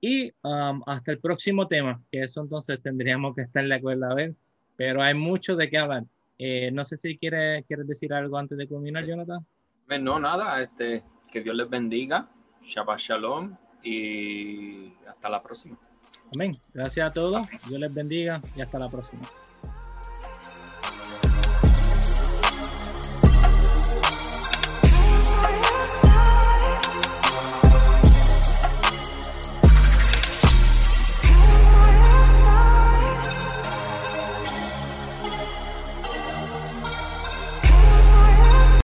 y 0.01 0.33
hasta 0.87 1.11
el 1.11 1.19
próximo 1.19 1.67
tema, 1.67 2.01
que 2.13 2.23
eso 2.23 2.43
entonces 2.43 2.81
tendríamos 2.81 3.35
que 3.35 3.43
estar 3.43 3.67
de 3.67 3.75
acuerdo 3.75 4.07
a 4.07 4.15
ver, 4.15 4.37
pero 4.77 5.03
hay 5.03 5.15
mucho 5.15 5.57
de 5.57 5.69
qué 5.69 5.79
hablar. 5.79 6.05
Eh, 6.39 6.71
no 6.73 6.85
sé 6.85 6.97
si 6.97 7.19
quieres 7.19 7.67
quiere 7.67 7.83
decir 7.83 8.15
algo 8.15 8.39
antes 8.39 8.57
de 8.57 8.69
culminar, 8.69 9.05
Jonathan. 9.05 9.45
Pues 9.91 10.01
no, 10.01 10.21
nada, 10.21 10.63
este, 10.63 11.03
que 11.33 11.41
Dios 11.41 11.57
les 11.57 11.69
bendiga. 11.69 12.29
Shabbat 12.63 13.01
Shalom 13.01 13.57
y 13.83 14.95
hasta 15.05 15.29
la 15.29 15.43
próxima. 15.43 15.77
Amén. 16.33 16.57
Gracias 16.73 17.09
a 17.09 17.13
todos. 17.13 17.45
Dios 17.67 17.81
les 17.81 17.93
bendiga 17.93 18.41
y 18.55 18.61
hasta 18.61 18.79
la 18.79 18.89
próxima. 18.89 19.23